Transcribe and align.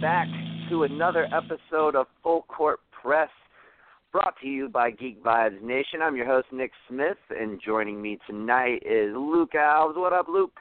back 0.00 0.28
to 0.70 0.84
another 0.84 1.26
episode 1.26 1.94
of 1.94 2.06
Full 2.22 2.42
Court 2.42 2.80
Press, 2.90 3.28
brought 4.12 4.34
to 4.40 4.48
you 4.48 4.68
by 4.68 4.90
Geek 4.90 5.22
Vibes 5.22 5.60
Nation. 5.60 6.00
I'm 6.02 6.16
your 6.16 6.24
host, 6.24 6.46
Nick 6.52 6.70
Smith, 6.88 7.18
and 7.28 7.60
joining 7.62 8.00
me 8.00 8.18
tonight 8.26 8.82
is 8.86 9.12
Luke 9.14 9.52
Alves. 9.54 9.96
What 9.96 10.14
up, 10.14 10.26
Luke? 10.26 10.58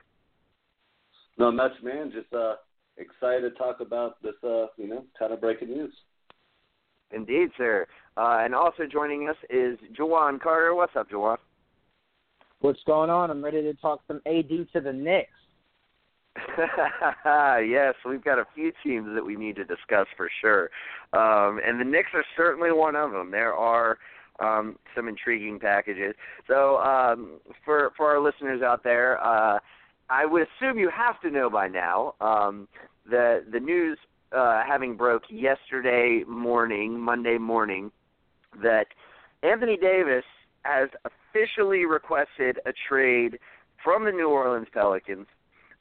Not 1.38 1.52
much, 1.52 1.72
man. 1.82 2.12
Just 2.14 2.34
uh, 2.34 2.56
excited 2.98 3.42
to 3.42 3.52
talk 3.52 3.80
about 3.80 4.22
this, 4.22 4.34
uh, 4.44 4.66
you 4.76 4.88
know, 4.90 5.06
kind 5.18 5.32
of 5.32 5.40
breaking 5.40 5.70
news. 5.70 5.94
Indeed, 7.12 7.50
sir. 7.58 7.88
Uh, 8.18 8.40
and 8.42 8.54
also 8.54 8.84
joining 8.92 9.30
us 9.30 9.38
is 9.50 9.78
Jawan 9.98 10.42
Carter. 10.42 10.76
What's 10.76 10.98
up, 10.98 11.10
Jawan? 11.10 11.38
What's 12.60 12.84
going 12.86 13.10
on? 13.10 13.32
I'm 13.32 13.44
ready 13.44 13.62
to 13.62 13.74
talk 13.76 14.02
some 14.06 14.20
AD 14.26 14.50
to 14.74 14.82
the 14.82 14.92
Knicks. 14.92 15.30
yes, 17.68 17.96
we've 18.06 18.24
got 18.24 18.40
a 18.40 18.46
few 18.56 18.72
teams 18.84 19.08
that 19.16 19.26
we 19.26 19.36
need 19.36 19.56
to 19.58 19.64
discuss 19.64 20.08
for 20.16 20.30
sure, 20.42 20.70
um, 21.14 21.60
and 21.66 21.80
the 21.80 21.86
Knicks 21.86 22.10
are 22.14 22.26
certainly 22.38 22.72
one 22.72 22.96
of 22.96 23.12
them. 23.12 23.32
There 23.32 23.54
are 23.54 23.98
um, 24.40 24.78
some 24.96 25.08
intriguing 25.08 25.60
packages. 25.60 26.16
So 26.48 26.78
um, 26.78 27.40
for 27.66 27.92
for 27.98 28.08
our 28.08 28.20
listeners 28.20 28.62
out 28.62 28.84
there, 28.84 29.24
uh, 29.24 29.60
I 30.10 30.26
would 30.26 30.44
assume 30.44 30.78
you 30.78 30.90
have 30.90 31.20
to 31.22 31.30
know 31.30 31.50
by 31.50 31.68
now 31.68 32.16
um, 32.22 32.68
the 33.10 33.44
the 33.52 33.60
news 33.60 33.98
uh, 34.32 34.64
having 34.68 34.96
broke 34.96 35.24
yesterday 35.30 36.24
morning, 36.28 37.00
Monday 37.00 37.38
morning, 37.38 37.92
that 38.62 38.88
Anthony 39.44 39.78
Davis 39.78 40.26
has 40.64 40.90
officially 41.06 41.86
requested 41.86 42.60
a 42.66 42.72
trade 42.88 43.40
from 43.84 44.06
the 44.06 44.12
New 44.12 44.30
Orleans 44.30 44.68
Pelicans 44.74 45.28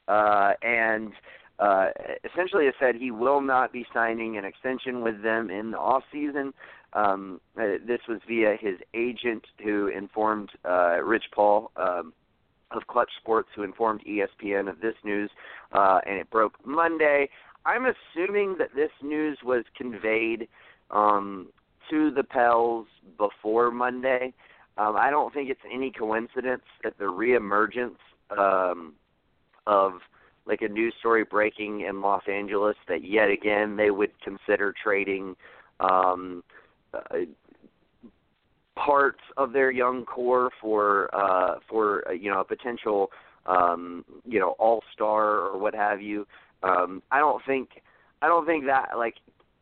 uh, 0.08 0.52
and 0.62 1.12
uh, 1.58 1.88
essentially 2.24 2.66
has 2.66 2.74
said 2.80 2.94
he 2.94 3.10
will 3.10 3.40
not 3.40 3.72
be 3.72 3.84
signing 3.92 4.36
an 4.36 4.44
extension 4.44 5.02
with 5.02 5.22
them 5.22 5.50
in 5.50 5.72
the 5.72 5.78
off 5.78 6.04
season. 6.12 6.52
Um, 6.92 7.40
uh, 7.60 7.78
this 7.86 8.00
was 8.08 8.20
via 8.26 8.56
his 8.58 8.76
agent, 8.94 9.44
who 9.62 9.88
informed 9.88 10.50
uh, 10.64 11.02
Rich 11.02 11.24
Paul 11.34 11.70
um, 11.76 12.12
of 12.70 12.86
Clutch 12.86 13.10
Sports, 13.20 13.48
who 13.54 13.62
informed 13.62 14.02
ESPN 14.08 14.70
of 14.70 14.80
this 14.80 14.94
news, 15.04 15.30
uh, 15.72 16.00
and 16.06 16.16
it 16.16 16.30
broke 16.30 16.54
Monday. 16.64 17.28
I'm 17.66 17.84
assuming 17.84 18.56
that 18.58 18.74
this 18.74 18.90
news 19.02 19.38
was 19.44 19.64
conveyed 19.76 20.48
um, 20.90 21.48
to 21.90 22.10
the 22.10 22.24
Pels 22.24 22.86
before 23.18 23.70
Monday. 23.70 24.32
Um, 24.78 24.96
I 24.96 25.10
don't 25.10 25.34
think 25.34 25.50
it's 25.50 25.60
any 25.70 25.90
coincidence 25.90 26.62
that 26.84 26.98
the 26.98 27.04
reemergence 27.04 27.96
um, 28.30 28.94
of 29.68 29.92
like 30.46 30.62
a 30.62 30.68
news 30.68 30.94
story 30.98 31.24
breaking 31.24 31.82
in 31.82 32.00
Los 32.00 32.22
Angeles 32.26 32.76
that 32.88 33.04
yet 33.04 33.28
again 33.30 33.76
they 33.76 33.90
would 33.90 34.10
consider 34.20 34.74
trading 34.82 35.36
um, 35.78 36.42
uh, 36.94 37.18
parts 38.74 39.20
of 39.36 39.52
their 39.52 39.70
young 39.70 40.04
core 40.04 40.50
for 40.60 41.14
uh, 41.14 41.58
for 41.68 42.08
uh, 42.08 42.12
you 42.12 42.30
know 42.30 42.40
a 42.40 42.44
potential 42.44 43.10
um, 43.46 44.04
you 44.24 44.40
know 44.40 44.56
all 44.58 44.82
star 44.92 45.40
or 45.40 45.58
what 45.58 45.74
have 45.74 46.00
you. 46.00 46.26
Um, 46.62 47.02
I 47.12 47.18
don't 47.18 47.44
think 47.46 47.82
I 48.22 48.26
don't 48.26 48.46
think 48.46 48.64
that 48.66 48.96
like 48.96 49.16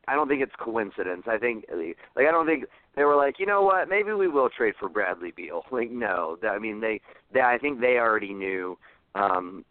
I 0.07 0.15
don't 0.15 0.29
think 0.29 0.41
it's 0.41 0.53
coincidence. 0.59 1.25
I 1.27 1.37
think 1.37 1.65
like 1.69 2.27
I 2.27 2.31
don't 2.31 2.47
think 2.47 2.65
they 2.95 3.05
were 3.05 3.17
like, 3.17 3.41
you 3.41 3.47
know 3.47 3.63
what, 3.63 3.89
maybe 3.89 4.13
we 4.13 4.29
will 4.29 4.49
trade 4.49 4.75
for 4.79 4.89
Bradley 4.89 5.33
Beal. 5.37 5.65
Like 5.73 5.91
no, 5.91 6.39
I 6.49 6.59
mean 6.59 6.81
they, 6.81 7.01
they 7.35 7.41
I 7.41 7.59
think 7.59 7.81
they 7.81 7.99
already 7.99 8.33
knew 8.33 8.79
um 9.17 9.65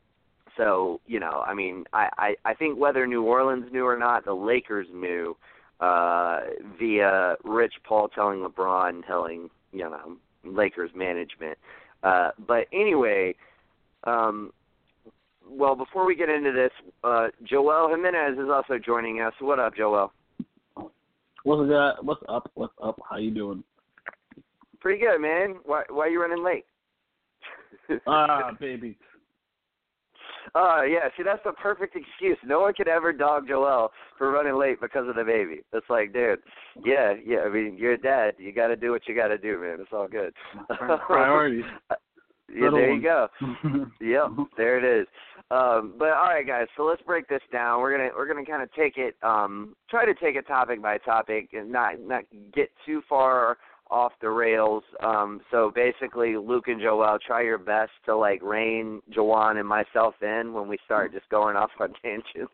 so 0.58 1.00
you 1.06 1.20
know, 1.20 1.44
I 1.46 1.54
mean, 1.54 1.86
I, 1.94 2.10
I 2.18 2.36
I 2.46 2.54
think 2.54 2.80
whether 2.80 3.06
New 3.08 3.24
Orleans 3.24 3.66
knew 3.72 3.86
or 3.86 3.98
not, 3.98 4.26
the 4.26 4.34
Lakers 4.34 4.88
knew 4.94 5.36
uh, 5.80 6.40
via 6.80 7.36
Rich 7.44 7.74
Paul 7.88 8.08
telling 8.10 8.40
LeBron, 8.40 9.06
telling 9.06 9.50
you 9.72 9.90
know 9.90 10.18
Lakers 10.44 10.92
management. 10.96 11.58
Uh, 12.04 12.32
but 12.48 12.68
anyway, 12.72 13.36
um, 14.06 14.52
well, 15.50 15.76
before 15.76 16.06
we 16.06 16.16
get 16.16 16.30
into 16.30 16.52
this, 16.52 16.72
uh, 17.04 17.28
Joel 17.44 17.90
Jimenez 17.90 18.38
is 18.38 18.50
also 18.50 18.78
joining 18.78 19.22
us. 19.22 19.34
What 19.40 19.60
up, 19.60 19.76
Joel? 19.76 20.12
What's 21.44 21.72
up? 21.72 22.04
What's 22.04 22.24
up? 22.28 22.52
What's 22.56 22.74
up? 22.82 23.00
How 23.08 23.18
you 23.18 23.32
doing? 23.32 23.64
Pretty 24.80 25.00
good, 25.00 25.20
man. 25.20 25.58
Why 25.66 25.84
why 25.90 26.06
are 26.06 26.10
you 26.10 26.22
running 26.22 26.44
late? 26.44 26.66
Ah, 28.08 28.52
baby. 28.60 28.98
Uh, 30.54 30.84
yeah, 30.84 31.10
see, 31.18 31.24
that's 31.24 31.44
the 31.44 31.54
perfect 31.54 31.96
excuse. 31.96 32.38
No 32.46 32.62
one 32.62 32.74
could 32.74 32.88
ever 32.88 33.12
dog 33.12 33.48
Joel 33.48 33.92
for 34.18 34.32
running 34.32 34.58
late 34.58 34.80
because 34.82 35.08
of 35.08 35.16
the 35.16 35.24
baby. 35.24 35.62
It's 35.74 35.90
like, 35.90 36.14
dude, 36.14 36.40
yeah, 36.84 37.14
yeah. 37.26 37.40
I 37.40 37.50
mean, 37.50 37.78
you're 37.78 37.94
a 37.94 37.98
dad. 37.98 38.34
You 38.38 38.52
got 38.52 38.68
to 38.68 38.76
do 38.76 38.92
what 38.92 39.08
you 39.08 39.16
got 39.16 39.30
to 39.30 39.38
do, 39.38 39.60
man. 39.60 39.78
It's 39.80 39.92
all 39.92 40.08
good. 40.08 40.34
Priorities. 41.08 41.66
yeah, 42.54 42.70
there 42.72 42.94
you 42.94 43.02
go. 43.02 43.28
yep, 44.02 44.48
there 44.58 44.78
it 44.78 45.02
is. 45.02 45.08
Um, 45.52 45.94
but 45.98 46.10
all 46.10 46.30
right, 46.30 46.46
guys. 46.46 46.68
So 46.76 46.84
let's 46.84 47.02
break 47.04 47.28
this 47.28 47.42
down. 47.52 47.82
We're 47.82 47.96
gonna 47.98 48.10
we're 48.16 48.28
gonna 48.28 48.46
kind 48.46 48.64
of 48.64 48.72
take 48.74 48.98
it, 48.98 49.16
um, 49.22 49.76
try 49.90 50.06
to 50.06 50.14
take 50.16 50.36
it 50.36 50.48
topic 50.48 50.82
by 50.82 50.98
topic, 51.00 51.50
and 51.54 51.72
not 51.72 52.00
not 52.00 52.24
get 52.54 52.70
too 52.86 53.02
far 53.08 53.58
off 53.92 54.14
the 54.22 54.30
rails. 54.30 54.84
Um, 55.04 55.42
so 55.52 55.72
basically, 55.74 56.38
Luke 56.38 56.68
and 56.68 56.82
Joel, 56.82 57.18
try 57.26 57.44
your 57.44 57.58
best 57.58 57.92
to 58.06 58.16
like 58.16 58.42
rein 58.42 59.02
Jawan 59.16 59.60
and 59.60 59.68
myself 59.68 60.16
in 60.22 60.54
when 60.54 60.68
we 60.68 60.78
start 60.86 61.14
just 61.14 61.30
going 61.30 61.56
off 61.56 61.72
on 61.80 61.94
tangents. 62.02 62.54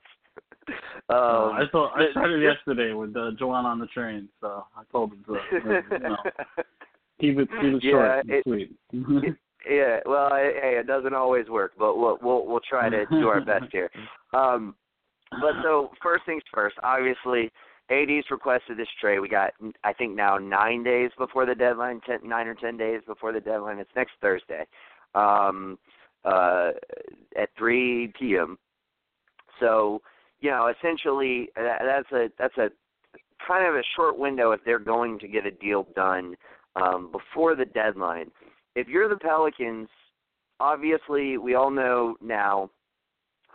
Uh, 1.09 1.13
um, 1.13 1.55
I 1.55 1.63
thought 1.71 1.93
I 1.95 2.11
started 2.11 2.41
yesterday 2.41 2.93
with 2.93 3.15
uh, 3.15 3.31
Jawan 3.39 3.65
on 3.65 3.79
the 3.79 3.87
train, 3.87 4.29
so 4.39 4.65
I 4.75 4.83
told 4.91 5.13
him 5.13 5.25
to 5.27 5.37
you 5.51 5.99
know, 5.99 6.17
keep 7.19 7.39
it 7.39 7.49
keep 7.61 7.73
it 7.75 7.83
yeah, 7.83 7.91
short 7.91 8.19
and 8.19 8.29
it, 8.29 8.43
sweet. 8.43 8.75
it, 8.91 9.35
yeah, 9.69 9.99
well, 10.05 10.29
hey, 10.31 10.77
it 10.79 10.87
doesn't 10.87 11.13
always 11.13 11.47
work, 11.47 11.73
but 11.77 11.97
we'll 11.97 12.19
we'll 12.21 12.45
we'll 12.45 12.61
try 12.69 12.89
to 12.89 13.05
do 13.07 13.27
our 13.27 13.41
best 13.41 13.65
here. 13.71 13.89
Um, 14.33 14.75
but 15.31 15.53
so 15.63 15.91
first 16.01 16.25
things 16.25 16.43
first, 16.53 16.75
obviously 16.83 17.51
AD's 17.91 18.31
requested 18.31 18.77
this 18.77 18.87
trade. 18.99 19.19
We 19.19 19.27
got, 19.27 19.51
I 19.83 19.93
think 19.93 20.15
now 20.15 20.37
nine 20.37 20.83
days 20.83 21.11
before 21.17 21.45
the 21.45 21.55
deadline, 21.55 22.01
ten, 22.05 22.19
nine 22.23 22.47
or 22.47 22.55
ten 22.55 22.77
days 22.77 23.01
before 23.05 23.33
the 23.33 23.41
deadline. 23.41 23.79
It's 23.79 23.89
next 23.95 24.13
Thursday, 24.21 24.65
um, 25.13 25.77
uh, 26.23 26.71
at 27.37 27.49
3 27.57 28.13
p.m. 28.17 28.57
So, 29.59 30.01
you 30.39 30.49
know, 30.49 30.67
essentially, 30.75 31.49
that, 31.55 31.81
that's 31.83 32.11
a 32.11 32.29
that's 32.39 32.57
a 32.57 32.69
kind 33.45 33.67
of 33.67 33.75
a 33.75 33.83
short 33.95 34.17
window 34.17 34.51
if 34.51 34.61
they're 34.63 34.79
going 34.79 35.19
to 35.19 35.27
get 35.27 35.45
a 35.45 35.51
deal 35.51 35.87
done 35.95 36.35
um, 36.75 37.11
before 37.11 37.55
the 37.55 37.65
deadline. 37.65 38.31
If 38.75 38.87
you're 38.87 39.09
the 39.09 39.17
Pelicans, 39.17 39.89
obviously, 40.59 41.37
we 41.37 41.55
all 41.55 41.71
know 41.71 42.15
now. 42.21 42.69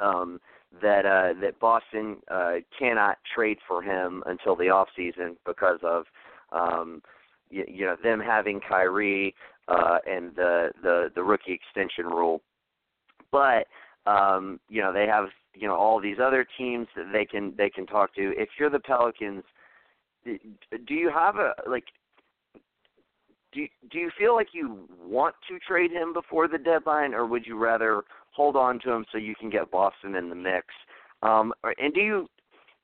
Um, 0.01 0.41
that 0.83 1.07
uh, 1.07 1.39
that 1.41 1.59
Boston 1.61 2.17
uh, 2.31 2.57
cannot 2.79 3.19
trade 3.35 3.59
for 3.67 3.83
him 3.83 4.23
until 4.27 4.57
the 4.57 4.69
off 4.69 4.89
season 4.97 5.37
because 5.45 5.79
of 5.83 6.05
um, 6.53 7.03
you, 7.51 7.65
you 7.67 7.85
know 7.85 7.97
them 8.03 8.21
having 8.21 8.61
Kyrie 8.61 9.35
uh, 9.69 9.99
and 10.09 10.35
the 10.37 10.71
the 10.83 11.11
the 11.15 11.23
rookie 11.23 11.53
extension 11.53 12.07
rule. 12.07 12.43
But 13.33 13.67
um, 14.07 14.61
you 14.69 14.83
know 14.83 14.93
they 14.93 15.07
have 15.07 15.27
you 15.55 15.67
know 15.67 15.77
all 15.77 16.01
these 16.01 16.19
other 16.23 16.47
teams 16.59 16.87
that 16.97 17.11
they 17.13 17.25
can 17.25 17.55
they 17.57 17.71
can 17.71 17.87
talk 17.87 18.15
to. 18.15 18.33
If 18.37 18.51
you're 18.59 18.71
the 18.71 18.81
Pelicans, 18.81 19.45
do 20.25 20.95
you 20.95 21.11
have 21.11 21.37
a 21.37 21.55
like? 21.69 21.85
Do 23.53 23.63
you, 23.63 23.69
do 23.91 23.99
you 23.99 24.11
feel 24.19 24.35
like 24.35 24.49
you 24.53 24.87
want 25.03 25.35
to 25.49 25.59
trade 25.61 25.91
him 25.91 26.13
before 26.13 26.47
the 26.47 26.59
deadline, 26.59 27.15
or 27.15 27.25
would 27.25 27.47
you 27.47 27.57
rather 27.57 28.03
hold 28.37 28.55
on 28.55 28.79
to 28.81 28.93
him 28.93 29.07
so 29.11 29.19
you 29.19 29.35
can 29.35 29.51
get 29.51 29.71
Boston 29.71 30.15
in 30.15 30.29
the 30.29 30.35
mix. 30.35 30.67
Um, 31.23 31.53
and 31.79 31.95
do 31.95 32.01
you 32.01 32.29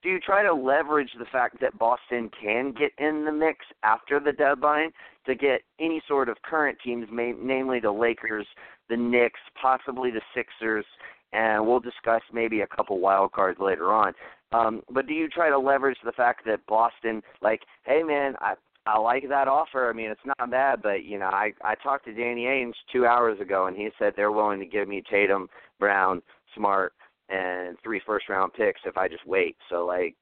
do 0.03 0.09
you 0.09 0.19
try 0.19 0.43
to 0.43 0.53
leverage 0.53 1.11
the 1.17 1.27
fact 1.27 1.61
that 1.61 1.79
Boston 1.79 2.29
can 2.41 2.73
get 2.73 2.91
in 2.99 3.25
the 3.25 3.31
mix 3.31 3.59
after 3.85 4.19
the 4.19 4.33
deadline 4.33 4.91
to 5.27 5.37
get 5.37 5.61
any 5.79 6.03
sort 6.09 6.29
of 6.29 6.43
current 6.43 6.77
teams, 6.85 7.07
namely 7.13 7.79
the 7.79 7.93
Lakers, 7.93 8.47
the 8.89 8.97
Knicks, 8.97 9.39
possibly 9.61 10.11
the 10.11 10.21
Sixers, 10.35 10.85
and 11.33 11.65
we'll 11.65 11.79
discuss 11.79 12.23
maybe 12.33 12.63
a 12.63 12.67
couple 12.67 12.99
wild 12.99 13.31
cards 13.31 13.61
later 13.61 13.93
on. 13.93 14.13
Um, 14.51 14.83
but 14.91 15.07
do 15.07 15.15
you 15.15 15.29
try 15.29 15.51
to 15.51 15.59
leverage 15.59 15.99
the 16.05 16.13
fact 16.13 16.45
that 16.47 16.67
Boston, 16.67 17.23
like, 17.41 17.61
hey 17.85 18.03
man, 18.03 18.35
I 18.41 18.55
I 18.87 18.99
like 18.99 19.29
that 19.29 19.49
offer. 19.49 19.89
I 19.89 19.93
mean, 19.93 20.11
it's 20.11 20.21
not 20.39 20.51
bad, 20.51 20.83
but 20.83 21.05
you 21.05 21.19
know, 21.19 21.27
I 21.27 21.53
I 21.63 21.75
talked 21.77 22.05
to 22.07 22.13
Danny 22.15 22.45
Ainge 22.45 22.75
two 22.93 23.07
hours 23.07 23.41
ago, 23.41 23.67
and 23.67 23.77
he 23.77 23.91
said 23.99 24.13
they're 24.17 24.33
willing 24.33 24.59
to 24.61 24.67
give 24.67 24.89
me 24.89 25.03
Tatum, 25.09 25.49
Brown, 25.79 26.21
Smart, 26.57 26.93
and 27.29 27.77
three 27.83 28.01
first 28.05 28.29
round 28.29 28.53
picks 28.55 28.81
if 28.85 28.97
I 28.97 29.09
just 29.09 29.27
wait. 29.27 29.57
So 29.71 29.87
like, 29.87 30.17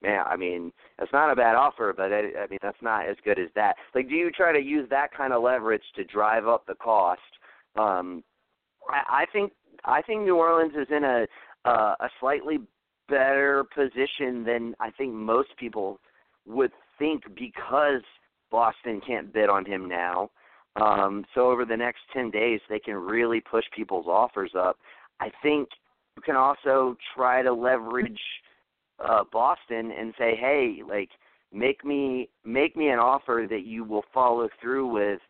man, 0.00 0.22
I 0.26 0.36
mean, 0.36 0.72
it's 1.00 1.12
not 1.12 1.32
a 1.32 1.36
bad 1.36 1.56
offer, 1.56 1.92
but 1.96 2.12
it, 2.12 2.34
I 2.36 2.46
mean, 2.48 2.60
that's 2.62 2.80
not 2.82 3.08
as 3.08 3.16
good 3.24 3.38
as 3.38 3.48
that. 3.56 3.74
Like, 3.94 4.08
do 4.08 4.14
you 4.14 4.30
try 4.30 4.52
to 4.52 4.60
use 4.60 4.88
that 4.90 5.12
kind 5.12 5.32
of 5.32 5.42
leverage 5.42 5.82
to 5.96 6.04
drive 6.04 6.46
up 6.46 6.66
the 6.66 6.76
cost? 6.76 7.20
Um, 7.76 8.22
I, 8.88 9.22
I 9.22 9.26
think 9.32 9.52
I 9.84 10.02
think 10.02 10.22
New 10.22 10.36
Orleans 10.36 10.74
is 10.76 10.88
in 10.90 11.02
a 11.02 11.26
uh, 11.64 11.94
a 12.00 12.08
slightly 12.20 12.58
better 13.08 13.64
position 13.74 14.44
than 14.44 14.74
I 14.78 14.90
think 14.90 15.14
most 15.14 15.48
people 15.58 15.98
would 16.46 16.70
think 16.98 17.22
because 17.34 18.02
Boston 18.50 19.00
can't 19.06 19.32
bid 19.32 19.48
on 19.48 19.64
him 19.64 19.88
now. 19.88 20.30
Um, 20.76 21.24
so 21.34 21.50
over 21.50 21.64
the 21.64 21.76
next 21.76 22.00
10 22.12 22.30
days, 22.30 22.60
they 22.68 22.78
can 22.78 22.94
really 22.94 23.40
push 23.40 23.64
people's 23.74 24.06
offers 24.06 24.52
up. 24.56 24.78
I 25.20 25.30
think 25.42 25.68
you 26.16 26.22
can 26.22 26.36
also 26.36 26.96
try 27.14 27.42
to 27.42 27.52
leverage 27.52 28.20
uh, 29.04 29.24
Boston 29.32 29.92
and 29.92 30.14
say, 30.18 30.36
hey, 30.36 30.82
like 30.88 31.10
make 31.52 31.84
me 31.84 32.28
make 32.44 32.76
me 32.76 32.88
an 32.88 32.98
offer 32.98 33.46
that 33.48 33.64
you 33.64 33.84
will 33.84 34.04
follow 34.12 34.48
through 34.60 34.86
with, 34.86 35.20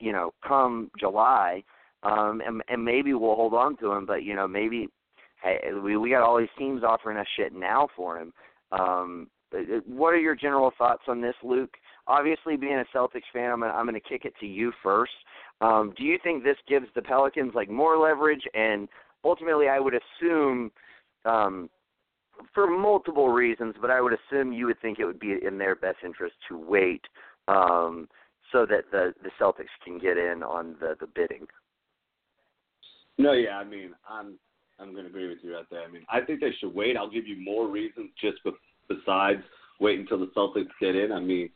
you 0.00 0.12
know, 0.12 0.32
come 0.46 0.90
July, 0.98 1.62
um, 2.02 2.40
and, 2.44 2.62
and 2.68 2.84
maybe 2.84 3.12
we'll 3.14 3.34
hold 3.34 3.54
on 3.54 3.76
to 3.78 3.92
him. 3.92 4.06
But 4.06 4.22
you 4.22 4.34
know, 4.34 4.48
maybe 4.48 4.88
hey, 5.42 5.58
we 5.82 5.96
we 5.96 6.10
got 6.10 6.22
all 6.22 6.38
these 6.38 6.48
teams 6.58 6.82
offering 6.82 7.18
us 7.18 7.26
shit 7.36 7.52
now 7.52 7.88
for 7.96 8.18
him. 8.18 8.32
Um, 8.72 9.28
what 9.86 10.08
are 10.10 10.18
your 10.18 10.34
general 10.34 10.72
thoughts 10.76 11.02
on 11.08 11.20
this, 11.20 11.34
Luke? 11.42 11.74
Obviously, 12.06 12.56
being 12.56 12.78
a 12.78 12.96
Celtics 12.96 13.22
fan, 13.32 13.50
I'm 13.50 13.60
gonna, 13.60 13.72
I'm 13.72 13.86
going 13.86 14.00
to 14.00 14.08
kick 14.08 14.24
it 14.24 14.34
to 14.40 14.46
you 14.46 14.72
first. 14.82 15.12
Um, 15.60 15.92
do 15.96 16.04
you 16.04 16.18
think 16.22 16.42
this 16.44 16.56
gives 16.68 16.86
the 16.94 17.02
Pelicans 17.02 17.52
like 17.54 17.70
more 17.70 17.96
leverage? 17.96 18.42
And 18.54 18.88
ultimately, 19.24 19.68
I 19.68 19.80
would 19.80 19.94
assume, 19.94 20.70
um, 21.24 21.70
for 22.54 22.66
multiple 22.66 23.30
reasons, 23.30 23.74
but 23.80 23.90
I 23.90 24.00
would 24.00 24.12
assume 24.12 24.52
you 24.52 24.66
would 24.66 24.80
think 24.80 24.98
it 24.98 25.06
would 25.06 25.18
be 25.18 25.36
in 25.44 25.58
their 25.58 25.74
best 25.74 25.98
interest 26.04 26.34
to 26.48 26.58
wait 26.58 27.02
um, 27.48 28.08
so 28.52 28.66
that 28.66 28.90
the 28.90 29.14
the 29.22 29.30
Celtics 29.40 29.74
can 29.84 29.98
get 29.98 30.18
in 30.18 30.42
on 30.42 30.76
the 30.80 30.96
the 31.00 31.06
bidding. 31.06 31.46
No, 33.18 33.32
yeah, 33.32 33.56
I 33.56 33.64
mean, 33.64 33.92
I'm 34.08 34.38
I'm 34.78 34.92
going 34.92 35.04
to 35.04 35.10
agree 35.10 35.28
with 35.28 35.38
you 35.42 35.54
right 35.54 35.64
there. 35.70 35.82
I 35.82 35.88
mean, 35.88 36.04
I 36.10 36.20
think 36.20 36.40
they 36.40 36.52
should 36.60 36.74
wait. 36.74 36.96
I'll 36.96 37.10
give 37.10 37.26
you 37.26 37.36
more 37.42 37.66
reasons 37.68 38.10
just 38.20 38.38
besides 38.88 39.42
wait 39.80 39.98
until 39.98 40.18
the 40.18 40.30
Celtics 40.36 40.70
get 40.80 40.96
in. 40.96 41.12
I 41.12 41.20
mean, 41.20 41.50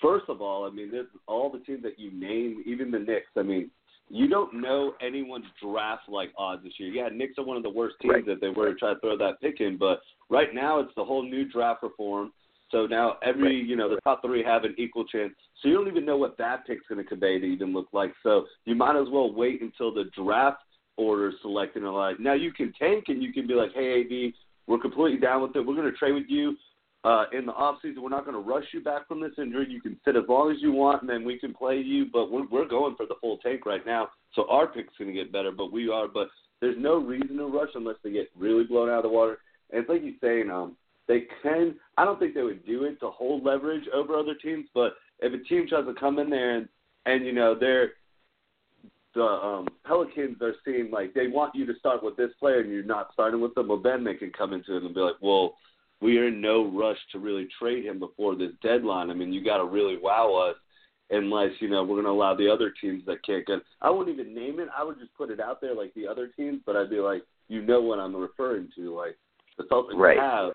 first 0.00 0.26
of 0.28 0.40
all, 0.40 0.64
I 0.64 0.70
mean, 0.70 0.90
there's 0.90 1.06
all 1.26 1.50
the 1.50 1.58
teams 1.60 1.82
that 1.82 1.98
you 1.98 2.10
name, 2.12 2.62
even 2.66 2.90
the 2.90 2.98
Knicks. 2.98 3.26
I 3.36 3.42
mean, 3.42 3.70
you 4.08 4.28
don't 4.28 4.60
know 4.60 4.94
anyone's 5.00 5.46
draft 5.62 6.08
like 6.08 6.30
odds 6.38 6.62
this 6.62 6.74
year. 6.78 6.90
Yeah, 6.90 7.08
Knicks 7.12 7.38
are 7.38 7.44
one 7.44 7.56
of 7.56 7.62
the 7.62 7.70
worst 7.70 7.96
teams 8.00 8.14
right. 8.14 8.28
if 8.28 8.40
they 8.40 8.48
were 8.48 8.72
to 8.72 8.78
try 8.78 8.94
to 8.94 9.00
throw 9.00 9.18
that 9.18 9.40
pick 9.40 9.60
in, 9.60 9.76
but 9.76 10.00
right 10.30 10.54
now 10.54 10.78
it's 10.80 10.92
the 10.96 11.04
whole 11.04 11.22
new 11.22 11.48
draft 11.48 11.82
reform. 11.82 12.32
So 12.70 12.86
now 12.86 13.16
every, 13.22 13.60
right. 13.60 13.66
you 13.66 13.76
know, 13.76 13.88
the 13.88 14.00
top 14.02 14.22
three 14.22 14.44
have 14.44 14.64
an 14.64 14.74
equal 14.78 15.04
chance. 15.04 15.32
So 15.60 15.68
you 15.68 15.74
don't 15.74 15.88
even 15.88 16.04
know 16.04 16.16
what 16.16 16.36
that 16.38 16.66
pick's 16.66 16.84
going 16.88 17.02
to 17.02 17.08
convey 17.08 17.38
to 17.38 17.46
even 17.46 17.72
look 17.72 17.88
like. 17.92 18.12
So 18.22 18.46
you 18.64 18.74
might 18.74 19.00
as 19.00 19.08
well 19.10 19.32
wait 19.32 19.60
until 19.60 19.92
the 19.92 20.04
draft 20.16 20.58
order 20.96 21.32
selected 21.42 21.82
and 21.82 21.92
like. 21.92 22.18
Now 22.20 22.34
you 22.34 22.52
can 22.52 22.72
tank 22.78 23.04
and 23.08 23.22
you 23.22 23.32
can 23.32 23.46
be 23.46 23.54
like, 23.54 23.70
hey, 23.74 24.02
AD, 24.02 24.32
we're 24.66 24.78
completely 24.78 25.18
down 25.18 25.42
with 25.42 25.54
it. 25.56 25.60
We're 25.60 25.74
going 25.76 25.90
to 25.90 25.96
trade 25.96 26.12
with 26.12 26.28
you 26.28 26.56
uh, 27.04 27.24
in 27.32 27.46
the 27.46 27.52
off 27.52 27.76
season. 27.82 28.02
We're 28.02 28.08
not 28.08 28.24
going 28.24 28.36
to 28.36 28.48
rush 28.48 28.64
you 28.72 28.82
back 28.82 29.06
from 29.06 29.20
this 29.20 29.32
injury. 29.38 29.66
You 29.70 29.80
can 29.80 29.96
sit 30.04 30.16
as 30.16 30.24
long 30.28 30.50
as 30.50 30.56
you 30.60 30.72
want, 30.72 31.02
and 31.02 31.10
then 31.10 31.24
we 31.24 31.38
can 31.38 31.54
play 31.54 31.78
you. 31.78 32.06
But 32.12 32.30
we're 32.30 32.46
we're 32.48 32.68
going 32.68 32.96
for 32.96 33.06
the 33.06 33.14
full 33.20 33.38
tank 33.38 33.64
right 33.64 33.84
now, 33.86 34.08
so 34.34 34.46
our 34.50 34.66
pick's 34.66 34.94
going 34.98 35.14
to 35.14 35.14
get 35.14 35.32
better. 35.32 35.52
But 35.52 35.72
we 35.72 35.88
are. 35.88 36.08
But 36.08 36.28
there's 36.60 36.76
no 36.78 36.96
reason 36.96 37.36
to 37.36 37.46
rush 37.46 37.70
unless 37.74 37.96
they 38.02 38.10
get 38.10 38.30
really 38.36 38.64
blown 38.64 38.90
out 38.90 38.98
of 38.98 39.02
the 39.04 39.08
water. 39.08 39.38
And 39.70 39.80
it's 39.80 39.88
like 39.88 40.02
you're 40.02 40.14
saying, 40.20 40.50
um, 40.50 40.76
they 41.06 41.24
can. 41.42 41.76
I 41.96 42.04
don't 42.04 42.18
think 42.18 42.34
they 42.34 42.42
would 42.42 42.66
do 42.66 42.84
it 42.84 42.98
to 43.00 43.10
hold 43.10 43.44
leverage 43.44 43.84
over 43.94 44.16
other 44.16 44.34
teams. 44.34 44.66
But 44.74 44.94
if 45.20 45.32
a 45.32 45.44
team 45.44 45.66
tries 45.68 45.86
to 45.86 45.94
come 45.94 46.18
in 46.18 46.28
there 46.30 46.56
and 46.56 46.68
and 47.06 47.24
you 47.24 47.32
know 47.32 47.56
they're 47.58 47.92
the 49.16 49.22
um, 49.22 49.66
Pelicans 49.84 50.40
are 50.42 50.54
seeing 50.64 50.90
like 50.92 51.14
they 51.14 51.26
want 51.26 51.54
you 51.54 51.66
to 51.66 51.74
start 51.78 52.04
with 52.04 52.16
this 52.16 52.30
player 52.38 52.60
and 52.60 52.70
you're 52.70 52.84
not 52.84 53.08
starting 53.12 53.40
with 53.40 53.54
them, 53.54 53.68
well 53.68 53.80
then 53.80 54.04
they 54.04 54.14
can 54.14 54.30
come 54.30 54.52
into 54.52 54.76
it 54.76 54.84
and 54.84 54.94
be 54.94 55.00
like, 55.00 55.16
well, 55.20 55.54
we 56.00 56.18
are 56.18 56.28
in 56.28 56.40
no 56.40 56.70
rush 56.70 56.98
to 57.12 57.18
really 57.18 57.48
trade 57.58 57.84
him 57.84 57.98
before 57.98 58.36
this 58.36 58.52
deadline. 58.62 59.10
I 59.10 59.14
mean, 59.14 59.32
you 59.32 59.42
got 59.42 59.56
to 59.56 59.64
really 59.64 59.96
wow 59.96 60.50
us, 60.50 60.56
unless 61.10 61.50
you 61.60 61.70
know 61.70 61.82
we're 61.82 61.96
going 61.96 62.04
to 62.04 62.10
allow 62.10 62.34
the 62.34 62.50
other 62.50 62.72
teams 62.78 63.02
that 63.06 63.24
can't 63.24 63.46
get. 63.46 63.60
I 63.80 63.88
wouldn't 63.88 64.18
even 64.18 64.34
name 64.34 64.60
it. 64.60 64.68
I 64.76 64.84
would 64.84 64.98
just 64.98 65.14
put 65.14 65.30
it 65.30 65.40
out 65.40 65.60
there 65.62 65.74
like 65.74 65.94
the 65.94 66.06
other 66.06 66.28
teams, 66.28 66.60
but 66.66 66.76
I'd 66.76 66.90
be 66.90 67.00
like, 67.00 67.22
you 67.48 67.62
know 67.62 67.80
what 67.80 67.98
I'm 67.98 68.14
referring 68.14 68.68
to. 68.76 68.94
Like 68.94 69.16
the 69.56 69.64
Celtics 69.64 69.96
right. 69.96 70.18
have 70.18 70.52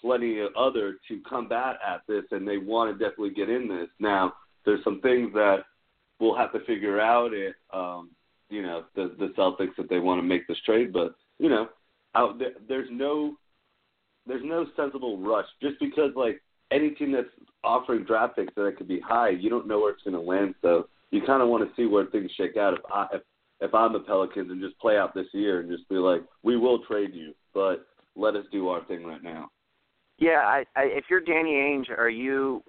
plenty 0.00 0.40
of 0.40 0.48
other 0.56 0.96
to 1.08 1.20
combat 1.28 1.76
at 1.86 2.00
this, 2.08 2.24
and 2.30 2.48
they 2.48 2.56
want 2.56 2.90
to 2.90 3.04
definitely 3.04 3.34
get 3.34 3.50
in 3.50 3.68
this. 3.68 3.88
Now, 4.00 4.32
there's 4.64 4.82
some 4.84 5.02
things 5.02 5.32
that 5.34 5.64
we'll 6.20 6.36
have 6.36 6.52
to 6.52 6.60
figure 6.60 7.00
out 7.00 7.32
it. 7.32 7.54
Um, 7.72 8.10
you 8.50 8.62
know, 8.62 8.84
the 8.94 9.14
the 9.18 9.32
Celtics 9.38 9.78
if 9.78 9.88
they 9.88 9.98
want 9.98 10.20
to 10.20 10.26
make 10.26 10.46
this 10.46 10.58
trade, 10.64 10.92
but 10.92 11.14
you 11.38 11.48
know, 11.48 11.68
out 12.14 12.38
there, 12.38 12.52
there's 12.68 12.88
no 12.90 13.36
there's 14.26 14.44
no 14.44 14.66
sensible 14.76 15.18
rush 15.18 15.46
just 15.62 15.78
because 15.80 16.12
like 16.16 16.40
any 16.70 16.90
team 16.90 17.12
that's 17.12 17.28
offering 17.64 18.04
draft 18.04 18.36
picks 18.36 18.54
that 18.54 18.74
could 18.76 18.88
be 18.88 19.00
high, 19.00 19.30
you 19.30 19.50
don't 19.50 19.66
know 19.66 19.80
where 19.80 19.92
it's 19.92 20.02
going 20.02 20.14
to 20.14 20.20
land. 20.20 20.54
So 20.62 20.88
you 21.10 21.22
kind 21.26 21.42
of 21.42 21.48
want 21.48 21.68
to 21.68 21.74
see 21.74 21.86
where 21.86 22.06
things 22.06 22.30
shake 22.36 22.56
out. 22.56 22.74
If 22.74 22.80
I 22.92 23.06
if, 23.12 23.22
if 23.60 23.74
I'm 23.74 23.92
the 23.92 24.00
Pelicans 24.00 24.50
and 24.50 24.60
just 24.60 24.78
play 24.78 24.96
out 24.96 25.14
this 25.14 25.26
year 25.32 25.60
and 25.60 25.70
just 25.70 25.88
be 25.88 25.96
like, 25.96 26.22
we 26.42 26.56
will 26.56 26.84
trade 26.84 27.14
you, 27.14 27.34
but 27.54 27.86
let 28.16 28.36
us 28.36 28.44
do 28.52 28.68
our 28.68 28.84
thing 28.84 29.04
right 29.04 29.22
now. 29.22 29.50
Yeah, 30.18 30.42
I, 30.44 30.64
I 30.76 30.84
if 30.84 31.04
you're 31.10 31.20
Danny 31.20 31.52
Ainge, 31.52 31.90
are 31.96 32.10
you 32.10 32.62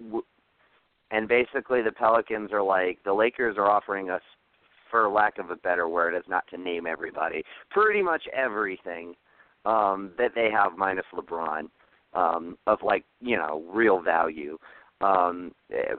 and 1.10 1.28
basically 1.28 1.82
the 1.82 1.92
Pelicans 1.92 2.52
are 2.52 2.62
like 2.62 2.98
the 3.04 3.12
Lakers 3.12 3.56
are 3.58 3.70
offering 3.70 4.10
us 4.10 4.22
for 4.90 5.08
lack 5.08 5.38
of 5.38 5.50
a 5.50 5.56
better 5.56 5.88
word 5.88 6.14
as 6.14 6.22
not 6.28 6.44
to 6.48 6.58
name 6.58 6.86
everybody 6.86 7.42
pretty 7.70 8.02
much 8.02 8.22
everything 8.34 9.14
um 9.64 10.10
that 10.18 10.32
they 10.34 10.50
have 10.50 10.76
minus 10.76 11.04
LeBron 11.14 11.68
um 12.14 12.56
of 12.66 12.78
like 12.82 13.04
you 13.20 13.36
know 13.36 13.62
real 13.72 14.00
value. 14.00 14.58
Um 15.00 15.52
eh, 15.72 15.94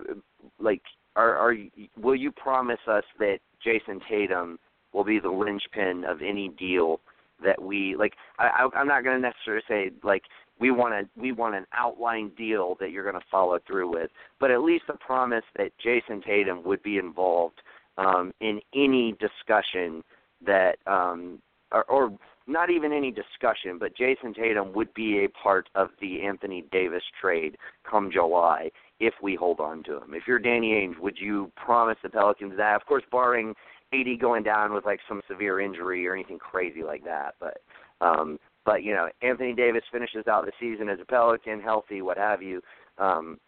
like 0.60 0.82
are 1.16 1.36
are 1.38 1.54
you, 1.54 1.70
will 2.00 2.16
you 2.16 2.32
promise 2.32 2.80
us 2.88 3.04
that 3.20 3.40
Jayson 3.66 4.00
Tatum 4.10 4.60
will 4.94 5.04
be 5.04 5.20
the 5.20 5.30
linchpin 5.30 6.04
of 6.06 6.22
any 6.22 6.50
deal 6.50 7.00
that 7.44 7.62
we 7.62 7.96
like 7.98 8.14
I, 8.40 8.48
I 8.48 8.78
I'm 8.78 8.88
not 8.88 9.04
going 9.04 9.22
to 9.22 9.22
necessarily 9.22 9.64
say 9.68 9.92
like 10.04 10.24
we 10.62 10.70
want 10.70 10.94
a 10.94 11.10
we 11.20 11.32
want 11.32 11.56
an 11.56 11.66
outline 11.74 12.32
deal 12.38 12.78
that 12.80 12.92
you're 12.92 13.04
going 13.04 13.20
to 13.20 13.28
follow 13.30 13.60
through 13.68 13.92
with, 13.92 14.12
but 14.40 14.52
at 14.52 14.62
least 14.62 14.86
a 14.90 14.94
promise 14.94 15.44
that 15.58 15.72
Jayson 15.84 16.24
Tatum 16.24 16.64
would 16.64 16.84
be 16.84 16.98
involved 16.98 17.62
um, 17.98 18.32
in 18.40 18.62
any 18.74 19.14
discussion 19.20 20.04
that, 20.46 20.78
um, 20.88 21.40
or, 21.72 21.84
or 21.86 22.18
not 22.48 22.70
even 22.70 22.94
any 22.94 23.12
discussion, 23.12 23.78
but 23.80 23.96
Jayson 23.98 24.36
Tatum 24.36 24.72
would 24.74 24.94
be 24.94 25.26
a 25.26 25.30
part 25.30 25.68
of 25.76 25.90
the 26.00 26.22
Anthony 26.22 26.64
Davis 26.72 27.04
trade 27.20 27.58
come 27.90 28.12
July 28.12 28.70
if 29.00 29.16
we 29.22 29.36
hold 29.36 29.60
on 29.60 29.84
to 29.86 29.98
him. 29.98 30.14
If 30.14 30.24
you're 30.28 30.40
Danny 30.40 30.74
Ainge, 30.74 31.00
would 31.00 31.18
you 31.20 31.52
promise 31.56 31.98
the 32.04 32.10
Pelicans 32.10 32.54
that? 32.58 32.76
Of 32.76 32.86
course, 32.86 33.04
barring 33.12 33.56
AD 33.94 34.20
going 34.20 34.44
down 34.44 34.74
with 34.74 34.86
like 34.86 35.00
some 35.10 35.22
severe 35.28 35.60
injury 35.60 36.08
or 36.08 36.14
anything 36.14 36.38
crazy 36.38 36.84
like 36.84 37.04
that, 37.04 37.36
but 37.40 37.62
um, 38.00 38.38
but 38.66 38.84
you 38.84 38.94
know, 38.94 39.10
Anthony 39.22 39.54
Davis 39.54 39.84
finishes 39.92 40.28
out 40.28 40.46
the 40.46 40.52
season 40.60 40.90
as 40.90 41.00
a 41.02 41.06
Pelican, 41.06 41.62
healthy, 41.62 42.02
what 42.02 42.18
have 42.18 42.42
you. 42.42 42.62
Um, 42.98 43.40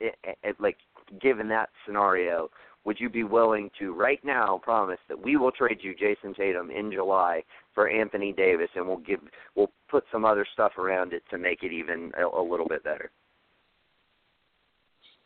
it, 0.00 0.14
it, 0.42 0.56
like 0.60 0.76
given 1.20 1.48
that 1.48 1.70
scenario, 1.86 2.50
would 2.84 3.00
you 3.00 3.08
be 3.08 3.24
willing 3.24 3.70
to 3.78 3.92
right 3.94 4.20
now 4.24 4.60
promise 4.62 4.98
that 5.08 5.20
we 5.20 5.36
will 5.36 5.50
trade 5.50 5.78
you 5.82 5.94
Jayson 5.94 6.34
Tatum 6.34 6.70
in 6.70 6.92
July 6.92 7.42
for 7.74 7.88
Anthony 7.88 8.32
Davis, 8.32 8.68
and 8.74 8.86
we'll 8.86 8.98
give 8.98 9.20
we'll 9.54 9.70
put 9.88 10.04
some 10.12 10.24
other 10.24 10.46
stuff 10.52 10.72
around 10.78 11.12
it 11.12 11.22
to 11.30 11.38
make 11.38 11.62
it 11.62 11.72
even 11.72 12.12
a, 12.18 12.24
a 12.24 12.42
little 12.42 12.66
bit 12.68 12.84
better? 12.84 13.10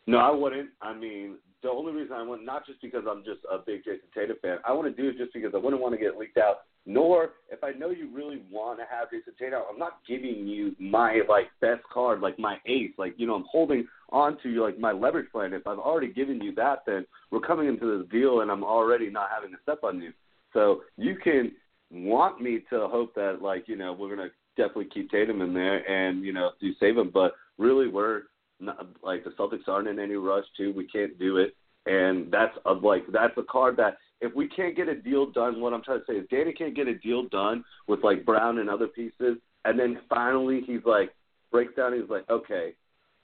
No, 0.07 0.17
I 0.17 0.31
wouldn't. 0.31 0.69
I 0.81 0.93
mean, 0.93 1.35
the 1.61 1.69
only 1.69 1.93
reason 1.93 2.13
I 2.13 2.23
not 2.23 2.43
not 2.43 2.65
just 2.65 2.81
because 2.81 3.03
I'm 3.09 3.23
just 3.23 3.41
a 3.51 3.59
big 3.59 3.83
Jayson 3.83 4.09
Tatum 4.13 4.37
fan, 4.41 4.57
I 4.65 4.73
want 4.73 4.95
to 4.95 5.01
do 5.01 5.09
it 5.09 5.17
just 5.17 5.33
because 5.33 5.51
I 5.53 5.57
wouldn't 5.57 5.81
want 5.81 5.93
to 5.93 5.99
get 5.99 6.17
leaked 6.17 6.37
out 6.37 6.61
nor 6.85 7.31
if 7.49 7.63
I 7.63 7.71
know 7.71 7.89
you 7.89 8.09
really 8.13 8.41
want 8.49 8.79
to 8.79 8.85
have 8.89 9.09
Jayson 9.09 9.37
Tatum, 9.37 9.61
I'm 9.71 9.77
not 9.77 9.99
giving 10.07 10.47
you 10.47 10.75
my 10.79 11.21
like 11.29 11.47
best 11.59 11.81
card, 11.93 12.21
like 12.21 12.39
my 12.39 12.57
ace. 12.65 12.91
Like 12.97 13.13
you 13.17 13.27
know, 13.27 13.35
I'm 13.35 13.45
holding 13.49 13.87
on 14.09 14.37
to 14.41 14.49
you 14.49 14.63
like 14.63 14.79
my 14.79 14.91
leverage 14.91 15.31
plan. 15.31 15.53
If 15.53 15.67
I've 15.67 15.79
already 15.79 16.11
given 16.11 16.41
you 16.41 16.55
that, 16.55 16.79
then 16.87 17.05
we're 17.29 17.39
coming 17.39 17.67
into 17.67 17.99
this 17.99 18.09
deal, 18.11 18.41
and 18.41 18.49
I'm 18.49 18.63
already 18.63 19.09
not 19.09 19.29
having 19.33 19.51
to 19.51 19.61
step 19.61 19.79
on 19.83 20.01
you. 20.01 20.11
So 20.53 20.81
you 20.97 21.15
can 21.15 21.51
want 21.91 22.41
me 22.41 22.61
to 22.69 22.87
hope 22.87 23.13
that 23.15 23.39
like 23.41 23.67
you 23.67 23.75
know 23.75 23.93
we're 23.93 24.15
gonna 24.15 24.29
definitely 24.57 24.89
keep 24.93 25.11
Tatum 25.11 25.41
in 25.41 25.53
there 25.53 25.87
and 25.89 26.23
you 26.23 26.33
know 26.33 26.51
do 26.59 26.71
save 26.79 26.97
him, 26.97 27.11
but 27.13 27.33
really 27.57 27.87
we're 27.87 28.23
not 28.59 28.87
like 29.03 29.23
the 29.23 29.31
Celtics 29.31 29.67
aren't 29.67 29.87
in 29.87 29.99
any 29.99 30.15
rush 30.15 30.45
too. 30.57 30.73
We 30.75 30.87
can't 30.87 31.17
do 31.19 31.37
it, 31.37 31.55
and 31.85 32.31
that's 32.31 32.57
a, 32.65 32.73
like 32.73 33.03
that's 33.11 33.37
a 33.37 33.43
card 33.43 33.77
that 33.77 33.97
if 34.21 34.33
we 34.35 34.47
can't 34.47 34.75
get 34.75 34.87
a 34.87 34.95
deal 34.95 35.29
done, 35.29 35.59
what 35.59 35.73
I'm 35.73 35.83
trying 35.83 35.99
to 35.99 36.05
say 36.07 36.13
is 36.13 36.27
Danny 36.29 36.53
can't 36.53 36.75
get 36.75 36.87
a 36.87 36.95
deal 36.95 37.27
done 37.27 37.63
with 37.87 38.03
like 38.03 38.23
Brown 38.23 38.59
and 38.59 38.69
other 38.69 38.87
pieces, 38.87 39.37
and 39.65 39.79
then 39.79 39.99
finally 40.07 40.61
he's 40.65 40.85
like 40.85 41.11
breaks 41.51 41.75
down. 41.75 41.99
He's 41.99 42.09
like, 42.09 42.29
okay, 42.29 42.73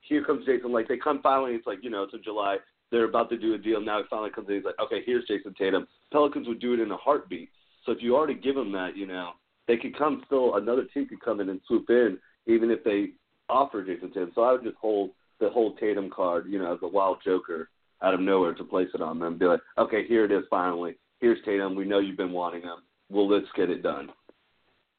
here 0.01 0.25
comes 0.25 0.45
Jayson. 0.45 0.71
Like 0.71 0.87
they 0.87 0.97
come 0.97 1.21
finally. 1.21 1.53
It's 1.53 1.67
like 1.67 1.79
you 1.83 1.91
know 1.91 2.03
it's 2.03 2.13
in 2.15 2.23
July. 2.23 2.57
They're 2.91 3.05
about 3.05 3.29
to 3.29 3.37
do 3.37 3.53
a 3.53 3.57
deal 3.57 3.79
now. 3.79 3.99
It 3.99 4.07
finally 4.09 4.31
comes 4.31 4.49
in. 4.49 4.55
He's 4.55 4.65
like, 4.65 4.79
okay, 4.79 5.01
here's 5.05 5.25
Jayson 5.27 5.55
Tatum. 5.55 5.87
Pelicans 6.11 6.47
would 6.47 6.59
do 6.59 6.73
it 6.73 6.79
in 6.79 6.91
a 6.91 6.97
heartbeat. 6.97 7.49
So 7.85 7.91
if 7.91 7.99
you 8.01 8.15
already 8.15 8.33
give 8.33 8.55
them 8.55 8.71
that, 8.71 8.95
you 8.95 9.05
know, 9.05 9.31
they 9.67 9.77
could 9.77 9.97
come 9.97 10.23
still. 10.25 10.55
Another 10.55 10.85
team 10.93 11.07
could 11.07 11.21
come 11.21 11.41
in 11.41 11.49
and 11.49 11.61
swoop 11.67 11.89
in, 11.89 12.17
even 12.47 12.71
if 12.71 12.83
they 12.83 13.09
offer 13.49 13.83
Jayson 13.83 14.13
Tatum. 14.13 14.31
So 14.33 14.41
I 14.41 14.53
would 14.53 14.63
just 14.63 14.77
hold 14.77 15.11
the 15.39 15.49
whole 15.49 15.75
Tatum 15.75 16.09
card, 16.09 16.47
you 16.49 16.57
know, 16.57 16.73
as 16.73 16.79
a 16.81 16.87
wild 16.87 17.17
joker 17.23 17.69
out 18.01 18.13
of 18.13 18.19
nowhere 18.19 18.53
to 18.53 18.63
place 18.63 18.89
it 18.93 19.01
on 19.01 19.19
them. 19.19 19.37
Be 19.37 19.45
like, 19.45 19.61
okay, 19.77 20.05
here 20.07 20.25
it 20.25 20.31
is 20.31 20.43
finally. 20.49 20.97
Here's 21.19 21.43
Tatum. 21.45 21.75
We 21.75 21.85
know 21.85 21.99
you've 21.99 22.17
been 22.17 22.31
wanting 22.31 22.61
him. 22.61 22.77
Well, 23.09 23.27
let's 23.27 23.47
get 23.55 23.69
it 23.69 23.81
done. 23.81 24.09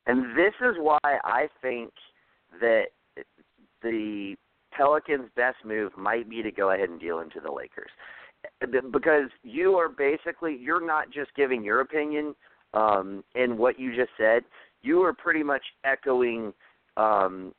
And 0.06 0.36
this 0.36 0.54
is 0.60 0.76
why 0.78 0.98
I 1.04 1.48
think 1.60 1.92
that 2.60 2.86
the 3.82 4.34
Pelicans' 4.72 5.30
best 5.36 5.58
move 5.64 5.92
might 5.96 6.28
be 6.28 6.42
to 6.42 6.50
go 6.50 6.70
ahead 6.72 6.88
and 6.88 7.00
deal 7.00 7.20
into 7.20 7.40
the 7.40 7.50
Lakers. 7.50 7.90
Because 8.92 9.28
you 9.42 9.74
are 9.74 9.88
basically 9.88 10.56
you're 10.56 10.84
not 10.84 11.10
just 11.10 11.34
giving 11.34 11.64
your 11.64 11.80
opinion 11.80 12.34
um 12.74 13.24
in 13.34 13.56
what 13.56 13.78
you 13.78 13.96
just 13.96 14.10
said. 14.16 14.44
You 14.82 15.02
are 15.02 15.12
pretty 15.12 15.42
much 15.42 15.62
echoing 15.84 16.52
um 16.96 17.52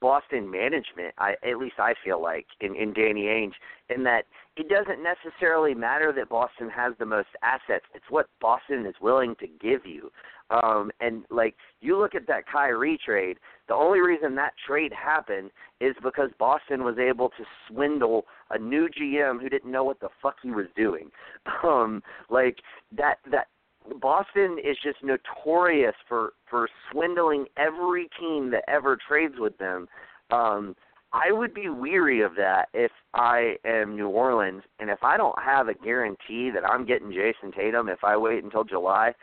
Boston 0.00 0.50
management, 0.50 1.14
I 1.18 1.34
at 1.48 1.58
least 1.58 1.76
I 1.78 1.94
feel 2.04 2.22
like 2.22 2.46
in, 2.60 2.74
in 2.76 2.92
Danny 2.92 3.24
Ainge, 3.24 3.54
in 3.88 4.04
that 4.04 4.24
it 4.56 4.68
doesn't 4.68 5.02
necessarily 5.02 5.74
matter 5.74 6.12
that 6.12 6.28
Boston 6.28 6.70
has 6.70 6.94
the 6.98 7.06
most 7.06 7.28
assets. 7.42 7.84
It's 7.94 8.10
what 8.10 8.28
Boston 8.40 8.86
is 8.86 8.94
willing 9.00 9.34
to 9.40 9.46
give 9.46 9.84
you. 9.84 10.10
Um, 10.50 10.90
and 11.00 11.24
like 11.30 11.56
you 11.80 11.98
look 11.98 12.14
at 12.14 12.26
that 12.28 12.44
Kyrie 12.50 12.98
trade, 13.04 13.38
the 13.68 13.74
only 13.74 14.00
reason 14.00 14.36
that 14.36 14.52
trade 14.64 14.92
happened 14.92 15.50
is 15.80 15.94
because 16.02 16.30
Boston 16.38 16.84
was 16.84 16.98
able 16.98 17.30
to 17.30 17.44
swindle 17.68 18.26
a 18.50 18.58
new 18.58 18.88
GM 18.88 19.40
who 19.40 19.48
didn't 19.48 19.72
know 19.72 19.82
what 19.82 19.98
the 19.98 20.08
fuck 20.22 20.36
he 20.42 20.50
was 20.50 20.66
doing. 20.76 21.10
Um, 21.64 22.02
like 22.28 22.58
that 22.96 23.18
that 23.32 23.48
Boston 24.00 24.58
is 24.62 24.76
just 24.82 24.98
notorious 25.02 25.94
for 26.08 26.32
for 26.48 26.68
swindling 26.90 27.46
every 27.56 28.08
team 28.18 28.50
that 28.50 28.64
ever 28.68 28.96
trades 29.08 29.34
with 29.38 29.56
them. 29.58 29.88
Um, 30.30 30.76
I 31.12 31.32
would 31.32 31.54
be 31.54 31.68
weary 31.68 32.20
of 32.20 32.34
that 32.36 32.68
if 32.74 32.90
I 33.14 33.56
am 33.64 33.96
New 33.96 34.08
Orleans, 34.08 34.62
and 34.80 34.90
if 34.90 35.02
I 35.02 35.16
don't 35.16 35.40
have 35.42 35.68
a 35.68 35.74
guarantee 35.74 36.50
that 36.50 36.68
I'm 36.68 36.84
getting 36.84 37.12
Jayson 37.12 37.52
Tatum 37.52 37.88
if 37.88 38.02
I 38.04 38.16
wait 38.16 38.44
until 38.44 38.64
July, 38.64 39.14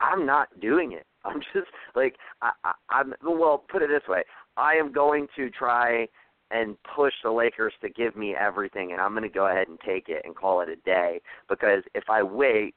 I'm 0.00 0.26
not 0.26 0.48
doing 0.60 0.92
it. 0.92 1.06
I'm 1.24 1.40
just 1.52 1.68
like 1.94 2.16
I, 2.42 2.52
I, 2.64 2.72
I'm. 2.90 3.14
Well, 3.22 3.64
put 3.70 3.82
it 3.82 3.88
this 3.88 4.08
way: 4.08 4.24
I 4.56 4.74
am 4.74 4.92
going 4.92 5.26
to 5.36 5.50
try 5.50 6.06
and 6.50 6.76
push 6.94 7.12
the 7.22 7.30
Lakers 7.30 7.74
to 7.82 7.90
give 7.90 8.16
me 8.16 8.34
everything, 8.34 8.92
and 8.92 9.00
I'm 9.00 9.12
going 9.12 9.22
to 9.22 9.28
go 9.28 9.48
ahead 9.48 9.68
and 9.68 9.78
take 9.80 10.08
it 10.08 10.22
and 10.24 10.34
call 10.34 10.60
it 10.60 10.68
a 10.68 10.76
day. 10.76 11.20
Because 11.48 11.82
if 11.94 12.04
I 12.08 12.22
wait, 12.22 12.74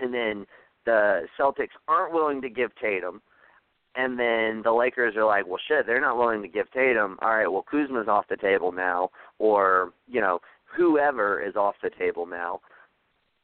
and 0.00 0.12
then 0.12 0.46
the 0.86 1.22
Celtics 1.38 1.76
aren't 1.86 2.14
willing 2.14 2.40
to 2.42 2.50
give 2.50 2.70
Tatum, 2.76 3.20
and 3.96 4.18
then 4.18 4.62
the 4.62 4.72
Lakers 4.72 5.16
are 5.16 5.24
like, 5.24 5.46
well, 5.46 5.60
shit, 5.68 5.86
they're 5.86 6.00
not 6.00 6.18
willing 6.18 6.42
to 6.42 6.48
give 6.48 6.70
Tatum. 6.72 7.18
All 7.20 7.36
right, 7.36 7.48
well, 7.48 7.64
Kuzma's 7.70 8.08
off 8.08 8.26
the 8.28 8.36
table 8.36 8.72
now, 8.72 9.10
or 9.38 9.92
you 10.06 10.20
know, 10.20 10.40
whoever 10.76 11.40
is 11.40 11.56
off 11.56 11.74
the 11.82 11.90
table 11.98 12.26
now 12.26 12.60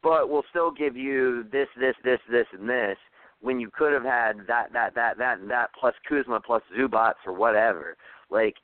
but 0.04 0.28
we'll 0.28 0.44
still 0.50 0.70
give 0.70 0.96
you 0.96 1.46
this, 1.50 1.66
this, 1.80 1.94
this, 2.04 2.20
this, 2.30 2.46
and 2.52 2.68
this 2.68 2.98
when 3.40 3.58
you 3.58 3.70
could 3.76 3.92
have 3.92 4.04
had 4.04 4.38
that, 4.46 4.72
that, 4.72 4.94
that, 4.94 5.18
that, 5.18 5.38
and 5.38 5.50
that 5.50 5.70
plus 5.78 5.94
Kuzma 6.08 6.40
plus 6.40 6.62
Zubac 6.78 7.14
or 7.26 7.32
whatever. 7.32 7.96
Like, 8.30 8.54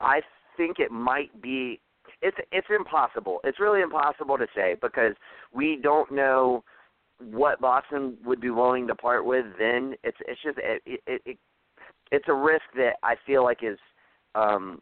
I 0.00 0.20
think 0.56 0.78
it 0.78 0.92
might 0.92 1.42
be. 1.42 1.80
It's 2.22 2.36
it's 2.52 2.66
impossible. 2.74 3.40
It's 3.44 3.60
really 3.60 3.80
impossible 3.80 4.38
to 4.38 4.46
say 4.54 4.76
because 4.80 5.14
we 5.52 5.78
don't 5.82 6.10
know 6.12 6.64
what 7.18 7.60
Boston 7.60 8.16
would 8.24 8.40
be 8.40 8.50
willing 8.50 8.86
to 8.88 8.94
part 8.94 9.24
with. 9.24 9.44
Then 9.58 9.94
it's 10.02 10.16
it's 10.26 10.40
just 10.42 10.58
it, 10.58 10.82
it, 10.86 11.22
it 11.24 11.38
it's 12.10 12.26
a 12.28 12.34
risk 12.34 12.64
that 12.76 12.94
I 13.02 13.16
feel 13.26 13.44
like 13.44 13.58
is 13.62 13.78
um 14.34 14.80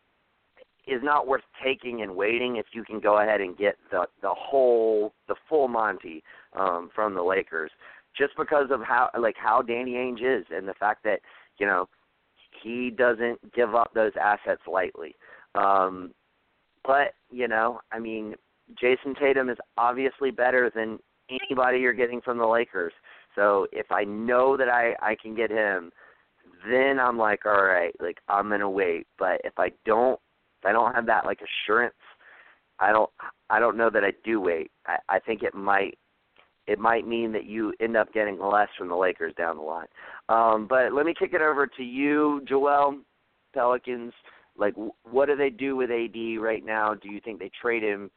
is 0.86 1.00
not 1.02 1.26
worth 1.26 1.42
taking 1.64 2.02
and 2.02 2.16
waiting 2.16 2.56
if 2.56 2.66
you 2.72 2.84
can 2.84 2.98
go 2.98 3.20
ahead 3.20 3.40
and 3.40 3.56
get 3.56 3.76
the 3.90 4.06
the 4.20 4.32
whole 4.32 5.12
the 5.28 5.36
full 5.48 5.68
Monty 5.68 6.22
um, 6.58 6.90
from 6.94 7.14
the 7.14 7.22
Lakers, 7.22 7.70
just 8.16 8.32
because 8.36 8.66
of 8.70 8.80
how 8.82 9.10
like 9.18 9.36
how 9.36 9.62
Danny 9.62 9.92
Ainge 9.92 10.22
is 10.22 10.44
and 10.50 10.66
the 10.66 10.74
fact 10.74 11.04
that 11.04 11.20
you 11.58 11.66
know 11.66 11.88
he 12.62 12.90
doesn't 12.90 13.52
give 13.54 13.74
up 13.74 13.92
those 13.94 14.12
assets 14.20 14.62
lightly. 14.70 15.14
Um, 15.54 16.12
but 16.84 17.14
you 17.30 17.48
know, 17.48 17.80
I 17.90 17.98
mean, 17.98 18.34
Jayson 18.80 19.14
Tatum 19.18 19.48
is 19.48 19.58
obviously 19.76 20.30
better 20.30 20.70
than 20.74 20.98
anybody 21.30 21.78
you're 21.78 21.92
getting 21.92 22.20
from 22.20 22.38
the 22.38 22.46
Lakers. 22.46 22.92
So 23.34 23.66
if 23.72 23.90
I 23.90 24.04
know 24.04 24.56
that 24.56 24.68
I 24.68 24.94
I 25.00 25.16
can 25.20 25.34
get 25.34 25.50
him, 25.50 25.90
then 26.68 26.98
I'm 26.98 27.18
like, 27.18 27.46
all 27.46 27.64
right, 27.64 27.94
like 28.00 28.18
I'm 28.28 28.48
gonna 28.48 28.70
wait. 28.70 29.06
But 29.18 29.40
if 29.44 29.54
I 29.58 29.70
don't 29.84 30.20
if 30.60 30.66
I 30.66 30.72
don't 30.72 30.94
have 30.94 31.06
that 31.06 31.24
like 31.24 31.40
assurance, 31.40 31.94
I 32.78 32.92
don't 32.92 33.10
I 33.50 33.58
don't 33.58 33.76
know 33.76 33.90
that 33.90 34.04
I 34.04 34.12
do 34.24 34.40
wait. 34.40 34.70
I, 34.86 34.96
I 35.08 35.18
think 35.18 35.42
it 35.42 35.54
might 35.54 35.98
it 36.66 36.78
might 36.78 37.06
mean 37.06 37.32
that 37.32 37.44
you 37.44 37.74
end 37.80 37.96
up 37.96 38.12
getting 38.12 38.38
less 38.38 38.68
from 38.78 38.88
the 38.88 38.96
Lakers 38.96 39.34
down 39.36 39.56
the 39.56 39.62
line. 39.62 39.88
Um, 40.28 40.66
but 40.68 40.92
let 40.92 41.06
me 41.06 41.14
kick 41.18 41.32
it 41.34 41.42
over 41.42 41.66
to 41.66 41.82
you, 41.82 42.42
Joel. 42.48 42.98
Pelicans, 43.52 44.12
like 44.56 44.74
what 45.10 45.26
do 45.26 45.36
they 45.36 45.50
do 45.50 45.76
with 45.76 45.90
AD 45.90 46.40
right 46.40 46.64
now? 46.64 46.94
Do 46.94 47.10
you 47.10 47.20
think 47.20 47.38
they 47.38 47.50
trade 47.60 47.82
him? 47.82 48.10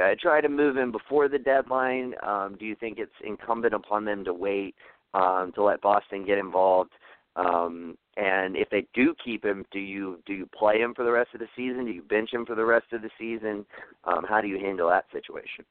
Uh, 0.00 0.14
try 0.20 0.40
to 0.40 0.48
move 0.48 0.76
him 0.76 0.90
before 0.90 1.28
the 1.28 1.38
deadline. 1.38 2.14
Um, 2.22 2.56
do 2.58 2.64
you 2.64 2.74
think 2.74 2.98
it's 2.98 3.12
incumbent 3.24 3.74
upon 3.74 4.06
them 4.06 4.24
to 4.24 4.32
wait 4.32 4.74
um, 5.12 5.52
to 5.54 5.62
let 5.62 5.82
Boston 5.82 6.24
get 6.24 6.38
involved? 6.38 6.92
Um, 7.36 7.96
and 8.16 8.56
if 8.56 8.68
they 8.70 8.86
do 8.94 9.14
keep 9.22 9.44
him, 9.44 9.64
do 9.70 9.78
you 9.78 10.20
do 10.26 10.32
you 10.34 10.48
play 10.58 10.78
him 10.78 10.94
for 10.94 11.04
the 11.04 11.10
rest 11.10 11.30
of 11.34 11.40
the 11.40 11.48
season? 11.56 11.86
Do 11.86 11.92
you 11.92 12.02
bench 12.02 12.32
him 12.32 12.46
for 12.46 12.54
the 12.54 12.64
rest 12.64 12.86
of 12.92 13.02
the 13.02 13.10
season? 13.18 13.64
Um, 14.04 14.24
how 14.28 14.40
do 14.40 14.48
you 14.48 14.58
handle 14.58 14.88
that 14.88 15.04
situation? 15.12 15.64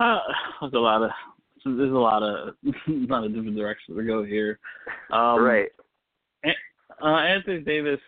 Uh, 0.00 0.18
there's 0.60 0.72
a 0.72 0.78
lot 0.78 1.02
of 1.02 1.10
there's 1.64 1.92
a 1.92 1.94
lot 1.94 2.22
of 2.22 2.54
a 2.64 2.72
lot 2.88 3.24
of 3.24 3.34
different 3.34 3.56
directions 3.56 3.96
to 3.96 4.04
go 4.04 4.24
here. 4.24 4.58
Um, 5.10 5.42
right. 5.42 5.68
Uh, 7.02 7.16
Anthony 7.16 7.60
Davis 7.60 8.00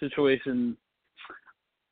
situation. 0.00 0.76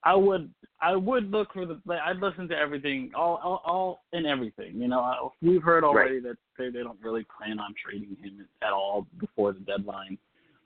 I 0.05 0.15
would 0.15 0.50
I 0.81 0.95
would 0.95 1.31
look 1.31 1.53
for 1.53 1.67
the. 1.67 1.81
I'd 1.91 2.19
listen 2.19 2.49
to 2.49 2.57
everything, 2.57 3.11
all 3.15 3.41
all, 3.43 3.62
all 3.65 4.05
and 4.12 4.27
everything. 4.27 4.81
You 4.81 4.88
know, 4.88 5.00
I, 5.00 5.29
we've 5.43 5.62
heard 5.62 5.85
already 5.85 6.21
right. 6.21 6.23
that 6.25 6.37
they 6.57 6.71
they 6.71 6.85
don't 6.85 6.99
really 7.03 7.27
plan 7.37 7.59
on 7.59 7.75
trading 7.83 8.17
him 8.23 8.47
at 8.62 8.73
all 8.73 9.07
before 9.19 9.53
the 9.53 9.61
deadline, 9.61 10.17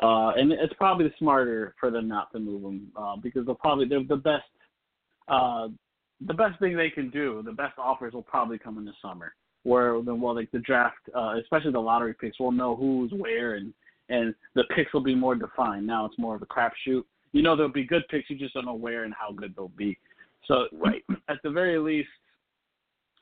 uh, 0.01 0.33
and 0.37 0.53
it's 0.53 0.75
probably 0.75 1.13
smarter 1.19 1.75
for 1.81 1.91
them 1.91 2.09
not 2.09 2.31
to 2.33 2.39
move 2.39 2.63
him 2.63 2.93
uh, 2.95 3.17
because 3.17 3.47
they'll 3.47 3.55
probably 3.55 3.89
they're 3.89 4.05
the 4.05 4.17
best. 4.17 4.45
Uh, 5.29 5.69
the 6.27 6.35
best 6.35 6.59
thing 6.61 6.77
they 6.77 6.91
can 6.91 7.11
do, 7.11 7.43
the 7.45 7.53
best 7.53 7.75
offers 7.79 8.13
will 8.13 8.23
probably 8.23 8.59
come 8.59 8.79
in 8.79 8.85
the 8.85 8.93
summer, 9.01 9.35
where 9.63 10.01
then 10.03 10.21
well, 10.21 10.35
like 10.35 10.51
the 10.53 10.59
draft, 10.59 10.99
uh, 11.17 11.35
especially 11.41 11.73
the 11.73 11.81
lottery 11.81 12.15
picks, 12.15 12.39
we'll 12.39 12.53
know 12.53 12.77
who's 12.77 13.11
where 13.13 13.55
and 13.55 13.73
and 14.09 14.35
the 14.55 14.65
picks 14.77 14.93
will 14.93 15.03
be 15.03 15.15
more 15.15 15.35
defined. 15.35 15.87
Now 15.87 16.05
it's 16.05 16.19
more 16.19 16.35
of 16.35 16.43
a 16.43 16.47
crapshoot 16.47 17.05
you 17.33 17.43
know 17.43 17.57
there'll 17.57 17.73
be 17.73 17.85
good 17.85 18.07
picks. 18.09 18.31
You 18.31 18.39
just 18.39 18.55
don't 18.55 18.67
know 18.67 18.75
where 18.75 19.05
and 19.05 19.15
how 19.15 19.33
good 19.33 19.55
they'll 19.57 19.69
be. 19.69 19.99
So 20.47 20.67
right 20.73 21.03
at 21.29 21.39
the 21.43 21.51
very 21.51 21.79
least, 21.79 22.09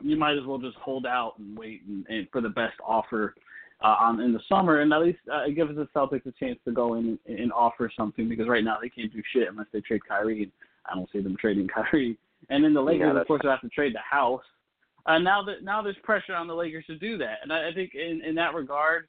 you 0.01 0.17
might 0.17 0.37
as 0.39 0.45
well 0.47 0.59
just 0.59 0.77
hold 0.77 1.07
out 1.07 1.35
and 1.39 1.57
wait 1.57 1.83
and, 1.87 2.07
and 2.09 2.29
for 2.31 2.41
the 2.41 2.49
best 2.49 2.75
offer 2.85 3.35
uh, 3.83 3.97
on 4.01 4.21
in 4.21 4.33
the 4.33 4.41
summer, 4.49 4.81
and 4.81 4.93
at 4.93 5.01
least 5.01 5.19
uh, 5.33 5.45
it 5.45 5.55
gives 5.55 5.75
the 5.75 5.89
Celtics 5.95 6.27
a 6.27 6.33
chance 6.33 6.59
to 6.65 6.73
go 6.73 6.95
in 6.95 7.19
and, 7.27 7.39
and 7.39 7.53
offer 7.53 7.91
something 7.97 8.29
because 8.29 8.49
right 8.49 8.65
now 8.65 8.79
they 8.81 8.89
can't 8.89 9.13
do 9.13 9.23
shit 9.33 9.49
unless 9.49 9.67
they 9.73 9.81
trade 9.81 10.03
Kyrie. 10.07 10.43
And 10.43 10.53
I 10.91 10.95
don't 10.95 11.09
see 11.13 11.21
them 11.21 11.37
trading 11.41 11.69
Kyrie. 11.75 12.19
And 12.49 12.65
then 12.65 12.75
the 12.75 12.81
Lakers, 12.81 13.13
yeah, 13.15 13.21
of 13.21 13.27
course, 13.27 13.41
will 13.43 13.51
have 13.51 13.61
to 13.61 13.69
trade 13.69 13.95
the 13.95 14.01
house. 14.01 14.43
Uh, 15.07 15.19
now 15.19 15.43
that 15.43 15.63
now 15.63 15.81
there's 15.81 15.97
pressure 16.03 16.35
on 16.35 16.47
the 16.47 16.55
Lakers 16.55 16.85
to 16.87 16.97
do 16.99 17.17
that, 17.19 17.39
and 17.43 17.53
I, 17.53 17.71
I 17.71 17.73
think 17.73 17.95
in 17.95 18.21
in 18.23 18.35
that 18.35 18.55
regard, 18.55 19.09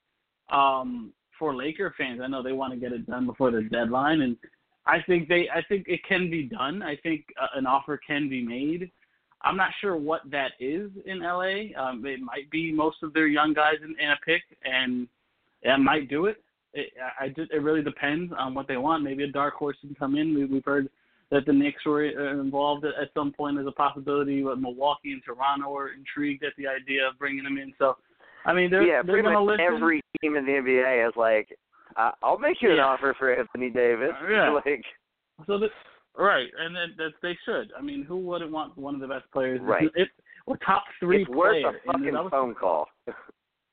um, 0.49 1.11
for 1.37 1.53
Laker 1.53 1.93
fans, 1.97 2.21
I 2.23 2.27
know 2.27 2.41
they 2.41 2.53
want 2.53 2.73
to 2.73 2.79
get 2.79 2.93
it 2.93 3.05
done 3.07 3.25
before 3.25 3.51
the 3.51 3.63
deadline, 3.63 4.21
and 4.21 4.37
I 4.85 5.01
think 5.05 5.27
they. 5.27 5.47
I 5.53 5.61
think 5.67 5.87
it 5.87 6.01
can 6.07 6.29
be 6.29 6.43
done. 6.43 6.81
I 6.81 6.95
think 6.97 7.25
uh, 7.41 7.47
an 7.55 7.67
offer 7.67 7.99
can 8.05 8.29
be 8.29 8.41
made. 8.43 8.91
I'm 9.43 9.57
not 9.57 9.71
sure 9.79 9.95
what 9.95 10.21
that 10.31 10.51
is 10.59 10.91
in 11.05 11.21
LA. 11.21 11.75
Um, 11.79 12.05
it 12.05 12.19
might 12.19 12.49
be 12.51 12.71
most 12.71 12.97
of 13.03 13.13
their 13.13 13.27
young 13.27 13.53
guys 13.53 13.75
in, 13.83 13.95
in 13.99 14.11
a 14.11 14.17
pick, 14.25 14.43
and 14.63 15.07
it 15.61 15.79
might 15.79 16.09
do 16.09 16.25
it. 16.25 16.43
It, 16.73 16.93
I, 17.19 17.25
I 17.25 17.29
just, 17.29 17.51
it 17.51 17.61
really 17.61 17.81
depends 17.81 18.31
on 18.37 18.53
what 18.53 18.67
they 18.67 18.77
want. 18.77 19.03
Maybe 19.03 19.23
a 19.23 19.31
dark 19.31 19.55
horse 19.55 19.77
can 19.81 19.95
come 19.95 20.15
in. 20.15 20.35
We, 20.35 20.45
we've 20.45 20.65
heard 20.65 20.89
that 21.31 21.45
the 21.45 21.53
Knicks 21.53 21.85
were 21.85 22.05
uh, 22.05 22.39
involved 22.39 22.85
at, 22.85 22.93
at 23.01 23.09
some 23.13 23.31
point 23.31 23.57
as 23.57 23.65
a 23.65 23.71
possibility. 23.71 24.43
But 24.43 24.59
Milwaukee 24.59 25.13
and 25.13 25.23
Toronto 25.23 25.75
are 25.75 25.89
intrigued 25.89 26.43
at 26.43 26.53
the 26.57 26.67
idea 26.67 27.07
of 27.07 27.17
bringing 27.17 27.43
them 27.43 27.57
in. 27.57 27.73
So, 27.79 27.97
I 28.45 28.53
mean, 28.53 28.69
they're 28.69 28.83
yeah, 28.83 29.01
they're 29.01 29.15
pretty 29.21 29.29
much 29.29 29.43
listen. 29.43 29.61
every 29.61 30.01
team 30.21 30.35
in 30.35 30.45
the 30.45 30.51
NBA 30.51 31.07
is 31.07 31.13
like, 31.15 31.49
uh, 31.95 32.11
I'll 32.23 32.39
make 32.39 32.61
you 32.61 32.71
an 32.71 32.79
offer 32.79 33.15
for 33.17 33.33
Anthony 33.33 33.69
Davis. 33.69 34.11
Yeah. 34.29 34.51
like, 34.65 34.83
So 35.47 35.57
that 35.57 35.69
right, 36.17 36.49
and 36.59 36.75
then 36.75 36.93
that 36.97 37.11
they 37.21 37.37
should. 37.45 37.71
I 37.77 37.81
mean, 37.81 38.03
who 38.03 38.17
wouldn't 38.17 38.51
want 38.51 38.77
one 38.77 38.95
of 38.95 39.01
the 39.01 39.07
best 39.07 39.25
players? 39.31 39.59
Right. 39.61 39.89
If 39.95 40.09
or 40.45 40.57
top 40.57 40.83
three 40.99 41.21
it's 41.21 41.29
worth 41.29 41.63
a 41.63 41.73
fucking 41.85 42.15
other, 42.15 42.29
phone 42.29 42.55
call. 42.55 42.87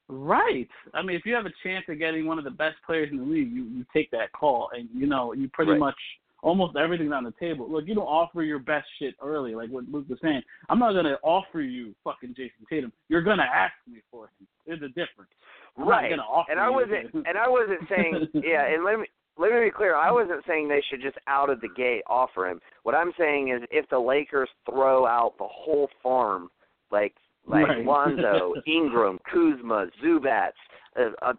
right. 0.08 0.68
I 0.94 1.02
mean, 1.02 1.16
if 1.16 1.24
you 1.24 1.34
have 1.34 1.46
a 1.46 1.52
chance 1.62 1.84
of 1.88 1.98
getting 1.98 2.26
one 2.26 2.38
of 2.38 2.44
the 2.44 2.50
best 2.50 2.76
players 2.84 3.08
in 3.10 3.18
the 3.18 3.24
league, 3.24 3.50
you 3.50 3.64
you 3.64 3.84
take 3.92 4.10
that 4.10 4.32
call, 4.32 4.70
and 4.76 4.88
you 4.92 5.06
know 5.06 5.32
you 5.32 5.48
pretty 5.52 5.72
Right. 5.72 5.80
much 5.80 5.98
almost 6.42 6.76
everything's 6.76 7.12
on 7.12 7.24
the 7.24 7.34
table. 7.38 7.70
Look, 7.70 7.84
you 7.86 7.94
don't 7.94 8.06
offer 8.06 8.42
your 8.42 8.58
best 8.58 8.86
shit 8.98 9.14
early, 9.22 9.54
like 9.54 9.70
what 9.70 9.84
Luke 9.90 10.08
was 10.08 10.18
saying. 10.22 10.42
I'm 10.68 10.78
not 10.78 10.92
gonna 10.92 11.16
offer 11.22 11.60
you 11.60 11.94
fucking 12.04 12.34
Jayson 12.34 12.66
Tatum. 12.68 12.92
You're 13.08 13.22
gonna 13.22 13.46
ask 13.52 13.72
me 13.90 14.00
for 14.10 14.24
him. 14.24 14.46
There's 14.66 14.82
a 14.82 14.88
difference. 14.88 15.30
I'm 15.76 15.88
right. 15.88 16.12
And 16.12 16.60
I 16.60 16.70
wasn't 16.70 17.14
and 17.14 17.38
I 17.38 17.48
wasn't 17.48 17.80
saying 17.88 18.28
yeah, 18.34 18.66
and 18.66 18.84
let 18.84 18.98
me 18.98 19.06
let 19.38 19.52
me 19.52 19.66
be 19.66 19.70
clear, 19.70 19.94
I 19.94 20.10
wasn't 20.10 20.42
saying 20.46 20.68
they 20.68 20.82
should 20.90 21.00
just 21.00 21.16
out 21.28 21.48
of 21.48 21.60
the 21.60 21.68
gate 21.76 22.02
offer 22.08 22.48
him. 22.48 22.60
What 22.82 22.94
I'm 22.94 23.12
saying 23.18 23.50
is 23.50 23.62
if 23.70 23.88
the 23.88 23.98
Lakers 23.98 24.48
throw 24.68 25.06
out 25.06 25.34
the 25.38 25.46
whole 25.48 25.88
farm 26.02 26.50
like 26.90 27.14
like 27.46 27.66
Right. 27.66 27.84
Lonzo, 27.84 28.54
Ingram, 28.66 29.18
Kuzma, 29.32 29.86
Zubac, 30.04 30.50
uh, 30.98 31.10
uh, 31.22 31.32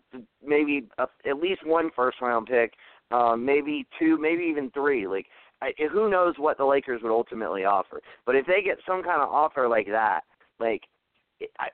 maybe 0.44 0.88
uh, 0.98 1.06
at 1.28 1.38
least 1.38 1.66
one 1.66 1.92
first 1.96 2.20
round 2.22 2.48
pick, 2.48 2.74
um, 3.12 3.46
maybe 3.46 3.86
two, 3.98 4.18
maybe 4.18 4.44
even 4.44 4.70
three. 4.72 5.08
Like, 5.08 5.28
I, 5.62 5.74
who 5.92 6.10
knows 6.10 6.36
what 6.38 6.58
the 6.58 6.66
Lakers 6.66 7.02
would 7.04 7.12
ultimately 7.12 7.66
offer? 7.66 8.02
But 8.26 8.36
if 8.36 8.46
they 8.46 8.62
get 8.64 8.78
some 8.88 9.04
kind 9.04 9.22
of 9.22 9.30
offer 9.30 9.68
like 9.68 9.88
that, 9.88 10.22
like, 10.60 10.84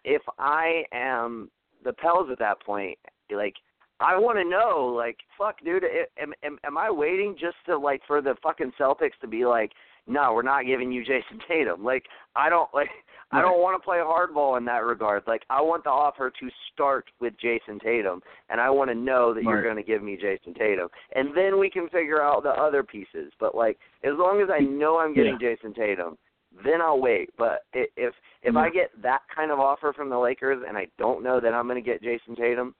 if 0.03 0.21
I 0.39 0.83
am 0.91 1.49
the 1.83 1.93
Pels 1.93 2.29
at 2.31 2.39
that 2.39 2.61
point, 2.63 2.97
like, 3.31 3.55
I 3.99 4.17
want 4.17 4.37
to 4.37 4.43
know, 4.43 4.93
like, 4.95 5.17
fuck, 5.37 5.55
dude, 5.63 5.83
i- 5.85 6.21
am, 6.21 6.33
am 6.43 6.57
am 6.65 6.77
I 6.77 6.91
waiting 6.91 7.35
just 7.39 7.55
to 7.67 7.77
like 7.77 8.01
for 8.05 8.21
the 8.21 8.35
fucking 8.43 8.73
Celtics 8.79 9.17
to 9.21 9.27
be 9.27 9.45
like, 9.45 9.71
no, 10.07 10.33
we're 10.33 10.41
not 10.41 10.65
giving 10.65 10.91
you 10.91 11.03
Jayson 11.03 11.39
Tatum? 11.47 11.83
Like, 11.83 12.03
I 12.35 12.49
don't 12.49 12.69
like. 12.73 12.89
I 13.31 13.41
don't 13.41 13.61
want 13.61 13.81
to 13.81 13.83
play 13.83 13.97
hardball 13.97 14.57
in 14.57 14.65
that 14.65 14.85
regard. 14.85 15.23
Like 15.27 15.43
I 15.49 15.61
want 15.61 15.83
the 15.83 15.89
offer 15.89 16.29
to 16.29 16.49
start 16.73 17.05
with 17.19 17.33
Jayson 17.37 17.79
Tatum, 17.79 18.21
and 18.49 18.61
I 18.61 18.69
want 18.69 18.89
to 18.91 18.95
know 18.95 19.33
that 19.33 19.43
you're 19.43 19.63
going 19.63 19.75
to 19.75 19.83
give 19.83 20.03
me 20.03 20.17
Jayson 20.17 20.53
Tatum, 20.57 20.89
and 21.15 21.35
then 21.35 21.59
we 21.59 21.69
can 21.69 21.89
figure 21.89 22.21
out 22.21 22.43
the 22.43 22.49
other 22.49 22.83
pieces. 22.83 23.31
But 23.39 23.55
like 23.55 23.77
as 24.03 24.13
long 24.17 24.41
as 24.41 24.49
I 24.53 24.59
know 24.59 24.99
I'm 24.99 25.13
getting 25.13 25.37
Jayson 25.39 25.73
Tatum, 25.73 26.17
then 26.63 26.81
I'll 26.81 27.01
wait. 27.01 27.31
But 27.37 27.65
if 27.73 28.13
if 28.43 28.55
I 28.55 28.69
get 28.69 28.91
that 29.01 29.21
kind 29.35 29.51
of 29.51 29.59
offer 29.59 29.91
from 29.93 30.09
the 30.09 30.17
Lakers 30.17 30.63
and 30.67 30.77
I 30.77 30.87
don't 30.97 31.23
know 31.23 31.39
that 31.39 31.53
I'm 31.53 31.67
going 31.67 31.83
to 31.83 31.89
get 31.89 32.01
Jayson 32.01 32.35
Tatum, 32.35 32.75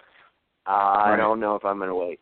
uh, 0.68 0.70
I 0.70 1.10
Right. 1.12 1.18
don't 1.18 1.40
know 1.40 1.56
if 1.56 1.66
I'm 1.66 1.78
going 1.78 1.90
to 1.90 1.96
wait. 1.96 2.20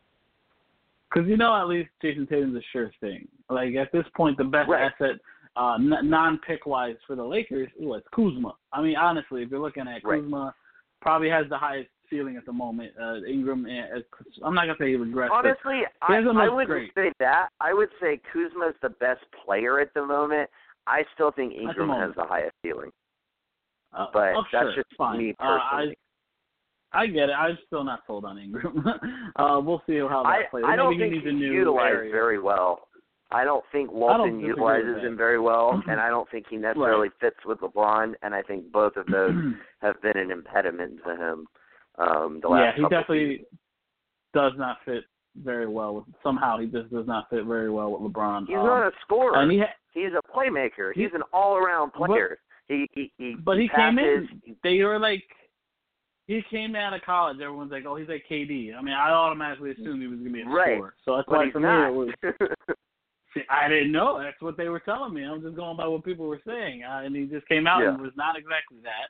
Because 1.12 1.28
you 1.30 1.38
know, 1.38 1.56
at 1.56 1.68
least 1.68 1.90
Jayson 2.02 2.26
Tatum's 2.28 2.56
a 2.56 2.62
sure 2.72 2.92
thing. 3.00 3.28
Like 3.50 3.76
at 3.76 3.92
this 3.92 4.06
point, 4.16 4.38
the 4.38 4.44
best 4.46 4.70
Right. 4.70 4.92
asset, 4.92 5.20
uh, 5.56 5.76
n- 5.76 6.10
non-pick 6.10 6.66
wise 6.66 6.96
for 7.06 7.16
the 7.16 7.24
Lakers, 7.24 7.70
it 7.80 7.86
was 7.86 8.02
Kuzma. 8.14 8.54
I 8.72 8.82
mean, 8.82 8.96
honestly, 8.96 9.44
if 9.44 9.50
you're 9.50 9.60
looking 9.60 9.88
at 9.88 10.04
Right. 10.04 10.22
Kuzma, 10.22 10.54
probably 11.02 11.30
has 11.30 11.46
the 11.50 11.58
highest 11.58 11.90
ceiling 12.10 12.38
at 12.38 12.46
the 12.46 12.54
moment. 12.54 12.92
Uh, 13.02 13.24
Ingram, 13.26 13.66
eh, 13.66 14.00
I'm 14.44 14.54
not 14.56 14.66
gonna 14.66 14.76
say 14.80 14.92
he 14.92 14.98
regressed. 14.98 15.32
Honestly, 15.32 15.82
I, 16.02 16.16
I 16.18 16.50
wouldn't 16.50 16.68
great. 16.68 16.92
say 16.96 17.12
that. 17.20 17.50
I 17.60 17.74
would 17.74 17.90
say 18.02 18.20
Kuzma's 18.32 18.76
the 18.82 18.90
best 18.90 19.22
player 19.46 19.80
at 19.80 19.94
the 19.94 20.06
moment. 20.06 20.50
I 20.88 21.04
still 21.14 21.32
think 21.32 21.54
the 21.54 21.60
Ingram 21.62 21.90
has 21.90 22.14
the 22.16 22.24
highest 22.26 22.56
ceiling. 22.64 22.92
uh, 23.94 24.08
But 24.14 24.34
oh, 24.36 24.44
that's 24.52 24.64
sure, 24.64 24.76
just 24.76 24.88
fine. 24.98 25.18
me 25.18 25.34
Uh, 25.40 25.58
personally. 25.60 25.98
I, 26.94 27.00
I 27.02 27.08
get 27.08 27.30
it. 27.30 27.34
I'm 27.34 27.58
still 27.68 27.84
not 27.84 28.02
sold 28.06 28.26
on 28.26 28.38
Ingram. 28.38 28.86
uh, 29.38 29.60
we'll 29.64 29.82
see 29.88 29.98
how 30.00 30.24
that 30.24 30.30
I, 30.30 30.44
plays. 30.50 30.66
I 30.68 30.76
don't 30.76 30.98
Maybe 30.98 31.12
think 31.12 31.24
he 31.24 31.30
a 31.30 31.32
he's 31.32 31.40
new 31.42 31.52
utilized 31.54 31.96
area. 31.96 32.12
very 32.12 32.40
well. 32.40 32.88
I 33.34 33.44
don't 33.44 33.64
think 33.72 33.90
I 33.90 33.94
don't 33.94 34.00
Walton 34.00 34.40
utilizes 34.40 35.02
him 35.04 35.18
very 35.18 35.40
well, 35.40 35.82
and 35.88 36.00
I 36.00 36.10
don't 36.10 36.30
think 36.30 36.46
he 36.50 36.58
necessarily 36.58 37.10
fits 37.20 37.38
with 37.46 37.60
LeBron. 37.60 38.14
And 38.22 38.34
I 38.36 38.42
think 38.42 38.72
both 38.72 38.96
of 38.96 39.06
those 39.08 39.32
have 39.82 40.02
been 40.02 40.18
an 40.18 40.32
impediment 40.32 41.00
to 41.06 41.16
him 41.16 41.48
um, 41.98 42.40
the 42.42 42.48
last 42.50 42.78
yeah, 42.78 42.84
he 42.84 42.90
definitely 42.90 43.46
does 44.34 44.54
not 44.58 44.78
fit 44.86 45.04
very 45.44 45.68
well 45.68 45.96
with. 45.96 46.06
Somehow, 46.24 46.58
he 46.60 46.66
just 46.68 46.92
does 46.92 47.06
not 47.08 47.30
fit 47.30 47.46
very 47.46 47.70
well 47.70 47.92
with 47.92 48.12
LeBron. 48.12 48.46
He's 48.48 48.56
um, 48.58 48.66
not 48.66 48.88
a 48.88 48.92
scorer. 49.06 49.40
and 49.42 49.52
he 49.52 49.60
ha- 49.60 49.76
He's 49.92 50.12
a 50.18 50.22
playmaker. 50.36 50.92
He- 50.94 51.04
He's 51.04 51.12
an 51.14 51.22
all-around 51.32 51.92
But- 51.98 52.08
player. 52.08 52.40
he 52.68 52.88
he 52.94 53.12
he. 53.18 53.36
But 53.44 53.58
he 53.60 53.70
came 53.76 54.00
in. 54.00 54.28
They 54.64 54.82
were 54.84 54.98
like, 55.00 55.24
he 56.26 56.42
came 56.50 56.76
out 56.76 56.94
of 56.96 57.02
college. 57.02 57.38
Everyone's 57.42 57.72
like, 57.72 57.84
oh, 57.86 57.96
he's 57.96 58.08
like 58.08 58.24
KD. 58.30 58.76
I 58.76 58.82
mean, 58.82 58.94
I 58.94 59.10
automatically 59.12 59.72
assumed 59.72 60.02
he 60.02 60.08
was 60.08 60.18
gonna 60.20 60.32
be 60.32 60.42
a 60.42 60.46
Right. 60.48 60.78
scorer. 60.78 60.96
So 61.06 61.16
that's 61.18 61.28
But 61.28 61.38
why 61.38 61.52
for 61.52 61.60
not. 61.60 61.92
me 61.94 62.10
it 62.12 62.16
was. 62.24 62.56
I 63.50 63.68
didn't 63.68 63.92
know. 63.92 64.20
That's 64.22 64.42
what 64.42 64.58
they 64.58 64.70
were 64.70 64.80
telling 64.80 65.14
me. 65.14 65.24
I'm 65.24 65.42
just 65.42 65.56
going 65.56 65.78
by 65.78 65.88
what 65.88 66.04
people 66.04 66.28
were 66.28 66.42
saying, 66.46 66.84
uh, 66.84 67.02
and 67.04 67.16
he 67.16 67.26
just 67.26 67.48
came 67.48 67.68
out 67.68 67.84
and 67.84 67.98
Yeah. 67.98 68.04
was 68.04 68.16
not 68.16 68.38
exactly 68.38 68.80
that. 68.82 69.10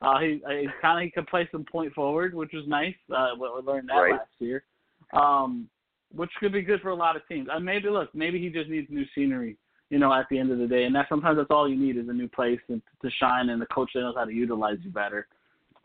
Uh, 0.00 0.18
he 0.20 0.42
uh, 0.46 0.50
he 0.50 0.68
kind 0.80 0.98
of 0.98 1.04
he 1.04 1.10
could 1.10 1.26
play 1.26 1.48
some 1.50 1.64
point 1.64 1.92
forward, 1.92 2.34
which 2.34 2.52
was 2.52 2.66
nice. 2.66 2.94
Uh, 3.14 3.34
we 3.38 3.48
we 3.48 3.60
learned 3.62 3.88
that 3.88 3.96
Right. 3.96 4.12
last 4.12 4.30
year, 4.38 4.64
um, 5.12 5.68
which 6.14 6.30
could 6.38 6.52
be 6.52 6.62
good 6.62 6.80
for 6.80 6.90
a 6.90 6.94
lot 6.94 7.16
of 7.16 7.26
teams. 7.26 7.48
Uh, 7.48 7.58
maybe 7.58 7.88
look, 7.88 8.14
maybe 8.14 8.38
he 8.38 8.48
just 8.48 8.70
needs 8.70 8.88
new 8.90 9.04
scenery. 9.14 9.56
You 9.90 9.98
know, 9.98 10.12
at 10.12 10.28
the 10.28 10.38
end 10.38 10.52
of 10.52 10.58
the 10.58 10.66
day, 10.66 10.84
and 10.84 10.94
that 10.94 11.08
sometimes 11.08 11.38
that's 11.38 11.50
all 11.50 11.66
you 11.68 11.76
need 11.76 11.96
is 11.96 12.08
a 12.08 12.12
new 12.12 12.28
place 12.28 12.60
and 12.68 12.82
to 13.02 13.10
shine, 13.10 13.48
and 13.48 13.60
the 13.60 13.66
coach 13.66 13.90
that 13.94 14.00
knows 14.00 14.14
how 14.16 14.26
to 14.26 14.32
utilize 14.32 14.78
you 14.82 14.90
better. 14.90 15.26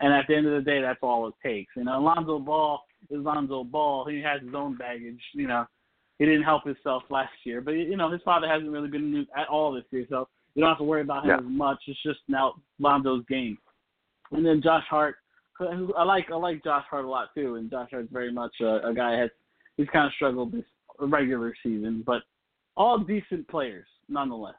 And 0.00 0.12
at 0.12 0.26
the 0.28 0.34
end 0.34 0.46
of 0.46 0.52
the 0.52 0.70
day, 0.70 0.82
that's 0.82 0.98
all 1.02 1.26
it 1.28 1.34
takes. 1.42 1.72
You 1.74 1.84
know, 1.84 1.98
Alonzo 1.98 2.38
Ball 2.38 2.84
is 3.10 3.24
Lonzo 3.24 3.64
Ball. 3.64 4.04
He 4.06 4.20
has 4.20 4.42
his 4.42 4.54
own 4.54 4.76
baggage. 4.76 5.22
You 5.32 5.46
know, 5.46 5.66
he 6.18 6.24
didn't 6.24 6.42
help 6.42 6.64
himself 6.64 7.02
last 7.10 7.32
year, 7.44 7.60
but 7.60 7.72
you 7.72 7.96
know 7.96 8.10
his 8.10 8.22
father 8.22 8.48
hasn't 8.48 8.70
really 8.70 8.88
been 8.88 9.10
new 9.10 9.26
at 9.36 9.48
all 9.48 9.72
this 9.72 9.84
year, 9.90 10.06
so 10.08 10.28
you 10.54 10.60
don't 10.60 10.70
have 10.70 10.78
to 10.78 10.84
worry 10.84 11.00
about 11.02 11.24
him 11.24 11.30
Yeah. 11.30 11.38
as 11.38 11.44
much. 11.44 11.78
It's 11.86 12.02
just 12.02 12.20
now 12.28 12.54
Lonzo's 12.80 13.24
game. 13.26 13.58
And 14.30 14.44
then 14.44 14.62
Josh 14.62 14.84
Hart, 14.88 15.16
who- 15.58 15.94
I 15.94 16.04
like 16.04 16.30
I 16.30 16.36
like 16.36 16.62
Josh 16.64 16.84
Hart 16.88 17.04
a 17.04 17.08
lot 17.08 17.34
too, 17.34 17.56
and 17.56 17.70
Josh 17.70 17.90
Hart's 17.90 18.12
very 18.12 18.32
much 18.32 18.54
a, 18.60 18.88
a 18.88 18.94
guy 18.94 19.16
has 19.18 19.30
he's 19.76 19.88
kind 19.88 20.06
of 20.06 20.12
struggled 20.12 20.52
this 20.52 20.64
regular 21.00 21.54
season, 21.62 22.02
but 22.06 22.22
all 22.76 22.98
decent 22.98 23.46
players 23.48 23.86
nonetheless. 24.08 24.54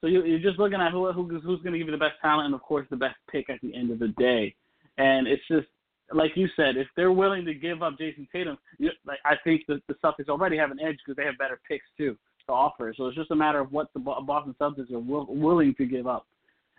So 0.00 0.06
you, 0.06 0.24
you're 0.24 0.38
just 0.38 0.58
looking 0.58 0.80
at 0.80 0.92
who, 0.92 1.10
who 1.12 1.28
who's 1.28 1.62
going 1.62 1.72
to 1.72 1.78
give 1.78 1.86
you 1.86 1.92
the 1.92 1.96
best 1.98 2.20
talent, 2.20 2.46
and 2.46 2.54
of 2.54 2.62
course 2.62 2.86
the 2.90 2.96
best 2.96 3.16
pick 3.30 3.48
at 3.50 3.60
the 3.62 3.74
end 3.74 3.90
of 3.90 3.98
the 3.98 4.08
day. 4.08 4.54
And 4.98 5.26
it's 5.26 5.46
just 5.48 5.68
like 6.14 6.32
you 6.34 6.48
said, 6.56 6.76
if 6.76 6.88
they're 6.96 7.12
willing 7.12 7.44
to 7.44 7.54
give 7.54 7.82
up 7.82 7.98
Jayson 7.98 8.28
Tatum, 8.32 8.58
you, 8.78 8.90
like 9.06 9.18
I 9.24 9.34
think 9.44 9.62
the, 9.68 9.80
the 9.88 9.94
Celtics 9.94 10.28
already 10.28 10.56
have 10.56 10.70
an 10.70 10.80
edge 10.80 10.96
because 11.04 11.16
they 11.16 11.24
have 11.24 11.38
better 11.38 11.60
picks 11.68 11.86
too 11.96 12.16
to 12.46 12.52
offer. 12.52 12.92
So 12.96 13.06
it's 13.06 13.16
just 13.16 13.30
a 13.30 13.36
matter 13.36 13.60
of 13.60 13.72
what 13.72 13.92
the 13.94 14.00
Boston 14.00 14.54
Celtics 14.60 14.92
are 14.92 14.98
will, 14.98 15.26
willing 15.28 15.74
to 15.76 15.86
give 15.86 16.06
up. 16.06 16.26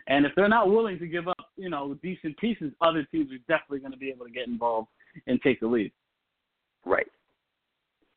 And 0.07 0.25
if 0.25 0.33
they're 0.35 0.49
not 0.49 0.69
willing 0.69 0.99
to 0.99 1.07
give 1.07 1.27
up, 1.27 1.51
you 1.55 1.69
know, 1.69 1.97
decent 2.03 2.37
pieces, 2.37 2.73
other 2.81 3.07
teams 3.11 3.31
are 3.31 3.37
definitely 3.47 3.79
going 3.79 3.93
to 3.93 3.97
be 3.97 4.09
able 4.09 4.25
to 4.25 4.31
get 4.31 4.47
involved 4.47 4.89
and 5.27 5.41
take 5.41 5.59
the 5.61 5.67
lead. 5.67 5.91
Right. 6.85 7.07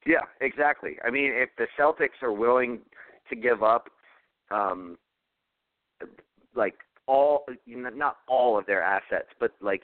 Yeah, 0.04 0.22
exactly. 0.40 0.96
I 1.06 1.10
mean, 1.10 1.32
if 1.32 1.50
the 1.58 1.66
Celtics 1.78 2.22
are 2.22 2.32
willing 2.32 2.80
to 3.28 3.36
give 3.36 3.62
up, 3.62 3.88
um, 4.50 4.96
like 6.54 6.74
all, 7.06 7.44
not 7.66 8.18
all 8.28 8.58
of 8.58 8.66
their 8.66 8.82
assets, 8.82 9.28
but 9.38 9.52
like 9.60 9.82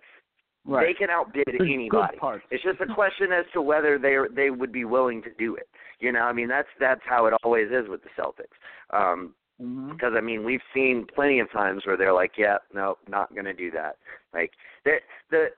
they 0.66 0.94
can 0.94 1.10
outbid 1.10 1.44
The 1.46 1.58
good 1.58 1.68
anybody. 1.72 2.18
It's 2.50 2.62
just 2.62 2.80
a 2.80 2.86
question 2.94 3.32
as 3.32 3.44
to 3.52 3.62
whether 3.62 3.98
they 3.98 4.16
they 4.34 4.50
would 4.50 4.72
be 4.72 4.84
willing 4.84 5.22
to 5.22 5.30
do 5.38 5.56
it. 5.56 5.68
You 6.00 6.12
know, 6.12 6.20
I 6.20 6.32
mean, 6.32 6.48
that's 6.48 6.68
that's 6.78 7.00
how 7.04 7.26
it 7.26 7.34
always 7.42 7.68
is 7.68 7.88
with 7.88 8.00
the 8.02 8.10
Celtics. 8.20 8.56
Um, 8.96 9.34
Mm-hmm. 9.60 9.92
because 9.92 10.14
I 10.16 10.20
mean 10.20 10.44
we've 10.44 10.62
seen 10.74 11.06
plenty 11.14 11.38
of 11.38 11.52
times 11.52 11.82
where 11.86 11.96
they're 11.96 12.12
like, 12.14 12.32
yeah, 12.36 12.56
no, 12.74 12.96
not 13.08 13.32
going 13.32 13.44
to 13.44 13.52
do 13.52 13.70
that. 13.72 13.96
Like 14.34 14.50
the 14.84 14.96
the 15.30 15.48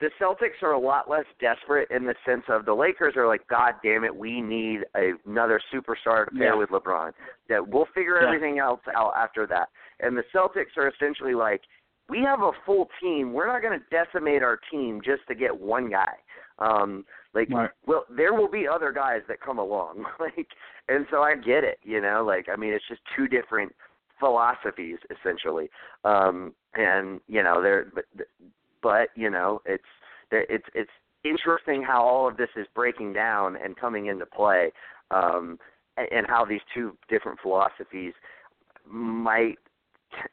the 0.00 0.08
Celtics 0.18 0.62
are 0.62 0.72
a 0.72 0.78
lot 0.78 1.10
less 1.10 1.26
desperate 1.40 1.90
in 1.90 2.04
the 2.04 2.14
sense 2.24 2.44
of 2.48 2.64
the 2.64 2.72
Lakers 2.72 3.16
are 3.16 3.26
like, 3.26 3.46
God 3.48 3.74
damn 3.84 4.04
it, 4.04 4.14
we 4.16 4.40
need 4.40 4.80
a, 4.96 5.12
another 5.26 5.60
superstar 5.74 6.24
to 6.26 6.30
pair 6.30 6.54
Yeah. 6.54 6.54
with 6.54 6.70
LeBron. 6.70 7.12
That 7.50 7.68
we'll 7.68 7.88
figure 7.94 8.18
Yeah. 8.22 8.28
everything 8.28 8.60
else 8.60 8.80
out 8.96 9.12
after 9.14 9.46
that. 9.48 9.68
And 9.98 10.16
the 10.16 10.24
Celtics 10.34 10.78
are 10.78 10.88
essentially 10.88 11.34
like, 11.34 11.60
we 12.10 12.20
have 12.22 12.40
a 12.40 12.52
full 12.66 12.88
team. 13.00 13.32
We're 13.32 13.46
not 13.46 13.62
going 13.62 13.78
to 13.78 13.84
decimate 13.90 14.42
our 14.42 14.58
team 14.70 15.00
just 15.04 15.22
to 15.28 15.34
get 15.34 15.58
one 15.58 15.90
guy. 15.90 16.14
Um, 16.58 17.04
like, 17.32 17.48
Right. 17.50 17.70
well, 17.86 18.04
there 18.10 18.34
will 18.34 18.48
be 18.48 18.66
other 18.66 18.92
guys 18.92 19.22
that 19.28 19.40
come 19.40 19.58
along. 19.58 20.04
like, 20.20 20.48
and 20.88 21.06
so 21.10 21.22
I 21.22 21.36
get 21.36 21.64
it. 21.64 21.78
You 21.82 22.00
know, 22.00 22.24
like 22.24 22.48
I 22.52 22.56
mean, 22.56 22.72
it's 22.72 22.86
just 22.88 23.00
two 23.16 23.28
different 23.28 23.74
philosophies 24.18 24.98
essentially. 25.10 25.70
Um, 26.04 26.54
and 26.74 27.20
you 27.28 27.42
know, 27.42 27.62
they're 27.62 27.86
but, 27.94 28.04
but 28.82 29.08
you 29.14 29.30
know, 29.30 29.62
it's 29.64 29.84
it's 30.32 30.66
it's 30.74 30.90
interesting 31.24 31.82
how 31.82 32.02
all 32.02 32.28
of 32.28 32.36
this 32.36 32.50
is 32.56 32.66
breaking 32.74 33.12
down 33.12 33.56
and 33.56 33.76
coming 33.76 34.06
into 34.06 34.26
play, 34.26 34.72
um, 35.10 35.58
and, 35.96 36.08
and 36.12 36.26
how 36.26 36.44
these 36.44 36.60
two 36.74 36.96
different 37.08 37.38
philosophies 37.40 38.12
might 38.86 39.58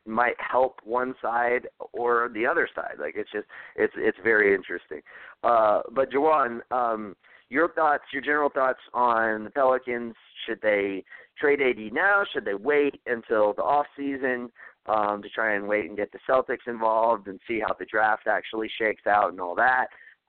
might 0.06 0.36
help 0.40 0.80
one 0.84 1.16
side 1.22 1.68
or 1.94 2.30
the 2.34 2.46
other 2.46 2.68
side. 2.74 2.96
Like 3.00 3.16
it's 3.16 3.32
just 3.32 3.48
it's 3.76 3.94
it's 3.98 4.18
very 4.24 4.54
interesting. 4.54 5.02
Uh, 5.44 5.82
but 5.94 6.12
Jawan, 6.12 6.60
um, 6.72 7.16
your 7.50 7.70
thoughts, 7.70 8.04
your 8.12 8.22
general 8.22 8.50
thoughts 8.50 8.80
on 8.94 9.46
the 9.46 9.50
Pelicans? 9.50 10.16
Should 10.46 10.60
they 10.62 11.04
trade 11.38 11.62
AD 11.62 11.94
now? 11.94 12.24
Should 12.34 12.46
they 12.46 12.54
wait 12.54 13.00
until 13.06 13.54
the 13.54 13.64
off 13.64 13.86
season? 13.96 14.50
um, 14.88 15.22
to 15.22 15.30
try 15.30 15.56
and 15.56 15.68
wait 15.68 15.86
and 15.86 15.98
get 15.98 16.12
the 16.12 16.20
Celtics 16.28 16.68
involved 16.68 17.28
and 17.28 17.40
see 17.48 17.60
how 17.60 17.74
the 17.78 17.86
draft 17.86 18.28
actually 18.28 18.70
shakes 18.80 19.06
out 19.06 19.32
and 19.32 19.42
all 19.42 19.56
that. 19.56 19.88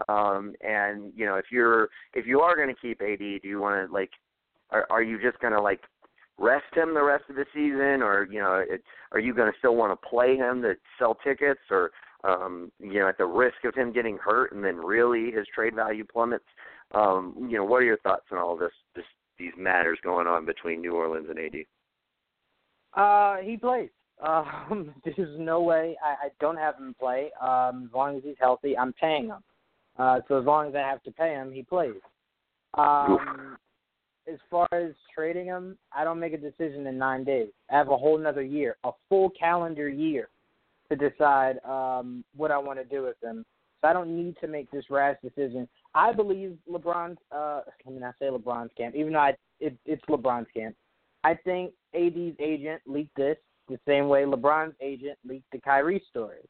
Um, 0.09 0.55
and 0.61 1.13
you 1.17 1.27
know, 1.27 1.37
if 1.37 1.47
you're 1.51 1.89
if 2.15 2.27
you 2.27 2.41
are 2.41 2.57
going 2.57 2.69
to 2.69 2.81
keep 2.81 3.01
AD, 3.03 3.19
do 3.19 3.49
you 3.49 3.61
want 3.61 3.89
to 3.89 3.93
like, 3.93 4.11
are 4.71 4.87
are 4.91 5.03
you 5.03 5.21
just 5.21 5.41
going 5.41 5.53
to 5.53 5.61
like 5.61 5.81
rest 6.39 6.75
him 6.75 6.95
the 6.95 7.03
rest 7.03 7.25
of 7.29 7.37
the 7.37 7.45
season, 7.53 8.03
or 8.03 8.27
you 8.31 8.41
know, 8.41 8.65
it, 8.67 8.83
are 9.13 9.21
you 9.21 9.35
going 9.35 9.51
to 9.51 9.59
still 9.59 9.77
want 9.77 9.93
to 9.93 10.09
play 10.09 10.37
him 10.37 10.63
to 10.63 10.75
sell 10.99 11.17
tickets, 11.23 11.61
or 11.71 11.91
um, 12.25 12.73
you 12.79 13.01
know, 13.01 13.09
at 13.09 13.19
the 13.19 13.27
risk 13.27 13.65
of 13.65 13.75
him 13.75 13.93
getting 13.93 14.19
hurt 14.19 14.53
and 14.53 14.65
then 14.65 14.77
really 14.77 15.31
his 15.31 15.47
trade 15.55 15.75
value 15.75 16.05
plummets? 16.05 16.45
Um, 16.95 17.35
you 17.51 17.57
know, 17.59 17.65
what 17.65 17.83
are 17.83 17.87
your 17.87 17.99
thoughts 17.99 18.27
on 18.33 18.39
all 18.39 18.57
this, 18.57 18.73
this 18.95 19.05
these 19.39 19.53
matters 19.57 19.99
going 20.03 20.27
on 20.27 20.47
between 20.47 20.81
New 20.81 20.95
Orleans 20.95 21.29
and 21.29 21.39
AD? 21.39 21.65
Uh, 22.95 23.37
he 23.43 23.57
plays. 23.57 23.91
Um, 24.21 24.93
there's 25.05 25.39
no 25.39 25.63
way 25.63 25.97
I, 26.05 26.27
I 26.27 26.29
don't 26.41 26.57
have 26.57 26.75
him 26.75 26.93
play. 26.99 27.31
Um, 27.41 27.85
as 27.89 27.95
long 27.95 28.17
as 28.17 28.25
he's 28.25 28.35
healthy, 28.41 28.77
I'm 28.77 28.93
paying 28.95 29.27
him. 29.27 29.45
Uh, 29.97 30.19
so 30.27 30.41
as 30.41 30.45
long 30.45 30.67
as 30.67 30.75
I 30.75 30.81
have 30.81 31.05
to 31.05 31.13
pay 31.13 31.35
him, 31.35 31.53
he 31.53 31.63
plays. 31.63 31.95
Um, 32.75 33.57
as 34.31 34.39
far 34.51 34.69
as 34.73 34.93
trading 35.15 35.47
him, 35.47 35.77
I 35.93 36.05
don't 36.05 36.21
make 36.21 36.33
a 36.33 36.39
decision 36.39 36.87
in 36.87 36.99
nine 36.99 37.25
days. 37.25 37.49
I 37.71 37.77
have 37.77 37.89
a 37.89 37.97
whole 37.97 38.19
another 38.19 38.43
year, 38.43 38.77
a 38.85 38.91
full 39.09 39.31
calendar 39.31 39.89
year, 39.89 40.29
to 40.91 40.97
decide 40.97 41.59
um, 41.65 42.25
what 42.37 42.51
I 42.51 42.59
want 42.59 42.79
to 42.79 42.85
do 42.85 43.03
with 43.03 43.17
him. 43.23 43.45
So 43.81 43.89
I 43.89 43.93
don't 43.93 44.17
need 44.17 44.37
to 44.41 44.49
make 44.49 44.71
this 44.71 44.85
rash 44.91 45.17
decision. 45.23 45.69
I 45.95 46.13
believe 46.13 46.57
LeBron's. 46.71 47.19
Uh, 47.31 47.61
I 47.87 47.91
mean, 47.91 48.03
I 48.03 48.11
say 48.19 48.27
LeBron's 48.27 48.73
camp, 48.77 48.95
even 48.95 49.13
though 49.13 49.21
I, 49.21 49.37
it, 49.61 49.77
it's 49.85 50.05
LeBron's 50.09 50.49
camp. 50.55 50.75
I 51.25 51.35
think 51.35 51.73
AD's 51.95 52.37
agent 52.41 52.83
leaked 52.87 53.17
this 53.17 53.37
the 53.69 53.79
same 53.87 54.09
way 54.09 54.23
LeBron's 54.23 54.75
agent 54.81 55.19
leaked 55.27 55.51
the 55.53 55.61
Kyrie 55.61 56.03
story. 56.11 56.49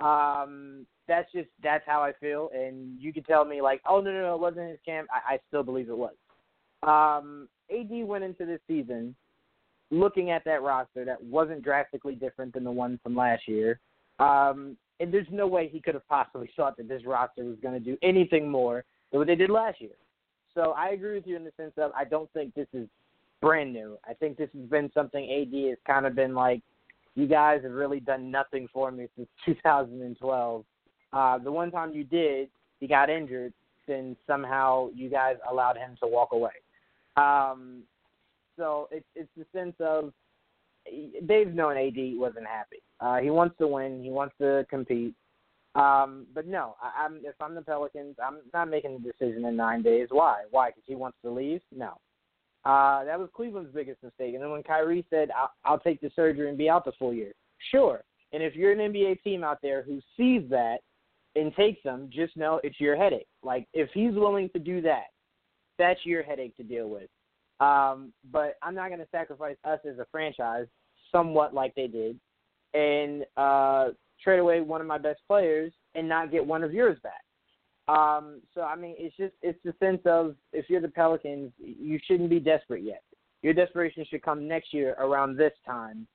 Um, 0.00 0.86
that's 1.08 1.30
just 1.32 1.48
that's 1.62 1.84
how 1.86 2.02
I 2.02 2.12
feel, 2.20 2.50
and 2.54 3.00
you 3.00 3.12
can 3.12 3.24
tell 3.24 3.44
me 3.44 3.62
like, 3.62 3.80
oh 3.88 4.00
no 4.00 4.12
no 4.12 4.20
no, 4.20 4.34
it 4.34 4.40
wasn't 4.40 4.70
his 4.70 4.78
camp. 4.84 5.08
I, 5.10 5.34
I 5.34 5.38
still 5.48 5.62
believe 5.62 5.88
it 5.88 5.96
was. 5.96 6.14
Um, 6.82 7.48
AD 7.70 8.06
went 8.06 8.24
into 8.24 8.46
this 8.46 8.60
season 8.66 9.14
looking 9.90 10.30
at 10.30 10.44
that 10.44 10.62
roster 10.62 11.04
that 11.04 11.22
wasn't 11.22 11.62
drastically 11.62 12.14
different 12.14 12.52
than 12.52 12.64
the 12.64 12.70
one 12.70 12.98
from 13.02 13.16
last 13.16 13.48
year. 13.48 13.80
Um, 14.18 14.76
and 15.00 15.12
there's 15.12 15.26
no 15.30 15.46
way 15.46 15.68
he 15.68 15.80
could 15.80 15.94
have 15.94 16.06
possibly 16.08 16.50
thought 16.56 16.76
that 16.76 16.88
this 16.88 17.04
roster 17.06 17.44
was 17.44 17.56
going 17.62 17.74
to 17.74 17.80
do 17.80 17.96
anything 18.02 18.50
more 18.50 18.84
than 19.10 19.18
what 19.18 19.26
they 19.26 19.36
did 19.36 19.50
last 19.50 19.80
year. 19.80 19.92
So 20.54 20.72
I 20.76 20.90
agree 20.90 21.14
with 21.14 21.26
you 21.26 21.36
in 21.36 21.44
the 21.44 21.52
sense 21.56 21.72
of 21.76 21.92
I 21.96 22.04
don't 22.04 22.30
think 22.32 22.54
this 22.54 22.66
is 22.72 22.88
brand 23.40 23.72
new. 23.72 23.96
I 24.08 24.14
think 24.14 24.36
this 24.36 24.50
has 24.54 24.68
been 24.68 24.90
something 24.92 25.22
AD 25.24 25.68
has 25.68 25.78
kind 25.86 26.04
of 26.04 26.14
been 26.14 26.34
like, 26.34 26.62
you 27.14 27.26
guys 27.26 27.62
have 27.62 27.72
really 27.72 28.00
done 28.00 28.30
nothing 28.30 28.68
for 28.72 28.90
me 28.90 29.08
since 29.16 29.28
2012. 29.46 30.64
Uh, 31.12 31.38
the 31.38 31.50
one 31.50 31.70
time 31.70 31.92
you 31.92 32.04
did, 32.04 32.48
he 32.80 32.86
got 32.86 33.08
injured, 33.08 33.52
then 33.86 34.16
somehow 34.26 34.88
you 34.94 35.08
guys 35.08 35.36
allowed 35.50 35.76
him 35.76 35.96
to 36.02 36.08
walk 36.08 36.30
away. 36.32 36.50
Um, 37.18 37.82
so 38.56 38.88
it's 38.90 39.06
it's 39.14 39.30
the 39.36 39.46
sense 39.52 39.74
of 39.80 40.12
they've 41.22 41.54
known 41.54 41.76
AD 41.76 42.18
wasn't 42.18 42.46
happy. 42.46 42.82
Uh, 43.00 43.18
he 43.18 43.30
wants 43.30 43.56
to 43.58 43.66
win. 43.66 44.02
He 44.02 44.10
wants 44.10 44.34
to 44.40 44.66
compete. 44.68 45.14
Um, 45.74 46.26
but 46.34 46.46
no, 46.46 46.76
I, 46.82 47.04
I'm 47.04 47.20
if 47.24 47.34
I'm 47.40 47.54
the 47.54 47.62
Pelicans, 47.62 48.16
I'm 48.24 48.38
not 48.52 48.68
making 48.68 48.96
a 48.96 48.98
decision 48.98 49.44
in 49.44 49.56
nine 49.56 49.82
days. 49.82 50.08
Why? 50.10 50.44
Why? 50.50 50.70
Because 50.70 50.84
he 50.86 50.94
wants 50.94 51.18
to 51.24 51.30
leave? 51.30 51.60
No. 51.74 51.98
Uh, 52.64 53.04
that 53.04 53.18
was 53.18 53.28
Cleveland's 53.34 53.72
biggest 53.72 54.02
mistake. 54.02 54.34
And 54.34 54.42
then 54.42 54.50
when 54.50 54.62
Kyrie 54.62 55.06
said, 55.08 55.30
I'll, 55.30 55.52
"I'll 55.64 55.78
take 55.78 56.00
the 56.00 56.10
surgery 56.16 56.48
and 56.48 56.58
be 56.58 56.68
out 56.68 56.84
the 56.84 56.92
full 56.92 57.14
year," 57.14 57.32
sure. 57.70 58.02
And 58.32 58.42
if 58.42 58.54
you're 58.54 58.72
an 58.72 58.92
NBA 58.92 59.22
team 59.22 59.44
out 59.44 59.58
there 59.62 59.82
who 59.82 60.00
sees 60.16 60.42
that 60.50 60.78
and 61.36 61.54
takes 61.54 61.82
them, 61.82 62.10
just 62.12 62.36
know 62.36 62.60
it's 62.64 62.80
your 62.80 62.96
headache. 62.96 63.28
Like 63.42 63.66
if 63.72 63.88
he's 63.94 64.14
willing 64.14 64.50
to 64.50 64.58
do 64.58 64.80
that, 64.82 65.04
that's 65.78 66.04
your 66.04 66.22
headache 66.22 66.56
to 66.56 66.62
deal 66.62 66.88
with. 66.88 67.08
Um, 67.60 68.12
but 68.30 68.56
I'm 68.62 68.74
not 68.74 68.88
going 68.88 69.00
to 69.00 69.08
sacrifice 69.10 69.56
us 69.64 69.80
as 69.88 69.98
a 69.98 70.06
franchise, 70.10 70.66
somewhat 71.10 71.54
like 71.54 71.74
they 71.74 71.86
did, 71.86 72.18
and 72.74 73.24
uh, 73.36 73.88
trade 74.22 74.38
away 74.38 74.60
one 74.60 74.80
of 74.80 74.86
my 74.86 74.98
best 74.98 75.20
players 75.26 75.72
and 75.94 76.08
not 76.08 76.30
get 76.30 76.44
one 76.44 76.62
of 76.62 76.72
yours 76.72 76.98
back. 77.02 77.22
Um, 77.88 78.42
so 78.54 78.60
I 78.62 78.76
mean, 78.76 78.94
it's 78.98 79.16
just 79.16 79.32
it's 79.42 79.58
the 79.64 79.74
sense 79.80 80.02
of 80.04 80.36
if 80.52 80.66
you're 80.68 80.80
the 80.80 80.88
Pelicans, 80.88 81.52
you 81.58 81.98
shouldn't 82.04 82.30
be 82.30 82.38
desperate 82.38 82.82
yet. 82.82 83.02
Your 83.42 83.54
desperation 83.54 84.04
should 84.08 84.22
come 84.22 84.46
next 84.46 84.74
year 84.74 84.94
around 84.98 85.36
this 85.36 85.52
time. 85.64 86.06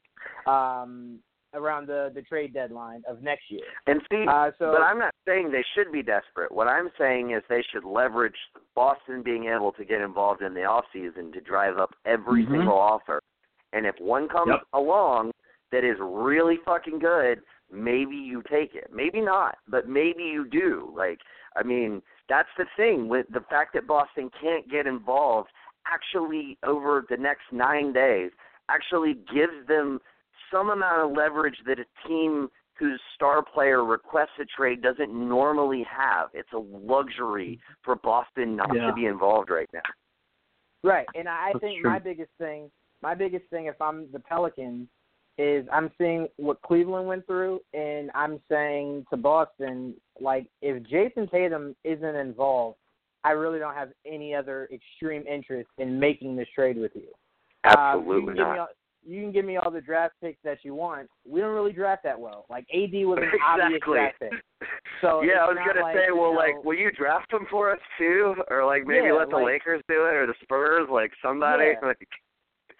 Um, 0.45 1.19
around 1.53 1.87
the 1.87 2.11
the 2.13 2.21
trade 2.21 2.53
deadline 2.53 3.03
of 3.07 3.21
next 3.21 3.43
year. 3.49 3.61
And 3.87 4.01
see, 4.11 4.25
uh, 4.29 4.51
so, 4.59 4.73
but 4.77 4.81
I'm 4.81 4.99
not 4.99 5.13
saying 5.27 5.51
they 5.51 5.65
should 5.75 5.91
be 5.91 6.03
desperate. 6.03 6.51
What 6.51 6.67
I'm 6.67 6.89
saying 6.97 7.31
is 7.31 7.43
they 7.49 7.63
should 7.71 7.83
leverage 7.83 8.35
Boston 8.75 9.23
being 9.23 9.45
able 9.45 9.71
to 9.73 9.85
get 9.85 10.01
involved 10.01 10.41
in 10.41 10.53
the 10.53 10.63
off 10.63 10.85
season 10.93 11.31
to 11.33 11.41
drive 11.41 11.77
up 11.77 11.91
every 12.05 12.43
mm-hmm. 12.43 12.53
single 12.53 12.77
offer. 12.77 13.21
And 13.73 13.85
if 13.85 13.95
one 13.99 14.29
comes 14.29 14.51
yep. 14.51 14.61
along 14.73 15.31
that 15.71 15.83
is 15.83 15.97
really 15.99 16.57
fucking 16.63 16.99
good, 16.99 17.41
maybe 17.71 18.15
you 18.15 18.43
take 18.49 18.75
it. 18.75 18.91
Maybe 18.93 19.19
not, 19.19 19.57
but 19.67 19.89
maybe 19.89 20.23
you 20.23 20.47
do. 20.47 20.93
Like, 20.95 21.19
I 21.55 21.63
mean, 21.63 22.01
that's 22.29 22.49
the 22.57 22.65
thing 22.77 23.09
with 23.09 23.25
the 23.33 23.43
fact 23.49 23.73
that 23.73 23.87
Boston 23.87 24.29
can't 24.39 24.69
get 24.69 24.85
involved 24.85 25.49
actually 25.87 26.57
over 26.65 27.05
the 27.09 27.17
next 27.17 27.51
9 27.51 27.91
days 27.91 28.31
actually 28.69 29.15
gives 29.33 29.67
them 29.67 29.99
some 30.53 30.69
amount 30.69 31.01
of 31.01 31.17
leverage 31.17 31.57
that 31.65 31.79
a 31.79 32.07
team 32.07 32.49
whose 32.79 32.99
star 33.15 33.43
player 33.43 33.83
requests 33.83 34.39
a 34.39 34.45
trade 34.45 34.81
doesn't 34.81 35.13
normally 35.13 35.85
have. 35.89 36.29
It's 36.33 36.51
a 36.53 36.57
luxury 36.57 37.59
for 37.83 37.95
Boston 37.95 38.55
not 38.55 38.69
yeah. 38.73 38.87
to 38.87 38.93
be 38.93 39.05
involved 39.05 39.49
right 39.49 39.69
now. 39.73 39.81
Right, 40.83 41.07
and 41.15 41.27
I 41.29 41.51
That's 41.53 41.61
think 41.61 41.81
true. 41.81 41.91
my 41.91 41.99
biggest 41.99 42.31
thing, 42.37 42.69
my 43.01 43.15
biggest 43.15 43.45
thing, 43.49 43.67
if 43.67 43.81
I'm 43.81 44.11
the 44.11 44.19
Pelicans, 44.19 44.87
is 45.37 45.65
I'm 45.71 45.89
seeing 45.97 46.27
what 46.37 46.61
Cleveland 46.61 47.07
went 47.07 47.25
through, 47.25 47.61
and 47.73 48.11
I'm 48.13 48.39
saying 48.49 49.05
to 49.09 49.17
Boston, 49.17 49.95
like 50.19 50.47
if 50.61 50.83
Jayson 50.83 51.27
Tatum 51.31 51.75
isn't 51.83 52.15
involved, 52.15 52.77
I 53.23 53.31
really 53.31 53.59
don't 53.59 53.73
have 53.73 53.89
any 54.05 54.35
other 54.35 54.69
extreme 54.73 55.25
interest 55.25 55.69
in 55.77 55.99
making 55.99 56.35
this 56.35 56.47
trade 56.53 56.77
with 56.77 56.91
you. 56.95 57.07
Absolutely 57.63 58.33
uh, 58.33 58.35
you 58.35 58.55
not. 58.55 58.69
You 59.05 59.21
can 59.21 59.31
give 59.31 59.45
me 59.45 59.57
all 59.57 59.69
the 59.69 59.81
draft 59.81 60.15
picks 60.21 60.39
that 60.43 60.59
you 60.63 60.73
want. 60.75 61.09
We 61.27 61.41
don't 61.41 61.53
really 61.53 61.73
draft 61.73 62.03
that 62.03 62.19
well. 62.19 62.45
Like 62.49 62.65
AD 62.73 62.91
was 62.93 63.19
an 63.21 63.29
obvious 63.45 63.77
exactly. 63.77 63.93
draft 63.93 64.19
pick. 64.19 64.31
So 65.01 65.21
yeah, 65.21 65.43
I 65.43 65.47
was 65.47 65.57
gonna 65.57 65.81
like, 65.81 65.95
say, 65.97 66.05
you 66.07 66.15
well, 66.15 66.31
know, 66.31 66.39
like, 66.39 66.63
will 66.63 66.75
you 66.75 66.89
draft 66.91 67.33
him 67.33 67.45
for 67.51 67.69
us 67.73 67.79
too, 67.97 68.35
or 68.49 68.65
like 68.65 68.87
maybe 68.87 69.07
Yeah, 69.07 69.13
let 69.13 69.29
the 69.29 69.35
like- 69.35 69.59
Lakers 69.59 69.81
do 69.89 70.05
it, 70.05 70.13
or 70.15 70.25
the 70.25 70.33
Spurs, 70.41 70.87
like 70.89 71.11
somebody. 71.21 71.73
Yeah. 71.73 71.85
Like, 71.87 72.07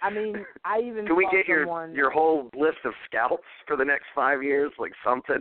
I 0.02 0.10
mean, 0.10 0.46
I 0.64 0.80
even 0.80 1.06
can 1.08 1.18
we 1.18 1.28
get 1.34 1.46
your 1.50 1.64
someone, 1.64 1.94
your 1.94 2.10
whole 2.12 2.50
list 2.56 2.78
of 2.86 2.94
scouts 3.06 3.44
for 3.68 3.76
the 3.76 3.84
next 3.84 4.06
five 4.16 4.42
years, 4.42 4.72
like 4.80 4.94
something? 5.04 5.40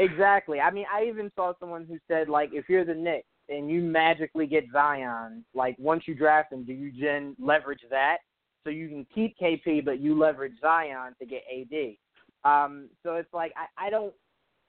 Exactly. 0.00 0.58
I 0.58 0.72
mean, 0.72 0.86
I 0.92 1.04
even 1.04 1.30
saw 1.36 1.52
someone 1.60 1.86
who 1.86 1.98
said 2.08 2.28
like, 2.28 2.50
if 2.52 2.68
you're 2.68 2.84
the 2.84 2.94
Knicks 2.94 3.28
and 3.48 3.70
you 3.70 3.82
magically 3.82 4.46
get 4.46 4.64
Zion, 4.72 5.44
like 5.54 5.76
once 5.78 6.04
you 6.06 6.14
draft 6.16 6.52
him, 6.52 6.64
do 6.64 6.72
you 6.72 6.90
then 7.00 7.36
leverage 7.38 7.82
that 7.90 8.18
so 8.64 8.70
you 8.70 8.88
can 8.88 9.06
keep 9.14 9.36
KP, 9.38 9.84
but 9.84 10.00
you 10.00 10.18
leverage 10.18 10.54
Zion 10.60 11.14
to 11.18 11.26
get 11.26 11.42
AD? 11.52 11.96
Um, 12.44 12.88
so 13.02 13.14
it's 13.16 13.32
like 13.32 13.52
I, 13.56 13.86
I 13.86 13.90
don't. 13.90 14.12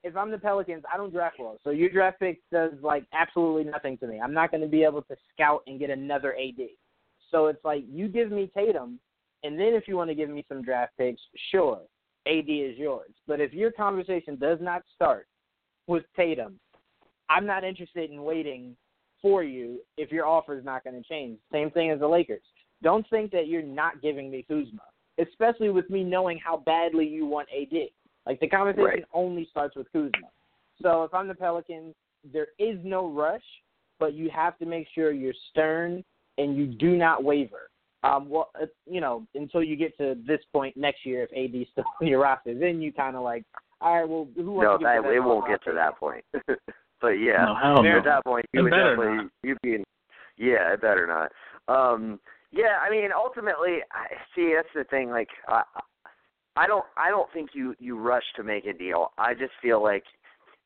If 0.04 0.18
I'm 0.18 0.32
the 0.32 0.38
Pelicans, 0.38 0.84
I 0.94 0.98
don't 0.98 1.14
draft 1.14 1.38
well. 1.40 1.58
So 1.64 1.70
your 1.70 1.90
draft 1.90 2.20
pick 2.20 2.42
does 2.52 2.74
like 2.82 3.06
absolutely 3.14 3.64
nothing 3.72 3.98
to 4.00 4.08
me. 4.08 4.20
I'm 4.20 4.34
not 4.34 4.52
going 4.52 4.62
to 4.62 4.68
be 4.68 4.84
able 4.84 5.02
to 5.04 5.16
scout 5.34 5.64
and 5.66 5.80
get 5.80 5.90
another 5.90 6.36
AD. 6.36 6.68
So 7.32 7.48
it's 7.48 7.64
like 7.64 7.84
you 7.90 8.08
give 8.10 8.32
me 8.32 8.52
Tatum, 8.56 9.00
and 9.44 9.58
then 9.58 9.74
if 9.74 9.88
you 9.88 9.96
want 9.96 10.10
to 10.10 10.16
give 10.16 10.30
me 10.30 10.46
some 10.50 10.62
draft 10.62 10.94
picks, 10.98 11.22
sure, 11.52 11.82
AD 12.28 12.50
is 12.50 12.78
yours. 12.78 13.12
But 13.28 13.40
if 13.40 13.54
your 13.54 13.72
conversation 13.72 14.38
does 14.38 14.60
not 14.62 14.84
start 14.94 15.28
with 15.88 16.04
Tatum, 16.16 16.60
I'm 17.30 17.46
not 17.46 17.64
interested 17.64 18.12
in 18.12 18.24
waiting 18.24 18.76
for 19.22 19.44
you 19.44 19.80
if 19.98 20.12
your 20.12 20.28
offer 20.28 20.58
is 20.58 20.66
not 20.66 20.84
going 20.84 21.02
to 21.02 21.08
change. 21.08 21.40
Same 21.52 21.72
thing 21.72 21.90
as 21.90 22.00
the 22.00 22.08
Lakers. 22.08 22.44
Don't 22.84 23.10
think 23.10 23.32
that 23.32 23.48
you're 23.48 23.64
not 23.64 24.02
giving 24.02 24.30
me 24.30 24.46
Kuzma, 24.48 24.82
especially 25.18 25.70
with 25.70 25.90
me 25.90 26.04
knowing 26.04 26.38
how 26.38 26.58
badly 26.58 27.08
you 27.08 27.26
want 27.26 27.48
AD. 27.58 27.88
Like 28.26 28.40
the 28.40 28.48
conversation 28.48 28.86
Right. 28.86 29.06
only 29.14 29.46
starts 29.46 29.76
with 29.76 29.92
Kuzma. 29.92 30.30
So 30.82 31.04
if 31.04 31.14
I'm 31.14 31.28
the 31.28 31.36
Pelicans, 31.36 31.96
there 32.32 32.48
is 32.60 32.78
no 32.84 33.08
rush, 33.10 33.44
but 34.00 34.14
you 34.14 34.30
have 34.30 34.58
to 34.60 34.66
make 34.66 34.88
sure 34.94 35.12
you're 35.12 35.34
stern 35.50 36.04
and 36.38 36.58
you 36.58 36.66
do 36.66 36.98
not 36.98 37.24
waver. 37.24 37.70
Um, 38.04 38.28
well, 38.28 38.50
uh, 38.62 38.66
you 38.86 39.00
know, 39.00 39.26
until 39.34 39.64
you 39.64 39.78
get 39.78 39.96
to 39.98 40.16
this 40.28 40.42
point 40.52 40.76
next 40.76 41.06
year, 41.06 41.24
if 41.24 41.32
AD's 41.32 41.70
still 41.72 41.86
on 42.02 42.08
your 42.08 42.20
roster, 42.20 42.54
then 42.58 42.82
you 42.82 42.92
kind 42.92 43.16
of 43.16 43.24
like, 43.24 43.46
all 43.80 43.96
right, 43.96 44.08
well, 44.10 44.28
who 44.36 44.52
wants 44.52 44.66
No, 44.66 44.78
to 44.78 44.84
get 44.84 45.02
that, 45.02 45.08
to 45.08 45.16
it 45.16 45.20
won't 45.20 45.46
roster? 45.48 45.58
get 45.58 45.72
to 45.72 45.76
that 45.76 45.98
point. 45.98 46.26
but 47.02 47.10
yeah, 47.10 47.46
No, 47.46 47.98
at 47.98 48.04
that 48.04 48.24
point, 48.26 48.46
you 48.52 48.60
It 48.60 48.64
would 48.64 48.70
definitely 48.72 49.06
not. 49.16 49.32
you'd 49.44 49.58
be. 49.62 49.76
In, 49.76 49.84
yeah, 50.38 50.74
it 50.74 50.82
better 50.82 51.06
not. 51.08 51.32
Um, 51.74 52.20
yeah, 52.54 52.78
I 52.86 52.90
mean, 52.92 53.10
ultimately, 53.16 53.80
I 53.92 54.14
see 54.36 54.54
that's 54.56 54.68
the 54.76 54.84
thing. 54.84 55.10
Like, 55.10 55.30
I, 55.48 55.64
I 56.56 56.68
don't 56.68 56.86
I 56.96 57.10
don't 57.10 57.32
think 57.34 57.50
you 57.54 57.76
you 57.80 57.98
rush 57.98 58.24
to 58.36 58.44
make 58.44 58.66
a 58.66 58.74
deal. 58.74 59.12
I 59.18 59.34
just 59.34 59.54
feel 59.62 59.82
like 59.82 60.04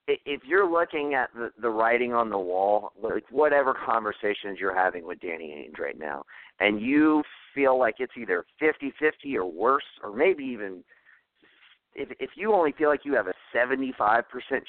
if 0.08 0.42
you're 0.46 0.70
looking 0.70 1.14
at 1.14 1.30
the 1.34 1.52
the 1.62 1.70
writing 1.70 2.14
on 2.14 2.30
the 2.30 2.38
wall, 2.38 2.92
like 3.02 3.24
whatever 3.32 3.74
conversations 3.74 4.58
you're 4.60 4.76
having 4.76 5.06
with 5.06 5.22
Danny 5.22 5.70
Ainge 5.70 5.80
right 5.80 5.98
now, 5.98 6.24
and 6.60 6.82
you 6.82 7.24
feel 7.56 7.80
like 7.80 7.96
it's 8.00 8.14
either 8.20 8.46
fifty 8.60 8.94
fifty 9.00 9.38
or 9.38 9.50
worse, 9.50 9.84
or 10.04 10.14
maybe 10.14 10.44
even 10.44 10.84
if 11.96 12.10
if 12.20 12.32
you 12.36 12.54
only 12.54 12.74
feel 12.74 12.90
like 12.90 13.06
you 13.06 13.16
have 13.16 13.28
a 13.28 13.34
75% 13.56 14.24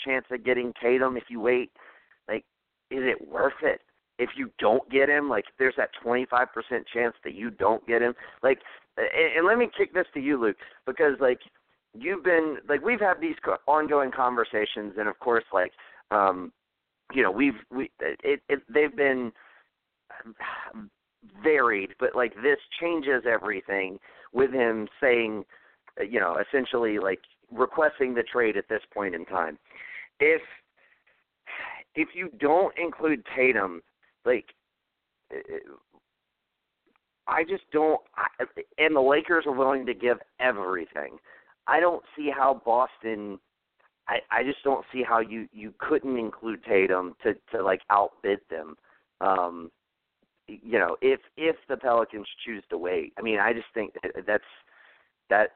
chance 0.05 0.25
of 0.31 0.45
getting 0.45 0.73
Tatum 0.81 1.17
if 1.17 1.25
you 1.29 1.41
wait, 1.41 1.73
like 2.29 2.45
is 2.91 3.03
it 3.03 3.29
worth 3.29 3.61
it? 3.63 3.81
If 4.19 4.31
you 4.37 4.51
don't 4.59 4.89
get 4.91 5.09
him, 5.09 5.29
like 5.29 5.45
there's 5.59 5.75
that 5.77 5.91
25% 6.05 6.27
chance 6.93 7.15
that 7.25 7.35
you 7.35 7.51
don't 7.51 7.87
get 7.87 8.03
him. 8.03 8.15
Like 8.43 8.59
and, 8.97 9.39
and 9.39 9.47
let 9.47 9.59
me 9.59 9.69
kick 9.77 9.95
this 9.95 10.07
to 10.15 10.21
you, 10.21 10.41
Luke, 10.41 10.57
because 10.87 11.15
like 11.21 11.41
you've 11.95 12.25
been 12.25 12.57
like 12.69 12.85
we've 12.85 13.01
had 13.01 13.21
these 13.21 13.37
ongoing 13.67 14.11
conversations 14.11 14.95
and 14.99 15.09
of 15.09 15.19
course 15.21 15.45
like 15.53 15.73
um 16.11 16.53
you 17.13 17.23
know, 17.23 17.31
we've 17.31 17.55
we 17.71 17.91
it, 18.01 18.41
it 18.49 18.63
they've 18.69 18.95
been 18.95 19.33
varied, 21.43 21.91
but 21.99 22.15
like 22.15 22.35
this 22.37 22.59
changes 22.81 23.25
everything 23.27 23.99
with 24.33 24.53
him 24.53 24.89
saying 25.01 25.45
you 26.09 26.21
know, 26.21 26.37
essentially 26.37 26.99
like 26.99 27.21
requesting 27.51 28.15
the 28.15 28.23
trade 28.23 28.57
at 28.57 28.69
this 28.69 28.83
point 28.93 29.15
in 29.15 29.25
time. 29.25 29.59
If 30.21 30.43
if 31.95 32.09
you 32.15 32.31
don't 32.39 32.77
include 32.79 33.25
Tatum, 33.35 33.83
like 34.29 34.47
uh, 35.35 35.59
I 37.27 37.45
just 37.45 37.65
don't. 37.73 38.01
I, 38.17 38.45
and 38.79 38.97
the 38.97 39.01
Lakers 39.01 39.45
are 39.47 39.53
willing 39.53 39.87
to 39.87 39.95
give 39.95 40.19
everything. 40.41 41.19
I 41.67 41.81
don't 41.81 42.03
see 42.17 42.31
how 42.35 42.63
Boston. 42.65 43.39
I 44.09 44.19
I 44.31 44.43
just 44.43 44.63
don't 44.65 44.85
see 44.93 45.03
how 45.03 45.21
you 45.21 45.49
you 45.53 45.75
couldn't 45.79 46.19
include 46.19 46.65
Tatum 46.65 47.15
to 47.23 47.35
to 47.53 47.63
like 47.63 47.81
outbid 47.91 48.41
them. 48.51 48.77
Um, 49.21 49.71
you 50.47 50.79
know, 50.79 50.97
if 51.03 51.21
if 51.37 51.57
the 51.69 51.77
Pelicans 51.77 52.27
choose 52.45 52.65
to 52.71 52.79
wait, 52.79 53.13
I 53.19 53.23
mean, 53.23 53.39
I 53.39 53.53
just 53.53 53.67
think 53.75 53.93
that 54.03 54.27
that's 54.27 54.45
that 55.29 55.51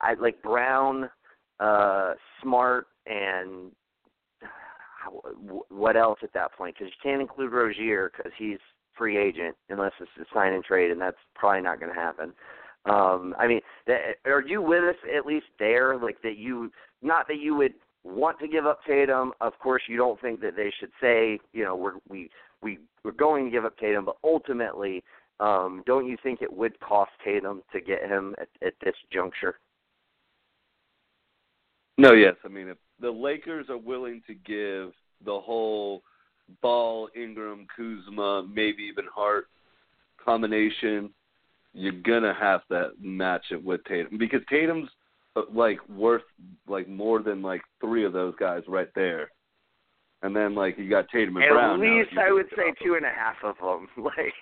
I 0.00 0.14
like 0.14 0.42
Brown, 0.42 1.10
uh, 1.60 2.14
Smart, 2.42 2.86
and 3.06 3.72
what 5.68 5.96
else 5.96 6.18
at 6.22 6.32
that 6.34 6.52
point? 6.52 6.76
Because 6.78 6.92
you 6.92 7.10
can't 7.10 7.20
include 7.20 7.52
Rozier 7.52 8.10
because 8.16 8.32
he's 8.36 8.58
free 8.96 9.16
agent 9.16 9.56
unless 9.70 9.92
it's 10.00 10.10
a 10.20 10.34
sign 10.34 10.52
and 10.52 10.64
trade, 10.64 10.90
and 10.90 11.00
that's 11.00 11.16
probably 11.34 11.62
not 11.62 11.80
going 11.80 11.92
to 11.92 11.98
happen. 11.98 12.32
Um, 12.84 13.34
I 13.38 13.46
mean, 13.46 13.60
that, 13.86 14.16
are 14.24 14.42
you 14.42 14.62
with 14.62 14.84
us 14.84 14.96
at 15.16 15.26
least 15.26 15.46
there? 15.58 15.96
Like 15.98 16.20
that 16.22 16.36
you, 16.36 16.72
not 17.02 17.28
that 17.28 17.38
you 17.38 17.54
would 17.54 17.74
want 18.04 18.38
to 18.40 18.48
give 18.48 18.66
up 18.66 18.80
Tatum. 18.86 19.32
Of 19.40 19.58
course, 19.58 19.82
you 19.88 19.96
don't 19.96 20.20
think 20.20 20.40
that 20.40 20.56
they 20.56 20.72
should 20.78 20.90
say, 21.00 21.38
you 21.52 21.64
know, 21.64 21.76
we're 21.76 21.94
we 22.08 22.30
we 22.62 22.78
we're 23.04 23.12
going 23.12 23.44
to 23.44 23.50
give 23.50 23.64
up 23.64 23.78
Tatum, 23.78 24.04
but 24.04 24.16
ultimately, 24.24 25.02
um, 25.40 25.82
don't 25.86 26.06
you 26.06 26.16
think 26.22 26.42
it 26.42 26.52
would 26.52 26.78
cost 26.80 27.10
Tatum 27.24 27.62
to 27.72 27.80
get 27.80 28.02
him 28.02 28.34
at, 28.40 28.48
at 28.66 28.74
this 28.82 28.94
juncture? 29.12 29.58
No, 31.98 32.12
yes. 32.12 32.34
I 32.44 32.48
mean, 32.48 32.68
if 32.68 32.78
the 33.00 33.10
Lakers 33.10 33.66
are 33.68 33.78
willing 33.78 34.22
to 34.26 34.34
give 34.34 34.92
the 35.24 35.38
whole 35.40 36.02
Ball, 36.62 37.08
Ingram, 37.14 37.66
Kuzma, 37.76 38.42
maybe 38.42 38.82
even 38.84 39.04
Hart 39.14 39.48
combination, 40.24 41.10
you're 41.74 41.92
gonna 41.92 42.34
have 42.34 42.66
to 42.68 42.90
match 43.00 43.46
it 43.50 43.62
with 43.62 43.84
Tatum 43.84 44.18
because 44.18 44.40
Tatum's 44.48 44.88
uh, 45.36 45.42
like 45.52 45.78
worth 45.88 46.22
like 46.66 46.88
more 46.88 47.22
than 47.22 47.42
like 47.42 47.60
three 47.80 48.04
of 48.04 48.12
those 48.12 48.34
guys 48.38 48.62
right 48.66 48.88
there. 48.94 49.30
And 50.22 50.34
then 50.34 50.54
like 50.54 50.78
you 50.78 50.90
got 50.90 51.08
Tatum 51.10 51.36
and 51.36 51.44
at 51.44 51.50
Brown. 51.50 51.74
At 51.74 51.80
least 51.80 52.18
I 52.18 52.32
would 52.32 52.48
say 52.56 52.72
two 52.82 52.94
and 52.94 53.06
a 53.06 53.10
half 53.10 53.36
of 53.44 53.56
them. 53.60 53.88
Like 54.02 54.34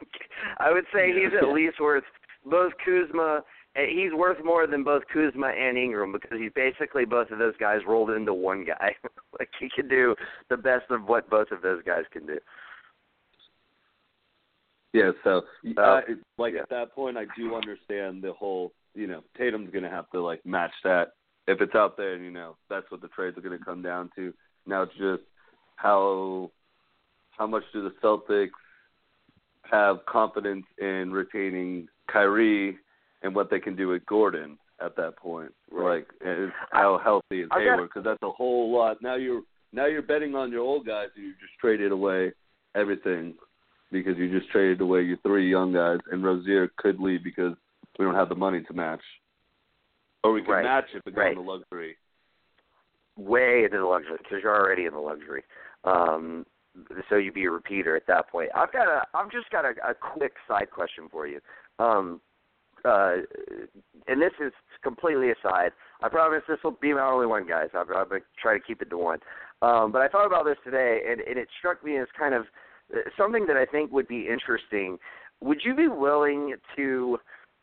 I 0.59 0.73
would 0.73 0.87
say 0.95 1.13
he's 1.13 1.37
at 1.41 1.49
least 1.49 1.81
worth 1.81 2.05
both 2.45 2.73
Kuzma 2.85 3.43
he's 3.77 4.13
worth 4.13 4.43
more 4.45 4.67
than 4.67 4.83
both 4.83 5.03
Kuzma 5.13 5.49
and 5.49 5.77
Ingram 5.77 6.13
because 6.13 6.39
he's 6.39 6.53
basically 6.55 7.05
both 7.05 7.31
of 7.31 7.39
those 7.39 7.57
guys 7.59 7.81
rolled 7.87 8.11
into 8.11 8.33
one 8.33 8.65
guy. 8.65 8.95
like 9.39 9.51
he 9.61 9.69
can 9.75 9.89
do 9.89 10.15
the 10.49 10.57
best 10.57 10.91
of 10.91 11.05
what 11.05 11.29
both 11.29 11.51
of 11.51 11.63
those 11.63 11.83
guys 11.85 12.05
can 12.13 12.27
do. 12.27 12.39
Yeah, 14.93 15.11
so 15.25 15.43
uh, 15.77 15.81
uh, 15.81 16.01
like 16.39 16.55
yeah. 16.55 16.61
at 16.63 16.71
that 16.71 16.95
point, 16.95 17.19
I 17.19 17.27
do 17.37 17.55
understand 17.55 18.23
the 18.23 18.33
whole. 18.33 18.73
You 18.95 19.07
know, 19.07 19.23
Tatum's 19.37 19.71
going 19.71 19.85
to 19.85 19.91
have 19.91 20.09
to 20.13 20.23
like 20.23 20.45
match 20.47 20.73
that 20.85 21.09
if 21.47 21.61
it's 21.61 21.75
out 21.75 21.99
there, 21.99 22.15
and 22.15 22.25
you 22.25 22.31
know 22.31 22.57
that's 22.71 22.91
what 22.91 23.03
the 23.03 23.09
trades 23.09 23.37
are 23.37 23.43
going 23.43 23.59
to 23.59 23.65
come 23.65 23.83
down 23.83 24.11
to. 24.17 24.33
Now 24.67 24.83
it's 24.83 24.93
just 24.93 25.23
how 25.77 26.51
how 27.33 27.47
much 27.47 27.65
do 27.75 27.83
the 27.83 27.93
Celtics 28.03 28.49
have 29.71 29.99
confidence 30.07 30.65
in 30.79 31.13
retaining 31.13 31.89
Kyrie 32.11 32.79
and 33.23 33.35
what 33.35 33.51
they 33.51 33.61
can 33.61 33.77
do 33.77 33.89
with 33.89 34.05
Gordon 34.07 34.59
at 34.81 34.97
that 34.97 35.17
point. 35.17 35.53
Right. 35.71 36.05
Like 36.23 36.49
how 36.71 36.99
healthy 37.03 37.43
is 37.43 37.49
Hayward? 37.53 37.89
Because 37.89 38.05
that's 38.05 38.23
a 38.23 38.31
whole 38.31 38.73
lot. 38.75 38.99
Now 39.03 39.17
you're 39.17 39.43
now 39.73 39.87
you're 39.87 40.03
betting 40.03 40.35
on 40.35 40.51
your 40.53 40.61
old 40.61 40.87
guys, 40.87 41.09
and 41.17 41.25
you 41.25 41.33
just 41.33 41.53
traded 41.61 41.93
away 41.93 42.33
everything 42.75 43.35
because 43.93 44.17
you 44.17 44.37
just 44.39 44.51
traded 44.51 44.81
away 44.81 45.03
your 45.03 45.17
three 45.19 45.51
young 45.51 45.73
guys, 45.73 45.99
and 46.11 46.25
Rozier 46.25 46.71
could 46.77 47.01
leave 47.01 47.23
because 47.25 47.55
we 47.99 48.05
don't 48.05 48.15
have 48.15 48.29
the 48.29 48.35
money 48.35 48.63
to 48.63 48.73
match, 48.75 49.03
or 50.23 50.33
we 50.33 50.43
can 50.43 50.51
Right. 50.51 50.65
match 50.65 50.87
it 50.95 51.03
but 51.05 51.15
go 51.15 51.21
Right. 51.23 51.35
the 51.35 51.41
luxury. 51.41 51.97
way 53.17 53.65
into 53.65 53.79
the 53.79 53.85
luxury 53.85 54.19
because 54.19 54.43
you're 54.43 54.55
already 54.55 54.85
in 54.85 54.93
the 54.93 55.01
luxury. 55.01 55.43
Um, 55.85 56.45
so 57.09 57.17
you'd 57.17 57.33
be 57.33 57.47
a 57.47 57.51
repeater 57.51 57.97
at 57.97 58.07
that 58.09 58.29
point. 58.29 58.51
I've 58.55 58.71
got 58.73 58.89
a, 58.89 59.07
I've 59.15 59.31
just 59.31 59.49
got 59.49 59.65
a, 59.65 59.73
a 59.89 59.95
quick 59.95 60.35
side 60.47 60.71
question 60.71 61.09
for 61.11 61.27
you. 61.27 61.41
Um, 61.79 62.21
uh, 62.87 63.15
and 64.09 64.21
this 64.21 64.33
is 64.41 64.53
completely 64.83 65.31
aside. 65.31 65.73
I 66.03 66.09
promise 66.09 66.43
this 66.49 66.59
will 66.63 66.79
be 66.81 66.93
my 66.95 67.07
only 67.07 67.27
one, 67.27 67.47
guys. 67.47 67.69
I'm, 67.75 67.89
I'm 67.95 68.09
gonna 68.09 68.21
try 68.41 68.53
to 68.57 68.65
keep 68.65 68.83
it 68.83 68.91
to 68.91 68.99
one. 68.99 69.19
Um, 69.63 69.91
but 69.93 70.03
I 70.03 70.09
thought 70.09 70.27
about 70.27 70.45
this 70.45 70.59
today, 70.65 71.01
and, 71.09 71.21
and 71.21 71.39
it 71.39 71.49
struck 71.59 71.85
me 71.85 71.99
as 71.99 72.09
kind 72.19 72.35
of 72.35 72.43
uh, 72.95 73.01
something 73.19 73.47
that 73.47 73.57
I 73.57 73.67
think 73.67 73.91
would 73.93 74.09
be 74.09 74.29
interesting. 74.29 74.99
Would 75.41 75.61
you 75.65 75.75
be 75.75 75.89
willing 75.89 76.55
to? 76.77 77.19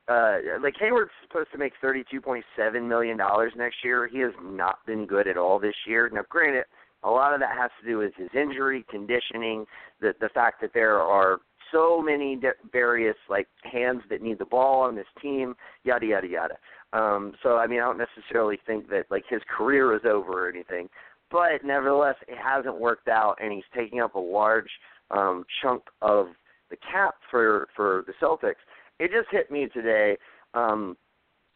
uh 0.10 0.36
like 0.62 0.74
Hayward's 0.78 1.12
supposed 1.26 1.50
to 1.54 1.58
make 1.58 1.72
thirty 1.80 2.04
two 2.12 2.20
point 2.20 2.44
seven 2.58 2.90
million 2.90 3.16
dollars 3.16 3.54
next 3.56 3.78
year. 3.86 4.06
He 4.06 4.20
has 4.20 4.34
not 4.44 4.86
been 4.86 5.06
good 5.06 5.30
at 5.30 5.38
all 5.38 5.60
this 5.60 5.76
year. 5.88 6.10
Now 6.12 6.24
granted, 6.28 6.66
a 7.04 7.10
lot 7.10 7.34
of 7.34 7.40
that 7.40 7.56
has 7.58 7.72
to 7.80 7.88
do 7.88 8.00
with 8.00 8.14
his 8.18 8.28
injury, 8.34 8.86
conditioning, 8.90 9.66
the 10.02 10.14
the 10.20 10.28
fact 10.28 10.60
that 10.60 10.72
there 10.74 11.00
are 11.00 11.40
so 11.74 12.02
many 12.02 12.40
various 12.72 13.18
like 13.30 13.48
hands 13.70 14.02
that 14.10 14.22
need 14.22 14.40
the 14.40 14.46
ball 14.46 14.82
on 14.82 14.96
this 14.96 15.08
team, 15.22 15.56
yada 15.84 16.06
yada 16.06 16.28
yada. 16.28 16.56
Um 16.94 17.34
so 17.44 17.58
I 17.58 17.68
mean 17.68 17.80
I 17.80 17.86
don't 17.86 17.98
necessarily 17.98 18.60
think 18.66 18.90
that 18.90 19.08
like 19.12 19.26
his 19.30 19.42
career 19.56 19.94
is 19.96 20.04
over 20.06 20.48
or 20.48 20.50
anything. 20.50 20.88
But 21.30 21.66
nevertheless 21.66 22.16
it 22.28 22.38
hasn't 22.38 22.80
worked 22.80 23.10
out 23.10 23.36
and 23.42 23.52
he's 23.52 23.64
taking 23.76 24.00
up 24.00 24.16
a 24.16 24.20
large 24.20 24.70
um 25.12 25.44
chunk 25.62 25.84
of 26.02 26.28
the 26.70 26.78
cap 26.78 27.16
for 27.30 27.68
for 27.76 28.06
the 28.08 28.14
Celtics 28.22 28.62
it 29.00 29.12
just 29.12 29.30
hit 29.32 29.52
me 29.52 29.68
today. 29.74 30.18
Um, 30.54 30.96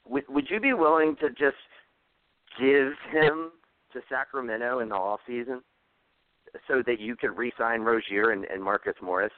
would, 0.08 0.24
would 0.30 0.50
you 0.50 0.60
be 0.60 0.74
willing 0.74 1.16
to 1.22 1.30
just 1.30 1.56
give 2.60 2.94
him 3.12 3.52
to 3.94 4.02
Sacramento 4.10 4.80
in 4.80 4.90
the 4.90 4.96
off 4.96 5.20
season 5.28 5.62
so 6.68 6.82
that 6.86 7.00
you 7.00 7.16
could 7.16 7.38
re-sign 7.38 7.82
Rozier 7.82 8.32
and, 8.32 8.46
and 8.46 8.64
Marcus 8.64 8.96
Morris? 9.02 9.32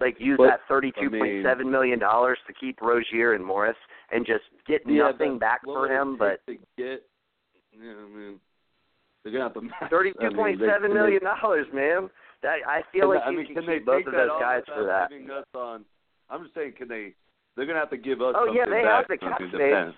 Like 0.00 0.16
use 0.18 0.36
But, 0.38 0.46
that 0.48 0.60
thirty-two 0.68 1.10
point 1.10 1.44
seven 1.44 1.70
million 1.70 1.98
dollars 1.98 2.38
to 2.48 2.52
keep 2.52 2.80
Rozier 2.82 3.34
and 3.34 3.44
Morris, 3.44 3.76
and 4.10 4.26
just 4.26 4.42
get 4.66 4.82
Yeah, 4.86 5.10
nothing 5.10 5.38
back 5.38 5.64
for 5.64 5.86
him. 5.88 6.16
But 6.18 6.40
to 6.46 6.54
get, 6.76 7.06
know, 7.78 8.04
I 8.04 8.16
mean, 8.16 8.40
they're 9.22 9.32
gonna 9.32 9.44
have 9.44 9.54
to 9.54 9.88
thirty-two 9.88 10.34
point 10.34 10.58
seven 10.58 10.72
I 10.72 10.78
mean, 10.78 10.88
they- 10.88 10.94
million 10.94 11.22
dollars, 11.22 11.66
man. 11.72 12.10
That 12.42 12.56
I 12.68 12.82
feel 12.92 13.08
like 13.08 13.22
I 13.24 13.30
you 13.30 13.38
mean, 13.38 13.46
can, 13.46 13.54
can 13.54 13.66
keep 13.66 13.86
both 13.86 13.98
take 14.00 14.06
of 14.08 14.12
those 14.12 14.40
guys 14.40 14.62
for 14.66 14.84
that. 14.84 15.10
on? 15.58 15.84
I'm 16.28 16.42
just 16.42 16.54
saying, 16.54 16.72
can 16.76 16.88
they? 16.88 17.14
They're 17.56 17.66
gonna 17.66 17.78
have 17.78 17.90
to 17.90 17.96
give 17.96 18.20
us. 18.20 18.34
Oh 18.36 18.52
yeah, 18.52 18.64
they 18.68 18.82
have 18.82 19.06
the 19.08 19.16
cap 19.16 19.38
space. 19.38 19.94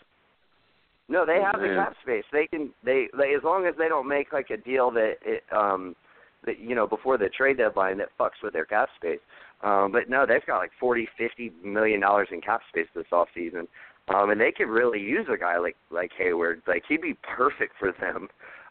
No, 1.09 1.25
they 1.25 1.41
have 1.41 1.61
the 1.61 1.69
man. 1.69 1.77
cap 1.77 1.95
space. 2.03 2.25
They 2.33 2.47
can 2.47 2.71
they, 2.85 3.07
they 3.17 3.35
as 3.35 3.43
long 3.43 3.67
as 3.67 3.75
they 3.79 3.89
don't 3.89 4.09
make 4.09 4.33
like 4.33 4.51
a 4.51 4.57
deal 4.57 4.91
that 4.93 5.15
it 5.25 5.43
um 5.57 5.97
that 6.45 6.59
you 6.61 6.75
know 6.75 6.87
before 6.87 7.17
the 7.17 7.29
trade 7.29 7.57
deadline 7.59 7.99
that 7.99 8.09
fucks 8.19 8.43
with 8.43 8.53
their 8.53 8.65
cap 8.65 8.89
space. 8.97 9.21
Um 9.63 9.93
but 9.93 10.09
no, 10.09 10.27
they've 10.27 10.45
got 10.47 10.59
like 10.59 10.73
forty, 10.79 11.09
fifty 11.17 11.53
million 11.65 12.01
dollars 12.01 12.29
in 12.31 12.41
cap 12.41 12.61
space 12.69 12.89
this 12.95 13.07
off 13.13 13.29
season. 13.35 13.69
Um 14.09 14.31
and 14.31 14.41
they 14.41 14.53
could 14.53 14.69
really 14.69 15.01
use 15.01 15.27
a 15.33 15.39
guy 15.39 15.59
like 15.59 15.77
like 15.91 16.13
Hayward. 16.19 16.63
Like 16.67 16.85
he'd 16.89 17.03
be 17.03 17.17
perfect 17.37 17.75
for 17.79 17.93
them. 18.01 18.29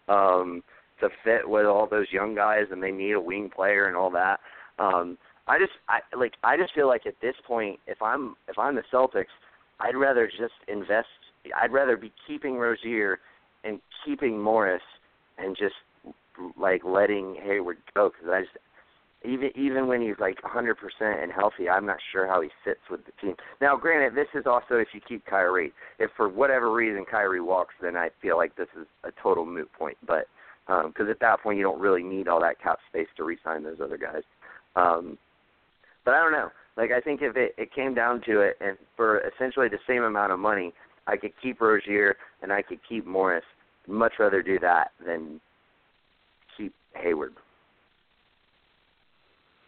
Um 0.07 0.63
to 1.01 1.09
fit 1.23 1.49
with 1.49 1.65
all 1.65 1.87
those 1.87 2.07
young 2.11 2.35
guys 2.35 2.65
and 2.71 2.81
they 2.81 2.91
need 2.91 3.13
a 3.13 3.21
wing 3.21 3.49
player 3.53 3.87
and 3.87 3.97
all 3.97 4.11
that. 4.11 4.39
Um 4.79 5.17
I 5.47 5.59
just 5.59 5.73
I 5.89 5.99
like 6.17 6.33
I 6.43 6.57
just 6.57 6.73
feel 6.73 6.87
like 6.87 7.05
at 7.05 7.19
this 7.21 7.35
point 7.45 7.79
if 7.87 8.01
I'm 8.01 8.35
if 8.47 8.57
I'm 8.57 8.75
the 8.75 8.83
Celtics 8.93 9.25
I'd 9.79 9.95
rather 9.95 10.27
just 10.27 10.53
invest. 10.67 11.07
I'd 11.61 11.71
rather 11.71 11.97
be 11.97 12.11
keeping 12.27 12.55
Rozier 12.55 13.19
and 13.63 13.79
keeping 14.03 14.41
Morris 14.41 14.81
and 15.37 15.55
just 15.55 15.75
like 16.57 16.83
letting 16.83 17.35
Hayward 17.43 17.77
go 17.93 18.09
because 18.09 18.29
I 18.29 18.41
just 18.41 18.57
even 19.25 19.49
even 19.55 19.87
when 19.87 20.01
he's 20.01 20.19
like 20.19 20.37
100% 20.41 20.73
and 21.01 21.31
healthy, 21.31 21.69
I'm 21.69 21.85
not 21.85 21.97
sure 22.11 22.27
how 22.27 22.41
he 22.41 22.49
sits 22.63 22.81
with 22.89 23.01
the 23.05 23.11
team. 23.21 23.35
Now, 23.61 23.75
granted, 23.75 24.15
this 24.15 24.27
is 24.33 24.45
also 24.45 24.75
if 24.75 24.89
you 24.93 25.01
keep 25.07 25.25
Kyrie. 25.25 25.73
If 25.99 26.11
for 26.15 26.29
whatever 26.29 26.71
reason 26.71 27.05
Kyrie 27.09 27.41
walks, 27.41 27.73
then 27.81 27.95
I 27.95 28.09
feel 28.21 28.37
like 28.37 28.55
this 28.55 28.67
is 28.79 28.87
a 29.03 29.09
total 29.21 29.45
moot 29.45 29.71
point. 29.77 29.97
But 30.05 30.27
because 30.67 31.05
um, 31.05 31.09
at 31.09 31.19
that 31.19 31.41
point 31.41 31.57
you 31.57 31.63
don't 31.63 31.79
really 31.79 32.03
need 32.03 32.27
all 32.27 32.41
that 32.41 32.59
cap 32.59 32.79
space 32.89 33.07
to 33.17 33.23
re-sign 33.23 33.63
those 33.63 33.79
other 33.83 33.97
guys. 33.97 34.23
Um, 34.75 35.17
but 36.03 36.13
I 36.13 36.21
don't 36.21 36.31
know. 36.31 36.49
Like 36.77 36.91
I 36.91 36.99
think 36.99 37.21
if 37.21 37.35
it, 37.37 37.53
it 37.57 37.73
came 37.73 37.93
down 37.93 38.21
to 38.25 38.41
it, 38.41 38.57
and 38.59 38.77
for 38.95 39.19
essentially 39.19 39.69
the 39.69 39.79
same 39.87 40.03
amount 40.03 40.31
of 40.31 40.39
money, 40.39 40.73
I 41.07 41.17
could 41.17 41.31
keep 41.41 41.61
Rozier 41.61 42.15
and 42.41 42.51
I 42.51 42.61
could 42.61 42.79
keep 42.87 43.05
Morris. 43.05 43.43
Much 43.87 44.13
rather 44.19 44.41
do 44.41 44.57
that 44.59 44.91
than 45.05 45.39
keep 46.57 46.73
Hayward. 46.95 47.33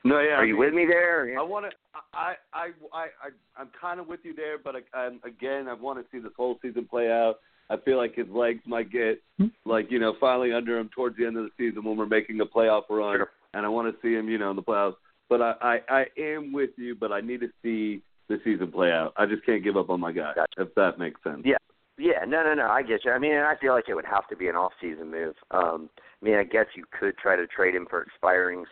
No, 0.07 0.21
yeah. 0.21 0.35
Are 0.35 0.45
you 0.45 0.57
with 0.57 0.73
me 0.73 0.85
there? 0.85 1.37
I 1.37 1.43
want 1.43 1.65
to. 1.65 1.71
I, 2.13 2.35
I, 2.53 2.67
I, 2.93 3.01
I, 3.01 3.29
I'm 3.57 3.69
kind 3.79 3.99
of 3.99 4.07
with 4.07 4.21
you 4.23 4.33
there, 4.33 4.57
but 4.57 4.75
I, 4.75 4.97
I'm, 4.97 5.19
again, 5.25 5.67
I 5.67 5.73
want 5.73 5.99
to 5.99 6.05
see 6.11 6.21
this 6.21 6.31
whole 6.37 6.57
season 6.61 6.87
play 6.89 7.11
out. 7.11 7.35
I 7.69 7.75
feel 7.75 7.97
like 7.97 8.15
his 8.15 8.27
legs 8.29 8.61
might 8.65 8.89
get 8.89 9.21
hmm. 9.37 9.47
like 9.65 9.91
you 9.91 9.99
know 9.99 10.13
finally 10.21 10.53
under 10.53 10.77
him 10.77 10.89
towards 10.95 11.17
the 11.17 11.25
end 11.25 11.35
of 11.35 11.43
the 11.43 11.49
season 11.57 11.83
when 11.83 11.97
we're 11.97 12.05
making 12.05 12.39
a 12.39 12.45
playoff 12.45 12.83
run, 12.89 13.17
Sure. 13.17 13.29
and 13.53 13.65
I 13.65 13.69
want 13.69 13.93
to 13.93 14.01
see 14.01 14.13
him 14.13 14.29
you 14.29 14.37
know 14.37 14.49
in 14.49 14.55
the 14.55 14.63
playoffs. 14.63 14.95
But 15.29 15.41
I, 15.41 15.53
I, 15.61 15.79
I 15.89 16.05
am 16.17 16.53
with 16.53 16.69
you, 16.77 16.95
but 16.95 17.11
I 17.11 17.19
need 17.19 17.41
to 17.41 17.49
see 17.61 18.01
the 18.29 18.39
season 18.45 18.71
play 18.71 18.91
out. 18.93 19.11
I 19.17 19.25
just 19.25 19.45
can't 19.45 19.61
give 19.61 19.75
up 19.75 19.89
on 19.89 19.99
my 19.99 20.13
guy, 20.13 20.31
Gotcha. 20.35 20.61
if 20.61 20.73
that 20.75 20.97
makes 20.97 21.21
sense. 21.23 21.41
Yeah. 21.43 21.57
Yeah, 21.99 22.25
no, 22.27 22.43
no, 22.43 22.53
no. 22.53 22.67
I 22.67 22.83
get 22.83 23.03
you. 23.03 23.11
I 23.11 23.17
mean, 23.17 23.33
I 23.33 23.55
feel 23.59 23.73
like 23.73 23.85
it 23.89 23.95
would 23.95 24.05
have 24.05 24.27
to 24.27 24.35
be 24.35 24.47
an 24.47 24.55
off-season 24.55 25.09
move. 25.09 25.33
Um, 25.49 25.89
I 26.21 26.25
mean, 26.25 26.35
I 26.35 26.43
guess 26.43 26.67
you 26.75 26.83
could 26.97 27.17
try 27.17 27.35
to 27.35 27.47
trade 27.47 27.73
him 27.73 27.87
for 27.89 28.05
expirings 28.05 28.67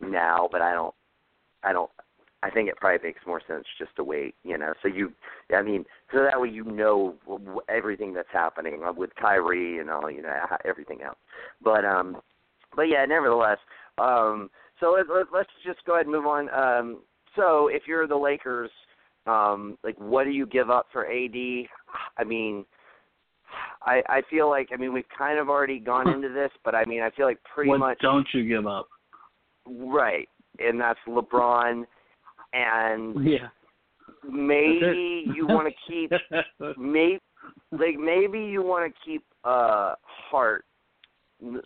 now, 0.00 0.48
but 0.50 0.62
I 0.62 0.72
don't. 0.72 0.94
I 1.62 1.72
don't. 1.72 1.90
I 2.40 2.50
think 2.50 2.68
it 2.68 2.76
probably 2.76 3.08
makes 3.08 3.26
more 3.26 3.42
sense 3.48 3.64
just 3.78 3.94
to 3.96 4.04
wait. 4.04 4.34
You 4.44 4.58
know, 4.58 4.74
so 4.82 4.88
you. 4.88 5.12
I 5.54 5.62
mean, 5.62 5.84
so 6.12 6.22
that 6.22 6.40
way 6.40 6.48
you 6.48 6.64
know 6.64 7.14
everything 7.68 8.14
that's 8.14 8.28
happening 8.32 8.82
uh, 8.86 8.92
with 8.92 9.10
Kyrie 9.20 9.78
and 9.78 9.90
all. 9.90 10.10
You 10.10 10.22
know, 10.22 10.34
everything 10.64 11.02
else. 11.02 11.18
But 11.62 11.84
um, 11.84 12.18
but 12.74 12.82
yeah, 12.82 13.04
nevertheless. 13.06 13.58
Um, 13.98 14.50
so 14.80 14.92
let, 14.92 15.08
let, 15.12 15.26
let's 15.32 15.50
just 15.66 15.84
go 15.84 15.94
ahead 15.94 16.06
and 16.06 16.14
move 16.14 16.26
on. 16.26 16.48
Um, 16.50 17.00
so 17.34 17.68
if 17.68 17.82
you're 17.86 18.06
the 18.06 18.16
Lakers, 18.16 18.70
um, 19.26 19.76
like 19.82 19.98
what 19.98 20.24
do 20.24 20.30
you 20.30 20.46
give 20.46 20.70
up 20.70 20.86
for 20.92 21.06
AD? 21.06 21.34
I 22.16 22.24
mean, 22.24 22.64
I 23.82 24.02
I 24.08 24.22
feel 24.30 24.48
like 24.48 24.68
I 24.72 24.76
mean 24.76 24.92
we've 24.92 25.04
kind 25.16 25.38
of 25.38 25.48
already 25.48 25.78
gone 25.78 26.08
into 26.08 26.28
this, 26.28 26.50
but 26.64 26.74
I 26.74 26.84
mean 26.84 27.02
I 27.02 27.10
feel 27.10 27.26
like 27.26 27.38
pretty 27.54 27.70
what 27.70 27.80
much 27.80 27.98
don't 28.00 28.26
you 28.32 28.46
give 28.46 28.66
up? 28.66 28.88
Right, 29.68 30.28
and 30.58 30.80
that's 30.80 30.98
LeBron, 31.06 31.84
and 32.52 33.24
Yeah. 33.24 33.48
maybe 34.24 35.24
you 35.34 35.46
want 35.46 35.68
to 35.68 35.74
keep 35.86 36.10
maybe 36.78 37.20
like 37.72 37.98
maybe 37.98 38.40
you 38.40 38.62
want 38.62 38.92
to 38.92 39.00
keep 39.04 39.24
uh 39.44 39.94
Hart. 40.02 40.64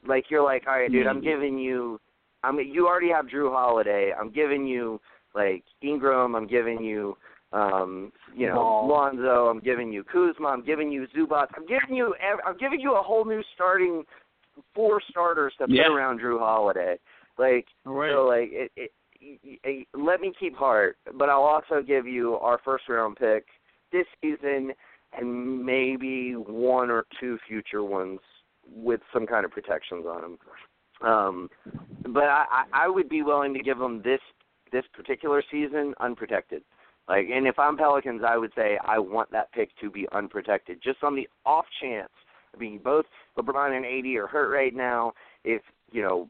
Like 0.07 0.25
you're 0.31 0.43
like, 0.45 0.65
all 0.67 0.75
right, 0.79 0.91
dude, 0.91 1.07
I'm 1.07 1.23
giving 1.23 1.59
you. 1.59 1.99
I 2.45 2.51
mean, 2.53 2.73
you 2.73 2.87
already 2.89 3.11
have 3.11 3.27
Jrue 3.27 3.53
Holiday. 3.53 4.13
I'm 4.19 4.31
giving 4.31 4.67
you 4.67 5.01
like 5.35 5.65
Ingram. 5.81 6.35
I'm 6.35 6.47
giving 6.47 6.83
you, 6.83 7.17
um, 7.53 8.13
you 8.35 8.49
know, 8.49 8.57
Ball. 8.57 8.89
Lonzo. 8.89 9.47
I'm 9.49 9.61
giving 9.61 9.93
you 9.93 10.05
Kuzma. 10.05 10.49
I'm 10.49 10.65
giving 10.65 10.91
you 10.91 11.07
Zubac. 11.17 11.47
I'm 11.57 11.67
giving 11.67 11.95
you. 11.97 12.15
I'm 12.47 12.59
giving 12.59 12.81
you 12.81 12.97
a 12.97 13.03
whole 13.03 13.25
new 13.25 13.43
starting 13.55 14.03
four 14.75 15.01
starters 15.09 15.55
to 15.59 15.67
Yeah. 15.69 15.85
put 15.89 15.95
around 15.97 16.21
Jrue 16.21 16.39
Holiday. 16.39 16.99
Like 17.43 17.67
right. 17.85 18.13
so, 18.13 18.25
like 18.27 18.51
it, 18.53 18.71
it, 18.77 18.91
it, 19.21 19.89
let 19.95 20.21
me 20.21 20.33
keep 20.39 20.55
Hart, 20.55 20.97
but 21.19 21.29
I'll 21.29 21.43
also 21.43 21.83
give 21.85 22.07
you 22.07 22.35
our 22.35 22.61
first 22.65 22.85
round 22.89 23.17
pick 23.17 23.47
this 23.91 24.07
season, 24.23 24.73
and 25.13 25.67
maybe 25.67 26.35
one 26.35 26.89
or 26.89 27.05
two 27.19 27.39
future 27.49 27.83
ones 27.83 28.21
with 28.73 29.01
some 29.13 29.27
kind 29.27 29.45
of 29.45 29.51
protections 29.51 30.07
on 30.07 30.21
them. 30.23 30.39
Um, 31.05 31.51
but 32.13 32.25
I, 32.25 32.45
I 32.49 32.85
I 32.85 32.89
would 32.89 33.09
be 33.09 33.23
willing 33.23 33.55
to 33.55 33.61
give 33.61 33.79
them 33.79 34.03
this 34.05 34.21
this 34.71 34.85
particular 34.95 35.43
season 35.51 35.95
unprotected. 35.99 36.63
Like, 37.09 37.27
and 37.35 37.49
if 37.49 37.59
I'm 37.59 37.77
Pelicans, 37.77 38.23
I 38.25 38.37
would 38.37 38.53
say 38.55 38.79
I 38.85 39.01
want 39.01 39.33
that 39.33 39.51
pick 39.51 39.71
to 39.81 39.91
be 39.91 40.07
unprotected, 40.13 40.79
just 40.81 41.03
on 41.03 41.17
the 41.17 41.29
off 41.45 41.67
chance. 41.81 42.13
I 42.55 42.59
mean, 42.59 42.79
both 42.79 43.07
LeBron 43.37 43.77
and 43.77 43.85
AD 43.85 44.17
are 44.17 44.29
hurt 44.29 44.55
right 44.55 44.73
now. 44.73 45.13
If 45.45 45.63
you 45.91 46.03
know, 46.03 46.29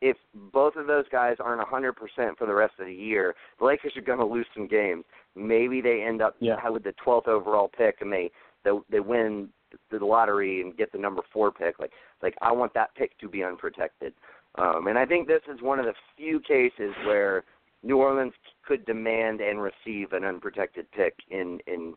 if 0.00 0.16
both 0.52 0.76
of 0.76 0.86
those 0.86 1.04
guys 1.10 1.36
aren't 1.40 1.60
a 1.60 1.64
100% 1.64 1.92
for 2.36 2.46
the 2.46 2.54
rest 2.54 2.74
of 2.78 2.86
the 2.86 2.94
year, 2.94 3.34
the 3.58 3.64
Lakers 3.64 3.92
are 3.96 4.02
going 4.02 4.18
to 4.18 4.24
lose 4.24 4.46
some 4.54 4.66
games. 4.66 5.04
Maybe 5.34 5.80
they 5.80 6.02
end 6.02 6.22
up 6.22 6.36
Yeah. 6.38 6.68
with 6.68 6.84
the 6.84 6.94
12th 7.04 7.28
overall 7.28 7.68
pick 7.68 8.00
and 8.00 8.12
they 8.12 8.30
they, 8.64 8.70
they 8.90 9.00
win 9.00 9.50
the 9.90 9.98
lottery 10.02 10.62
and 10.62 10.74
get 10.76 10.90
the 10.90 10.96
number 10.98 11.20
four 11.32 11.52
pick. 11.52 11.78
Like, 11.78 11.92
like 12.22 12.34
I 12.40 12.50
want 12.50 12.72
that 12.74 12.94
pick 12.94 13.18
to 13.18 13.28
be 13.28 13.44
unprotected. 13.44 14.14
Um, 14.54 14.86
and 14.86 14.96
I 14.96 15.04
think 15.04 15.26
this 15.26 15.42
is 15.52 15.60
one 15.60 15.78
of 15.78 15.84
the 15.84 15.92
few 16.16 16.40
cases 16.40 16.94
where 17.06 17.44
New 17.82 17.98
Orleans 17.98 18.32
could 18.66 18.86
demand 18.86 19.40
and 19.42 19.60
receive 19.60 20.12
an 20.12 20.24
unprotected 20.24 20.90
pick 20.92 21.14
in 21.30 21.58
in 21.66 21.94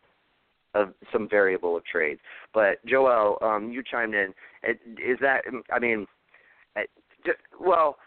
of 0.73 0.93
some 1.13 1.29
variable 1.29 1.77
of 1.77 1.85
trades. 1.85 2.19
But 2.53 2.85
Joel, 2.85 3.37
um, 3.41 3.71
you 3.71 3.81
chimed 3.81 4.13
in. 4.13 4.33
Is 4.63 5.17
that? 5.21 5.43
I 5.71 5.79
mean, 5.79 6.05
well, 7.59 7.97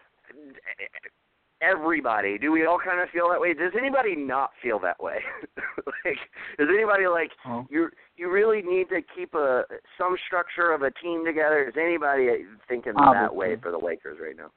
everybody. 1.62 2.38
Do 2.38 2.52
we 2.52 2.66
all 2.66 2.78
kind 2.78 3.00
of 3.00 3.08
feel 3.10 3.28
that 3.30 3.40
way? 3.40 3.54
Does 3.54 3.72
anybody 3.78 4.16
not 4.16 4.50
feel 4.62 4.78
that 4.80 5.00
way? 5.02 5.18
like, 6.04 6.18
does 6.58 6.68
anybody 6.72 7.06
like 7.06 7.30
Oh. 7.46 7.66
you? 7.70 7.90
You 8.16 8.30
really 8.30 8.62
need 8.62 8.88
to 8.90 9.00
keep 9.16 9.34
a 9.34 9.64
some 9.98 10.16
structure 10.26 10.72
of 10.72 10.82
a 10.82 10.90
team 11.02 11.24
together. 11.24 11.68
Is 11.68 11.74
anybody 11.80 12.44
thinking 12.68 12.94
that 12.94 13.34
way 13.34 13.56
for 13.56 13.70
the 13.70 13.78
Lakers 13.78 14.18
right 14.20 14.36
now? 14.36 14.50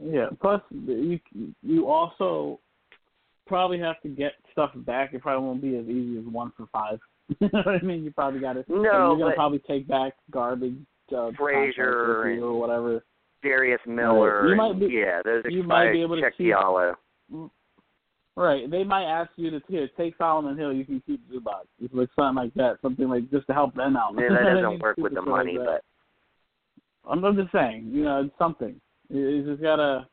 Yeah. 0.00 0.28
Plus, 0.40 0.62
you 0.70 1.18
you 1.62 1.88
also 1.88 2.60
probably 3.46 3.78
have 3.78 4.00
to 4.02 4.08
get 4.08 4.32
stuff 4.52 4.70
back. 4.76 5.12
It 5.12 5.22
probably 5.22 5.46
won't 5.46 5.62
be 5.62 5.76
as 5.76 5.84
easy 5.86 6.18
as 6.18 6.24
one 6.24 6.52
for 6.56 6.66
five. 6.72 6.98
you 7.40 7.48
know 7.52 7.62
what 7.64 7.74
I 7.74 7.82
mean? 7.82 8.04
You 8.04 8.10
probably 8.10 8.40
got 8.40 8.54
to. 8.54 8.64
No, 8.68 8.80
you're 8.82 9.18
gonna 9.18 9.34
probably 9.34 9.60
take 9.60 9.86
back 9.88 10.14
garbage. 10.30 10.76
Uh, 11.14 11.30
Frazier 11.36 12.24
or 12.42 12.58
whatever. 12.58 13.04
Darius 13.42 13.80
Miller. 13.86 14.48
You 14.48 14.56
might 14.56 14.78
be- 14.78 14.86
yeah, 14.86 15.20
those 15.24 15.44
you 15.48 15.62
might 15.62 15.92
be 15.92 16.02
able 16.02 16.16
to 16.16 16.22
Check 16.22 16.36
keep- 16.36 16.54
Diallo. 16.54 16.94
Mm, 17.32 17.50
right. 18.36 18.70
They 18.70 18.84
might 18.84 19.04
ask 19.04 19.30
you 19.36 19.50
to 19.50 19.60
here, 19.68 19.88
take 19.96 20.16
Solomon 20.16 20.56
Hill. 20.56 20.72
You 20.72 20.84
can 20.84 21.00
keep 21.06 21.20
Zubac. 21.30 21.64
It's 21.80 21.92
like 21.94 22.08
something 22.14 22.36
like 22.44 22.54
that. 22.54 22.78
Something 22.82 23.08
like 23.08 23.30
just 23.30 23.46
to 23.48 23.52
help 23.54 23.74
them 23.74 23.96
out. 23.96 24.14
Yeah, 24.16 24.28
that 24.30 24.60
doesn't 24.60 24.80
work 24.80 24.96
with 24.96 25.12
the 25.14 25.20
shit 25.20 25.28
like 25.28 25.46
money, 25.46 25.58
but 25.58 25.82
I'm 27.08 27.24
I'm 27.24 27.36
just 27.36 27.52
saying. 27.52 27.90
You 27.92 28.04
know, 28.04 28.22
it's 28.24 28.38
something. 28.38 28.80
You- 29.08 29.28
You 29.28 29.44
just 29.50 29.62
gotta. 29.62 30.06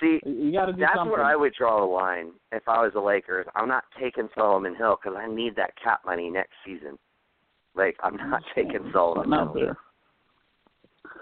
see, 0.00 0.20
You 0.24 0.52
gotta 0.52 0.72
do 0.72 0.80
that's 0.80 0.94
something. 0.94 1.12
where 1.12 1.24
I 1.24 1.34
would 1.36 1.54
draw 1.54 1.80
the 1.80 1.86
line 1.86 2.32
if 2.52 2.62
I 2.68 2.82
was 2.82 2.92
the 2.94 3.00
Lakers. 3.00 3.46
I'm 3.56 3.68
not 3.68 3.84
taking 4.00 4.28
Solomon 4.36 4.74
Hill 4.74 4.96
because 5.02 5.18
I 5.18 5.26
need 5.26 5.56
that 5.56 5.72
cap 5.82 6.00
money 6.06 6.30
next 6.30 6.52
season. 6.64 6.98
Like 7.74 7.96
I'm 8.04 8.16
not 8.16 8.42
taking 8.54 8.90
Solomon 8.92 9.32
out 9.34 9.54
Hill. 9.56 9.66
there. 9.66 9.76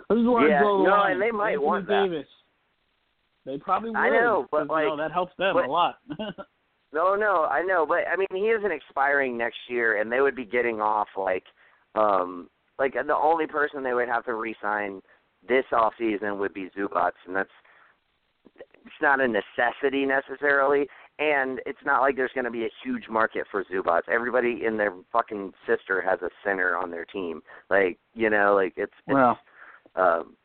This 0.08 0.18
is 0.18 0.26
where 0.26 0.48
Yeah, 0.48 0.56
I 0.58 0.60
draw 0.62 0.78
the 0.78 0.84
no, 0.84 0.90
line. 0.90 1.12
and 1.12 1.22
they 1.22 1.30
might 1.30 1.52
Anthony 1.52 1.64
want 1.66 1.86
that. 1.88 2.02
Davis. 2.10 2.26
They 3.44 3.58
probably 3.58 3.90
would. 3.90 3.96
I 3.98 4.10
know, 4.10 4.46
but, 4.50 4.62
you 4.62 4.66
know, 4.88 4.96
that 4.96 5.10
helps 5.12 5.32
them 5.36 5.54
but- 5.54 5.64
a 5.66 5.70
lot. 5.70 5.98
No, 6.94 7.14
no, 7.14 7.44
I 7.46 7.62
know, 7.62 7.86
but 7.88 8.00
I 8.06 8.16
mean 8.16 8.28
he 8.32 8.50
isn't 8.50 8.70
expiring 8.70 9.38
next 9.38 9.56
year, 9.66 9.98
and 9.98 10.12
they 10.12 10.20
would 10.20 10.36
be 10.36 10.44
getting 10.44 10.82
off 10.82 11.08
like, 11.16 11.44
um, 11.94 12.50
like 12.78 12.92
the 12.92 13.16
only 13.16 13.46
person 13.46 13.82
they 13.82 13.94
would 13.94 14.08
have 14.10 14.26
to 14.26 14.34
re-sign 14.34 15.00
this 15.48 15.64
off 15.72 15.94
season 15.98 16.38
would 16.38 16.52
be 16.52 16.68
Zubac, 16.76 17.12
and 17.26 17.34
that's 17.34 17.48
it's 18.56 19.00
not 19.00 19.20
a 19.22 19.26
necessity 19.26 20.04
necessarily, 20.04 20.86
and 21.18 21.60
it's 21.64 21.78
not 21.82 22.02
like 22.02 22.14
there's 22.14 22.30
going 22.34 22.44
to 22.44 22.50
be 22.50 22.64
a 22.66 22.70
huge 22.84 23.08
market 23.08 23.46
for 23.50 23.64
Zubac. 23.64 24.02
Everybody 24.12 24.66
in 24.66 24.76
their 24.76 24.92
fucking 25.12 25.54
sister 25.66 26.02
has 26.02 26.20
a 26.20 26.28
center 26.44 26.76
on 26.76 26.90
their 26.90 27.06
team, 27.06 27.42
like 27.70 27.98
you 28.12 28.28
know, 28.28 28.54
like 28.54 28.74
it's, 28.76 28.92
it's 29.06 29.14
well, 29.14 29.38
um, 29.96 30.36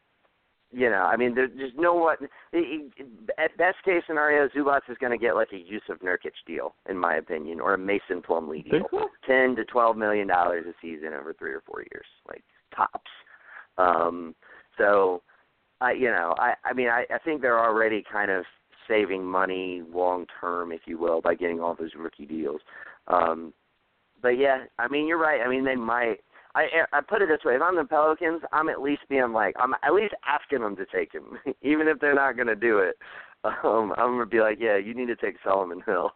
you 0.71 0.89
know, 0.89 1.03
I 1.03 1.15
mean, 1.15 1.33
there, 1.33 1.47
there's 1.47 1.71
no 1.77 1.93
what. 1.93 2.19
At 2.21 3.57
best 3.57 3.77
case 3.85 4.03
scenario, 4.05 4.49
Zubac 4.49 4.81
is 4.89 4.97
going 4.99 5.17
to 5.17 5.17
get 5.17 5.35
like 5.35 5.49
a 5.53 5.57
Yusuf 5.57 5.99
Nurkic 6.03 6.33
deal, 6.45 6.75
in 6.89 6.97
my 6.97 7.15
opinion, 7.15 7.59
or 7.61 7.73
a 7.73 7.77
Mason 7.77 8.21
Plumlee 8.21 8.69
deal, 8.69 8.85
so? 8.91 9.09
ten 9.25 9.55
to 9.55 9.63
twelve 9.63 9.95
million 9.95 10.27
dollars 10.27 10.65
a 10.67 10.73
season 10.81 11.13
over 11.13 11.33
three 11.33 11.51
or 11.51 11.61
four 11.65 11.81
years, 11.91 12.05
like 12.27 12.43
tops. 12.75 13.09
Um, 13.77 14.35
so, 14.77 15.21
I, 15.79 15.93
you 15.93 16.07
know, 16.07 16.35
I, 16.37 16.53
I 16.65 16.73
mean, 16.73 16.89
I, 16.89 17.05
I 17.13 17.17
think 17.19 17.41
they're 17.41 17.63
already 17.63 18.03
kind 18.11 18.29
of 18.29 18.43
saving 18.87 19.23
money 19.23 19.83
long 19.93 20.25
term, 20.39 20.71
if 20.71 20.81
you 20.85 20.97
will, 20.97 21.21
by 21.21 21.35
getting 21.35 21.61
all 21.61 21.75
those 21.75 21.91
rookie 21.97 22.25
deals. 22.25 22.61
Um, 23.07 23.53
but 24.21 24.37
yeah, 24.37 24.63
I 24.79 24.87
mean 24.87 25.07
you're 25.07 25.19
right. 25.19 25.41
I 25.41 25.49
mean 25.49 25.63
they 25.63 25.75
might. 25.75 26.17
I 26.57 26.97
I 26.97 27.01
put 27.01 27.21
it 27.21 27.29
this 27.29 27.43
way: 27.45 27.55
if 27.55 27.61
I'm 27.61 27.75
the 27.75 27.83
Pelicans, 27.85 28.41
I'm 28.51 28.69
at 28.69 28.81
least 28.81 29.01
being 29.09 29.31
like 29.33 29.55
I'm 29.59 29.73
at 29.83 29.93
least 29.93 30.13
asking 30.27 30.61
them 30.61 30.75
to 30.77 30.85
take 30.85 31.11
him, 31.13 31.37
even 31.61 31.87
if 31.87 31.99
they're 31.99 32.15
not 32.15 32.35
going 32.35 32.47
to 32.47 32.55
do 32.55 32.79
it. 32.79 32.95
Um, 33.43 33.93
I'm 33.97 34.13
gonna 34.17 34.25
be 34.25 34.39
like, 34.39 34.57
yeah, 34.59 34.77
you 34.77 34.93
need 34.95 35.05
to 35.07 35.15
take 35.15 35.35
Solomon 35.43 35.81
Hill, 35.85 36.11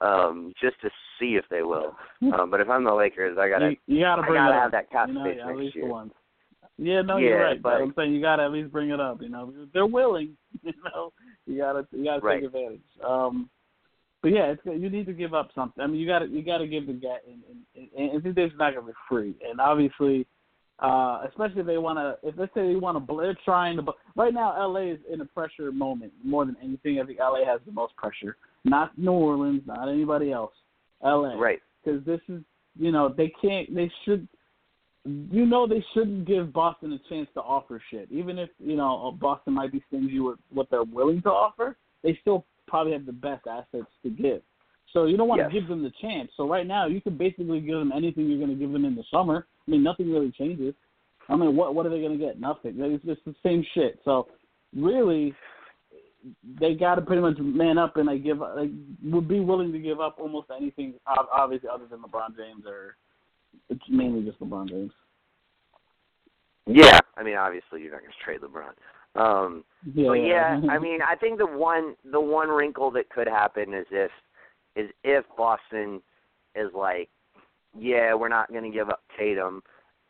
um, 0.00 0.52
just 0.60 0.80
to 0.82 0.90
see 1.18 1.36
if 1.36 1.44
they 1.48 1.62
will. 1.62 1.94
Um, 2.36 2.50
but 2.50 2.60
if 2.60 2.68
I'm 2.68 2.84
the 2.84 2.92
Lakers, 2.92 3.38
I 3.40 3.48
gotta 3.48 3.70
you, 3.70 3.76
you 3.86 4.00
gotta 4.02 4.22
bring 4.22 4.40
I 4.42 4.48
gotta 4.48 4.54
have 4.60 4.66
up. 4.66 4.72
that 4.72 4.90
cap 4.90 5.08
you 5.08 5.14
know, 5.14 5.24
space 5.24 5.38
at 5.40 5.46
next 5.46 5.58
least 5.60 5.76
year. 5.76 5.86
once. 5.86 6.12
Yeah, 6.76 7.02
no, 7.02 7.18
Yeah, 7.18 7.28
you're 7.28 7.40
right. 7.44 7.62
but- 7.62 7.80
I'm 7.80 7.94
saying 7.96 8.12
you 8.12 8.20
gotta 8.20 8.42
at 8.42 8.50
least 8.50 8.72
bring 8.72 8.90
it 8.90 8.98
up. 9.00 9.22
You 9.22 9.28
know, 9.28 9.52
they're 9.72 9.86
willing. 9.86 10.36
You 10.62 10.72
know, 10.84 11.12
you 11.46 11.58
gotta 11.58 11.86
you 11.92 12.04
gotta 12.04 12.20
Right. 12.20 12.40
take 12.40 12.46
advantage. 12.46 12.80
Um, 13.06 13.48
but 14.24 14.32
yeah, 14.32 14.52
it's 14.52 14.62
you 14.64 14.88
need 14.88 15.04
to 15.04 15.12
give 15.12 15.34
up 15.34 15.50
something. 15.54 15.84
I 15.84 15.86
mean, 15.86 16.00
you 16.00 16.06
gotta 16.06 16.24
you 16.24 16.42
gotta 16.42 16.66
give 16.66 16.86
the 16.86 16.94
guy 16.94 17.16
and 17.30 17.42
and, 17.76 18.10
and, 18.10 18.22
these 18.22 18.34
days 18.34 18.48
it's 18.50 18.58
not 18.58 18.74
gonna 18.74 18.86
be 18.86 18.92
free. 19.06 19.34
And 19.46 19.60
obviously, 19.60 20.26
uh, 20.78 21.24
especially 21.28 21.60
if 21.60 21.66
they 21.66 21.76
want 21.76 21.98
to, 21.98 22.26
if 22.26 22.34
let's 22.38 22.54
say 22.54 22.66
they 22.66 22.76
want 22.76 23.06
to, 23.06 23.16
they're 23.18 23.36
trying 23.44 23.76
to. 23.76 23.84
Right 24.16 24.32
now, 24.32 24.56
LA 24.66 24.92
is 24.92 24.98
in 25.12 25.20
a 25.20 25.26
pressure 25.26 25.70
moment 25.70 26.14
more 26.24 26.46
than 26.46 26.56
anything. 26.62 26.98
I 26.98 27.04
think 27.04 27.18
LA 27.18 27.44
has 27.44 27.60
the 27.66 27.72
most 27.72 27.94
pressure, 27.96 28.38
not 28.64 28.96
New 28.96 29.12
Orleans, 29.12 29.60
not 29.66 29.90
anybody 29.90 30.32
else. 30.32 30.54
LA, 31.04 31.34
Right. 31.34 31.60
Because 31.84 32.02
this 32.06 32.20
is, 32.30 32.40
you 32.78 32.92
know, 32.92 33.12
they 33.14 33.30
can't, 33.42 33.74
they 33.74 33.92
should. 34.06 34.26
You 35.04 35.44
know 35.44 35.66
they 35.66 35.84
shouldn't 35.92 36.26
give 36.26 36.50
Boston 36.50 36.94
a 36.94 37.08
chance 37.10 37.28
to 37.34 37.42
offer 37.42 37.78
shit. 37.90 38.08
Even 38.10 38.38
if 38.38 38.48
you 38.58 38.74
know 38.74 39.14
Boston 39.20 39.52
might 39.52 39.70
be 39.70 39.84
stingy 39.88 40.18
with 40.18 40.38
what 40.48 40.70
they're 40.70 40.82
willing 40.82 41.20
to 41.22 41.28
offer, 41.28 41.76
they 42.02 42.16
still 42.22 42.46
probably 42.66 42.92
have 42.92 43.06
the 43.06 43.12
best 43.12 43.46
assets 43.46 43.90
to 44.02 44.10
give. 44.10 44.42
So 44.92 45.06
you 45.06 45.16
don't 45.16 45.28
want 45.28 45.40
Yes. 45.40 45.50
to 45.52 45.60
give 45.60 45.68
them 45.68 45.82
the 45.82 45.90
chance. 46.00 46.30
So 46.36 46.48
right 46.48 46.66
now 46.66 46.86
you 46.86 47.00
can 47.00 47.16
basically 47.16 47.60
give 47.60 47.78
them 47.78 47.92
anything 47.92 48.28
you're 48.28 48.38
going 48.38 48.50
to 48.50 48.56
give 48.56 48.72
them 48.72 48.84
in 48.84 48.94
the 48.94 49.04
summer. 49.10 49.46
I 49.66 49.70
mean 49.70 49.82
nothing 49.82 50.10
really 50.10 50.30
changes. 50.30 50.74
I 51.28 51.36
mean 51.36 51.56
what 51.56 51.74
what 51.74 51.86
are 51.86 51.90
they 51.90 52.00
going 52.00 52.18
to 52.18 52.24
get? 52.24 52.38
Nothing. 52.40 52.76
It's 52.78 53.04
just 53.04 53.24
the 53.24 53.34
same 53.42 53.64
shit. 53.74 53.98
So 54.04 54.28
really, 54.76 55.34
they 56.60 56.74
got 56.74 56.94
to 56.96 57.02
pretty 57.02 57.22
much 57.22 57.38
man 57.38 57.78
up 57.78 57.96
and 57.96 58.06
like 58.06 58.22
give 58.22 58.38
like 58.38 58.70
would 59.02 59.28
be 59.28 59.40
willing 59.40 59.72
to 59.72 59.78
give 59.78 60.00
up 60.00 60.16
almost 60.18 60.48
anything. 60.54 60.94
ob- 61.06 61.28
Obviously, 61.32 61.68
other 61.68 61.86
than 61.86 62.00
LeBron 62.00 62.36
James 62.36 62.64
or 62.66 62.96
it's 63.68 63.82
mainly 63.88 64.22
just 64.24 64.40
LeBron 64.40 64.68
James. 64.68 64.92
Yeah, 66.66 67.00
I 67.16 67.22
mean 67.22 67.36
obviously 67.36 67.82
you're 67.82 67.92
not 67.92 68.00
gonna 68.00 68.12
trade 68.24 68.40
LeBron. 68.40 68.72
Um, 69.14 69.64
Yeah, 69.94 70.08
But 70.08 70.14
yeah, 70.14 70.60
I 70.70 70.78
mean, 70.78 71.00
I 71.02 71.14
think 71.16 71.38
the 71.38 71.46
one 71.46 71.94
the 72.10 72.20
one 72.20 72.48
wrinkle 72.48 72.90
that 72.92 73.10
could 73.10 73.28
happen 73.28 73.74
is 73.74 73.86
if 73.90 74.10
is 74.76 74.90
if 75.02 75.24
Boston 75.36 76.02
is 76.54 76.70
like, 76.74 77.08
yeah, 77.78 78.14
we're 78.14 78.28
not 78.28 78.50
going 78.50 78.64
to 78.64 78.76
give 78.76 78.88
up 78.88 79.02
Tatum, 79.18 79.62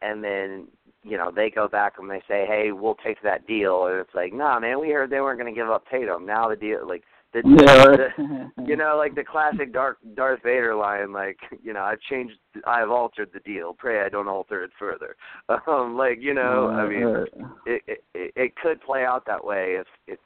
and 0.02 0.22
then 0.22 0.68
you 1.02 1.16
know 1.16 1.30
they 1.34 1.50
go 1.50 1.68
back 1.68 1.94
and 1.98 2.10
they 2.10 2.22
say, 2.28 2.46
hey, 2.46 2.70
we'll 2.72 2.96
take 2.96 3.20
that 3.22 3.46
deal, 3.46 3.86
and 3.86 3.98
it's 3.98 4.14
like, 4.14 4.32
nah, 4.32 4.58
man, 4.58 4.80
we 4.80 4.90
heard 4.90 5.10
they 5.10 5.20
weren't 5.20 5.38
going 5.38 5.52
to 5.52 5.58
give 5.58 5.70
up 5.70 5.84
Tatum. 5.90 6.26
Now 6.26 6.48
the 6.48 6.56
deal, 6.56 6.86
like 6.86 7.04
the, 7.34 7.42
the 8.56 8.64
you 8.64 8.76
know, 8.76 8.96
like 8.96 9.14
the 9.14 9.24
classic 9.24 9.72
Darth 9.72 9.98
Darth 10.14 10.40
Vader 10.42 10.74
line, 10.74 11.12
like 11.12 11.38
you 11.62 11.72
know, 11.72 11.82
I've 11.82 12.00
changed, 12.08 12.34
I've 12.66 12.90
altered 12.90 13.30
the 13.34 13.40
deal. 13.40 13.74
Pray 13.76 14.04
I 14.04 14.08
don't 14.08 14.28
alter 14.28 14.64
it 14.64 14.70
further. 14.78 15.16
Um, 15.66 15.96
like 15.96 16.18
you 16.20 16.34
know, 16.34 16.68
I 16.68 16.88
mean 16.88 17.26
it, 17.66 17.82
it 18.14 18.32
it 18.36 18.56
could 18.56 18.80
play 18.80 19.04
out 19.04 19.26
that 19.26 19.44
way 19.44 19.76
if 19.80 19.86
if 20.06 20.18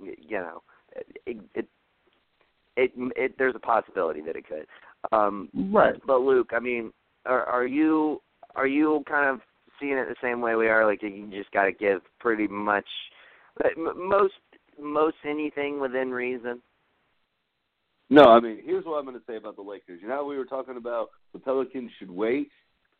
you 0.00 0.38
know 0.38 0.62
it 1.26 1.38
it 1.54 1.68
it, 2.76 2.92
it 3.16 3.34
there's 3.38 3.54
a 3.54 3.60
possibility 3.60 4.20
that 4.22 4.36
it 4.36 4.44
could 4.46 4.66
um 5.12 5.48
right. 5.72 5.94
but 6.06 6.20
luke 6.20 6.50
i 6.52 6.58
mean 6.58 6.92
are 7.26 7.44
are 7.44 7.66
you 7.66 8.20
are 8.54 8.66
you 8.66 9.02
kind 9.08 9.28
of 9.28 9.40
seeing 9.78 9.96
it 9.96 10.08
the 10.08 10.16
same 10.22 10.40
way 10.40 10.54
we 10.56 10.68
are 10.68 10.86
like 10.86 11.02
you 11.02 11.28
just 11.30 11.50
got 11.52 11.64
to 11.64 11.72
give 11.72 12.00
pretty 12.18 12.46
much 12.46 12.86
but 13.56 13.72
m- 13.76 14.08
most 14.08 14.34
most 14.82 15.16
anything 15.24 15.80
within 15.80 16.10
reason 16.10 16.60
No, 18.08 18.24
I 18.24 18.40
mean, 18.40 18.58
here's 18.64 18.84
what 18.84 18.98
I'm 18.98 19.04
going 19.04 19.16
to 19.16 19.24
say 19.26 19.36
about 19.36 19.56
the 19.56 19.62
Lakers. 19.62 20.00
You 20.02 20.08
know, 20.08 20.24
we 20.24 20.36
were 20.36 20.44
talking 20.44 20.76
about 20.76 21.10
the 21.32 21.38
Pelicans 21.38 21.90
should 21.98 22.10
wait. 22.10 22.50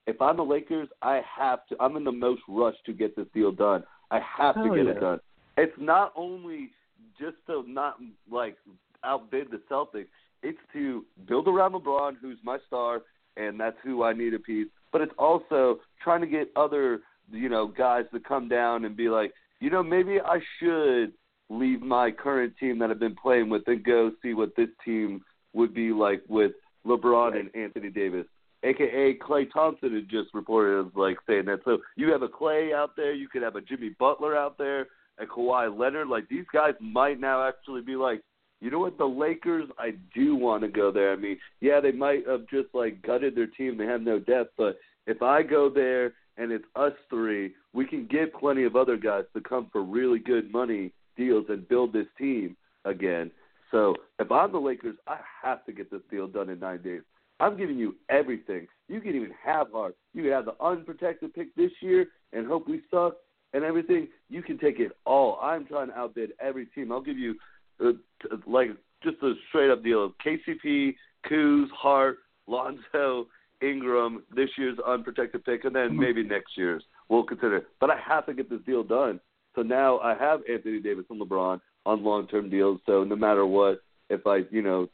If 0.07 0.21
I'm 0.23 0.37
the 0.37 0.45
Lakers, 0.45 0.89
I 1.03 1.21
have 1.39 1.67
to. 1.69 1.77
I'm 1.81 1.97
in 1.97 2.05
the 2.05 2.13
most 2.13 2.43
rush 2.49 2.77
to 2.87 2.93
get 2.93 3.17
this 3.17 3.27
deal 3.35 3.53
done. 3.53 3.85
I 4.11 4.21
have 4.39 4.55
to 4.57 4.69
get 4.75 4.87
yeah. 4.87 4.93
it 4.93 5.01
done. 5.01 5.21
It's 5.57 5.77
not 5.79 6.13
only 6.17 6.71
just 7.19 7.37
to 7.47 7.65
not 7.67 7.97
like 8.31 8.57
outbid 9.05 9.49
the 9.51 9.61
Celtics. 9.71 10.09
It's 10.43 10.59
to 10.73 11.05
build 11.29 11.49
around 11.49 11.73
LeBron, 11.73 12.15
who's 12.21 12.39
my 12.43 12.59
star, 12.67 13.03
and 13.37 13.61
that's 13.61 13.77
who 13.85 14.03
I 14.03 14.13
need 14.13 14.33
a 14.33 14.39
piece. 14.39 14.69
But 14.91 15.03
it's 15.03 15.13
also 15.19 15.81
trying 16.03 16.23
to 16.23 16.27
get 16.27 16.51
other, 16.57 17.01
you 17.31 17.49
know, 17.49 17.67
guys 17.67 18.05
to 18.15 18.21
come 18.21 18.49
down 18.49 18.85
and 18.85 18.97
be 18.97 19.09
like, 19.09 19.33
you 19.61 19.71
know, 19.71 19.83
maybe 19.83 20.19
I 20.21 20.39
should 20.59 21.13
leave 21.51 21.83
my 21.83 22.11
current 22.11 22.55
team 22.59 22.79
that 22.79 22.91
I've 22.91 23.01
been 23.01 23.17
playing 23.17 23.51
with 23.51 23.63
and 23.67 23.85
go 23.85 24.13
see 24.23 24.35
what 24.35 24.55
this 24.57 24.69
team 24.85 25.23
would 25.53 25.75
be 25.75 25.93
like 25.93 26.23
with 26.29 26.53
LeBron 26.87 27.39
and 27.39 27.51
Anthony 27.55 27.91
Davis. 27.91 28.25
AKA 28.63 29.19
Klay 29.19 29.51
Thompson 29.53 29.95
had 29.95 30.09
just 30.09 30.33
reported 30.33 30.87
as 30.87 30.93
like 30.95 31.17
saying 31.27 31.47
that. 31.47 31.61
So 31.65 31.79
you 31.97 32.13
have 32.13 32.23
a 32.23 32.29
Klay 32.29 32.73
out 32.75 32.95
there, 32.97 33.13
you 33.13 33.29
could 33.29 33.43
have 33.43 33.57
a 33.57 33.61
Jimmy 33.61 33.91
Butler 33.99 34.37
out 34.37 34.59
there, 34.59 34.87
a 35.19 35.27
Kawhi 35.27 35.77
Leonard. 35.77 36.09
Like 36.09 36.29
these 36.29 36.45
guys 36.53 36.75
might 36.81 37.19
now 37.19 37.47
actually 37.47 37.83
be 37.83 37.97
like, 37.97 38.23
you 38.61 38.71
know 38.71 38.79
what, 38.79 38.99
the 38.99 39.07
Lakers, 39.07 39.69
I 39.79 39.95
do 40.15 40.37
want 40.37 40.63
to 40.63 40.69
go 40.69 40.93
there. 40.93 41.13
I 41.13 41.17
mean, 41.17 41.39
yeah, 41.61 41.81
they 41.81 41.93
might 41.93 42.29
have 42.29 42.47
just 42.49 42.69
like 42.75 43.03
gutted 43.03 43.35
their 43.35 43.47
team, 43.47 43.77
they 43.77 43.87
have 43.87 44.03
no 44.03 44.19
depth, 44.19 44.53
but 44.57 44.79
if 45.07 45.23
I 45.23 45.43
go 45.43 45.71
there 45.71 46.13
and 46.37 46.53
it's 46.53 46.65
us 46.77 46.93
three, 47.09 47.55
we 47.73 47.87
can 47.87 48.07
get 48.07 48.35
plenty 48.35 48.65
of 48.65 48.77
other 48.77 48.99
guys 48.99 49.25
to 49.35 49.41
come 49.41 49.69
for 49.73 49.83
really 49.83 50.19
good 50.19 50.53
money 50.53 50.93
deals 51.17 51.47
and 51.49 51.69
build 51.69 51.93
this 51.93 52.07
team 52.19 52.57
again. 52.85 53.31
So 53.71 53.95
if 54.19 54.31
I'm 54.33 54.53
the 54.53 54.59
Lakers, 54.59 54.97
I 55.07 55.19
have 55.43 55.65
to 55.67 55.73
get 55.73 55.91
this 55.91 56.01
deal 56.11 56.27
done 56.27 56.49
in 56.51 56.59
nine 56.59 56.83
days. 56.83 57.03
I'm 57.39 57.57
giving 57.57 57.79
you 57.79 57.97
everything. 58.11 58.67
You 58.89 59.01
can 59.01 59.15
even 59.15 59.31
have 59.45 59.69
Hart. 59.73 59.97
You 60.13 60.25
can 60.25 60.33
have 60.33 60.45
the 60.45 60.55
unprotected 60.63 61.35
pick 61.35 61.55
this 61.55 61.71
year 61.81 62.07
and 62.33 62.47
hope 62.47 62.69
we 62.69 62.83
suck 62.91 63.15
and 63.55 63.65
everything. 63.65 64.09
You 64.29 64.43
can 64.43 64.59
take 64.59 64.79
it 64.79 64.93
all. 65.07 65.39
I'm 65.41 65.65
trying 65.67 65.89
to 65.89 65.99
outbid 65.99 66.33
every 66.41 66.67
team. 66.67 66.93
I'll 66.93 67.01
give 67.01 67.19
you 67.19 67.35
uh, 67.81 67.93
t- 68.23 68.29
like 68.47 68.71
just 69.03 69.17
a 69.23 69.33
straight 69.49 69.71
up 69.71 69.83
deal 69.83 70.05
of 70.05 70.13
KCP, 70.25 70.95
Kuz, 71.31 71.67
Hart, 71.71 72.19
Lonzo, 72.47 73.27
Ingram, 73.63 74.23
this 74.35 74.51
year's 74.59 74.79
unprotected 74.87 75.45
pick, 75.45 75.65
and 75.65 75.75
then 75.75 75.97
maybe 75.97 76.23
next 76.23 76.57
year's. 76.57 76.83
We'll 77.09 77.25
consider. 77.25 77.59
it. 77.59 77.67
But 77.81 77.91
I 77.91 77.97
have 78.07 78.27
to 78.27 78.35
get 78.35 78.49
this 78.51 78.61
deal 78.67 78.83
done. 78.83 79.21
So 79.55 79.63
now 79.63 79.99
I 79.99 80.15
have 80.15 80.41
Anthony 80.51 80.81
Davis 80.81 81.07
and 81.11 81.21
LeBron 81.21 81.61
on 81.87 82.05
long 82.05 82.27
term 82.29 82.51
deals. 82.51 82.81
So 82.87 83.05
no 83.05 83.17
matter 83.17 83.47
what, 83.47 83.81
if 84.09 84.27
I, 84.27 84.41
you 84.51 84.63
know, 84.63 84.89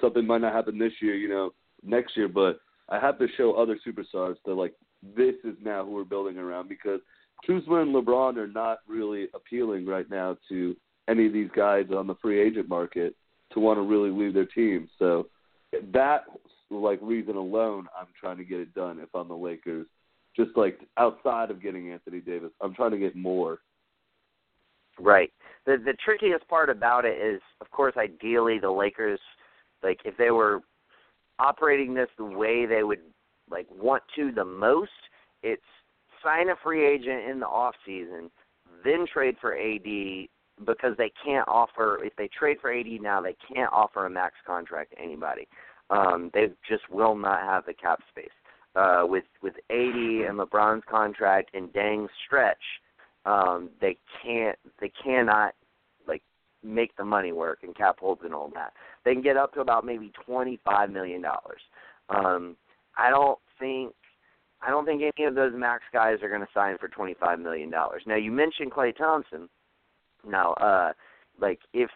something 0.00 0.26
might 0.26 0.40
not 0.40 0.52
happen 0.54 0.78
this 0.78 0.92
year, 1.00 1.14
you 1.14 1.28
know, 1.28 1.50
next 1.82 2.16
year, 2.16 2.28
but 2.28 2.60
I 2.88 2.98
have 2.98 3.18
to 3.18 3.26
show 3.36 3.52
other 3.52 3.78
superstars 3.86 4.36
that 4.44 4.54
like 4.54 4.74
this 5.16 5.34
is 5.44 5.54
now 5.62 5.84
who 5.84 5.92
we're 5.92 6.04
building 6.04 6.38
around 6.38 6.68
because 6.68 7.00
Kuzma 7.46 7.82
and 7.82 7.94
LeBron 7.94 8.36
are 8.36 8.48
not 8.48 8.78
really 8.88 9.28
appealing 9.34 9.86
right 9.86 10.08
now 10.10 10.36
to 10.48 10.76
any 11.08 11.26
of 11.26 11.32
these 11.32 11.50
guys 11.54 11.86
on 11.94 12.06
the 12.06 12.16
free 12.16 12.40
agent 12.40 12.68
market 12.68 13.14
to 13.52 13.60
want 13.60 13.78
to 13.78 13.82
really 13.82 14.10
leave 14.10 14.34
their 14.34 14.46
team. 14.46 14.88
So 14.98 15.28
that 15.92 16.24
like 16.70 16.98
reason 17.00 17.36
alone, 17.36 17.86
I'm 17.98 18.08
trying 18.18 18.36
to 18.38 18.44
get 18.44 18.60
it 18.60 18.74
done 18.74 18.98
if 19.00 19.08
I'm 19.14 19.28
the 19.28 19.36
Lakers. 19.36 19.86
Just 20.36 20.50
like 20.56 20.78
outside 20.96 21.50
of 21.50 21.62
getting 21.62 21.92
Anthony 21.92 22.20
Davis, 22.20 22.50
I'm 22.60 22.74
trying 22.74 22.92
to 22.92 22.98
get 22.98 23.16
more. 23.16 23.58
Right. 25.00 25.32
The 25.66 25.76
the 25.84 25.94
trickiest 26.04 26.46
part 26.48 26.70
about 26.70 27.04
it 27.04 27.20
is, 27.20 27.40
of 27.60 27.70
course, 27.70 27.94
ideally 27.96 28.58
the 28.58 28.70
Lakers, 28.70 29.20
like 29.82 30.00
if 30.04 30.16
they 30.16 30.30
were 30.30 30.60
operating 31.38 31.94
this 31.94 32.08
the 32.16 32.24
way 32.24 32.66
they 32.66 32.82
would 32.82 33.00
like 33.50 33.66
want 33.70 34.02
to 34.16 34.32
the 34.32 34.44
most, 34.44 34.90
it's 35.42 35.62
sign 36.22 36.48
a 36.48 36.54
free 36.62 36.86
agent 36.86 37.30
in 37.30 37.40
the 37.40 37.46
off 37.46 37.74
season, 37.86 38.30
then 38.84 39.06
trade 39.12 39.36
for 39.40 39.56
AD 39.56 40.28
because 40.66 40.96
they 40.98 41.12
can't 41.24 41.46
offer 41.46 42.02
if 42.04 42.14
they 42.16 42.28
trade 42.28 42.58
for 42.60 42.72
AD 42.72 42.86
now 43.00 43.20
they 43.20 43.36
can't 43.54 43.72
offer 43.72 44.06
a 44.06 44.10
max 44.10 44.34
contract 44.46 44.92
to 44.92 45.00
anybody. 45.00 45.46
Um, 45.90 46.30
they 46.34 46.48
just 46.68 46.82
will 46.90 47.14
not 47.14 47.42
have 47.42 47.64
the 47.64 47.72
cap 47.72 48.00
space. 48.10 48.26
Uh, 48.78 49.04
with 49.04 49.24
with 49.42 49.54
AD 49.70 49.76
and 50.28 50.38
LeBron's 50.38 50.84
contract 50.88 51.50
and 51.52 51.72
Deng 51.72 52.06
stretch, 52.24 52.62
um, 53.26 53.70
they 53.80 53.96
can't 54.22 54.56
they 54.80 54.92
cannot 55.02 55.54
like 56.06 56.22
make 56.62 56.96
the 56.96 57.04
money 57.04 57.32
work 57.32 57.60
and 57.64 57.74
cap 57.76 57.98
holds 57.98 58.20
and 58.24 58.32
all 58.32 58.50
that. 58.54 58.72
They 59.04 59.14
can 59.14 59.22
get 59.22 59.36
up 59.36 59.52
to 59.54 59.60
about 59.60 59.84
maybe 59.84 60.12
twenty 60.24 60.60
five 60.64 60.90
million 60.90 61.22
dollars. 61.22 61.60
Um, 62.08 62.56
I 62.96 63.10
don't 63.10 63.38
think 63.58 63.94
I 64.62 64.70
don't 64.70 64.84
think 64.84 65.02
any 65.02 65.26
of 65.26 65.34
those 65.34 65.52
max 65.56 65.82
guys 65.92 66.18
are 66.22 66.28
going 66.28 66.40
to 66.42 66.48
sign 66.54 66.78
for 66.78 66.86
twenty 66.88 67.14
five 67.18 67.40
million 67.40 67.70
dollars. 67.70 68.02
Now 68.06 68.16
you 68.16 68.30
mentioned 68.30 68.70
Klay 68.70 68.96
Thompson. 68.96 69.48
Now, 70.24 70.52
uh, 70.54 70.92
like 71.40 71.58
if 71.72 71.90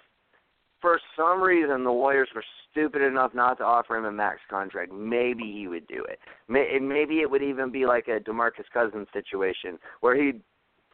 for 0.83 1.01
some 1.17 1.41
reason 1.41 1.85
the 1.85 1.93
Warriors 1.93 2.29
were 2.35 2.45
stupid 2.71 3.01
enough 3.01 3.35
not 3.35 3.57
to 3.59 3.65
offer 3.65 3.97
him 3.97 4.05
a 4.05 4.13
max 4.13 4.41
contract, 4.51 4.93
maybe 4.93 5.45
he 5.45 5.69
would 5.69 5.87
do 5.87 6.05
it. 6.05 6.19
Maybe 6.49 7.21
it 7.21 7.31
would 7.31 7.43
even 7.43 7.73
be 7.73 7.87
like 7.87 8.09
a 8.09 8.21
DeMarcus 8.21 8.69
Cousins 8.75 9.07
situation 9.13 9.79
where 10.01 10.21
he'd 10.21 10.43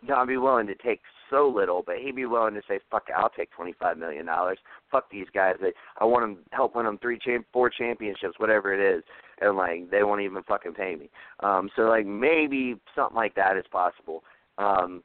not 0.07 0.29
be 0.29 0.37
willing 0.37 0.67
to 0.69 0.75
take 0.77 1.01
so 1.31 1.49
little, 1.49 1.83
but 1.85 1.97
he'd 1.99 2.15
be 2.15 2.27
willing 2.27 2.55
to 2.55 2.63
say, 2.69 2.79
"Fuck, 2.91 3.09
it, 3.09 3.15
I'll 3.17 3.31
take 3.31 3.51
twenty-five 3.51 3.99
million 3.99 4.27
dollars. 4.27 4.59
Fuck 4.93 5.11
these 5.11 5.27
guys. 5.35 5.57
I 5.99 6.05
want 6.05 6.23
them 6.23 6.45
help 6.53 6.77
win 6.77 6.87
them 6.87 6.99
three, 6.99 7.19
champ, 7.19 7.47
four 7.53 7.69
championships, 7.69 8.39
whatever 8.39 8.73
it 8.73 8.97
is, 8.97 9.03
and 9.41 9.57
like 9.57 9.91
they 9.91 10.05
won't 10.05 10.21
even 10.21 10.43
fucking 10.45 10.75
pay 10.75 10.95
me." 10.95 11.11
Um, 11.41 11.69
so 11.75 11.83
like 11.83 12.07
maybe 12.07 12.77
something 12.95 13.17
like 13.17 13.35
that 13.35 13.57
is 13.57 13.65
possible. 13.73 14.23
Um, 14.57 15.03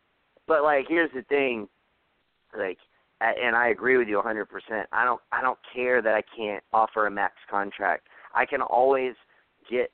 but 0.48 0.64
like 0.64 0.86
here's 0.88 1.12
the 1.14 1.24
thing, 1.24 1.68
like 2.58 2.78
and 3.22 3.56
I 3.56 3.70
agree 3.70 3.98
with 3.98 4.08
you 4.08 4.22
100%. 4.22 4.46
I 4.92 5.06
don't 5.06 5.22
I 5.32 5.42
don't 5.42 5.60
care 5.74 6.02
that 6.02 6.14
I 6.14 6.24
can't 6.36 6.64
offer 6.74 7.08
a 7.08 7.12
max 7.12 7.36
contract. 7.50 8.08
I 8.36 8.46
can 8.46 8.62
always 8.62 9.14
get 9.70 9.92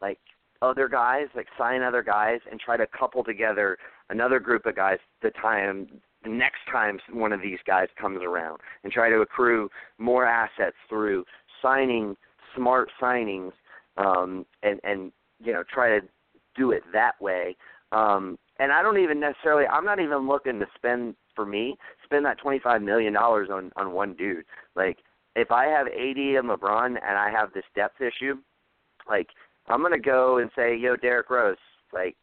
like 0.00 0.18
other 0.62 0.88
guys, 0.88 1.26
like 1.34 1.46
sign 1.58 1.82
other 1.82 2.02
guys 2.02 2.40
and 2.50 2.58
try 2.58 2.76
to 2.76 2.86
couple 2.86 3.22
together 3.24 3.78
another 4.10 4.38
group 4.40 4.66
of 4.66 4.76
guys 4.76 4.98
the 5.22 5.30
time 5.30 5.88
the 6.24 6.30
next 6.30 6.60
time 6.70 6.98
one 7.12 7.32
of 7.32 7.42
these 7.42 7.58
guys 7.66 7.88
comes 8.00 8.20
around 8.22 8.58
and 8.84 8.92
try 8.92 9.08
to 9.08 9.22
accrue 9.22 9.68
more 9.98 10.24
assets 10.24 10.76
through 10.88 11.24
signing 11.60 12.16
smart 12.54 12.88
signings 13.00 13.52
um 13.96 14.46
and 14.62 14.78
and 14.84 15.10
you 15.42 15.52
know 15.52 15.64
try 15.72 15.88
to 15.88 16.06
do 16.56 16.70
it 16.70 16.82
that 16.92 17.20
way 17.20 17.56
um 17.90 18.38
and 18.58 18.70
I 18.70 18.82
don't 18.82 18.98
even 18.98 19.18
necessarily 19.18 19.66
I'm 19.66 19.84
not 19.84 19.98
even 19.98 20.28
looking 20.28 20.60
to 20.60 20.66
spend 20.76 21.16
for 21.34 21.46
me, 21.46 21.76
spend 22.04 22.24
that 22.26 22.38
twenty 22.38 22.58
five 22.58 22.82
million 22.82 23.12
dollars 23.12 23.48
on 23.50 23.70
on 23.76 23.92
one 23.92 24.14
dude. 24.14 24.44
Like 24.74 24.98
if 25.36 25.50
I 25.50 25.66
have 25.66 25.86
AD 25.86 26.16
and 26.16 26.48
LeBron 26.48 26.86
and 26.86 27.18
I 27.18 27.30
have 27.30 27.52
this 27.52 27.64
depth 27.74 28.00
issue, 28.00 28.36
like 29.08 29.28
I'm 29.68 29.82
gonna 29.82 29.98
go 29.98 30.38
and 30.38 30.50
say, 30.56 30.76
yo, 30.76 30.96
Derrick 30.96 31.30
Rose, 31.30 31.56
like 31.92 32.16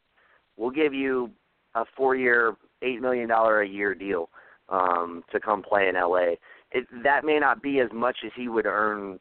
we'll 0.58 0.72
give 0.72 0.94
you 0.94 1.32
a 1.76 1.86
four 1.96 2.16
year, 2.16 2.56
eight 2.82 3.02
million 3.02 3.28
dollar 3.28 3.62
a 3.62 3.68
year 3.68 3.96
deal 3.96 4.30
um, 4.70 5.24
to 5.32 5.40
come 5.40 5.62
play 5.62 5.88
in 5.88 5.96
LA. 5.96 6.36
It, 6.72 6.86
that 7.04 7.26
may 7.26 7.40
not 7.40 7.64
be 7.64 7.80
as 7.80 7.90
much 7.94 8.18
as 8.26 8.32
he 8.36 8.48
would 8.48 8.66
earn 8.66 9.20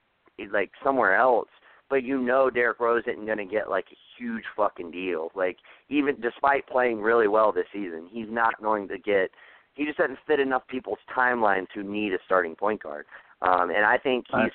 like 0.52 0.70
somewhere 0.84 1.16
else, 1.16 1.48
but 1.90 2.02
you 2.02 2.20
know 2.20 2.50
Derrick 2.50 2.80
Rose 2.80 3.04
isn't 3.06 3.26
going 3.26 3.38
to 3.38 3.44
get 3.44 3.70
like 3.70 3.86
a 3.90 3.96
huge 4.18 4.44
fucking 4.56 4.90
deal. 4.90 5.30
Like 5.34 5.56
even 5.88 6.20
despite 6.20 6.66
playing 6.66 7.00
really 7.00 7.28
well 7.28 7.52
this 7.52 7.66
season, 7.72 8.08
he's 8.10 8.28
not 8.28 8.60
going 8.62 8.88
to 8.88 8.98
get 8.98 9.30
he 9.78 9.84
just 9.84 9.96
doesn't 9.96 10.18
fit 10.26 10.40
enough 10.40 10.66
people's 10.66 10.98
timelines 11.16 11.68
who 11.72 11.84
need 11.84 12.12
a 12.12 12.18
starting 12.26 12.56
point 12.56 12.82
guard. 12.82 13.06
Um, 13.42 13.70
and 13.70 13.86
I 13.86 13.96
think 13.96 14.26
he's 14.28 14.52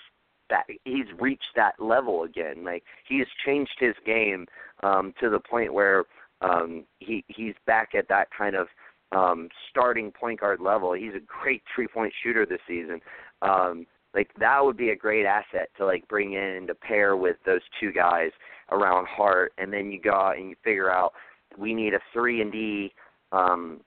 that 0.49 0.65
he's 0.84 1.05
reached 1.19 1.55
that 1.55 1.80
level 1.80 2.24
again. 2.24 2.65
Like 2.65 2.84
he's 3.07 3.26
changed 3.45 3.71
his 3.80 3.95
game 4.05 4.45
um, 4.84 5.13
to 5.21 5.30
the 5.30 5.39
point 5.39 5.74
where 5.74 6.03
um, 6.41 6.84
he 6.99 7.24
he's 7.30 7.53
back 7.65 7.95
at 7.95 8.09
that 8.09 8.28
kind 8.38 8.55
of 8.55 8.67
um, 9.13 9.47
starting 9.69 10.11
point 10.11 10.41
guard 10.41 10.59
level. 10.59 10.91
He's 10.91 11.15
a 11.15 11.21
great 11.26 11.63
three 11.74 11.88
point 11.88 12.13
shooter 12.21 12.45
this 12.45 12.59
season. 12.67 12.99
Um, 13.41 13.88
like 14.13 14.30
that 14.39 14.63
would 14.63 14.78
be 14.78 14.89
a 14.89 14.95
great 14.95 15.26
asset 15.26 15.69
to 15.78 15.86
like 15.86 16.05
bring 16.09 16.34
in 16.34 16.67
to 16.67 16.76
pair 16.76 17.15
with 17.15 17.38
those 17.45 17.61
two 17.80 17.93
guys 17.93 18.32
around 18.71 19.07
Hart, 19.07 19.53
and 19.57 19.71
then 19.71 19.89
you 19.89 20.01
go 20.01 20.11
out 20.11 20.38
and 20.38 20.49
you 20.49 20.55
figure 20.65 20.91
out 20.91 21.13
we 21.57 21.74
need 21.74 21.93
a 21.93 21.99
three 22.11 22.41
and 22.41 22.51
D 22.51 22.93
um, 23.32 23.80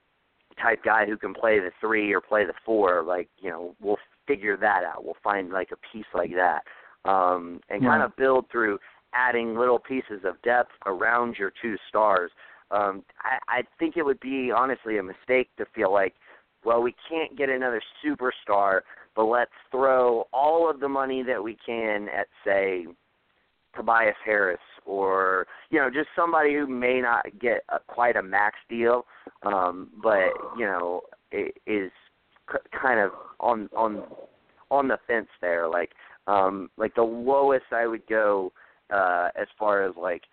type 0.61 0.83
guy 0.83 1.05
who 1.05 1.17
can 1.17 1.33
play 1.33 1.59
the 1.59 1.71
three 1.79 2.13
or 2.13 2.21
play 2.21 2.45
the 2.45 2.53
four, 2.65 3.03
like 3.03 3.29
you 3.39 3.49
know, 3.49 3.75
we'll 3.81 3.97
figure 4.27 4.57
that 4.57 4.83
out. 4.83 5.03
We'll 5.03 5.17
find 5.23 5.51
like 5.51 5.69
a 5.71 5.77
piece 5.91 6.05
like 6.13 6.31
that, 6.35 6.63
um, 7.09 7.61
and 7.69 7.81
kind 7.81 8.03
of 8.03 8.15
build 8.15 8.45
through 8.51 8.79
adding 9.13 9.55
little 9.57 9.79
pieces 9.79 10.21
of 10.25 10.41
depth 10.41 10.71
around 10.85 11.35
your 11.37 11.51
two 11.61 11.75
stars. 11.87 12.31
Um, 12.71 13.03
I, 13.21 13.59
I 13.59 13.63
think 13.79 13.95
it 13.97 14.03
would 14.03 14.19
be 14.19 14.51
honestly 14.55 14.97
a 14.97 15.03
mistake 15.03 15.49
to 15.57 15.65
feel 15.73 15.91
like, 15.91 16.13
well, 16.65 16.81
we 16.81 16.93
can't 17.09 17.37
get 17.37 17.49
another 17.49 17.81
superstar, 18.05 18.81
but 19.15 19.25
let's 19.25 19.51
throw 19.71 20.25
all 20.33 20.69
of 20.69 20.79
the 20.79 20.89
money 20.89 21.23
that 21.23 21.41
we 21.41 21.57
can 21.65 22.07
at 22.09 22.27
say 22.45 22.85
Tobias 23.77 24.15
Harris 24.25 24.59
or 24.85 25.47
you 25.69 25.79
know 25.79 25.89
just 25.89 26.09
somebody 26.15 26.55
who 26.55 26.67
may 26.67 26.99
not 26.99 27.25
get 27.39 27.63
a, 27.69 27.79
quite 27.79 28.15
a 28.15 28.23
max 28.23 28.55
deal, 28.69 29.05
um, 29.43 29.89
but 30.01 30.29
you 30.57 30.65
know 30.65 31.01
is 31.31 31.91
c- 32.51 32.69
kind 32.79 32.99
of 32.99 33.11
on 33.39 33.69
on 33.75 34.03
on 34.71 34.87
the 34.87 34.97
fence 35.07 35.27
there. 35.39 35.67
Like 35.67 35.91
um, 36.27 36.69
like 36.77 36.95
the 36.95 37.03
lowest 37.03 37.65
I 37.71 37.87
would 37.87 38.05
go 38.07 38.51
uh, 38.93 39.29
as 39.39 39.47
far 39.57 39.83
as 39.85 39.95
like 39.95 40.23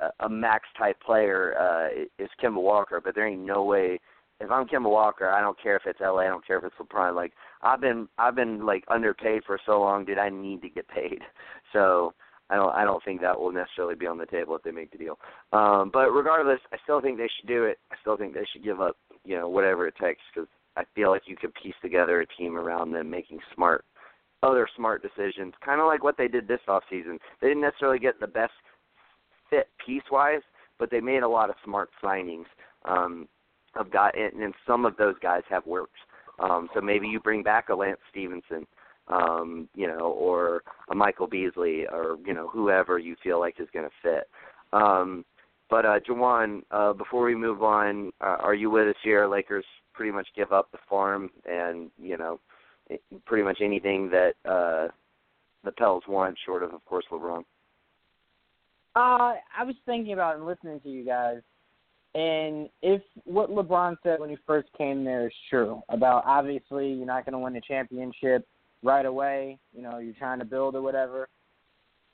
a, 0.00 0.24
a 0.24 0.28
max 0.28 0.64
type 0.78 1.00
player 1.00 1.54
uh, 1.58 2.02
is 2.22 2.30
Kemba 2.42 2.60
Walker, 2.60 3.00
but 3.02 3.14
there 3.14 3.26
ain't 3.26 3.44
no 3.44 3.64
way. 3.64 3.98
If 4.40 4.50
I'm 4.50 4.66
Kemba 4.66 4.90
Walker, 4.90 5.30
I 5.30 5.40
don't 5.40 5.60
care 5.62 5.76
if 5.76 5.82
it's 5.86 6.00
LA, 6.00 6.18
I 6.18 6.26
don't 6.26 6.44
care 6.44 6.58
if 6.58 6.64
it's 6.64 6.74
LeBron. 6.80 7.14
Like 7.14 7.32
I've 7.62 7.80
been 7.80 8.08
I've 8.18 8.34
been 8.34 8.66
like 8.66 8.84
underpaid 8.88 9.42
for 9.46 9.58
so 9.64 9.80
long, 9.80 10.04
dude. 10.04 10.18
I 10.18 10.30
need 10.30 10.62
to 10.62 10.68
get 10.68 10.88
paid. 10.88 11.20
So 11.72 12.12
I 12.52 12.56
don't 12.56 12.74
I 12.74 12.84
don't 12.84 13.02
think 13.04 13.20
that 13.20 13.38
will 13.38 13.52
necessarily 13.52 13.94
be 13.94 14.06
on 14.06 14.18
the 14.18 14.26
table 14.26 14.54
if 14.56 14.62
they 14.62 14.70
make 14.70 14.92
the 14.92 14.98
deal. 14.98 15.18
Um, 15.52 15.90
but 15.92 16.10
regardless, 16.10 16.60
I 16.72 16.76
still 16.82 17.00
think 17.00 17.18
they 17.18 17.30
should 17.36 17.48
do 17.48 17.64
it. 17.64 17.78
I 17.90 17.96
still 18.00 18.16
think 18.16 18.34
they 18.34 18.46
should 18.52 18.64
give 18.64 18.80
up 18.80 18.96
you 19.24 19.36
know 19.36 19.48
whatever 19.48 19.86
it 19.86 19.94
takes 20.00 20.20
because 20.32 20.48
I 20.76 20.84
feel 20.94 21.10
like 21.10 21.22
you 21.26 21.36
could 21.36 21.54
piece 21.54 21.74
together 21.82 22.20
a 22.20 22.26
team 22.26 22.56
around 22.56 22.92
them 22.92 23.10
making 23.10 23.40
smart 23.54 23.84
other 24.42 24.68
smart 24.76 25.02
decisions, 25.02 25.54
kind 25.64 25.80
of 25.80 25.86
like 25.86 26.02
what 26.02 26.16
they 26.16 26.28
did 26.28 26.48
this 26.48 26.60
off 26.68 26.82
season. 26.90 27.18
They 27.40 27.48
didn't 27.48 27.62
necessarily 27.62 28.00
get 28.00 28.20
the 28.20 28.26
best 28.26 28.52
fit 29.50 29.68
piece 29.84 30.02
wise, 30.10 30.42
but 30.78 30.90
they 30.90 31.00
made 31.00 31.22
a 31.22 31.28
lot 31.28 31.48
of 31.48 31.56
smart 31.64 31.90
signings. 32.02 32.46
Um, 32.84 33.28
of 33.74 33.90
guy, 33.90 34.10
and, 34.14 34.42
and 34.42 34.54
some 34.66 34.84
of 34.84 34.96
those 34.96 35.14
guys 35.22 35.42
have 35.48 35.66
worked. 35.66 35.96
Um, 36.38 36.68
so 36.74 36.80
maybe 36.80 37.06
you 37.06 37.20
bring 37.20 37.42
back 37.42 37.68
a 37.68 37.74
Lance 37.74 38.00
Stephenson 38.10 38.66
um, 39.12 39.68
you 39.74 39.86
know, 39.86 40.12
or 40.12 40.62
a 40.90 40.94
Michael 40.94 41.26
Beasley, 41.26 41.86
or 41.86 42.16
you 42.24 42.34
know, 42.34 42.48
whoever 42.48 42.98
you 42.98 43.16
feel 43.22 43.38
like 43.38 43.56
is 43.60 43.68
going 43.72 43.88
to 43.88 43.94
fit. 44.02 44.28
Um, 44.72 45.24
but 45.68 45.84
uh, 45.84 46.00
Jawan, 46.08 46.62
uh, 46.70 46.92
before 46.92 47.24
we 47.24 47.34
move 47.34 47.62
on, 47.62 48.12
uh, 48.20 48.36
are 48.40 48.54
you 48.54 48.70
with 48.70 48.88
us 48.88 48.94
here? 49.02 49.26
Lakers 49.26 49.64
pretty 49.92 50.12
much 50.12 50.26
give 50.36 50.52
up 50.52 50.70
the 50.72 50.78
farm, 50.88 51.30
and 51.44 51.90
you 52.00 52.16
know, 52.16 52.40
pretty 53.26 53.44
much 53.44 53.58
anything 53.62 54.10
that 54.10 54.34
uh, 54.44 54.88
the 55.64 55.72
Pels 55.72 56.02
want, 56.08 56.36
short 56.44 56.62
of, 56.62 56.72
of 56.72 56.84
course, 56.84 57.04
LeBron. 57.10 57.44
Uh, 58.94 59.34
I 59.58 59.64
was 59.64 59.74
thinking 59.86 60.12
about 60.12 60.36
and 60.36 60.46
listening 60.46 60.80
to 60.80 60.88
you 60.90 61.04
guys, 61.04 61.40
and 62.14 62.68
if 62.82 63.00
what 63.24 63.50
LeBron 63.50 63.96
said 64.02 64.20
when 64.20 64.28
he 64.28 64.36
first 64.46 64.68
came 64.76 65.04
there 65.04 65.26
is 65.26 65.32
true 65.48 65.82
about 65.88 66.24
obviously 66.26 66.92
you're 66.92 67.06
not 67.06 67.24
going 67.24 67.32
to 67.32 67.38
win 67.38 67.54
the 67.54 67.62
championship, 67.66 68.46
right 68.82 69.06
away, 69.06 69.58
you 69.74 69.82
know, 69.82 69.98
you're 69.98 70.14
trying 70.14 70.38
to 70.40 70.44
build 70.44 70.74
or 70.74 70.82
whatever. 70.82 71.28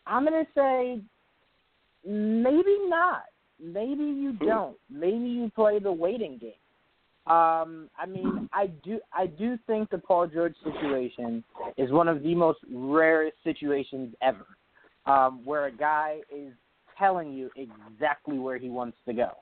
I'm 0.06 0.24
going 0.24 0.44
to 0.44 0.50
say 0.54 1.00
maybe 2.06 2.76
not. 2.88 3.24
Maybe 3.60 4.04
you 4.04 4.34
don't. 4.34 4.76
Maybe 4.90 5.28
you 5.28 5.50
play 5.54 5.78
the 5.78 5.92
waiting 5.92 6.38
game. 6.38 6.52
Um, 7.26 7.90
I 7.98 8.06
mean, 8.06 8.48
I 8.54 8.68
do 8.84 9.00
I 9.12 9.26
do 9.26 9.58
think 9.66 9.90
the 9.90 9.98
Paul 9.98 10.28
George 10.28 10.54
situation 10.64 11.44
is 11.76 11.90
one 11.90 12.08
of 12.08 12.22
the 12.22 12.34
most 12.34 12.60
rarest 12.72 13.36
situations 13.44 14.14
ever, 14.22 14.46
um, 15.04 15.44
where 15.44 15.66
a 15.66 15.72
guy 15.72 16.20
is 16.34 16.54
telling 16.98 17.32
you 17.32 17.50
exactly 17.56 18.38
where 18.38 18.56
he 18.56 18.70
wants 18.70 18.96
to 19.06 19.12
go. 19.12 19.32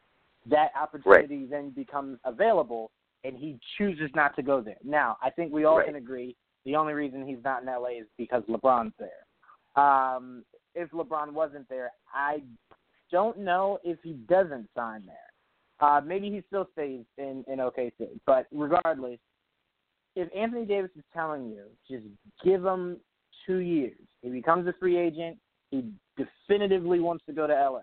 That 0.51 0.71
opportunity 0.81 1.41
right. 1.41 1.51
then 1.51 1.71
becomes 1.71 2.19
available, 2.25 2.91
and 3.23 3.37
he 3.37 3.59
chooses 3.79 4.11
not 4.17 4.35
to 4.35 4.43
go 4.43 4.61
there. 4.61 4.79
Now, 4.83 5.17
I 5.23 5.31
think 5.31 5.53
we 5.53 5.65
all 5.65 5.79
right. 5.79 5.87
can 5.87 5.95
agree 5.95 6.35
the 6.67 6.77
only 6.77 6.93
reason 6.93 7.27
he's 7.27 7.43
not 7.43 7.63
in 7.63 7.69
LA 7.69 8.01
is 8.01 8.07
because 8.19 8.43
LeBron's 8.51 8.93
there. 8.99 9.83
Um, 9.83 10.45
if 10.75 10.91
LeBron 10.91 11.33
wasn't 11.33 11.69
there, 11.69 11.93
I 12.13 12.43
don't 13.11 13.39
know 13.39 13.79
if 13.85 13.99
he 14.03 14.15
doesn't 14.29 14.69
sign 14.77 15.05
there. 15.07 15.17
Uh, 15.81 16.01
maybe 16.05 16.29
he 16.29 16.43
still 16.49 16.69
stays 16.73 17.05
in 17.19 17.45
in 17.49 17.59
OKC. 17.59 18.19
But 18.27 18.47
regardless, 18.51 19.19
if 20.17 20.29
Anthony 20.35 20.65
Davis 20.65 20.91
is 20.97 21.05
telling 21.15 21.49
you 21.51 21.65
just 21.89 22.05
give 22.45 22.65
him 22.65 22.97
two 23.47 23.59
years, 23.59 23.97
he 24.23 24.31
becomes 24.31 24.67
a 24.67 24.75
free 24.81 24.99
agent. 24.99 25.37
He 25.71 25.85
definitively 26.17 27.01
wants 27.01 27.25
to 27.27 27.33
go 27.33 27.47
to 27.47 27.53
LA. 27.53 27.83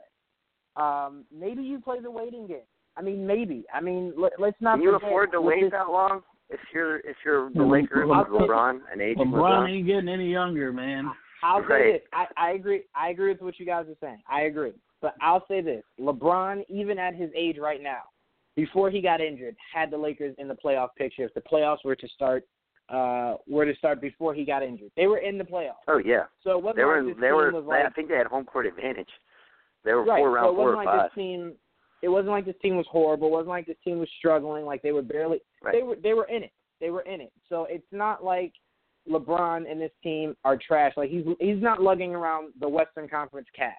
Um, 0.75 1.25
maybe 1.31 1.61
you 1.61 1.79
play 1.79 1.99
the 2.01 2.11
waiting 2.11 2.47
game. 2.47 2.67
I 2.97 3.01
mean, 3.01 3.25
maybe. 3.25 3.63
I 3.73 3.79
mean, 3.79 4.13
let, 4.17 4.34
us 4.34 4.53
not. 4.59 4.75
Can 4.75 4.84
you 4.84 4.95
afford 4.95 5.31
to 5.31 5.41
wait 5.41 5.61
this, 5.61 5.71
that 5.71 5.89
long? 5.89 6.21
If 6.49 6.59
you're 6.73 6.97
if 6.99 7.15
you're 7.25 7.49
the 7.53 7.63
Lakers 7.63 8.07
with 8.07 8.27
LeBron 8.27 8.79
and 8.91 9.01
aging 9.01 9.25
LeBron, 9.25 9.33
LeBron 9.33 9.69
ain't 9.69 9.87
getting 9.87 10.09
any 10.09 10.31
younger, 10.31 10.71
man. 10.71 11.11
I'll 11.43 11.61
right. 11.61 11.83
say 11.83 11.91
this. 11.93 12.01
I, 12.13 12.25
I 12.37 12.51
agree. 12.51 12.83
I 12.95 13.09
agree 13.09 13.31
with 13.31 13.41
what 13.41 13.59
you 13.59 13.65
guys 13.65 13.85
are 13.87 13.97
saying. 14.01 14.21
I 14.29 14.41
agree. 14.41 14.73
But 15.01 15.15
I'll 15.21 15.45
say 15.47 15.61
this: 15.61 15.83
LeBron, 15.99 16.63
even 16.69 16.97
at 16.99 17.15
his 17.15 17.29
age 17.35 17.57
right 17.59 17.81
now, 17.81 18.01
before 18.55 18.89
he 18.89 19.01
got 19.01 19.19
injured, 19.21 19.55
had 19.73 19.91
the 19.91 19.97
Lakers 19.97 20.35
in 20.37 20.47
the 20.47 20.55
playoff 20.55 20.89
picture. 20.97 21.23
If 21.23 21.33
the 21.33 21.41
playoffs 21.41 21.83
were 21.83 21.95
to 21.95 22.07
start 22.09 22.45
uh, 22.89 23.35
were 23.47 23.65
to 23.65 23.75
start 23.75 24.01
before 24.01 24.33
he 24.33 24.45
got 24.45 24.63
injured. 24.63 24.91
They 24.95 25.07
were 25.07 25.19
in 25.19 25.37
the 25.37 25.43
playoffs. 25.43 25.83
Oh 25.87 25.97
yeah, 25.97 26.23
So 26.43 26.51
it 26.51 26.63
wasn't 26.63 26.77
they 26.77 26.83
were. 26.83 27.13
They 27.19 27.31
were. 27.31 27.51
was 27.51 27.65
they- 27.69 27.85
I 27.85 27.89
think 27.89 28.09
they 28.09 28.15
had 28.15 28.27
home 28.27 28.45
court 28.45 28.65
advantage. 28.65 29.09
They 29.83 29.93
were 29.93 30.05
right. 30.05 30.19
four 30.19 30.29
so 30.29 30.33
round 30.33 30.47
it 30.47 30.55
four 30.55 30.65
wasn't 30.65 30.73
or 30.73 30.85
like 30.85 30.85
five. 30.85 31.09
this 31.09 31.15
team. 31.15 31.53
It 32.01 32.09
wasn't 32.09 32.31
like 32.31 32.45
this 32.45 32.55
team 32.61 32.75
was 32.75 32.85
horrible. 32.89 33.27
It 33.27 33.31
wasn't 33.31 33.49
like 33.49 33.65
this 33.65 33.77
team 33.83 33.99
was 33.99 34.09
struggling. 34.17 34.65
Like 34.65 34.81
they 34.81 34.91
were 34.91 35.01
barely. 35.01 35.39
Right. 35.64 35.74
They 35.74 35.84
were. 35.84 35.95
They 35.95 36.14
were 36.14 36.26
in 36.26 36.43
it. 36.43 36.51
They 36.80 36.89
were 36.89 37.01
in 37.01 37.22
it. 37.22 37.32
So 37.49 37.66
it's 37.70 37.88
not 37.91 38.24
like 38.24 38.53
LeBron 39.09 39.70
and 39.70 39.80
this 39.82 39.91
team 40.01 40.36
are 40.43 40.57
trash. 40.57 40.93
Like 40.97 41.09
he's 41.09 41.26
he's 41.39 41.61
not 41.61 41.82
lugging 41.82 42.14
around 42.16 42.53
the 42.59 42.68
Western 42.70 43.07
Conference 43.07 43.47
Cavs. 43.59 43.72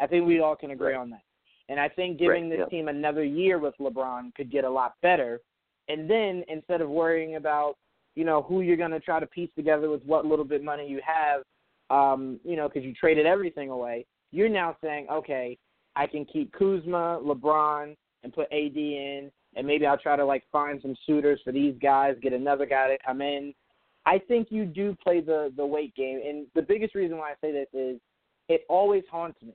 I 0.00 0.06
think 0.06 0.26
we 0.26 0.40
all 0.40 0.56
can 0.56 0.70
agree 0.72 0.92
Right. 0.92 1.00
on 1.00 1.10
that. 1.10 1.22
And 1.68 1.80
I 1.80 1.88
think 1.88 2.18
giving 2.18 2.48
Right, 2.48 2.58
this 2.58 2.66
yeah. 2.70 2.78
team 2.78 2.88
another 2.88 3.24
year 3.24 3.58
with 3.58 3.74
LeBron 3.80 4.34
could 4.34 4.50
get 4.50 4.64
a 4.64 4.70
lot 4.70 4.94
better. 5.02 5.40
And 5.88 6.08
then 6.08 6.44
instead 6.48 6.80
of 6.80 6.88
worrying 6.88 7.36
about 7.36 7.76
you 8.14 8.24
know 8.24 8.42
who 8.42 8.60
you're 8.62 8.76
going 8.76 8.90
to 8.92 9.00
try 9.00 9.20
to 9.20 9.26
piece 9.26 9.50
together 9.56 9.90
with 9.90 10.02
what 10.04 10.24
little 10.24 10.44
bit 10.44 10.60
of 10.60 10.64
money 10.64 10.88
you 10.88 11.00
have, 11.04 11.42
um, 11.90 12.40
you 12.44 12.56
know, 12.56 12.68
because 12.68 12.84
you 12.84 12.94
traded 12.94 13.26
everything 13.26 13.68
away, 13.70 14.06
you're 14.32 14.48
now 14.48 14.76
saying, 14.82 15.06
okay, 15.10 15.58
I 15.94 16.06
can 16.06 16.24
keep 16.24 16.52
Kuzma, 16.52 17.20
LeBron, 17.22 17.94
and 18.22 18.32
put 18.32 18.46
AD 18.52 18.76
in, 18.76 19.30
and 19.56 19.66
maybe 19.66 19.86
I'll 19.86 19.98
try 19.98 20.16
to 20.16 20.24
like 20.24 20.44
find 20.52 20.80
some 20.80 20.94
suitors 21.06 21.40
for 21.42 21.52
these 21.52 21.74
guys, 21.82 22.14
get 22.22 22.32
another 22.32 22.66
guy 22.66 22.88
to 22.88 22.98
come 23.04 23.20
in. 23.20 23.54
I 24.04 24.18
think 24.18 24.48
you 24.50 24.64
do 24.64 24.96
play 25.02 25.20
the 25.20 25.52
the 25.56 25.66
wait 25.66 25.94
game, 25.96 26.20
and 26.24 26.46
the 26.54 26.62
biggest 26.62 26.94
reason 26.94 27.18
why 27.18 27.30
I 27.30 27.34
say 27.40 27.52
this 27.52 27.68
is 27.72 28.00
it 28.48 28.64
always 28.68 29.02
haunts 29.10 29.42
me 29.42 29.54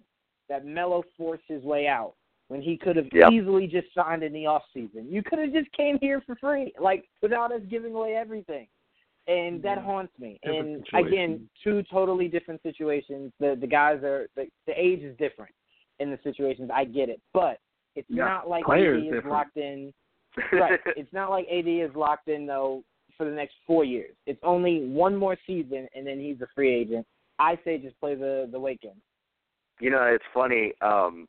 that 0.50 0.66
Melo 0.66 1.04
forced 1.18 1.44
his 1.48 1.64
way 1.64 1.88
out 1.88 2.16
when 2.50 2.62
he 2.62 2.76
could 2.76 2.98
have 2.98 3.08
Yep. 3.14 3.32
easily 3.32 3.68
just 3.68 3.88
signed 3.94 4.24
in 4.24 4.34
the 4.34 4.46
off 4.46 4.64
season. 4.74 5.10
You 5.10 5.24
could 5.24 5.40
have 5.40 5.54
just 5.54 5.72
came 5.72 5.98
here 6.02 6.20
for 6.22 6.36
free, 6.36 6.74
like 6.78 7.08
without 7.22 7.54
us 7.54 7.62
giving 7.70 7.94
away 7.96 8.16
everything. 8.16 8.68
And 9.28 9.62
that 9.62 9.78
Yeah. 9.78 9.84
haunts 9.84 10.18
me. 10.20 10.40
Different 10.44 10.76
and 10.76 10.86
situation. 10.86 11.08
again, 11.08 11.50
two 11.64 11.84
totally 11.84 12.28
different 12.28 12.62
situations. 12.64 13.32
The 13.40 13.56
the 13.56 13.68
guys 13.68 14.04
are 14.04 14.28
the 14.36 14.50
the 14.66 14.74
age 14.76 15.04
is 15.04 15.16
different 15.18 15.54
in 16.00 16.10
the 16.10 16.20
situations. 16.24 16.70
I 16.74 16.84
get 16.84 17.08
it, 17.08 17.22
but 17.32 17.60
it's 17.96 18.08
Yeah, 18.10 18.26
not 18.26 18.50
like 18.50 18.64
AD 18.70 18.80
is 18.80 19.04
different. 19.04 19.28
locked 19.30 19.58
in. 19.58 19.94
Right. 20.54 20.80
it's 20.96 21.12
not 21.12 21.30
like 21.30 21.46
AD 21.52 21.68
is 21.68 21.94
locked 21.96 22.30
in 22.30 22.46
though 22.46 22.84
for 23.18 23.26
the 23.26 23.36
next 23.36 23.56
four 23.68 23.84
years. 23.84 24.16
It's 24.26 24.40
only 24.44 24.88
one 24.88 25.16
more 25.16 25.38
season, 25.46 25.88
and 25.94 26.08
then 26.08 26.20
he's 26.20 26.40
a 26.42 26.48
free 26.56 26.74
agent. 26.74 27.06
I 27.38 27.58
say 27.66 27.78
just 27.78 28.00
play 28.00 28.16
the 28.16 28.48
the 28.52 28.60
wait 28.60 28.82
game. 28.82 29.02
You 29.80 29.90
know, 29.90 30.04
it's 30.04 30.24
funny, 30.34 30.74
um 30.82 31.28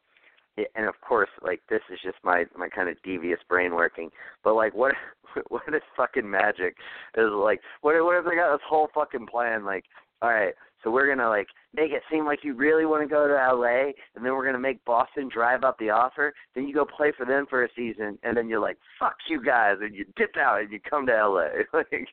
and 0.76 0.86
of 0.86 0.94
course, 1.00 1.30
like 1.42 1.60
this 1.68 1.80
is 1.92 1.98
just 2.04 2.18
my 2.22 2.44
my 2.56 2.68
kind 2.68 2.88
of 2.88 2.96
devious 3.02 3.40
brain 3.48 3.74
working. 3.74 4.10
But 4.44 4.54
like, 4.54 4.74
what 4.74 4.94
what 5.48 5.62
is 5.68 5.82
fucking 5.96 6.28
magic? 6.30 6.76
Is 7.16 7.30
like, 7.32 7.60
what 7.80 7.94
what 8.04 8.18
if 8.18 8.24
they 8.24 8.36
got 8.36 8.52
this 8.52 8.64
whole 8.68 8.88
fucking 8.94 9.26
plan? 9.26 9.64
Like, 9.64 9.84
all 10.20 10.30
right, 10.30 10.54
so 10.84 10.90
we're 10.90 11.08
gonna 11.08 11.28
like 11.28 11.48
make 11.74 11.92
it 11.92 12.02
seem 12.10 12.24
like 12.24 12.40
you 12.42 12.54
really 12.54 12.86
want 12.86 13.02
to 13.02 13.08
go 13.08 13.26
to 13.26 13.34
LA, 13.34 13.92
and 14.14 14.24
then 14.24 14.32
we're 14.32 14.44
gonna 14.44 14.58
make 14.58 14.84
Boston 14.84 15.28
drive 15.32 15.64
up 15.64 15.78
the 15.78 15.90
offer. 15.90 16.34
Then 16.54 16.66
you 16.68 16.74
go 16.74 16.84
play 16.84 17.12
for 17.16 17.26
them 17.26 17.46
for 17.48 17.64
a 17.64 17.68
season, 17.76 18.18
and 18.22 18.36
then 18.36 18.48
you're 18.48 18.60
like, 18.60 18.78
fuck 18.98 19.16
you 19.28 19.42
guys, 19.42 19.76
and 19.80 19.94
you 19.94 20.04
dip 20.16 20.36
out 20.36 20.60
and 20.60 20.70
you 20.72 20.80
come 20.80 21.06
to 21.06 21.12
LA. 21.12 21.48
Like, 21.72 22.08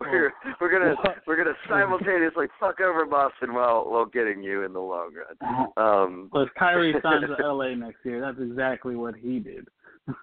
we're 0.00 0.32
we're 0.60 0.72
gonna 0.72 0.94
we're 1.26 1.36
gonna 1.36 1.56
simultaneously 1.68 2.46
fuck 2.58 2.80
over 2.80 3.06
Boston 3.06 3.54
while 3.54 3.88
while 3.88 4.06
getting 4.06 4.42
you 4.42 4.64
in 4.64 4.72
the 4.72 4.80
long 4.80 5.12
run. 5.14 5.68
Um, 5.76 6.28
But 6.32 6.48
if 6.48 6.48
Kyrie 6.58 6.94
signs 7.02 7.24
to 7.38 7.52
LA 7.52 7.74
next 7.74 7.98
year, 8.04 8.20
that's 8.20 8.38
exactly 8.40 8.96
what 8.96 9.14
he 9.14 9.38
did. 9.38 9.68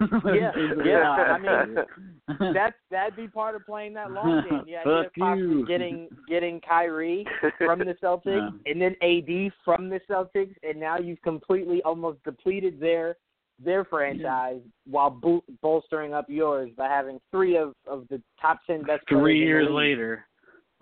Yeah, 0.24 0.50
yeah, 0.84 1.10
I 1.10 1.38
mean, 1.38 1.74
mean, 2.40 2.52
That's 2.54 2.76
that'd 2.90 3.16
be 3.16 3.28
part 3.28 3.54
of 3.54 3.64
playing 3.66 3.94
that 3.94 4.10
long 4.10 4.44
game. 4.50 4.62
Yeah, 4.66 4.82
Fuck 4.84 5.12
you. 5.16 5.64
getting 5.66 6.08
getting 6.28 6.60
Kyrie 6.60 7.26
from 7.58 7.78
the 7.80 7.94
Celtics 8.02 8.50
Yeah. 8.64 8.72
and 8.72 8.80
then 8.80 8.96
AD 9.02 9.52
from 9.64 9.88
the 9.88 10.00
Celtics, 10.10 10.54
and 10.62 10.78
now 10.80 10.98
you've 10.98 11.22
completely 11.22 11.82
almost 11.82 12.22
depleted 12.24 12.80
their 12.80 13.16
their 13.64 13.84
franchise 13.84 14.60
while 14.86 15.08
bo- 15.10 15.44
bolstering 15.62 16.12
up 16.12 16.26
yours 16.28 16.70
by 16.76 16.88
having 16.88 17.18
three 17.30 17.56
of 17.56 17.72
of 17.86 18.06
the 18.10 18.20
top 18.40 18.58
ten 18.66 18.82
best 18.82 19.06
players 19.06 19.22
Three 19.22 19.40
in 19.42 19.46
years 19.46 19.68
later, 19.70 20.24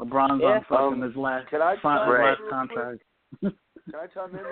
LeBron's 0.00 0.40
Yeah. 0.42 0.56
on 0.56 0.64
fucking 0.64 0.86
Um, 0.94 1.02
his 1.02 1.14
last, 1.16 1.46
can 1.48 1.62
I 1.62 1.74
fin- 1.74 1.82
chime 1.82 2.08
last 2.10 2.40
contract. 2.50 3.02
Can 3.42 3.94
I 3.94 4.06
chime 4.06 4.34
in? 4.34 4.40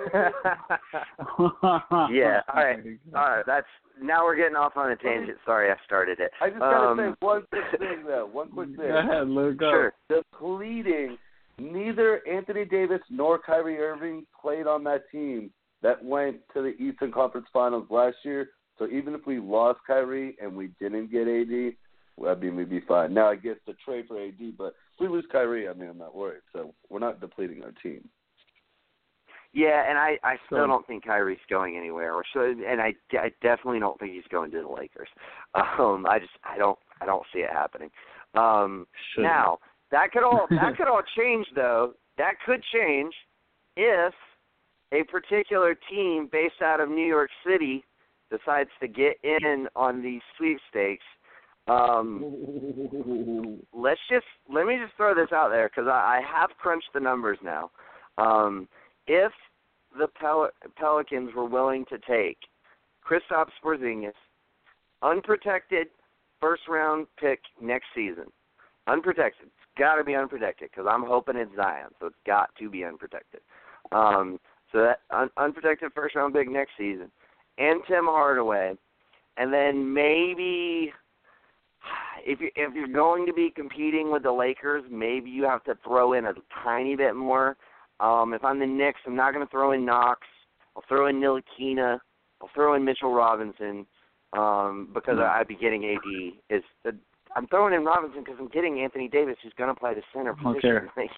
Yeah, 2.15 2.41
all 2.53 2.63
right. 2.63 2.79
all 3.15 3.29
right, 3.29 3.43
that's 3.45 3.67
now 4.01 4.23
we're 4.23 4.35
getting 4.35 4.55
off 4.55 4.73
on 4.75 4.91
a 4.91 4.95
tangent. 4.95 5.37
Sorry, 5.45 5.71
I 5.71 5.75
started 5.85 6.19
it. 6.19 6.31
I 6.41 6.49
just 6.49 6.59
gotta 6.59 6.87
Um, 6.87 6.97
say 6.97 7.13
one 7.25 7.43
quick 7.51 7.79
thing 7.79 8.03
though. 8.05 8.25
One 8.31 8.49
quick 8.51 8.69
thing. 8.69 8.77
Go 8.77 8.97
ahead, 8.99 9.27
Luke. 9.29 9.57
Go. 9.57 9.71
Sure. 9.71 9.93
Depleting. 10.09 11.17
Neither 11.59 12.27
Anthony 12.27 12.65
Davis 12.65 13.01
nor 13.09 13.37
Kyrie 13.39 13.77
Irving 13.79 14.25
played 14.39 14.65
on 14.67 14.83
that 14.85 15.09
team 15.11 15.51
that 15.83 16.03
went 16.03 16.37
to 16.53 16.61
the 16.63 16.75
Eastern 16.83 17.11
Conference 17.11 17.45
Finals 17.53 17.85
last 17.91 18.17
year. 18.23 18.49
So 18.79 18.87
even 18.87 19.13
if 19.13 19.25
we 19.27 19.39
lost 19.39 19.79
Kyrie 19.85 20.35
and 20.41 20.55
we 20.55 20.69
didn't 20.79 21.11
get 21.11 21.27
AD, 21.27 21.73
well, 22.17 22.35
I 22.35 22.39
mean 22.39 22.55
we'd 22.55 22.69
be 22.71 22.81
fine. 22.81 23.13
Now 23.13 23.29
I 23.29 23.35
guess 23.35 23.57
the 23.67 23.73
trade 23.85 24.05
for 24.07 24.19
AD, 24.19 24.57
but 24.57 24.73
if 24.93 24.99
we 24.99 25.07
lose 25.07 25.25
Kyrie, 25.31 25.69
I 25.69 25.73
mean 25.73 25.89
I'm 25.89 25.97
not 25.97 26.15
worried. 26.15 26.41
So 26.53 26.73
we're 26.89 26.99
not 26.99 27.21
depleting 27.21 27.63
our 27.63 27.71
team. 27.83 28.07
Yeah, 29.53 29.87
and 29.87 29.97
I 29.97 30.17
I 30.23 30.37
still 30.47 30.59
So- 30.59 30.67
don't 30.67 30.85
think 30.87 31.05
Kyrie's 31.05 31.39
going 31.49 31.77
anywhere. 31.77 32.13
Or 32.13 32.23
so, 32.33 32.41
and 32.41 32.81
I, 32.81 32.95
I 33.13 33.31
definitely 33.41 33.79
don't 33.79 33.99
think 33.99 34.13
he's 34.13 34.27
going 34.29 34.51
to 34.51 34.61
the 34.61 34.67
Lakers. 34.67 35.09
Um, 35.79 36.05
I 36.09 36.17
just 36.19 36.31
I 36.43 36.57
don't 36.57 36.77
I 37.01 37.05
don't 37.05 37.25
see 37.31 37.39
it 37.39 37.51
happening. 37.51 37.91
Um, 38.33 38.87
Shouldn't. 39.13 39.31
now 39.31 39.59
that 39.91 40.11
could 40.11 40.23
all 40.23 40.47
that 40.49 40.75
could 40.77 40.87
all 40.87 41.03
change 41.17 41.45
though. 41.55 41.93
That 42.17 42.33
could 42.45 42.63
change 42.73 43.13
if 43.77 44.13
a 44.91 45.03
particular 45.03 45.75
team 45.89 46.29
based 46.31 46.61
out 46.63 46.79
of 46.79 46.89
New 46.89 47.05
York 47.05 47.29
City 47.45 47.83
decides 48.31 48.69
to 48.79 48.87
get 48.87 49.17
in 49.23 49.67
on 49.75 50.01
these 50.01 50.21
sweepstakes. 50.37 51.05
Um, 51.67 52.23
let's 53.73 53.99
just 54.09 54.25
let 54.51 54.65
me 54.65 54.77
just 54.83 54.95
throw 54.97 55.13
this 55.15 55.31
out 55.31 55.49
there 55.49 55.69
because 55.69 55.87
I, 55.87 56.19
I 56.19 56.21
have 56.25 56.49
crunched 56.57 56.89
the 56.93 56.99
numbers 56.99 57.37
now. 57.43 57.69
Um, 58.17 58.67
if 59.07 59.31
the 59.97 60.07
Pel- 60.19 60.51
Pelicans 60.75 61.31
were 61.35 61.45
willing 61.45 61.85
to 61.85 61.97
take 61.99 62.37
Kristaps 63.07 63.51
Porzingis, 63.63 64.13
unprotected 65.01 65.87
first 66.39 66.63
round 66.67 67.07
pick 67.19 67.39
next 67.61 67.87
season, 67.95 68.25
unprotected, 68.87 69.47
it's 69.47 69.79
got 69.79 69.95
to 69.95 70.03
be 70.03 70.15
unprotected 70.15 70.69
because 70.71 70.87
I'm 70.89 71.03
hoping 71.03 71.35
it's 71.35 71.55
Zion, 71.55 71.89
so 71.99 72.07
it's 72.07 72.15
got 72.25 72.49
to 72.59 72.69
be 72.69 72.83
unprotected. 72.83 73.41
Um, 73.91 74.39
so 74.71 74.79
that 74.79 75.01
un- 75.11 75.29
unprotected 75.37 75.91
first 75.93 76.15
round 76.15 76.33
pick 76.33 76.49
next 76.49 76.71
season, 76.77 77.11
and 77.57 77.81
Tim 77.87 78.05
Hardaway, 78.05 78.73
and 79.37 79.53
then 79.53 79.93
maybe 79.93 80.91
if 82.25 82.39
you 82.39 82.49
if 82.55 82.73
you're 82.73 82.87
going 82.87 83.25
to 83.25 83.33
be 83.33 83.51
competing 83.55 84.11
with 84.11 84.23
the 84.23 84.31
Lakers, 84.31 84.83
maybe 84.89 85.29
you 85.29 85.43
have 85.43 85.63
to 85.65 85.77
throw 85.83 86.13
in 86.13 86.25
a 86.25 86.33
tiny 86.63 86.95
bit 86.95 87.15
more. 87.15 87.57
Um, 87.99 88.33
if 88.33 88.43
I'm 88.43 88.59
the 88.59 88.65
Knicks, 88.65 88.99
I'm 89.05 89.15
not 89.15 89.33
going 89.33 89.45
to 89.45 89.51
throw 89.51 89.71
in 89.71 89.85
Knox. 89.85 90.21
I'll 90.75 90.83
throw 90.87 91.07
in 91.07 91.17
Ntilikina. 91.21 91.99
I'll 92.41 92.49
throw 92.53 92.75
in 92.75 92.83
Mitchell 92.83 93.13
Robinson 93.13 93.85
um, 94.33 94.89
because 94.93 95.17
Hmm. 95.17 95.23
I'd 95.23 95.47
be 95.47 95.55
getting 95.55 95.85
AD. 95.85 96.55
Is 96.55 96.63
uh, 96.85 96.91
I'm 97.35 97.47
throwing 97.47 97.73
in 97.73 97.83
Robinson 97.85 98.23
because 98.23 98.39
I'm 98.39 98.49
getting 98.49 98.81
Anthony 98.81 99.07
Davis, 99.07 99.37
who's 99.43 99.53
going 99.57 99.73
to 99.73 99.79
play 99.79 99.93
the 99.93 100.03
center 100.13 100.31
Okay. 100.31 100.59
position. 100.59 100.89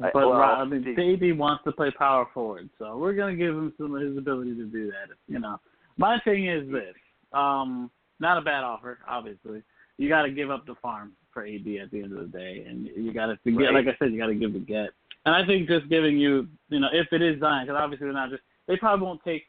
Like, 0.00 0.12
But 0.12 0.28
well, 0.28 0.38
Rob, 0.38 0.58
I 0.60 0.64
mean, 0.64 0.96
AD 0.96 1.36
wants 1.36 1.64
to 1.64 1.72
play 1.72 1.90
power 1.90 2.28
forward, 2.32 2.70
so 2.78 2.96
we're 2.96 3.14
gonna 3.14 3.34
give 3.34 3.52
him 3.52 3.72
some 3.76 3.96
of 3.96 4.00
his 4.00 4.16
ability 4.16 4.54
to 4.54 4.64
do 4.66 4.92
that. 4.92 5.08
You 5.26 5.40
know, 5.40 5.58
my 5.96 6.20
thing 6.20 6.48
is 6.48 6.70
this: 6.70 6.94
um, 7.32 7.90
not 8.20 8.38
a 8.38 8.40
bad 8.40 8.62
offer, 8.62 9.00
obviously. 9.08 9.60
You 9.96 10.08
got 10.08 10.22
to 10.22 10.30
give 10.30 10.52
up 10.52 10.66
the 10.66 10.76
farm 10.76 11.14
for 11.32 11.44
AD 11.44 11.66
at 11.82 11.90
the 11.90 12.00
end 12.00 12.12
of 12.12 12.20
the 12.20 12.38
day, 12.38 12.64
and 12.68 12.86
you 12.86 13.12
got 13.12 13.26
to 13.26 13.38
get. 13.44 13.56
Right. 13.56 13.74
Like 13.74 13.86
I 13.92 13.98
said, 13.98 14.12
you 14.12 14.18
got 14.18 14.26
to 14.28 14.36
give 14.36 14.52
the 14.52 14.60
get. 14.60 14.90
And 15.28 15.36
I 15.36 15.46
think 15.46 15.68
just 15.68 15.90
giving 15.90 16.16
you, 16.16 16.48
you 16.70 16.80
know, 16.80 16.88
if 16.90 17.12
it 17.12 17.20
is 17.20 17.38
Zion, 17.38 17.66
because 17.66 17.78
obviously 17.78 18.06
they're 18.06 18.14
not 18.14 18.30
just. 18.30 18.42
They 18.66 18.78
probably 18.78 19.04
won't 19.04 19.20
take 19.22 19.42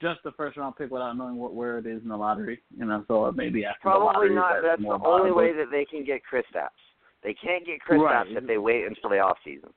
just 0.00 0.20
the 0.22 0.30
first 0.36 0.56
round 0.56 0.76
pick 0.76 0.92
without 0.92 1.16
knowing 1.16 1.34
what, 1.38 1.54
where 1.54 1.78
it 1.78 1.86
is 1.86 2.00
in 2.04 2.08
the 2.08 2.16
lottery. 2.16 2.62
You 2.78 2.84
know, 2.84 3.04
so 3.08 3.32
maybe 3.34 3.64
after 3.64 3.80
the 3.82 3.90
Probably 3.90 4.06
lottery, 4.06 4.34
not. 4.36 4.52
that's 4.62 4.80
That's 4.80 4.82
the 5.02 5.08
only 5.08 5.32
way 5.32 5.52
that 5.54 5.72
they 5.72 5.84
can 5.84 6.04
get 6.04 6.20
Kristaps. 6.22 6.68
They 7.24 7.34
can't 7.34 7.66
get 7.66 7.80
Kristaps 7.80 8.00
Right. 8.04 8.26
if 8.36 8.46
they 8.46 8.58
wait 8.58 8.84
until 8.86 9.10
the 9.10 9.18
off 9.18 9.38
season. 9.44 9.70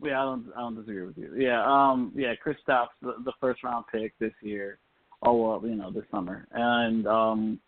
Yeah, 0.00 0.20
I 0.22 0.24
don't 0.26 0.46
I 0.56 0.60
don't 0.60 0.76
disagree 0.76 1.02
with 1.06 1.18
you. 1.18 1.34
Yeah, 1.36 1.64
um 1.66 2.12
yeah, 2.14 2.34
Kristaps 2.34 2.94
the, 3.02 3.16
the 3.24 3.32
first 3.40 3.64
round 3.64 3.86
pick 3.90 4.16
this 4.20 4.32
year. 4.42 4.78
Oh 5.24 5.34
well, 5.34 5.60
you 5.68 5.74
know, 5.74 5.90
this 5.90 6.04
summer. 6.12 6.46
And 6.52 7.04
um 7.08 7.58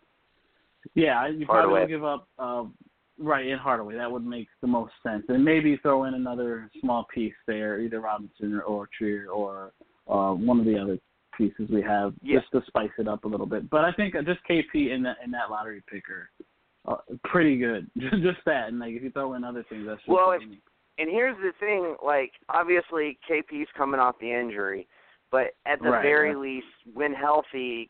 yeah, 0.95 1.27
you 1.27 1.45
probably 1.45 1.81
will 1.81 1.87
give 1.87 2.05
up 2.05 2.29
uh 2.39 2.63
right 3.19 3.45
in 3.45 3.57
Hardaway. 3.57 3.95
That 3.95 4.11
would 4.11 4.25
make 4.25 4.47
the 4.61 4.67
most 4.67 4.93
sense. 5.03 5.23
And 5.29 5.43
maybe 5.43 5.77
throw 5.77 6.05
in 6.05 6.13
another 6.15 6.69
small 6.81 7.05
piece 7.13 7.33
there, 7.47 7.79
either 7.79 7.99
Robinson 8.01 8.61
or 8.65 8.87
Trier 8.97 9.27
or 9.29 9.71
uh 10.07 10.33
one 10.33 10.59
of 10.59 10.65
the 10.65 10.77
other 10.77 10.97
pieces 11.37 11.69
we 11.71 11.81
have 11.81 12.13
Yeah. 12.21 12.39
just 12.39 12.51
to 12.51 12.61
spice 12.67 12.91
it 12.97 13.07
up 13.07 13.23
a 13.23 13.27
little 13.27 13.45
bit. 13.45 13.69
But 13.69 13.85
I 13.85 13.91
think 13.93 14.13
just 14.25 14.39
KP 14.49 14.91
in 14.93 15.03
that 15.03 15.17
in 15.23 15.31
that 15.31 15.49
lottery 15.49 15.83
picker 15.89 16.29
uh, 16.85 16.97
pretty 17.23 17.57
good. 17.57 17.89
just 17.97 18.39
that, 18.45 18.67
and 18.69 18.79
like 18.79 18.93
if 18.93 19.03
you 19.03 19.11
throw 19.11 19.33
in 19.35 19.43
other 19.43 19.63
things, 19.69 19.85
that's 19.87 19.99
just 19.99 20.09
Well, 20.09 20.31
amazing. 20.31 20.57
And 20.99 21.09
here's 21.09 21.37
the 21.37 21.53
thing, 21.59 21.95
like 22.05 22.33
obviously 22.49 23.17
KP's 23.29 23.69
coming 23.75 23.99
off 23.99 24.15
the 24.19 24.31
injury, 24.31 24.87
but 25.31 25.55
at 25.65 25.81
the 25.81 25.89
Right, 25.89 26.03
very 26.03 26.35
least, 26.35 26.67
when 26.93 27.13
healthy, 27.13 27.89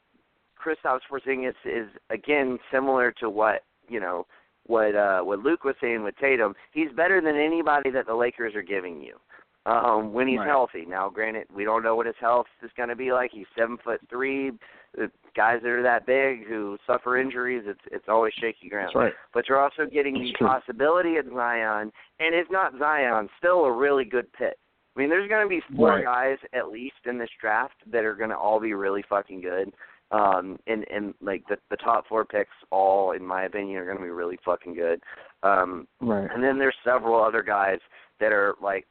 Kristaps 0.63 1.01
Porzingis 1.11 1.53
is 1.65 1.89
again 2.09 2.57
similar 2.71 3.11
to 3.19 3.29
what 3.29 3.63
you 3.89 3.99
know 3.99 4.25
what 4.65 4.95
uh 4.95 5.21
what 5.21 5.39
Luke 5.39 5.63
was 5.63 5.75
saying 5.81 6.03
with 6.03 6.15
Tatum. 6.17 6.53
He's 6.71 6.91
better 6.95 7.21
than 7.21 7.35
anybody 7.35 7.91
that 7.91 8.05
the 8.07 8.15
Lakers 8.15 8.55
are 8.55 8.61
giving 8.63 9.01
you. 9.01 9.17
Um, 9.65 10.11
when 10.11 10.27
he's 10.27 10.39
Right. 10.39 10.47
healthy. 10.49 10.85
Now, 10.85 11.07
granted, 11.09 11.47
we 11.55 11.63
don't 11.63 11.83
know 11.83 11.95
what 11.95 12.05
his 12.05 12.17
health 12.19 12.47
is 12.63 12.71
going 12.75 12.89
to 12.89 12.97
be 12.97 13.13
like. 13.13 13.31
He's 13.31 13.45
seven 13.57 13.77
foot 13.77 14.01
three. 14.09 14.51
The 14.93 15.09
guys 15.37 15.61
that 15.63 15.69
are 15.69 15.81
that 15.83 16.05
big 16.05 16.45
who 16.45 16.77
suffer 16.85 17.17
injuries, 17.17 17.63
it's 17.65 17.79
it's 17.89 18.09
always 18.09 18.33
shaky 18.41 18.67
ground 18.67 18.89
That's 18.89 18.95
right. 18.95 19.13
but 19.33 19.47
you're 19.47 19.59
also 19.61 19.85
getting 19.85 20.15
That's 20.15 20.25
the 20.31 20.37
true. 20.37 20.47
possibility 20.47 21.15
of 21.15 21.27
Zion, 21.33 21.93
and 22.19 22.35
if 22.35 22.51
not 22.51 22.73
Zion, 22.77 23.29
still 23.39 23.63
a 23.63 23.71
really 23.71 24.03
good 24.03 24.31
pick. 24.33 24.55
I 24.95 24.99
mean, 24.99 25.09
there's 25.09 25.29
going 25.29 25.43
to 25.45 25.49
be 25.49 25.61
four 25.75 25.87
Right. 25.95 26.03
guys 26.03 26.37
at 26.53 26.67
least 26.67 27.05
in 27.05 27.17
this 27.17 27.29
draft 27.39 27.75
that 27.89 28.03
are 28.03 28.15
going 28.15 28.29
to 28.31 28.37
all 28.37 28.59
be 28.59 28.73
really 28.73 29.01
fucking 29.09 29.39
good. 29.41 29.73
Um, 30.13 30.59
and 30.67 30.85
and 30.93 31.13
like 31.21 31.43
the 31.49 31.57
the 31.71 31.77
top 31.77 32.05
four 32.07 32.23
picks, 32.23 32.51
all 32.71 33.11
in 33.13 33.25
my 33.25 33.45
opinion, 33.45 33.77
are 33.77 33.85
going 33.85 33.97
to 33.97 34.03
be 34.03 34.09
really 34.09 34.37
fucking 34.45 34.75
good. 34.75 35.01
Um, 35.41 35.87
Right. 35.99 36.29
and 36.31 36.43
then 36.43 36.59
there's 36.59 36.75
several 36.85 37.21
other 37.21 37.41
guys 37.41 37.79
that 38.19 38.31
are 38.31 38.53
like 38.61 38.85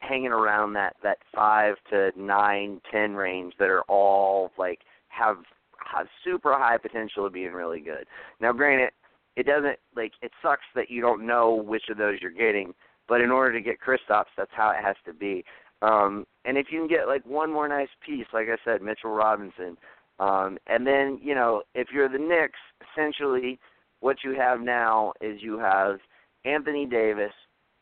hanging 0.00 0.32
around 0.32 0.72
that 0.74 0.96
that 1.02 1.18
five 1.34 1.76
to 1.90 2.10
nine, 2.16 2.80
ten 2.90 3.14
range 3.14 3.54
that 3.58 3.68
are 3.70 3.82
all 3.82 4.50
like 4.58 4.80
have, 5.08 5.38
have 5.78 6.06
super 6.24 6.54
high 6.58 6.76
potential 6.76 7.24
of 7.24 7.32
being 7.32 7.52
really 7.52 7.80
good. 7.80 8.06
Now, 8.40 8.52
granted, 8.52 8.90
it 9.36 9.46
doesn't 9.46 9.78
like 9.94 10.12
it 10.22 10.32
sucks 10.42 10.66
that 10.74 10.90
you 10.90 11.00
don't 11.00 11.24
know 11.24 11.54
which 11.54 11.84
of 11.88 11.98
those 11.98 12.18
you're 12.20 12.30
getting, 12.32 12.74
but 13.08 13.20
in 13.20 13.30
order 13.30 13.52
to 13.52 13.60
get 13.60 13.76
Kristaps, 13.80 14.34
that's 14.36 14.50
how 14.52 14.70
it 14.70 14.84
has 14.84 14.96
to 15.06 15.12
be. 15.14 15.44
Um, 15.82 16.26
and 16.44 16.58
if 16.58 16.66
you 16.70 16.80
can 16.80 16.88
get 16.88 17.06
like 17.06 17.24
one 17.24 17.52
more 17.52 17.68
nice 17.68 17.88
piece, 18.04 18.26
like 18.32 18.48
I 18.48 18.56
said, 18.64 18.82
Mitchell 18.82 19.10
Robinson, 19.10 19.76
um, 20.18 20.58
and 20.66 20.86
then 20.86 21.18
you 21.22 21.34
know 21.34 21.62
if 21.74 21.88
you're 21.92 22.08
the 22.08 22.18
Knicks, 22.18 22.58
essentially 22.92 23.58
what 24.00 24.18
you 24.22 24.34
have 24.34 24.60
now 24.60 25.12
is 25.20 25.42
you 25.42 25.58
have 25.58 25.98
Anthony 26.44 26.86
Davis. 26.86 27.32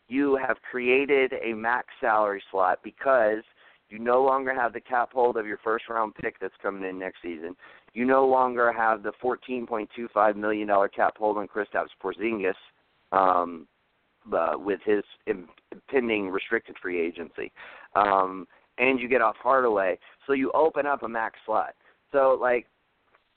You 0.09 0.39
have 0.47 0.57
created 0.71 1.33
a 1.43 1.55
max 1.55 1.89
salary 2.01 2.43
slot 2.51 2.81
because 2.85 3.43
you 3.89 3.99
no 3.99 4.23
longer 4.23 4.55
have 4.55 4.73
the 4.73 4.81
cap 4.81 5.11
hold 5.13 5.37
of 5.37 5.47
your 5.47 5.59
first 5.63 5.89
round 5.89 6.15
pick 6.15 6.39
that's 6.41 6.55
coming 6.63 6.89
in 6.89 6.99
next 6.99 7.19
season. 7.23 7.55
You 7.93 8.05
no 8.07 8.27
longer 8.27 8.73
have 8.73 9.03
the 9.03 9.13
$14.25 9.23 10.37
million 10.37 10.69
cap 10.95 11.15
hold 11.19 11.37
on 11.37 11.47
Kristaps 11.47 11.89
Porzingis 12.03 12.55
um, 13.13 13.67
uh, 14.33 14.53
with 14.57 14.81
his 14.85 15.05
im- 15.27 15.49
impending 15.73 16.31
restricted 16.31 16.77
free 16.81 17.05
agency. 17.05 17.53
Um, 17.95 18.47
and 18.79 18.99
you 18.99 19.09
get 19.09 19.21
off 19.21 19.37
Hardaway. 19.43 19.99
So 20.27 20.33
you 20.33 20.51
open 20.53 20.87
up 20.87 21.03
a 21.03 21.09
max 21.09 21.39
slot. 21.45 21.75
So, 22.13 22.39
like, 22.41 22.67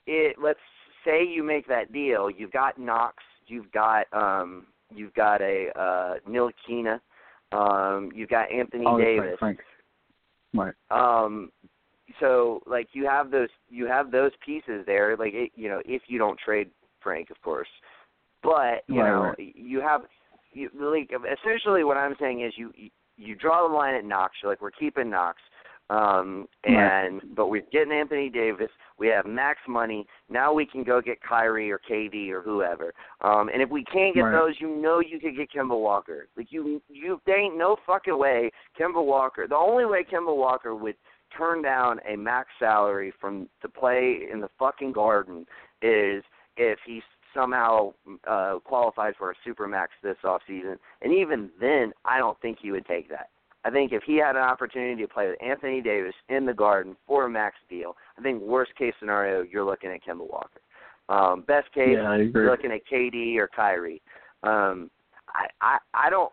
it, 0.06 0.36
let's 0.42 0.58
say 1.04 1.24
you 1.26 1.42
make 1.42 1.66
that 1.68 1.92
deal. 1.92 2.30
You've 2.30 2.52
got 2.52 2.78
Knox. 2.78 3.16
You've 3.46 3.70
got 3.72 4.06
um, 4.12 4.66
you've 4.94 5.14
got 5.14 5.40
a 5.40 5.68
uh, 5.78 6.14
Ntilikina. 6.28 7.00
Um, 7.52 8.10
you've 8.14 8.28
got 8.28 8.50
Anthony 8.52 8.84
Oh, 8.86 8.98
Davis. 8.98 9.30
right, 9.30 9.38
Frank. 9.38 9.60
Right. 10.54 10.74
Um, 10.90 11.50
so 12.20 12.60
like 12.66 12.88
you 12.92 13.06
have 13.06 13.30
those 13.30 13.48
you 13.68 13.86
have 13.86 14.10
those 14.10 14.32
pieces 14.44 14.84
there. 14.86 15.16
Like 15.16 15.34
it, 15.34 15.52
you 15.54 15.68
know, 15.68 15.80
if 15.84 16.02
you 16.08 16.18
don't 16.18 16.38
trade 16.38 16.70
Frank, 17.00 17.30
of 17.30 17.40
course, 17.42 17.68
but 18.42 18.82
you 18.88 19.00
Right, 19.00 19.10
know 19.10 19.22
right. 19.22 19.54
you 19.56 19.80
have 19.80 20.02
you 20.52 20.70
like 20.74 21.10
essentially 21.10 21.84
what 21.84 21.96
I'm 21.96 22.14
saying 22.20 22.42
is 22.42 22.52
you 22.56 22.72
you 23.16 23.34
draw 23.34 23.66
the 23.66 23.74
line 23.74 23.94
at 23.94 24.04
Knox. 24.04 24.34
You're 24.42 24.52
like 24.52 24.60
we're 24.60 24.70
keeping 24.70 25.10
Knox. 25.10 25.38
Um 25.88 26.48
and 26.64 27.22
but 27.36 27.46
we're 27.48 27.62
getting 27.70 27.92
Anthony 27.92 28.28
Davis. 28.28 28.70
We 28.98 29.06
have 29.08 29.24
max 29.26 29.60
money. 29.68 30.06
Now 30.28 30.52
we 30.52 30.66
can 30.66 30.82
go 30.82 31.00
get 31.00 31.20
Kyrie 31.22 31.70
or 31.70 31.80
KD 31.88 32.30
or 32.30 32.42
whoever. 32.42 32.92
Um 33.20 33.48
and 33.52 33.62
if 33.62 33.70
we 33.70 33.84
can't 33.84 34.14
get 34.14 34.22
Right. 34.22 34.32
those, 34.32 34.54
you 34.58 34.74
know 34.76 35.00
you 35.00 35.20
could 35.20 35.36
get 35.36 35.52
Kemba 35.52 35.78
Walker. 35.80 36.26
Like 36.36 36.48
you 36.50 36.82
you 36.88 37.20
there 37.26 37.38
ain't 37.40 37.56
no 37.56 37.76
fucking 37.86 38.18
way 38.18 38.50
Kemba 38.78 39.04
Walker. 39.04 39.46
The 39.48 39.54
only 39.56 39.84
way 39.84 40.02
Kemba 40.04 40.34
Walker 40.36 40.74
would 40.74 40.96
turn 41.36 41.62
down 41.62 42.00
a 42.08 42.16
max 42.16 42.48
salary 42.58 43.12
from 43.20 43.48
to 43.62 43.68
play 43.68 44.20
in 44.32 44.40
the 44.40 44.48
fucking 44.58 44.92
garden 44.92 45.46
is 45.82 46.24
if 46.56 46.78
he 46.84 47.00
somehow 47.34 47.92
uh 48.26 48.58
qualified 48.64 49.14
for 49.16 49.30
a 49.30 49.34
super 49.44 49.68
max 49.68 49.92
this 50.02 50.16
off 50.24 50.40
season. 50.48 50.78
And 51.02 51.12
even 51.12 51.50
then 51.60 51.92
I 52.04 52.18
don't 52.18 52.40
think 52.40 52.58
he 52.60 52.72
would 52.72 52.86
take 52.86 53.08
that. 53.10 53.28
I 53.66 53.70
think 53.70 53.90
if 53.92 54.04
he 54.04 54.16
had 54.16 54.36
an 54.36 54.42
opportunity 54.42 55.02
to 55.02 55.08
play 55.08 55.26
with 55.28 55.42
Anthony 55.42 55.80
Davis 55.80 56.14
in 56.28 56.46
the 56.46 56.54
Garden 56.54 56.96
for 57.04 57.26
a 57.26 57.30
max 57.30 57.56
deal, 57.68 57.96
I 58.16 58.22
think 58.22 58.40
worst 58.40 58.72
case 58.76 58.94
scenario 59.00 59.42
you're 59.42 59.64
looking 59.64 59.90
at 59.90 60.04
Kemba 60.04 60.28
Walker. 60.30 60.60
Um, 61.08 61.42
best 61.48 61.72
case 61.72 61.96
Yeah, 61.96 62.16
you're 62.16 62.48
looking 62.48 62.70
at 62.70 62.86
KD 62.86 63.36
or 63.38 63.48
Kyrie. 63.48 64.00
Um, 64.44 64.88
I, 65.28 65.46
I 65.60 65.78
I 65.94 66.10
don't 66.10 66.32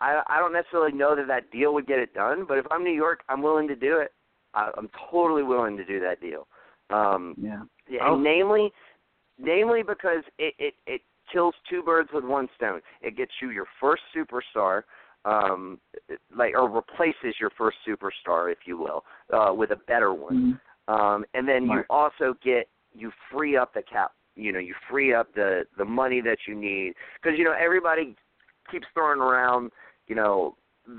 I 0.00 0.22
I 0.28 0.38
don't 0.38 0.54
necessarily 0.54 0.92
know 0.92 1.14
that 1.14 1.26
that 1.28 1.50
deal 1.50 1.74
would 1.74 1.86
get 1.86 1.98
it 1.98 2.14
done, 2.14 2.46
but 2.48 2.56
if 2.56 2.64
I'm 2.70 2.84
New 2.84 2.94
York, 2.94 3.20
I'm 3.28 3.42
willing 3.42 3.68
to 3.68 3.76
do 3.76 3.98
it. 3.98 4.12
I, 4.54 4.70
I'm 4.78 4.88
totally 5.10 5.42
willing 5.42 5.76
to 5.76 5.84
do 5.84 6.00
that 6.00 6.22
deal. 6.22 6.46
Um, 6.88 7.34
Yeah. 7.38 7.62
yeah, 7.86 8.00
Oh. 8.06 8.14
and 8.14 8.24
namely, 8.24 8.72
namely 9.38 9.82
because 9.82 10.22
it, 10.38 10.54
it 10.58 10.74
it 10.86 11.02
kills 11.30 11.54
two 11.68 11.82
birds 11.82 12.08
with 12.14 12.24
one 12.24 12.48
stone. 12.56 12.80
It 13.02 13.14
gets 13.16 13.32
you 13.42 13.50
your 13.50 13.66
first 13.78 14.02
superstar, 14.16 14.84
um, 15.24 15.80
like 16.34 16.54
or 16.54 16.68
replaces 16.68 17.38
your 17.40 17.50
first 17.50 17.78
superstar, 17.86 18.50
if 18.50 18.58
you 18.64 18.78
will, 18.78 19.04
uh, 19.32 19.52
with 19.52 19.70
a 19.70 19.76
better 19.76 20.14
one. 20.14 20.58
Mhm. 20.88 20.92
Um, 20.92 21.24
and 21.34 21.46
then 21.46 21.66
you 21.66 21.84
also 21.90 22.34
get 22.42 22.68
you 22.92 23.12
free 23.30 23.56
up 23.56 23.74
the 23.74 23.82
cap. 23.82 24.12
You 24.34 24.52
know, 24.52 24.58
you 24.58 24.74
free 24.88 25.12
up 25.12 25.32
the 25.34 25.66
the 25.76 25.84
money 25.84 26.20
that 26.22 26.38
you 26.46 26.54
need 26.54 26.94
because 27.22 27.38
you 27.38 27.44
know 27.44 27.52
everybody 27.52 28.16
keeps 28.70 28.86
throwing 28.94 29.20
around 29.20 29.72
you 30.06 30.14
know 30.14 30.56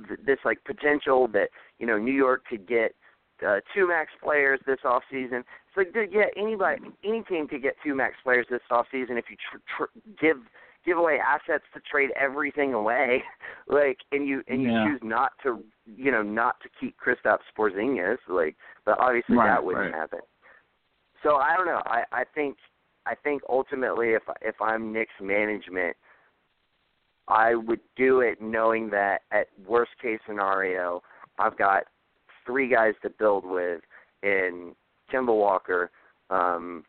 th- 0.07 0.19
this 0.25 0.39
like 0.45 0.63
potential 0.63 1.27
that 1.29 1.49
you 1.79 1.87
know 1.87 1.97
New 1.97 2.13
York 2.13 2.45
could 2.47 2.67
get 2.67 2.95
uh, 3.45 3.59
two 3.73 3.87
max 3.87 4.11
players 4.23 4.59
this 4.65 4.79
off 4.85 5.03
season. 5.09 5.39
It's 5.39 5.77
like, 5.77 5.93
dude, 5.93 6.11
yeah, 6.11 6.25
anybody, 6.37 6.81
any 7.03 7.23
team 7.23 7.47
could 7.47 7.61
get 7.61 7.75
two 7.83 7.95
max 7.95 8.15
players 8.23 8.45
this 8.49 8.61
off 8.69 8.85
season 8.91 9.17
if 9.17 9.25
you 9.29 9.37
tr- 9.37 9.57
tr- 9.77 9.99
give 10.19 10.37
give 10.85 10.97
away 10.97 11.19
assets 11.19 11.63
to 11.73 11.79
trade 11.79 12.09
everything 12.19 12.73
away, 12.73 13.23
like, 13.67 13.99
and 14.11 14.27
you 14.27 14.43
and 14.47 14.61
you 14.61 14.69
Yeah. 14.71 14.85
choose 14.85 14.99
not 15.03 15.31
to, 15.43 15.63
you 15.85 16.11
know, 16.11 16.21
not 16.21 16.59
to 16.61 16.69
keep 16.79 16.95
Kristaps 16.99 17.45
Porzingis, 17.57 18.17
like, 18.27 18.55
but 18.85 18.99
obviously 18.99 19.35
Right, 19.37 19.47
that 19.47 19.63
wouldn't 19.63 19.91
right. 19.91 19.93
happen. 19.93 20.19
So 21.23 21.35
I 21.35 21.55
don't 21.55 21.67
know. 21.67 21.81
I 21.85 22.03
I 22.11 22.23
think 22.33 22.57
I 23.05 23.15
think 23.15 23.41
ultimately, 23.49 24.09
if 24.09 24.23
if 24.41 24.59
I'm 24.61 24.91
Knicks 24.91 25.13
management, 25.21 25.95
I 27.27 27.55
would 27.55 27.79
do 27.95 28.21
it 28.21 28.41
knowing 28.41 28.89
that 28.89 29.21
at 29.31 29.47
worst 29.67 29.91
case 30.01 30.19
scenario, 30.27 31.01
I've 31.39 31.57
got 31.57 31.83
three 32.45 32.67
guys 32.67 32.93
to 33.03 33.09
build 33.09 33.45
with 33.45 33.81
in 34.23 34.75
Kemba 35.11 35.35
Walker, 35.35 35.91
um, 36.29 36.83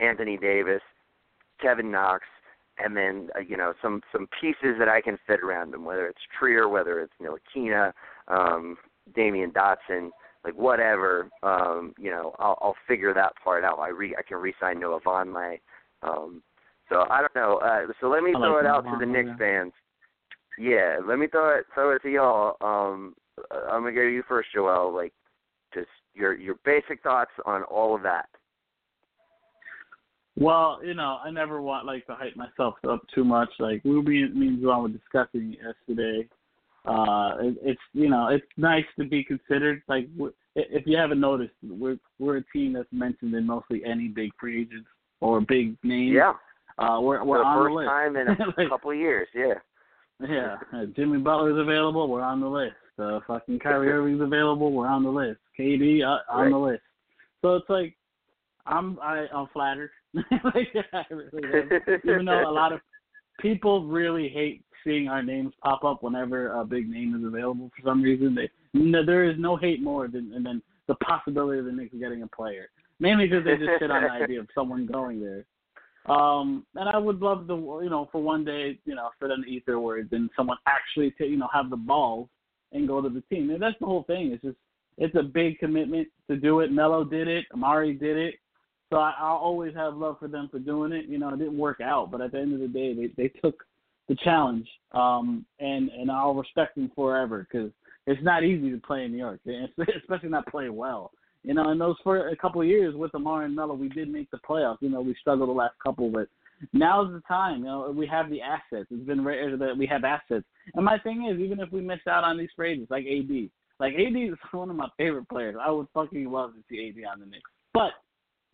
Anthony 0.00 0.36
Davis, 0.36 0.82
Kevin 1.60 1.90
Knox, 1.90 2.24
and 2.82 2.96
then 2.96 3.30
uh, 3.36 3.40
you 3.40 3.56
know 3.56 3.72
some 3.82 4.02
some 4.12 4.28
pieces 4.40 4.76
that 4.78 4.88
I 4.88 5.00
can 5.00 5.18
fit 5.26 5.40
around 5.40 5.72
them, 5.72 5.84
whether 5.84 6.06
it's 6.06 6.20
Trier, 6.38 6.68
whether 6.68 7.00
it's 7.00 7.12
Ntilikina, 7.20 7.92
um, 8.28 8.76
Damyean 9.16 9.52
Dotson, 9.52 10.10
like 10.44 10.54
whatever. 10.54 11.28
Um, 11.42 11.94
you 11.98 12.10
know, 12.10 12.34
I'll, 12.38 12.58
I'll 12.60 12.76
figure 12.88 13.14
that 13.14 13.32
part 13.42 13.64
out. 13.64 13.78
I 13.78 13.88
re 13.88 14.14
I 14.18 14.22
can 14.22 14.38
re-sign 14.38 14.80
Noah 14.80 15.00
Vonleh. 15.00 15.58
Um, 16.02 16.42
so 16.88 17.04
I 17.10 17.20
don't 17.20 17.34
know. 17.34 17.58
Uh, 17.58 17.92
so 18.00 18.08
let 18.08 18.22
me 18.22 18.32
throw 18.32 18.58
it 18.58 18.66
out 18.66 18.82
to 18.82 18.96
the 18.98 19.06
Knicks 19.06 19.30
fans. 19.38 19.72
Yeah, 20.58 20.98
let 21.06 21.18
me 21.18 21.26
throw 21.26 21.58
it 21.58 21.66
throw 21.74 21.94
it 21.94 22.02
to 22.02 22.10
y'all. 22.10 22.56
Um, 22.60 23.14
uh, 23.50 23.70
I'm 23.70 23.82
gonna 23.82 23.92
go 23.92 24.02
to 24.02 24.12
you 24.12 24.24
first, 24.28 24.48
Joel. 24.52 24.94
Like, 24.94 25.12
just 25.72 25.88
your 26.14 26.34
your 26.34 26.56
basic 26.64 27.02
thoughts 27.02 27.30
on 27.46 27.62
all 27.64 27.94
of 27.94 28.02
that. 28.02 28.28
Well, 30.40 30.80
you 30.82 30.94
know, 30.94 31.18
I 31.22 31.30
never 31.30 31.60
want 31.60 31.84
like 31.86 32.06
to 32.06 32.14
hype 32.14 32.34
myself 32.34 32.74
up 32.88 33.02
too 33.14 33.24
much. 33.24 33.50
Like 33.58 33.82
we 33.84 34.00
me 34.00 34.26
me 34.28 34.46
and 34.48 34.62
Joan 34.62 34.82
were 34.82 34.88
discussing 34.88 35.54
yesterday. 35.62 36.26
Uh, 36.86 37.32
it, 37.40 37.56
it's 37.62 37.80
you 37.92 38.08
know 38.08 38.28
it's 38.28 38.46
nice 38.56 38.86
to 38.98 39.04
be 39.04 39.22
considered. 39.22 39.82
Like 39.86 40.08
if 40.56 40.84
you 40.86 40.96
haven't 40.96 41.20
noticed, 41.20 41.52
we're 41.62 41.98
we're 42.18 42.38
a 42.38 42.44
team 42.54 42.72
that's 42.72 42.88
mentioned 42.90 43.34
in 43.34 43.46
mostly 43.46 43.82
any 43.84 44.08
big 44.08 44.30
free 44.40 44.62
agents 44.62 44.88
or 45.20 45.42
big 45.42 45.76
names. 45.84 46.14
Yeah, 46.14 46.32
Uh, 46.78 47.00
we're 47.02 47.22
we're 47.22 47.42
on 47.44 47.58
first 47.58 47.70
the 47.70 47.74
list. 47.74 47.88
time 47.88 48.16
in 48.16 48.28
a 48.28 48.36
Like, 48.60 48.68
couple 48.70 48.92
of 48.92 48.96
years. 48.96 49.28
Yeah. 49.34 49.54
yeah, 50.26 50.56
uh, 50.74 50.86
Jimmy 50.96 51.18
Butler's 51.18 51.58
available. 51.60 52.08
We're 52.08 52.22
on 52.22 52.40
the 52.40 52.48
list. 52.48 52.76
Uh, 52.98 53.20
fucking 53.26 53.58
Kyrie 53.58 53.88
Irving's 53.92 54.22
available. 54.22 54.72
We're 54.72 54.88
on 54.88 55.02
the 55.02 55.10
list. 55.10 55.38
KD 55.58 56.02
uh, 56.02 56.20
on 56.32 56.44
Right. 56.44 56.50
the 56.50 56.56
list. 56.58 56.82
So 57.42 57.56
it's 57.56 57.68
like 57.68 57.94
I'm 58.64 58.98
I, 59.02 59.26
I'm 59.34 59.48
flattered. 59.52 59.90
like, 60.54 60.68
I 60.92 61.04
really 61.10 61.60
am. 61.60 62.00
Even 62.04 62.24
though 62.24 62.48
a 62.48 62.52
lot 62.52 62.72
of 62.72 62.80
people 63.40 63.86
really 63.86 64.28
hate 64.28 64.64
seeing 64.84 65.08
our 65.08 65.22
names 65.22 65.52
pop 65.62 65.84
up 65.84 66.02
whenever 66.02 66.52
a 66.52 66.64
big 66.64 66.88
name 66.88 67.14
is 67.14 67.24
available 67.24 67.70
for 67.76 67.88
some 67.88 68.02
reason. 68.02 68.34
They 68.34 68.50
no, 68.72 69.04
there 69.04 69.24
is 69.24 69.36
no 69.38 69.56
hate 69.56 69.82
more 69.82 70.08
than 70.08 70.32
and 70.34 70.44
then 70.44 70.62
the 70.88 70.94
possibility 70.96 71.58
of 71.58 71.66
the 71.66 71.72
Knicks 71.72 71.94
getting 72.00 72.22
a 72.22 72.26
player. 72.26 72.68
Mainly 72.98 73.26
because 73.26 73.44
they 73.44 73.56
just 73.56 73.80
sit 73.80 73.90
on 73.90 74.02
the 74.02 74.10
idea 74.10 74.40
of 74.40 74.48
someone 74.54 74.86
going 74.86 75.20
there. 75.20 75.44
Um, 76.06 76.66
and 76.74 76.88
I 76.88 76.98
would 76.98 77.20
love 77.20 77.46
to, 77.48 77.80
you 77.82 77.90
know, 77.90 78.08
for 78.10 78.22
one 78.22 78.44
day, 78.44 78.78
you 78.84 78.94
know, 78.94 79.10
for 79.18 79.28
them 79.28 79.42
to 79.44 79.50
eat 79.50 79.64
their 79.66 79.78
words 79.78 80.08
and 80.12 80.30
someone 80.36 80.56
actually 80.66 81.12
to, 81.12 81.26
you 81.26 81.36
know, 81.36 81.48
have 81.52 81.70
the 81.70 81.76
balls 81.76 82.28
and 82.72 82.88
go 82.88 83.00
to 83.00 83.08
the 83.08 83.22
team. 83.22 83.50
And 83.50 83.62
that's 83.62 83.78
the 83.80 83.86
whole 83.86 84.04
thing. 84.04 84.32
It's 84.32 84.42
just, 84.42 84.56
it's 84.98 85.14
a 85.14 85.22
big 85.22 85.58
commitment 85.58 86.08
to 86.28 86.36
do 86.36 86.60
it. 86.60 86.72
Melo 86.72 87.04
did 87.04 87.28
it. 87.28 87.44
Amar'e 87.54 87.98
did 87.98 88.16
it. 88.16 88.34
So 88.90 88.96
I, 88.96 89.14
I'll 89.18 89.36
always 89.36 89.74
have 89.74 89.96
love 89.96 90.18
for 90.18 90.28
them 90.28 90.48
for 90.50 90.58
doing 90.58 90.92
it. 90.92 91.06
You 91.06 91.18
know, 91.18 91.28
it 91.28 91.38
didn't 91.38 91.56
work 91.58 91.80
out, 91.80 92.10
but 92.10 92.20
at 92.20 92.32
the 92.32 92.38
end 92.38 92.54
of 92.54 92.60
the 92.60 92.68
day, 92.68 92.92
they 92.94 93.12
they 93.16 93.28
took 93.40 93.62
the 94.08 94.16
challenge, 94.16 94.68
um, 94.92 95.46
and 95.60 95.88
and 95.90 96.10
I'll 96.10 96.34
respect 96.34 96.74
them 96.74 96.90
forever 96.94 97.46
because 97.50 97.70
it's 98.06 98.22
not 98.22 98.42
easy 98.42 98.70
to 98.70 98.78
play 98.78 99.04
in 99.04 99.12
New 99.12 99.18
York, 99.18 99.40
especially 100.02 100.28
not 100.28 100.46
play 100.46 100.68
well. 100.68 101.12
You 101.42 101.54
know, 101.54 101.70
in 101.70 101.78
those 101.78 101.96
for 102.02 102.28
a 102.28 102.36
couple 102.36 102.60
of 102.60 102.66
years 102.66 102.94
with 102.94 103.14
Amar 103.14 103.44
and 103.44 103.54
Melo, 103.54 103.74
we 103.74 103.88
did 103.88 104.12
make 104.12 104.30
the 104.30 104.38
playoffs. 104.38 104.78
You 104.80 104.90
know, 104.90 105.00
we 105.00 105.14
struggled 105.20 105.48
the 105.48 105.54
last 105.54 105.74
couple, 105.82 106.10
but 106.10 106.28
now's 106.72 107.12
the 107.12 107.22
time. 107.26 107.60
You 107.60 107.64
know, 107.66 107.94
we 107.96 108.06
have 108.08 108.28
the 108.28 108.42
assets. 108.42 108.88
It's 108.90 109.06
been 109.06 109.24
rare 109.24 109.56
that 109.56 109.76
we 109.76 109.86
have 109.86 110.04
assets. 110.04 110.44
And 110.74 110.84
my 110.84 110.98
thing 110.98 111.30
is, 111.32 111.40
even 111.40 111.60
if 111.60 111.72
we 111.72 111.80
miss 111.80 112.00
out 112.08 112.24
on 112.24 112.36
these 112.36 112.50
free 112.56 112.86
like 112.90 113.06
AD, 113.06 113.48
like 113.78 113.94
AD 113.94 114.16
is 114.16 114.36
one 114.52 114.70
of 114.70 114.76
my 114.76 114.88
favorite 114.98 115.28
players. 115.28 115.56
I 115.60 115.70
would 115.70 115.86
fucking 115.94 116.30
love 116.30 116.52
to 116.54 116.60
see 116.68 116.88
AD 116.88 117.10
on 117.10 117.20
the 117.20 117.26
Knicks. 117.26 117.50
But 117.72 117.92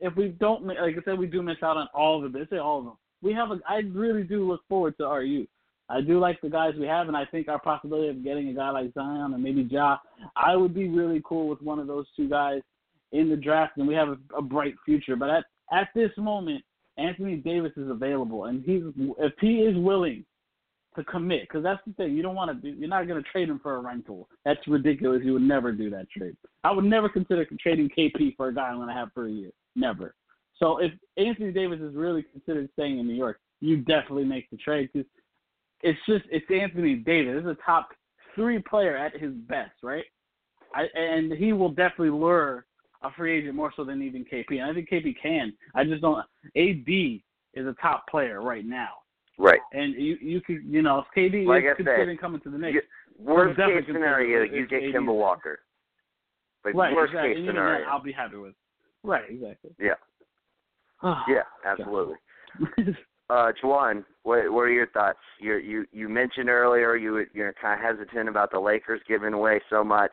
if 0.01 0.15
we 0.17 0.29
don't, 0.29 0.67
like 0.67 0.79
I 0.79 1.05
said, 1.05 1.19
we 1.19 1.27
do 1.27 1.43
miss 1.43 1.57
out 1.63 1.77
on 1.77 1.89
all 1.95 2.17
of 2.17 2.23
them. 2.23 2.33
They 2.33 2.57
say 2.57 2.61
all 2.61 2.79
of 2.79 2.85
them 2.85 2.97
we 3.23 3.33
have 3.33 3.51
a. 3.51 3.61
I 3.69 3.83
really 3.93 4.23
do 4.23 4.47
look 4.47 4.63
forward 4.69 4.97
to 4.99 5.07
our 5.07 5.23
youth. 5.23 5.49
I 5.89 6.01
do 6.01 6.19
like 6.19 6.41
the 6.41 6.51
guys 6.51 6.75
we 6.79 6.87
have, 6.87 7.09
and 7.09 7.17
I 7.17 7.25
think 7.27 7.49
our 7.49 7.61
possibility 7.61 8.09
of 8.09 8.25
getting 8.25 8.49
a 8.49 8.53
guy 8.53 8.71
like 8.71 8.93
Zion 8.95 9.35
or 9.35 9.39
maybe 9.39 9.63
Ja, 9.63 9.99
I 10.35 10.57
would 10.57 10.75
be 10.75 10.89
really 10.89 11.23
cool 11.25 11.49
with 11.49 11.63
one 11.63 11.79
of 11.79 11.87
those 11.87 12.07
two 12.17 12.29
guys 12.29 12.61
in 13.13 13.31
the 13.31 13.37
draft, 13.37 13.77
and 13.77 13.87
we 13.87 13.95
have 13.95 14.09
a, 14.09 14.19
a 14.37 14.43
bright 14.43 14.75
future. 14.85 15.17
But 15.17 15.31
at 15.31 15.45
at 15.73 15.89
this 15.95 16.11
moment, 16.17 16.65
Anthony 16.99 17.37
Davis 17.37 17.73
is 17.77 17.89
available, 17.89 18.47
and 18.47 18.65
he's 18.65 18.83
if 19.19 19.33
he 19.41 19.61
is 19.61 19.77
willing 19.77 20.25
to 20.97 21.05
commit, 21.05 21.43
because 21.43 21.63
that's 21.63 21.83
the 21.87 21.93
thing. 21.93 22.17
You 22.17 22.23
don't 22.23 22.35
want 22.35 22.63
to. 22.63 22.69
You're 22.69 22.89
not 22.89 23.07
going 23.07 23.23
to 23.23 23.31
trade 23.31 23.49
him 23.49 23.61
for 23.63 23.77
a 23.77 23.81
rental. 23.81 24.29
That's 24.45 24.67
ridiculous. 24.67 25.23
You 25.25 25.35
would 25.35 25.43
never 25.43 25.71
do 25.73 25.89
that 25.91 26.11
trade. 26.11 26.37
I 26.65 26.73
would 26.73 26.85
never 26.85 27.09
consider 27.09 27.47
trading 27.61 27.91
KP 27.97 28.37
for 28.37 28.49
a 28.49 28.55
guy 28.55 28.69
I'm 28.69 28.77
going 28.77 28.89
to 28.89 28.95
have 28.95 29.13
for 29.15 29.27
a 29.27 29.31
year. 29.31 29.51
Never. 29.77 30.15
So 30.59 30.79
if 30.79 30.93
Anthony 31.17 31.53
Davis 31.53 31.81
is 31.81 31.95
really 31.95 32.23
considered 32.23 32.69
staying 32.73 32.99
in 32.99 33.07
New 33.07 33.15
York, 33.15 33.39
you 33.61 33.79
definitely 33.79 34.25
make 34.25 34.51
the 34.51 34.57
trade 34.57 34.89
because 34.93 35.07
it's 35.83 35.99
just 36.09 36.25
it's 36.31 36.47
Anthony 36.51 36.95
Davis. 36.95 37.35
This 37.35 37.51
is 37.51 37.59
a 37.59 37.65
top 37.65 37.91
three 38.35 38.59
player 38.59 38.97
at 38.97 39.17
his 39.17 39.33
best, 39.33 39.75
right? 39.83 40.05
I, 40.75 40.87
and 40.99 41.33
he 41.33 41.53
will 41.53 41.69
definitely 41.69 42.11
lure 42.11 42.67
a 43.03 43.11
free 43.13 43.39
agent 43.39 43.55
more 43.55 43.73
so 43.77 43.85
than 43.85 44.03
even 44.03 44.25
KP. 44.25 44.53
And 44.53 44.65
I 44.65 44.75
think 44.75 44.91
KP 44.91 45.15
can. 45.21 45.53
I 45.75 45.85
just 45.85 46.03
don't. 46.03 46.19
AD 46.57 46.89
is 46.89 47.67
a 47.67 47.75
top 47.81 48.07
player 48.09 48.43
right 48.43 48.65
now. 48.65 48.89
Right. 49.39 49.61
And 49.73 49.95
you 49.95 50.17
you 50.21 50.41
could 50.41 50.65
you 50.65 50.83
know 50.83 51.01
if 51.01 51.07
KD 51.17 51.47
like 51.47 51.65
is 51.65 51.77
considering 51.77 52.17
coming 52.17 52.41
to 52.41 52.51
the 52.51 52.59
Knicks. 52.59 52.75
You, 52.75 52.83
worst 53.25 53.59
case 53.59 53.85
scenario, 53.87 54.43
you 54.43 54.67
get 54.67 54.83
Kemba 54.83 55.15
Walker. 55.15 55.61
Like 56.65 56.75
right, 56.75 56.95
worst 56.95 57.13
exactly. 57.13 57.35
case 57.35 57.47
scenario. 57.47 57.85
that, 57.85 57.91
I'll 57.91 58.03
be 58.03 58.13
happy 58.13 58.37
with. 58.37 58.55
Right, 59.07 59.25
exactly. 59.31 59.71
Yeah. 59.79 59.95
yeah, 61.29 61.43
absolutely. 61.65 62.17
Uh, 63.29 63.51
Juwan, 63.61 64.05
what, 64.23 64.53
what 64.53 64.61
are 64.61 64.71
your 64.71 64.87
thoughts? 64.87 65.19
You 65.41 65.57
you 65.57 65.85
you 65.91 66.09
mentioned 66.09 66.49
earlier 66.49 66.95
you 66.95 67.11
were- 67.11 67.27
you're 67.35 67.53
kind 67.61 67.75
of 67.75 67.85
hesitant 67.85 68.29
about 68.29 68.53
the 68.53 68.61
Lakers 68.61 69.01
giving 69.09 69.33
away 69.33 69.61
so 69.69 69.83
much. 69.83 70.13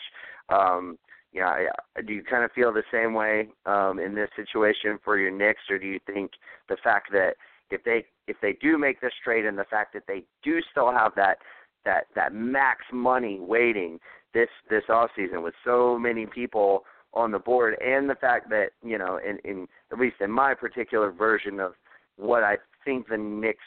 Um, 0.50 0.98
yeah, 1.32 1.68
I- 1.96 2.02
do 2.02 2.12
you 2.12 2.24
kind 2.24 2.44
of 2.44 2.52
feel 2.54 2.74
the 2.74 2.82
same 2.92 3.14
way 3.14 3.50
um, 3.68 4.00
in 4.00 4.16
this 4.16 4.30
situation 4.36 4.98
for 5.04 5.20
your 5.20 5.30
Knicks, 5.30 5.62
or 5.70 5.78
do 5.78 5.86
you 5.86 6.00
think 6.08 6.32
the 6.70 6.78
fact 6.84 7.12
that 7.12 7.36
if 7.70 7.84
they 7.84 8.06
if 8.28 8.38
they 8.42 8.54
do 8.54 8.80
make 8.80 9.00
this 9.00 9.14
trade 9.24 9.46
and 9.46 9.60
the 9.60 9.66
fact 9.66 9.94
that 9.94 10.08
they 10.08 10.24
do 10.42 10.60
still 10.72 10.92
have 10.92 11.14
that 11.16 11.38
that 11.86 12.06
that 12.16 12.34
max 12.34 12.84
money 12.92 13.40
waiting 13.40 14.00
this 14.34 14.50
this 14.72 14.84
off 14.90 15.12
season 15.16 15.44
with 15.44 15.54
so 15.64 16.00
many 16.00 16.26
people 16.26 16.84
on 17.14 17.32
the 17.32 17.40
board 17.40 17.76
and 17.84 18.10
the 18.10 18.16
fact 18.16 18.50
that 18.50 18.70
you 18.84 18.98
know 18.98 19.18
in 19.18 19.38
in 19.50 19.68
at 19.92 20.00
least 20.00 20.16
in 20.20 20.32
my 20.32 20.54
particular 20.54 21.12
version 21.12 21.60
of 21.60 21.74
what 22.18 22.44
I 22.44 22.58
think 22.86 23.08
the 23.08 23.18
Knicks 23.18 23.64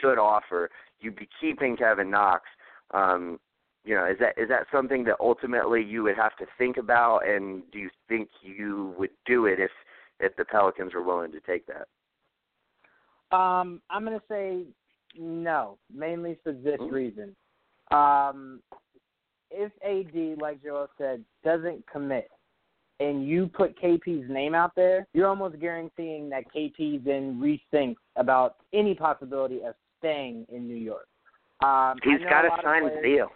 should 0.00 0.18
offer, 0.18 0.70
you'd 1.00 1.16
be 1.16 1.28
keeping 1.40 1.76
Kevin 1.76 2.10
Knox. 2.10 2.44
Um, 2.92 3.38
you 3.84 3.94
know, 3.94 4.06
is 4.06 4.18
that 4.20 4.34
is 4.36 4.48
that 4.48 4.66
something 4.72 5.04
that 5.04 5.16
ultimately 5.20 5.82
you 5.82 6.02
would 6.02 6.16
have 6.16 6.36
to 6.36 6.46
think 6.58 6.76
about, 6.76 7.26
and 7.26 7.62
do 7.70 7.78
you 7.78 7.90
think 8.08 8.28
you 8.42 8.94
would 8.98 9.10
do 9.26 9.46
it 9.46 9.60
if 9.60 9.70
if 10.18 10.34
the 10.36 10.44
Pelicans 10.44 10.94
were 10.94 11.02
willing 11.02 11.32
to 11.32 11.40
take 11.40 11.64
that? 11.66 11.86
Um, 13.36 13.80
I'm 13.90 14.04
gonna 14.04 14.22
say 14.28 14.64
no, 15.16 15.78
mainly 15.92 16.38
for 16.42 16.52
this 16.52 16.80
Ooh. 16.80 16.90
reason. 16.90 17.36
Um, 17.90 18.60
if 19.50 19.70
AD, 19.84 20.40
like 20.40 20.62
Joel 20.62 20.88
said, 20.98 21.24
doesn't 21.44 21.84
commit, 21.90 22.28
and 23.00 23.26
you 23.26 23.46
put 23.48 23.80
KP's 23.80 24.28
name 24.30 24.54
out 24.54 24.72
there, 24.74 25.06
you're 25.12 25.28
almost 25.28 25.58
guaranteeing 25.60 26.28
that 26.30 26.44
KP 26.54 27.04
then 27.04 27.40
rethinks 27.40 27.96
about 28.16 28.56
any 28.72 28.94
possibility 28.94 29.60
of 29.62 29.74
staying 29.98 30.46
in 30.48 30.66
New 30.66 30.76
York. 30.76 31.06
Um, 31.64 31.98
He's 32.02 32.20
I 32.26 32.30
got 32.30 32.42
to 32.42 32.62
sign 32.62 32.82
players- 32.82 32.98
the 33.02 33.08
deal. 33.08 33.28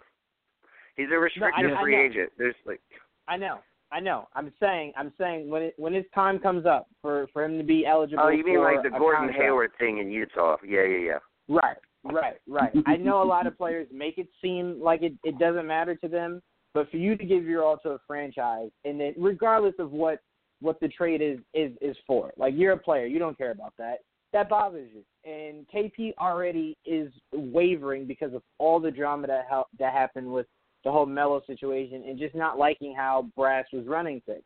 He's 0.97 1.07
a 1.11 1.17
restricted 1.17 1.71
I 1.71 1.81
free 1.81 1.95
know. 1.95 2.03
agent. 2.03 2.31
There's 2.37 2.55
like 2.65 2.81
I 3.27 3.37
know, 3.37 3.59
I 3.91 3.99
know. 3.99 4.27
I'm 4.35 4.51
saying, 4.59 4.91
I'm 4.97 5.11
saying 5.17 5.49
when 5.49 5.61
it 5.63 5.73
when 5.77 5.93
his 5.93 6.05
time 6.13 6.37
comes 6.37 6.65
up 6.65 6.87
for 7.01 7.27
for 7.33 7.43
him 7.43 7.57
to 7.57 7.63
be 7.63 7.85
eligible. 7.85 8.23
oh, 8.23 8.29
you 8.29 8.43
mean 8.43 8.61
like 8.61 8.83
the 8.83 8.89
Gordon 8.89 9.27
contract. 9.27 9.41
Hayward 9.41 9.71
thing 9.79 9.99
in 9.99 10.11
Utah? 10.11 10.57
Yeah, 10.67 10.83
yeah, 10.83 10.97
yeah. 10.97 11.17
Right, 11.47 11.77
right, 12.03 12.37
right. 12.47 12.71
I 12.85 12.97
know 12.97 13.23
a 13.23 13.25
lot 13.25 13.47
of 13.47 13.57
players 13.57 13.87
make 13.91 14.17
it 14.17 14.27
seem 14.41 14.79
like 14.81 15.01
it, 15.01 15.13
it 15.23 15.39
doesn't 15.39 15.65
matter 15.65 15.95
to 15.95 16.07
them, 16.07 16.41
but 16.73 16.89
for 16.89 16.97
you 16.97 17.15
to 17.15 17.25
give 17.25 17.45
your 17.45 17.63
all 17.63 17.77
to 17.79 17.91
a 17.91 17.99
franchise, 18.07 18.69
and 18.85 18.99
then 18.99 19.13
regardless 19.17 19.75
of 19.79 19.91
what 19.91 20.19
what 20.61 20.79
the 20.79 20.87
trade 20.87 21.21
is 21.21 21.39
is 21.53 21.71
is 21.81 21.95
for, 22.05 22.31
like 22.37 22.53
you're 22.55 22.73
a 22.73 22.77
player, 22.77 23.05
you 23.05 23.19
don't 23.19 23.37
care 23.37 23.51
about 23.51 23.73
that. 23.77 23.99
That 24.33 24.49
bothers 24.49 24.89
you. 24.93 25.03
And 25.29 25.65
KP 25.73 26.13
already 26.17 26.77
is 26.85 27.11
wavering 27.33 28.07
because 28.07 28.33
of 28.33 28.41
all 28.59 28.79
the 28.79 28.91
drama 28.91 29.27
that 29.27 29.45
hel- 29.49 29.69
that 29.79 29.93
happened 29.93 30.31
with 30.31 30.47
the 30.83 30.91
whole 30.91 31.05
Melo 31.05 31.41
situation, 31.45 32.03
and 32.07 32.17
just 32.17 32.33
not 32.33 32.57
liking 32.57 32.95
how 32.95 33.27
Brass 33.35 33.65
was 33.71 33.85
running 33.85 34.21
things. 34.25 34.43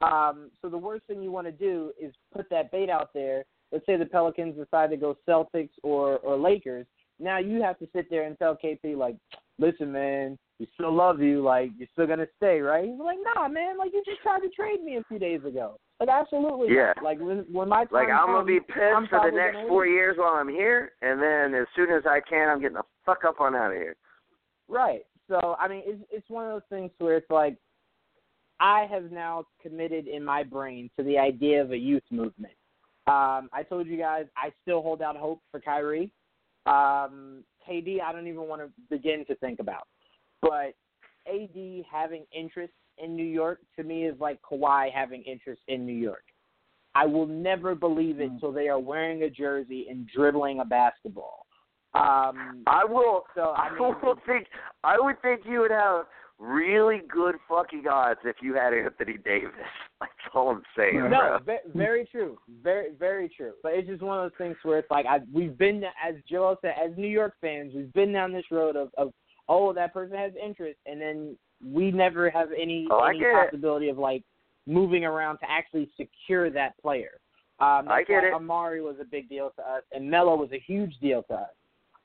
Um, 0.00 0.50
so 0.60 0.68
the 0.68 0.78
worst 0.78 1.06
thing 1.06 1.22
you 1.22 1.30
want 1.30 1.46
to 1.46 1.52
do 1.52 1.92
is 2.00 2.12
put 2.34 2.50
that 2.50 2.72
bait 2.72 2.90
out 2.90 3.10
there 3.14 3.44
let's 3.72 3.86
say 3.86 3.96
the 3.96 4.06
Pelicans 4.06 4.54
decide 4.56 4.90
to 4.90 4.96
go 4.96 5.16
Celtics 5.26 5.70
or 5.82 6.18
or 6.18 6.36
Lakers, 6.36 6.86
now 7.18 7.38
you 7.38 7.62
have 7.62 7.78
to 7.78 7.88
sit 7.94 8.08
there 8.10 8.24
and 8.24 8.38
tell 8.38 8.56
KP 8.62 8.96
like, 8.96 9.16
listen, 9.58 9.90
man, 9.90 10.38
we 10.62 10.68
still 10.74 10.94
love 10.94 11.20
you, 11.20 11.42
like 11.42 11.72
you're 11.76 11.88
still 11.92 12.06
gonna 12.06 12.28
stay, 12.36 12.60
right? 12.60 12.84
He's 12.84 13.00
like, 13.00 13.18
nah, 13.34 13.48
man, 13.48 13.76
like 13.76 13.90
you 13.92 14.00
just 14.06 14.22
tried 14.22 14.38
to 14.42 14.48
trade 14.50 14.80
me 14.84 14.96
a 14.96 15.02
few 15.08 15.18
days 15.18 15.40
ago. 15.44 15.76
Like 15.98 16.08
absolutely, 16.08 16.72
Yeah. 16.72 16.92
not. 16.94 17.02
Like 17.02 17.18
when 17.18 17.38
when 17.50 17.68
my 17.68 17.84
time 17.86 17.88
Like 17.90 18.08
I'm 18.10 18.28
gonna 18.28 18.44
be 18.44 18.58
I'm 18.76 19.02
pissed 19.02 19.10
for 19.10 19.28
the 19.28 19.36
next 19.36 19.58
four 19.66 19.86
leave. 19.86 19.94
years 19.94 20.18
while 20.18 20.34
I'm 20.34 20.48
here, 20.48 20.92
and 21.02 21.20
then 21.20 21.60
as 21.60 21.66
soon 21.74 21.90
as 21.90 22.04
I 22.06 22.20
can, 22.20 22.48
I'm 22.48 22.60
getting 22.60 22.76
the 22.76 22.84
fuck 23.04 23.24
up 23.24 23.40
on 23.40 23.56
out 23.56 23.72
of 23.72 23.76
here. 23.76 23.96
Right. 24.68 25.02
So 25.28 25.56
I 25.58 25.66
mean, 25.66 25.82
it's 25.84 26.00
it's 26.12 26.30
one 26.30 26.46
of 26.46 26.52
those 26.52 26.68
things 26.70 26.92
where 26.98 27.16
it's 27.16 27.28
like, 27.30 27.56
I 28.60 28.86
have 28.88 29.10
now 29.10 29.46
committed 29.60 30.06
in 30.06 30.24
my 30.24 30.44
brain 30.44 30.90
to 30.96 31.02
the 31.02 31.18
idea 31.18 31.60
of 31.60 31.72
a 31.72 31.76
youth 31.76 32.04
movement. 32.12 32.54
Um, 33.08 33.48
I 33.52 33.64
told 33.68 33.88
you 33.88 33.98
guys 33.98 34.26
I 34.36 34.52
still 34.62 34.80
hold 34.80 35.02
out 35.02 35.16
hope 35.16 35.40
for 35.50 35.58
Kyrie. 35.58 36.12
Um, 36.66 37.42
KD, 37.68 38.00
I 38.00 38.12
don't 38.12 38.28
even 38.28 38.46
want 38.46 38.62
to 38.62 38.68
begin 38.90 39.24
to 39.26 39.34
think 39.36 39.58
about. 39.58 39.88
But 40.42 40.74
AD 41.26 41.84
having 41.90 42.24
interest 42.36 42.72
in 42.98 43.16
New 43.16 43.24
York 43.24 43.60
to 43.76 43.84
me 43.84 44.04
is 44.06 44.18
like 44.20 44.40
Kawhi 44.42 44.92
having 44.92 45.22
interest 45.22 45.62
in 45.68 45.86
New 45.86 45.94
York. 45.94 46.24
I 46.94 47.06
will 47.06 47.26
never 47.26 47.74
believe 47.74 48.20
it 48.20 48.28
Mm. 48.28 48.34
until 48.34 48.52
they 48.52 48.68
are 48.68 48.78
wearing 48.78 49.22
a 49.22 49.30
jersey 49.30 49.86
and 49.88 50.06
dribbling 50.06 50.60
a 50.60 50.64
basketball. 50.64 51.46
Um, 51.94 52.62
I 52.66 52.84
will. 52.84 53.24
so 53.34 53.52
I 53.56 53.70
mean, 53.70 53.78
I 53.82 54.04
will 54.04 54.16
think. 54.26 54.46
I 54.84 54.98
would 54.98 55.20
think 55.22 55.46
you 55.46 55.60
would 55.60 55.70
have 55.70 56.06
really 56.38 57.00
good 57.08 57.36
fucking 57.48 57.86
odds 57.86 58.20
if 58.24 58.36
you 58.42 58.54
had 58.54 58.72
Anthony 58.74 59.16
Davis. 59.24 59.52
That's 60.00 60.12
all 60.34 60.50
I'm 60.50 60.62
saying, 60.76 60.96
Right. 60.98 61.10
bro. 61.10 61.38
No, 61.38 61.38
ve- 61.44 61.70
very 61.78 62.04
true, 62.06 62.38
very 62.62 62.92
very 62.98 63.28
true. 63.28 63.52
But 63.62 63.74
it's 63.74 63.88
just 63.88 64.02
one 64.02 64.18
of 64.18 64.30
those 64.30 64.36
things 64.38 64.56
where 64.64 64.78
it's 64.78 64.90
like 64.90 65.06
I 65.06 65.20
we've 65.32 65.56
been 65.56 65.84
as 66.02 66.14
Joel 66.28 66.56
said, 66.62 66.74
as 66.82 66.96
New 66.96 67.06
York 67.08 67.34
fans, 67.40 67.72
we've 67.74 67.92
been 67.92 68.12
down 68.12 68.32
this 68.32 68.50
road 68.50 68.74
of 68.76 68.90
of 68.98 69.12
oh 69.48 69.72
that 69.72 69.92
person 69.92 70.16
has 70.16 70.32
interest, 70.42 70.78
and 70.86 71.00
then 71.00 71.36
we 71.64 71.90
never 71.90 72.30
have 72.30 72.48
any 72.52 72.86
Oh, 72.90 73.04
any 73.04 73.18
get 73.20 73.28
it. 73.28 73.50
possibility 73.50 73.88
of 73.88 73.98
like 73.98 74.22
moving 74.66 75.04
around 75.04 75.38
to 75.38 75.50
actually 75.50 75.90
secure 75.96 76.50
that 76.50 76.80
player. 76.80 77.20
Um, 77.60 77.84
that's 77.86 77.90
I 77.90 78.02
get 78.04 78.22
why 78.22 78.28
it. 78.28 78.34
Amar'e 78.34 78.82
was 78.82 78.96
a 79.00 79.04
big 79.04 79.28
deal 79.28 79.50
to 79.56 79.62
us, 79.62 79.82
and 79.92 80.10
Melo 80.10 80.36
was 80.36 80.50
a 80.52 80.58
huge 80.58 80.94
deal 81.00 81.22
to 81.24 81.34
us. 81.34 81.50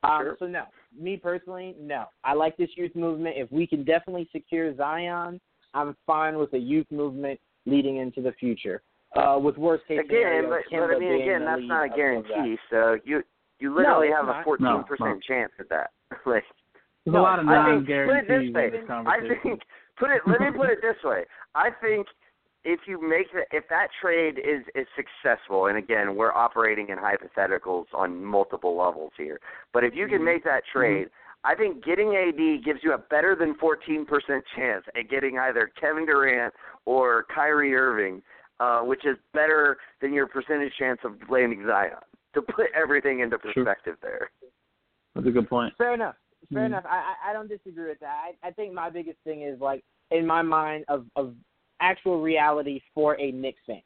Um, 0.04 0.20
Sure. 0.22 0.36
So 0.40 0.46
no, 0.48 0.66
me 1.00 1.18
personally, 1.18 1.76
no. 1.80 2.06
I 2.24 2.34
like 2.34 2.56
this 2.58 2.70
youth 2.76 2.96
movement. 2.96 3.36
If 3.38 3.52
we 3.52 3.66
can 3.66 3.84
definitely 3.84 4.28
secure 4.32 4.76
Zion, 4.76 5.42
I'm 5.74 5.96
fine 6.06 6.38
with 6.38 6.54
a 6.54 6.58
youth 6.60 6.86
movement 6.92 7.40
leading 7.66 7.98
into 7.98 8.22
the 8.22 8.32
future. 8.34 8.82
Uh, 9.16 9.40
with 9.42 9.58
worst 9.58 9.88
case 9.88 10.00
Again, 10.00 10.08
scenario, 10.10 10.50
but, 10.50 10.60
but 10.70 10.78
I 10.78 11.00
mean, 11.00 11.00
being 11.00 11.22
again, 11.24 11.46
that's 11.46 11.62
not 11.64 11.82
a 11.82 11.86
of- 11.86 11.92
of 11.92 11.96
guarantee. 11.96 12.58
So 12.70 12.98
you 13.06 13.24
you 13.60 13.74
literally 13.74 14.08
it's 14.10 14.16
have 14.16 14.26
a 14.26 14.34
not. 14.34 14.44
fourteen 14.44 14.66
No, 14.68 14.84
percent 14.84 15.10
no. 15.16 15.20
chance 15.28 15.52
at 15.60 15.70
that. 15.70 15.90
like, 16.26 16.44
There's 17.08 17.14
No, 17.14 17.22
a 17.22 17.24
lot 17.24 17.39
of 17.39 17.47
I 17.47 17.64
think- 17.72 17.88
put 17.88 17.93
it 17.93 18.28
non-guarantees 18.28 18.28
this 18.53 18.74
in 18.76 18.86
this 18.86 18.89
I 19.08 19.20
think 19.41 19.62
put 19.97 20.10
it. 20.12 20.22
Let 20.28 20.41
me 20.41 20.51
put 20.51 20.70
it 20.70 20.80
this 20.82 21.01
way. 21.05 21.24
I 21.55 21.70
think 21.72 22.05
if 22.66 22.82
you 22.86 22.99
make 23.01 23.32
the, 23.32 23.45
if 23.55 23.64
that 23.70 23.88
trade 24.01 24.38
is 24.39 24.64
is 24.76 24.86
successful, 24.97 25.68
and 25.68 25.78
again, 25.78 26.18
we're 26.18 26.34
operating 26.34 26.89
in 26.89 26.97
hypotheticals 26.97 27.86
on 27.93 28.22
multiple 28.26 28.76
levels 28.76 29.14
here, 29.18 29.39
but 29.72 29.86
if 29.86 29.95
you 29.95 30.08
can 30.10 30.20
Mhm. 30.20 30.26
make 30.26 30.43
that 30.43 30.64
trade. 30.66 31.10
I 31.43 31.55
think 31.55 31.82
getting 31.86 32.14
AD 32.18 32.58
gives 32.66 32.84
you 32.84 32.91
a 32.91 32.97
better 32.97 33.34
than 33.36 33.53
14% 33.53 34.43
chance 34.53 34.84
at 34.95 35.08
getting 35.08 35.38
either 35.39 35.68
Kevin 35.80 36.05
Durant 36.05 36.53
or 36.84 37.24
Kyrie 37.34 37.74
Irving, 37.74 38.22
uh, 38.60 38.82
which 38.82 39.05
is 39.05 39.18
better 39.34 39.78
than 40.01 40.12
your 40.14 40.28
percentage 40.28 40.74
chance 40.76 40.99
of 41.05 41.14
landing 41.30 41.64
Zion. 41.66 41.95
To 42.34 42.41
put 42.41 42.70
everything 42.74 43.20
into 43.22 43.39
Sure. 43.39 43.53
perspective 43.53 43.97
there. 44.01 44.30
That's 45.16 45.28
a 45.28 45.32
good 45.32 45.47
point. 45.47 45.74
Fair 45.78 45.93
enough. 45.93 46.16
Fair 46.54 46.64
Mhm. 46.64 46.66
enough. 46.68 46.86
I, 46.86 46.98
I 46.98 47.30
I 47.30 47.34
don't 47.34 47.48
disagree 47.50 47.89
with 47.89 48.00
that. 48.00 48.16
I, 48.43 48.48
I 48.48 48.52
think 48.52 48.74
my 48.74 48.89
biggest 48.89 49.20
thing 49.24 49.41
is 49.41 49.60
like 49.60 49.84
in 50.12 50.26
my 50.26 50.41
mind 50.41 50.86
of 50.88 51.06
of 51.16 51.36
actual 51.80 52.22
reality 52.22 52.82
for 52.93 53.20
a 53.20 53.32
Knicks 53.32 53.62
fan. 53.66 53.82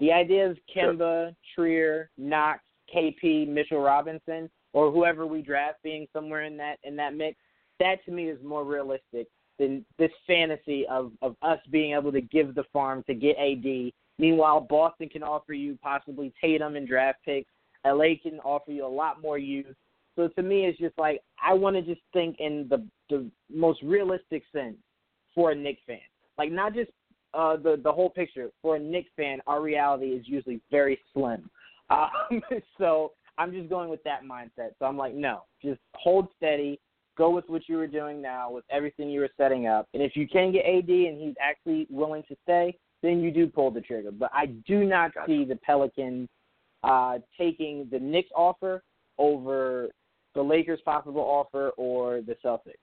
The 0.00 0.12
idea 0.12 0.50
of 0.50 0.58
Kemba, 0.74 1.34
Trier, 1.54 2.10
Knox, 2.18 2.60
KP, 2.94 3.46
Mitchell 3.48 3.80
Robinson, 3.80 4.50
or 4.72 4.90
whoever 4.90 5.26
we 5.26 5.42
draft 5.42 5.82
being 5.82 6.06
somewhere 6.12 6.42
in 6.42 6.56
that 6.56 6.78
in 6.84 6.96
that 6.96 7.14
mix, 7.14 7.38
that 7.80 8.04
to 8.06 8.10
me 8.12 8.28
is 8.28 8.42
more 8.42 8.64
realistic 8.64 9.28
than 9.58 9.84
this 9.98 10.10
fantasy 10.26 10.86
of 10.88 11.12
of 11.22 11.36
us 11.42 11.58
being 11.70 11.94
able 11.94 12.12
to 12.12 12.20
give 12.20 12.54
the 12.54 12.64
farm 12.72 13.02
to 13.06 13.14
get 13.14 13.36
AD. 13.38 13.92
Meanwhile, 14.18 14.60
Boston 14.62 15.08
can 15.10 15.22
offer 15.22 15.52
you 15.52 15.78
possibly 15.82 16.32
Tatum 16.40 16.76
and 16.76 16.88
draft 16.88 17.18
picks. 17.24 17.50
LA 17.84 18.16
can 18.22 18.40
offer 18.40 18.72
you 18.72 18.84
a 18.84 18.88
lot 18.88 19.20
more 19.20 19.38
youth. 19.38 19.76
So 20.16 20.28
to 20.28 20.42
me, 20.42 20.64
it's 20.64 20.78
just 20.78 20.98
like 20.98 21.20
I 21.42 21.54
want 21.54 21.76
to 21.76 21.82
just 21.82 22.00
think 22.12 22.36
in 22.40 22.66
the 22.68 22.84
the 23.10 23.30
most 23.52 23.82
realistic 23.82 24.42
sense 24.52 24.76
for 25.34 25.52
a 25.52 25.54
Knicks 25.54 25.82
fan, 25.86 25.98
like 26.38 26.50
not 26.50 26.74
just 26.74 26.90
uh, 27.34 27.56
the 27.56 27.78
the 27.82 27.92
whole 27.92 28.10
picture. 28.10 28.50
For 28.62 28.76
a 28.76 28.78
Knicks 28.78 29.10
fan, 29.16 29.38
our 29.46 29.60
reality 29.60 30.06
is 30.06 30.24
usually 30.26 30.60
very 30.70 30.98
slim. 31.12 31.50
Um, 31.88 32.42
so 32.78 33.12
I'm 33.38 33.52
just 33.52 33.68
going 33.68 33.88
with 33.90 34.02
that 34.02 34.24
mindset. 34.24 34.70
So 34.80 34.86
I'm 34.86 34.96
like, 34.96 35.14
no, 35.14 35.42
just 35.62 35.78
hold 35.94 36.26
steady, 36.36 36.80
go 37.16 37.30
with 37.30 37.44
what 37.46 37.68
you 37.68 37.76
were 37.76 37.86
doing 37.86 38.20
now, 38.20 38.50
with 38.50 38.64
everything 38.72 39.08
you 39.08 39.20
were 39.20 39.30
setting 39.36 39.68
up, 39.68 39.86
and 39.94 40.02
if 40.02 40.16
you 40.16 40.26
can 40.26 40.50
get 40.50 40.64
AD 40.64 40.88
and 40.88 41.20
he's 41.20 41.36
actually 41.40 41.86
willing 41.88 42.24
to 42.28 42.36
stay, 42.42 42.76
then 43.02 43.20
you 43.20 43.30
do 43.30 43.46
pull 43.46 43.70
the 43.70 43.80
trigger. 43.80 44.10
But 44.10 44.30
I 44.34 44.46
do 44.66 44.84
not 44.84 45.14
Gotcha. 45.14 45.26
see 45.28 45.44
the 45.44 45.54
Pelicans 45.56 46.28
uh, 46.82 47.18
taking 47.38 47.86
the 47.92 48.00
Knicks 48.00 48.30
offer 48.34 48.82
over 49.18 49.90
the 50.36 50.42
Lakers' 50.42 50.80
possible 50.84 51.22
offer 51.22 51.70
or 51.70 52.20
the 52.20 52.36
Celtics. 52.44 52.78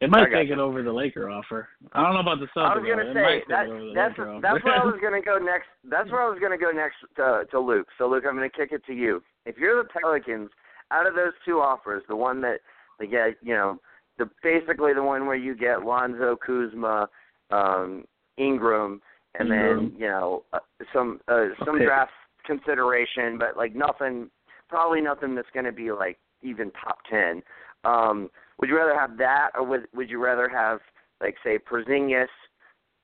It 0.00 0.10
might 0.10 0.30
take 0.30 0.48
you. 0.48 0.54
it 0.54 0.58
over 0.58 0.82
the 0.82 0.92
Laker 0.92 1.30
offer. 1.30 1.68
I 1.92 2.02
don't 2.02 2.14
know 2.14 2.20
about 2.20 2.38
the 2.38 2.46
Celtics. 2.56 2.70
I 2.70 2.78
was 2.78 2.84
gonna 2.86 3.04
though. 3.04 3.14
Say 3.14 3.42
that, 3.48 3.66
it 3.66 3.70
over 3.70 3.80
the 3.80 3.92
that's 3.94 4.18
Laker 4.18 4.40
that's 4.42 4.56
offer. 4.56 4.64
where 4.64 4.80
I 4.80 4.84
was 4.84 4.98
gonna 5.02 5.22
go 5.22 5.38
next. 5.38 5.68
That's 5.84 6.10
where 6.10 6.22
I 6.22 6.28
was 6.28 6.38
gonna 6.38 6.58
go 6.58 6.70
next 6.70 6.96
to, 7.16 7.44
to 7.50 7.60
Luke. 7.60 7.88
So 7.98 8.08
Luke, 8.08 8.24
I'm 8.28 8.34
gonna 8.34 8.50
kick 8.50 8.72
it 8.72 8.84
to 8.86 8.92
you. 8.92 9.22
If 9.46 9.56
you're 9.56 9.82
the 9.82 9.88
Pelicans, 9.88 10.50
out 10.90 11.06
of 11.06 11.14
those 11.14 11.32
two 11.44 11.60
offers, 11.60 12.02
the 12.08 12.16
one 12.16 12.40
that 12.42 12.60
they 12.98 13.06
get, 13.06 13.36
you 13.42 13.54
know, 13.54 13.78
the 14.18 14.28
basically 14.42 14.92
the 14.92 15.02
one 15.02 15.26
where 15.26 15.36
you 15.36 15.56
get 15.56 15.84
Lonzo, 15.84 16.36
Kuzma, 16.36 17.08
um, 17.50 18.04
Ingram, 18.36 19.00
and 19.38 19.50
then 19.50 19.92
you 19.98 20.08
know 20.08 20.44
uh, 20.52 20.58
some 20.92 21.20
uh, 21.28 21.46
some 21.64 21.76
Okay. 21.76 21.86
draft 21.86 22.12
consideration, 22.44 23.38
but 23.38 23.56
like 23.56 23.74
nothing, 23.74 24.30
probably 24.68 25.00
nothing 25.00 25.34
that's 25.34 25.48
gonna 25.54 25.72
be 25.72 25.90
like 25.90 26.18
even 26.42 26.70
top 26.72 26.98
ten. 27.10 27.42
Um, 27.84 28.30
would 28.58 28.68
you 28.70 28.76
rather 28.76 28.98
have 28.98 29.16
that, 29.18 29.50
or 29.54 29.64
would 29.64 29.86
would 29.94 30.10
you 30.10 30.22
rather 30.22 30.48
have 30.48 30.80
like 31.20 31.36
say 31.44 31.58
Porzingis, 31.58 32.26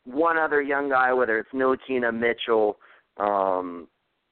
one 0.05 0.37
other 0.39 0.61
young 0.61 0.89
guy, 0.89 1.13
whether 1.13 1.39
it's 1.39 1.51
Ntilikina, 1.53 2.13
Mitchell, 2.13 2.79
um, 3.19 3.89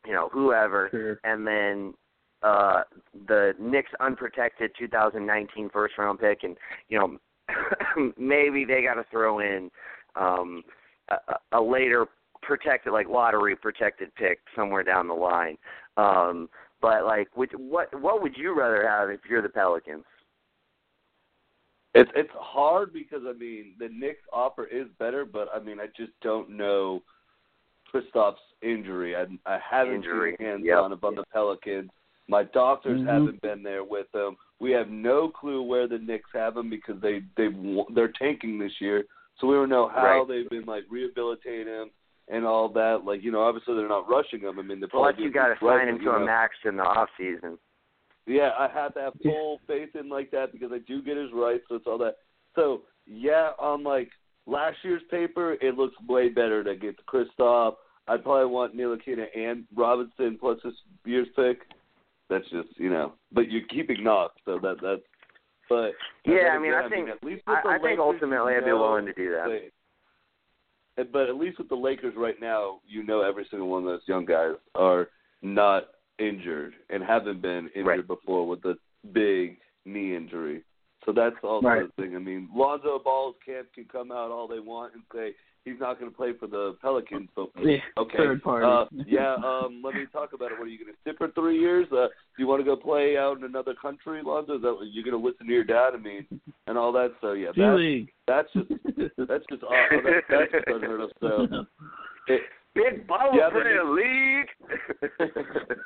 you 0.06 0.12
know, 0.12 0.28
whoever, 0.32 0.88
Sure. 0.90 1.20
and 1.24 1.46
then 1.46 1.94
uh 2.42 2.82
the 3.28 3.52
Knicks 3.60 3.90
unprotected 4.00 4.70
2019 4.78 5.68
first 5.70 5.98
round 5.98 6.18
pick, 6.18 6.42
and 6.42 6.56
you 6.88 6.98
know 6.98 7.18
maybe 8.16 8.64
they 8.64 8.82
got 8.82 8.94
to 8.94 9.04
throw 9.10 9.40
in 9.40 9.70
um 10.16 10.62
a, 11.10 11.16
a 11.52 11.60
later 11.60 12.06
protected 12.42 12.92
like 12.94 13.08
lottery 13.08 13.54
protected 13.54 14.14
pick 14.14 14.38
somewhere 14.56 14.82
down 14.82 15.06
the 15.06 15.14
line. 15.14 15.58
Um 15.98 16.48
but 16.80 17.04
like 17.04 17.28
which, 17.34 17.52
what 17.56 17.88
what 18.00 18.22
would 18.22 18.36
you 18.36 18.56
rather 18.58 18.86
have 18.88 19.10
if 19.10 19.20
you're 19.28 19.42
the 19.42 19.48
Pelicans? 19.48 20.04
It's 21.94 22.10
it's 22.14 22.30
hard 22.34 22.92
because 22.92 23.22
I 23.26 23.32
mean 23.32 23.74
the 23.78 23.88
Knicks 23.88 24.22
offer 24.32 24.64
is 24.66 24.86
better, 24.98 25.24
but 25.24 25.48
I 25.54 25.58
mean 25.58 25.80
I 25.80 25.86
just 25.96 26.12
don't 26.22 26.50
know 26.50 27.02
Kristaps' 27.92 28.36
injury. 28.62 29.16
I 29.16 29.26
I 29.46 29.58
haven't 29.58 29.96
Injury, 29.96 30.36
seen 30.38 30.46
hands 30.46 30.62
yep. 30.64 30.78
on 30.78 30.92
it 30.92 30.98
on 31.02 31.14
the 31.16 31.24
Pelicans. 31.32 31.90
My 32.28 32.44
doctors 32.44 33.00
Mhm. 33.00 33.06
haven't 33.06 33.42
been 33.42 33.62
there 33.64 33.82
with 33.82 34.10
them. 34.12 34.36
We 34.60 34.70
have 34.70 34.88
no 34.88 35.28
clue 35.28 35.62
where 35.62 35.88
the 35.88 35.98
Knicks 35.98 36.30
have 36.32 36.54
them 36.54 36.70
because 36.70 37.00
they 37.00 37.22
they 37.36 37.48
they're 37.92 38.12
tanking 38.12 38.58
this 38.58 38.80
year, 38.80 39.04
so 39.38 39.48
we 39.48 39.56
don't 39.56 39.68
know 39.68 39.88
how 39.88 40.20
Right. 40.20 40.28
they've 40.28 40.48
been 40.48 40.66
like 40.66 40.84
rehabilitating 40.88 41.66
him 41.66 41.90
and 42.30 42.44
all 42.46 42.68
that. 42.70 43.02
Like 43.04 43.22
you 43.22 43.32
know, 43.32 43.40
obviously 43.42 43.74
they're 43.74 43.88
not 43.88 44.08
rushing 44.08 44.40
him. 44.40 44.58
I 44.58 44.62
mean, 44.62 44.80
they're 44.80 44.88
Plus 44.88 45.12
probably 45.12 45.24
you 45.24 45.30
doing 45.32 45.42
got 45.42 45.48
to 45.48 45.54
things 45.54 45.62
right, 45.62 45.80
sign 45.80 45.88
him 45.88 45.98
to 45.98 46.04
you 46.04 46.10
a 46.14 46.18
know, 46.18 46.24
max 46.26 46.54
in 46.64 46.76
the 46.76 46.82
off 46.82 47.08
season. 47.18 47.58
yeah, 48.26 48.50
I 48.58 48.68
have 48.68 48.94
to 48.94 49.00
have 49.00 49.12
full 49.22 49.60
faith 49.66 49.90
in 49.98 50.08
like 50.08 50.30
that 50.30 50.52
because 50.52 50.70
I 50.72 50.78
do 50.78 51.02
get 51.02 51.16
his 51.16 51.30
rights, 51.32 51.64
so 51.68 51.74
it's 51.76 51.86
all 51.86 51.98
that. 51.98 52.16
So 52.54 52.82
yeah, 53.06 53.50
on 53.58 53.82
like 53.82 54.10
last 54.46 54.76
year's 54.82 55.02
paper, 55.10 55.54
it 55.60 55.76
looks 55.76 55.94
way 56.08 56.28
better 56.28 56.62
to 56.64 56.74
get 56.76 56.96
Kristaps. 57.06 57.76
I'd 58.08 58.22
probably 58.24 58.46
want 58.50 58.76
Ntilikina 58.76 59.26
and 59.36 59.64
Robinson 59.76 60.36
plus 60.40 60.58
this 60.64 60.74
year's 61.04 61.28
pick. 61.36 61.60
That's 62.28 62.48
just 62.50 62.68
you 62.76 62.90
know, 62.90 63.12
but 63.32 63.50
you're 63.50 63.66
keeping 63.68 64.02
Knox, 64.04 64.34
so 64.44 64.58
that 64.62 64.76
that's. 64.82 65.02
But 65.68 65.92
Yeah, 66.24 66.48
I 66.54 66.58
mean, 66.58 66.72
again, 66.72 66.84
I 66.84 66.88
think 66.88 67.08
at 67.08 67.22
least 67.22 67.42
with 67.46 67.58
I, 67.58 67.62
the 67.62 67.68
I 67.68 67.78
think 67.78 68.00
ultimately 68.00 68.52
you 68.54 68.58
I'd 68.58 68.64
be 68.64 68.72
willing 68.72 69.06
to 69.06 69.12
do 69.12 69.30
that. 69.30 69.46
they- 69.48 69.70
but 71.12 71.28
at 71.28 71.36
least 71.36 71.58
with 71.58 71.68
the 71.68 71.74
Lakers 71.74 72.14
right 72.16 72.40
now, 72.40 72.80
you 72.86 73.02
know 73.02 73.22
every 73.22 73.46
single 73.50 73.68
one 73.68 73.82
of 73.82 73.88
those 73.88 74.06
young 74.06 74.24
guys 74.24 74.54
are 74.74 75.08
not 75.42 75.88
injured 76.18 76.74
and 76.90 77.02
haven't 77.02 77.40
been 77.40 77.68
injured 77.74 77.86
Right. 77.86 78.06
before 78.06 78.46
with 78.46 78.64
a 78.66 78.76
big 79.12 79.58
knee 79.84 80.14
injury. 80.14 80.62
So 81.06 81.12
that's 81.12 81.36
also 81.42 81.66
Right. 81.66 81.96
the 81.96 82.02
thing. 82.02 82.14
I 82.14 82.18
mean, 82.18 82.48
Lonzo 82.54 82.98
Ball's 82.98 83.36
camp 83.44 83.72
can 83.72 83.86
come 83.86 84.12
out 84.12 84.30
all 84.30 84.46
they 84.46 84.60
want 84.60 84.94
and 84.94 85.02
say 85.14 85.34
he's 85.64 85.78
not 85.78 85.98
going 85.98 86.10
to 86.10 86.16
play 86.16 86.32
for 86.38 86.46
the 86.46 86.76
Pelicans, 86.80 87.28
but 87.36 87.48
Yeah, 87.62 87.76
okay. 87.98 88.16
third 88.16 88.42
party. 88.42 88.66
Uh, 88.66 89.02
yeah, 89.06 89.34
um, 89.34 89.82
let 89.84 89.94
me 89.94 90.04
talk 90.12 90.32
about 90.32 90.52
it. 90.52 90.58
What 90.58 90.66
are 90.66 90.70
you 90.70 90.78
going 90.78 90.92
to 90.92 90.98
sit 91.04 91.18
for 91.18 91.30
three 91.32 91.58
years? 91.58 91.86
Uh, 91.92 92.06
do 92.06 92.38
you 92.38 92.46
want 92.46 92.60
to 92.60 92.64
go 92.64 92.76
play 92.76 93.16
out 93.16 93.36
in 93.38 93.44
another 93.44 93.74
country, 93.80 94.20
Lonzo? 94.24 94.56
Is 94.56 94.62
that 94.62 94.76
you're 94.90 95.04
going 95.04 95.20
to 95.20 95.28
listen 95.28 95.46
to 95.46 95.52
your 95.52 95.64
dad? 95.64 95.90
I 95.94 95.98
mean, 95.98 96.26
and 96.66 96.78
all 96.78 96.92
that. 96.92 97.12
So 97.20 97.32
yeah, 97.32 97.50
that, 97.56 98.06
that's 98.26 98.48
just 98.52 98.68
that's 99.16 99.44
just 99.50 99.62
uh, 99.62 99.68
that, 99.68 100.22
that's 100.28 100.52
just 100.52 100.64
unheard 100.66 101.00
of. 101.00 101.10
So 101.20 101.46
it, 102.28 102.40
Big 102.74 103.06
bubble 103.06 103.36
Yeah, 103.36 103.50
for 103.50 103.64
the 103.64 103.82
league. 103.90 104.48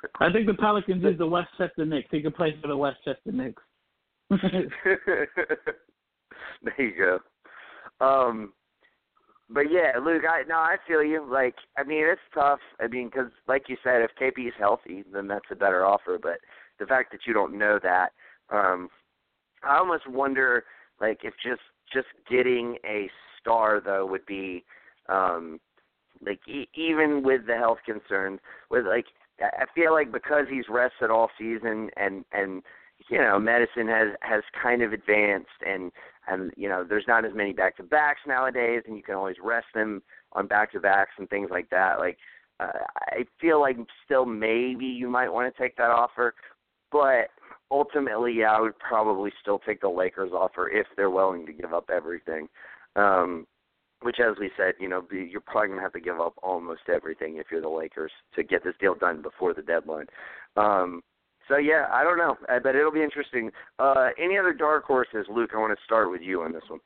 I 0.20 0.30
think 0.30 0.46
the 0.46 0.54
Pelicans 0.54 1.02
is 1.04 1.16
the 1.16 1.26
Westchester 1.26 1.86
Knicks. 1.86 2.08
He 2.10 2.20
could 2.20 2.34
play 2.34 2.54
for 2.60 2.68
the 2.68 2.76
Westchester 2.76 3.32
Knicks. 3.32 3.62
there 4.30 5.28
you 6.78 6.92
go. 8.00 8.04
Um, 8.04 8.52
but 9.50 9.70
yeah, 9.70 9.98
Luke, 10.02 10.22
I 10.28 10.42
no, 10.48 10.56
I 10.56 10.76
feel 10.86 11.02
you. 11.02 11.24
Like, 11.28 11.54
I 11.76 11.84
mean, 11.84 12.04
it's 12.04 12.20
tough. 12.34 12.60
I 12.80 12.86
mean, 12.86 13.08
because 13.08 13.30
like 13.46 13.64
you 13.68 13.76
said, 13.84 14.02
if 14.02 14.10
KP 14.20 14.48
is 14.48 14.54
healthy, 14.58 15.04
then 15.12 15.28
that's 15.28 15.50
a 15.50 15.56
better 15.56 15.84
offer. 15.84 16.18
But 16.20 16.38
the 16.78 16.86
fact 16.86 17.12
that 17.12 17.20
you 17.26 17.34
don't 17.34 17.58
know 17.58 17.78
that, 17.82 18.10
um, 18.50 18.88
I 19.62 19.76
almost 19.78 20.08
wonder, 20.08 20.64
like, 21.00 21.20
if 21.24 21.34
just 21.42 21.60
just 21.92 22.06
getting 22.30 22.78
a 22.86 23.10
star 23.40 23.80
though 23.84 24.06
would 24.06 24.24
be, 24.26 24.64
um, 25.08 25.60
like, 26.24 26.40
e- 26.48 26.68
even 26.74 27.22
with 27.22 27.46
the 27.46 27.56
health 27.56 27.78
concerns, 27.84 28.40
with 28.70 28.86
like, 28.86 29.06
I 29.40 29.64
feel 29.74 29.92
like 29.92 30.12
because 30.12 30.46
he's 30.50 30.68
rested 30.68 31.10
all 31.10 31.28
season 31.38 31.90
and 31.96 32.24
and 32.32 32.62
you 33.10 33.18
know 33.18 33.38
medicine 33.38 33.88
has 33.88 34.08
has 34.20 34.42
kind 34.60 34.82
of 34.82 34.92
advanced 34.92 35.48
and 35.66 35.90
and 36.28 36.52
you 36.56 36.68
know 36.68 36.84
there's 36.88 37.04
not 37.08 37.24
as 37.24 37.32
many 37.34 37.52
back 37.52 37.76
to 37.76 37.82
backs 37.82 38.20
nowadays 38.26 38.82
and 38.86 38.96
you 38.96 39.02
can 39.02 39.14
always 39.14 39.36
rest 39.42 39.66
them 39.74 40.02
on 40.32 40.46
back 40.46 40.72
to 40.72 40.80
backs 40.80 41.12
and 41.18 41.28
things 41.28 41.48
like 41.50 41.68
that 41.70 41.98
like 41.98 42.18
uh, 42.60 42.68
I 43.08 43.24
feel 43.40 43.60
like 43.60 43.76
still 44.04 44.24
maybe 44.24 44.86
you 44.86 45.08
might 45.08 45.32
want 45.32 45.52
to 45.52 45.62
take 45.62 45.76
that 45.76 45.90
offer, 45.90 46.34
but 46.92 47.30
ultimately, 47.70 48.32
yeah, 48.38 48.52
I 48.52 48.60
would 48.60 48.78
probably 48.78 49.32
still 49.40 49.58
take 49.58 49.80
the 49.80 49.88
Lakers 49.88 50.32
offer 50.32 50.68
if 50.68 50.86
they're 50.96 51.10
willing 51.10 51.46
to 51.46 51.52
give 51.52 51.72
up 51.72 51.90
everything. 51.92 52.48
Um, 52.96 53.46
which, 54.02 54.18
as 54.20 54.36
we 54.38 54.50
said, 54.56 54.74
you 54.78 54.88
know, 54.88 55.02
you're 55.10 55.40
probably 55.40 55.76
to 55.76 55.80
have 55.82 55.92
to 55.94 56.00
give 56.00 56.20
up 56.20 56.34
almost 56.42 56.82
everything 56.92 57.38
if 57.38 57.46
you're 57.50 57.62
the 57.62 57.68
Lakers 57.68 58.12
to 58.36 58.42
get 58.42 58.62
this 58.62 58.74
deal 58.78 58.94
done 58.94 59.22
before 59.22 59.54
the 59.54 59.62
deadline. 59.62 60.06
Um, 60.56 61.00
so 61.48 61.56
yeah, 61.56 61.86
I 61.90 62.04
don't 62.04 62.18
know, 62.18 62.36
I 62.48 62.58
bet 62.58 62.76
it'll 62.76 62.92
be 62.92 63.02
interesting. 63.02 63.50
Uh, 63.78 64.08
any 64.22 64.38
other 64.38 64.52
dark 64.52 64.84
horses, 64.84 65.26
Luke? 65.28 65.50
I 65.54 65.58
want 65.58 65.76
to 65.76 65.84
start 65.84 66.10
with 66.10 66.22
you 66.22 66.42
on 66.42 66.52
this 66.52 66.62
one. 66.68 66.80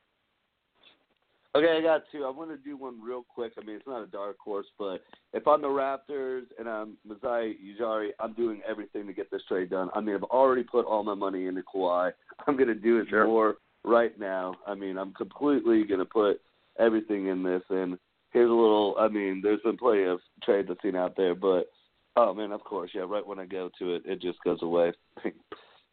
Okay, 1.56 1.76
I 1.78 1.80
got 1.80 2.02
two. 2.12 2.24
I 2.24 2.30
want 2.30 2.50
to 2.50 2.56
do 2.58 2.76
one 2.76 3.02
real 3.02 3.24
quick. 3.26 3.54
I 3.58 3.64
mean, 3.64 3.76
it's 3.76 3.86
not 3.86 4.02
a 4.02 4.06
dark 4.06 4.36
horse, 4.38 4.66
but 4.78 5.00
if 5.32 5.48
I'm 5.48 5.62
the 5.62 5.68
Raptors 5.68 6.42
and 6.58 6.68
I'm 6.68 6.98
Masai 7.06 7.56
Ujiri, 7.56 8.10
I'm 8.20 8.34
doing 8.34 8.60
everything 8.68 9.06
to 9.06 9.14
get 9.14 9.30
this 9.30 9.42
trade 9.48 9.70
done. 9.70 9.88
I 9.94 10.00
mean, 10.00 10.14
I've 10.14 10.24
already 10.24 10.62
put 10.62 10.84
all 10.84 11.02
my 11.02 11.14
money 11.14 11.46
into 11.46 11.62
Kawhi. 11.62 12.12
I'm 12.46 12.56
going 12.56 12.68
to 12.68 12.74
do 12.74 12.98
it 12.98 13.08
sure. 13.08 13.26
more 13.26 13.56
right 13.82 14.16
now. 14.20 14.54
I 14.66 14.74
mean, 14.74 14.98
I'm 14.98 15.14
completely 15.14 15.84
going 15.84 16.00
to 16.00 16.04
put 16.04 16.40
everything 16.78 17.28
in 17.28 17.42
this. 17.42 17.62
And 17.70 17.98
here's 18.30 18.50
a 18.50 18.52
little. 18.52 18.94
I 18.98 19.08
mean, 19.08 19.40
there's 19.42 19.62
been 19.62 19.78
plenty 19.78 20.04
of 20.04 20.20
trades 20.44 20.68
I've 20.70 20.76
seen 20.82 20.96
out 20.96 21.16
there, 21.16 21.34
but 21.34 21.70
oh 22.18 22.34
man, 22.34 22.52
of 22.52 22.62
course, 22.64 22.90
yeah. 22.94 23.04
Right 23.06 23.26
when 23.26 23.38
I 23.38 23.46
go 23.46 23.70
to 23.78 23.94
it, 23.94 24.02
it 24.04 24.20
just 24.20 24.38
goes 24.44 24.58
away. 24.62 24.92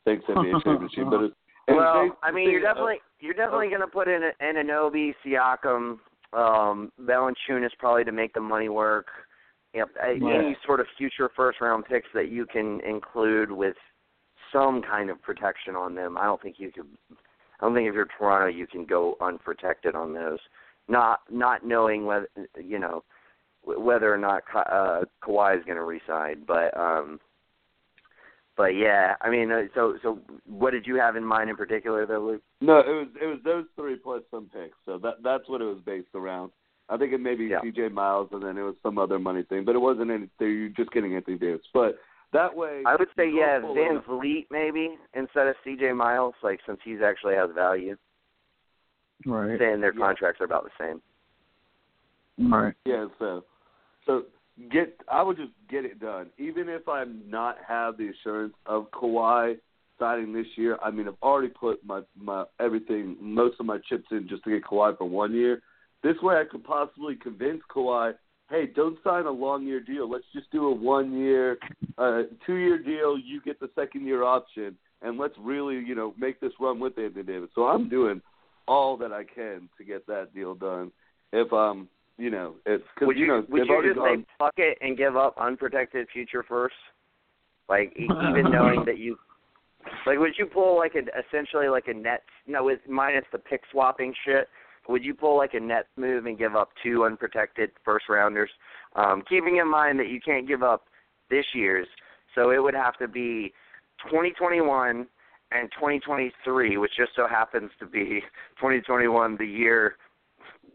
Thanks 0.06 0.26
NBA 0.28 0.64
championship, 0.64 1.06
but 1.10 1.24
it's 1.24 1.36
well, 1.68 2.16
I 2.22 2.32
mean, 2.32 2.50
you're 2.52 2.62
definitely 2.62 3.00
you're 3.20 3.34
definitely 3.34 3.70
going 3.70 3.82
to 3.82 3.88
put 3.88 4.08
in 4.08 4.22
an 4.24 4.56
Anunoby, 4.56 5.14
Siakam, 5.26 5.98
um, 6.34 6.92
Valanciunas 7.02 7.70
probably 7.80 8.04
to 8.04 8.12
make 8.12 8.34
the 8.34 8.42
money 8.42 8.70
work. 8.70 9.08
Yep, 9.74 9.90
yeah. 9.98 10.12
any 10.12 10.58
sort 10.66 10.80
of 10.80 10.86
future 10.98 11.30
first 11.36 11.60
round 11.60 11.86
picks 11.86 12.08
that 12.14 12.30
you 12.30 12.46
can 12.46 12.80
include 12.82 13.52
with 13.52 13.76
some 14.54 14.82
kind 14.82 15.10
of 15.10 15.22
protection 15.22 15.76
on 15.76 15.96
them. 15.96 16.18
I 16.18 16.26
don't 16.26 16.42
think 16.42 16.56
you 16.60 16.72
could. 16.72 16.86
I 17.60 17.66
don't 17.66 17.74
think 17.74 17.88
if 17.88 17.96
you're 17.96 18.08
Toronto, 18.18 18.48
you 18.48 18.68
can 18.68 18.86
go 18.86 19.16
unprotected 19.20 19.96
on 19.96 20.14
those. 20.14 20.40
Not 20.88 21.22
not 21.30 21.66
knowing 21.66 22.06
whether 22.06 22.28
you 22.64 22.80
know 22.80 23.04
whether 23.66 24.14
or 24.14 24.18
not 24.18 24.44
uh, 24.56 25.02
Kawhi 25.24 25.58
is 25.58 25.66
going 25.66 25.78
to 25.78 25.84
resign, 25.84 26.44
but 26.48 26.76
um, 26.78 27.20
but 28.58 28.76
yeah, 28.76 29.16
I 29.22 29.30
mean, 29.30 29.52
uh, 29.52 29.64
so 29.74 29.96
so 30.02 30.20
what 30.46 30.72
did 30.72 30.88
you 30.88 30.96
have 30.96 31.16
in 31.16 31.26
mind 31.26 31.50
in 31.50 31.56
particular, 31.56 32.06
though, 32.06 32.26
Luke? 32.26 32.44
No, 32.62 32.80
it 32.80 32.88
was 32.88 33.08
it 33.22 33.26
was 33.26 33.40
those 33.44 33.66
three 33.76 33.98
plus 33.98 34.22
some 34.32 34.50
picks. 34.54 34.78
So 34.86 34.98
that 35.00 35.16
that's 35.24 35.50
what 35.50 35.62
it 35.62 35.66
was 35.66 35.80
based 35.86 36.14
around. 36.16 36.52
I 36.88 36.98
think 36.98 37.14
it 37.14 37.20
may 37.20 37.34
be 37.36 37.46
yeah. 37.46 37.62
C.J. 37.62 37.90
Miles, 37.90 38.30
and 38.32 38.44
then 38.44 38.58
it 38.58 38.62
was 38.62 38.76
some 38.84 39.00
other 39.00 39.18
money 39.18 39.44
thing, 39.44 39.66
but 39.66 39.76
it 39.76 39.80
wasn't 39.80 40.12
anything. 40.12 40.30
You're 40.40 40.70
just 40.70 40.92
getting 40.92 41.16
Anthony 41.16 41.38
Davis, 41.38 41.66
but 41.74 41.98
that 42.32 42.56
way. 42.56 42.84
I 42.86 42.96
would 42.96 43.08
say 43.18 43.30
yeah, 43.34 43.60
Van 43.60 43.92
enough. 43.92 44.06
Vliet 44.06 44.46
maybe 44.52 44.98
instead 45.14 45.48
of 45.48 45.56
C.J. 45.64 45.94
Miles, 45.94 46.36
like 46.44 46.60
since 46.68 46.80
he's 46.86 47.00
actually 47.04 47.36
has 47.36 47.50
value. 47.56 47.98
Right. 49.26 49.58
Saying 49.58 49.82
their 49.82 49.94
Yeah. 49.94 50.06
contracts 50.06 50.40
are 50.42 50.46
about 50.46 50.66
the 50.66 50.72
same. 50.80 52.52
Right. 52.52 52.74
Yeah, 52.86 53.08
so 53.18 53.44
so 54.06 54.24
get 54.72 55.00
I 55.12 55.22
would 55.22 55.38
just 55.38 55.52
get 55.70 55.86
it 55.86 56.00
done. 56.00 56.28
Even 56.38 56.70
if 56.70 56.88
I'm 56.88 57.22
not 57.30 57.58
have 57.68 57.98
the 57.98 58.10
assurance 58.10 58.54
of 58.66 58.92
Kawhi 58.92 59.58
signing 60.00 60.34
this 60.34 60.48
year, 60.56 60.78
I 60.84 60.92
mean 60.92 61.08
I've 61.08 61.22
already 61.22 61.50
put 61.50 61.86
my 61.86 62.02
my 62.20 62.46
everything 62.60 63.18
most 63.20 63.60
of 63.60 63.66
my 63.66 63.80
chips 63.90 64.06
in 64.12 64.28
just 64.28 64.44
to 64.44 64.52
get 64.52 64.64
Kawhi 64.64 64.98
for 64.98 65.06
one 65.06 65.34
year. 65.34 65.62
This 66.04 66.16
way 66.22 66.36
I 66.36 66.44
could 66.50 66.64
possibly 66.64 67.16
convince 67.16 67.62
Kawhi, 67.74 68.14
hey, 68.50 68.68
don't 68.76 68.98
sign 69.04 69.26
a 69.26 69.32
long 69.32 69.66
year 69.66 69.80
deal. 69.80 70.10
Let's 70.10 70.26
just 70.34 70.52
do 70.52 70.68
a 70.68 70.74
one 70.74 71.18
year 71.18 71.58
uh 71.98 72.24
two 72.46 72.56
year 72.56 72.78
deal, 72.78 73.18
you 73.18 73.42
get 73.42 73.60
the 73.60 73.70
second 73.76 74.06
year 74.06 74.24
option 74.24 74.78
and 75.02 75.18
let's 75.18 75.36
really, 75.40 75.76
you 75.76 75.96
know, 75.96 76.14
make 76.18 76.40
this 76.40 76.54
run 76.60 76.80
with 76.80 76.98
Anthony 76.98 77.24
Davis. 77.24 77.50
So 77.56 77.66
I'm 77.66 77.90
doing 77.90 78.22
all 78.68 78.98
that 78.98 79.12
I 79.12 79.24
can 79.24 79.70
to 79.78 79.84
get 79.84 80.08
that 80.08 80.34
deal 80.34 80.56
done. 80.56 80.92
If 81.34 81.52
um 81.54 81.88
you 82.18 82.30
know, 82.30 82.56
it's 82.66 82.84
because 82.94 83.08
Would 83.08 83.18
you, 83.18 83.28
know 83.28 83.46
would 83.50 83.68
you 83.68 83.74
already 83.74 83.90
just 83.90 84.00
gone. 84.00 84.20
say 84.22 84.26
fuck 84.40 84.54
it 84.58 84.78
and 84.82 84.98
give 84.98 85.16
up 85.18 85.36
unprotected 85.40 86.08
future 86.14 86.44
first? 86.48 86.76
Like 87.68 87.94
e- 87.98 88.04
even 88.30 88.52
knowing 88.52 88.86
that 88.86 88.98
you, 88.98 89.18
like, 90.06 90.20
would 90.20 90.34
you 90.38 90.46
pull 90.46 90.78
like 90.78 90.94
a 90.96 91.02
essentially 91.20 91.68
like 91.68 91.88
a 91.88 91.94
net? 91.94 92.24
No, 92.48 92.64
with 92.64 92.80
minus 92.88 93.26
the 93.32 93.40
pick 93.40 93.62
swapping 93.72 94.14
shit. 94.26 94.48
Would 94.88 95.04
you 95.04 95.16
pull 95.16 95.36
like 95.36 95.56
a 95.56 95.60
net 95.60 95.88
move 95.98 96.28
and 96.28 96.38
give 96.38 96.56
up 96.56 96.70
two 96.84 97.06
unprotected 97.06 97.72
first 97.84 98.06
rounders? 98.08 98.52
Um, 98.96 99.24
keeping 99.28 99.58
in 99.58 99.70
mind 99.70 100.00
that 100.00 100.10
you 100.10 100.22
can't 100.22 100.48
give 100.48 100.62
up 100.62 100.84
this 101.30 101.46
year's, 101.56 101.88
so 102.36 102.52
it 102.52 102.62
would 102.62 102.76
have 102.76 102.96
to 103.00 103.08
be 103.08 103.52
2021 104.10 105.08
and 105.52 105.72
2023, 105.72 106.78
which 106.78 106.92
just 106.96 107.12
so 107.16 107.28
happens 107.28 107.72
to 107.80 107.88
be 107.88 108.22
2021, 108.58 109.38
the 109.38 109.46
year 109.46 109.96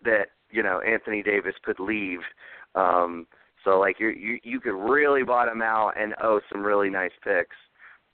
that 0.04 0.26
you 0.50 0.62
know 0.62 0.80
Anthony 0.80 1.22
Davis 1.22 1.54
could 1.64 1.80
leave. 1.80 2.20
Um, 2.74 3.26
so 3.64 3.78
like 3.78 4.00
you 4.00 4.08
you 4.08 4.38
you 4.42 4.60
could 4.60 4.74
really 4.76 5.22
bottom 5.22 5.62
out 5.62 5.92
and 5.98 6.14
owe 6.22 6.40
some 6.50 6.62
really 6.62 6.90
nice 6.90 7.10
picks 7.22 7.56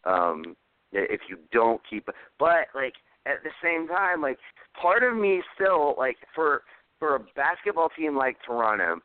um, 0.05 0.57
if 0.93 1.21
you 1.29 1.39
don't 1.53 1.81
keep. 1.89 2.09
But 2.39 2.69
like 2.75 2.95
at 3.27 3.43
the 3.43 3.51
same 3.63 3.89
time, 3.89 4.21
like 4.21 4.39
part 4.81 5.03
of 5.03 5.17
me 5.17 5.43
still 5.55 5.95
like 5.99 6.17
for 6.35 6.63
for 6.99 7.17
a 7.17 7.21
basketball 7.35 7.91
team 7.97 8.17
like 8.17 8.37
Toronto, 8.45 9.01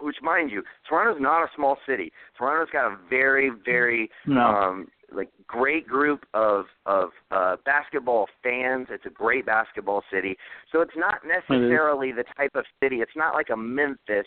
which 0.00 0.16
mind 0.22 0.50
you, 0.50 0.62
Toronto's 0.88 1.20
not 1.20 1.42
a 1.44 1.48
small 1.54 1.76
city. 1.86 2.12
Toronto's 2.36 2.72
got 2.72 2.92
a 2.92 2.96
very 3.08 3.50
very 3.64 4.10
No. 4.26 4.40
um 4.40 4.88
like 5.12 5.30
great 5.46 5.86
group 5.86 6.26
of 6.34 6.66
of 6.86 7.10
uh 7.30 7.56
basketball 7.64 8.26
fans. 8.42 8.88
It's 8.90 9.06
a 9.06 9.10
great 9.10 9.46
basketball 9.46 10.02
city. 10.12 10.36
So 10.70 10.80
it's 10.80 10.96
not 10.96 11.20
necessarily 11.26 12.12
the 12.12 12.24
type 12.36 12.52
of 12.54 12.64
city. 12.82 12.96
It's 12.96 13.16
not 13.16 13.34
like 13.34 13.48
a 13.50 13.56
Memphis 13.56 14.26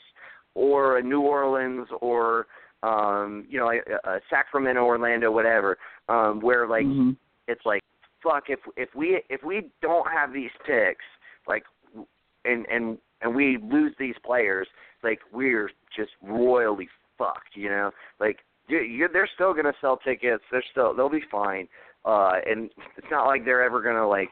or 0.56 0.98
a 0.98 1.02
New 1.04 1.22
Orleans 1.22 1.88
or 2.02 2.48
um 2.84 3.46
you 3.50 3.60
know 3.60 3.70
a, 3.70 4.10
a 4.10 4.20
Sacramento, 4.30 4.82
Orlando, 4.84 5.32
whatever. 5.32 5.78
Um 6.10 6.40
where 6.42 6.68
like 6.68 6.86
Mhm. 6.86 7.16
it's 7.48 7.66
like 7.66 7.82
fuck 8.24 8.49
if 8.49 8.60
if 8.76 8.90
we 8.95 9.22
if 9.30 9.44
we 9.44 9.70
don't 9.82 10.08
have 10.12 10.34
these 10.34 10.52
picks 10.66 11.06
like 11.48 11.64
and 12.45 12.66
and 12.68 12.98
and 13.22 13.36
we 13.36 13.58
lose 13.58 13.94
these 13.99 14.16
players 14.24 14.68
like 15.03 15.20
we're 15.32 15.70
just 15.95 16.12
royally 16.22 16.88
fucked 17.18 17.56
you 17.56 17.70
know 17.70 17.91
like 18.20 18.40
you, 18.68 18.80
you 18.80 19.10
they're 19.12 19.30
still 19.34 19.54
going 19.54 19.66
to 19.66 19.74
sell 19.82 19.98
tickets. 19.98 20.44
They're 20.52 20.64
still 20.72 20.96
they'll 20.96 21.10
be 21.10 21.24
fine. 21.32 21.68
Uh 22.06 22.34
and 22.46 22.70
it's 22.98 23.08
not 23.12 23.28
like 23.28 23.46
they're 23.46 23.64
ever 23.64 23.82
going 23.82 23.96
to 23.96 24.08
like 24.08 24.30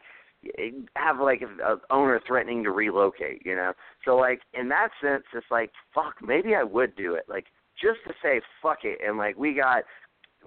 have 0.96 1.20
like 1.20 1.42
a, 1.42 1.74
a 1.74 1.78
owner 1.90 2.22
threatening 2.26 2.64
to 2.64 2.72
relocate 2.72 3.42
you 3.46 3.56
know? 3.56 3.74
So 4.06 4.16
like 4.16 4.42
in 4.54 4.70
that 4.70 4.90
sense 5.02 5.24
it's 5.34 5.46
like 5.52 5.72
fuck 5.94 6.16
maybe 6.22 6.56
I 6.56 6.64
would 6.64 6.96
do 6.96 7.16
it. 7.16 7.24
Like 7.28 7.46
just 7.82 8.00
to 8.08 8.14
say 8.22 8.42
fuck 8.62 8.80
it. 8.84 9.00
And 9.06 9.18
like 9.18 9.38
we 9.38 9.54
got 9.54 9.84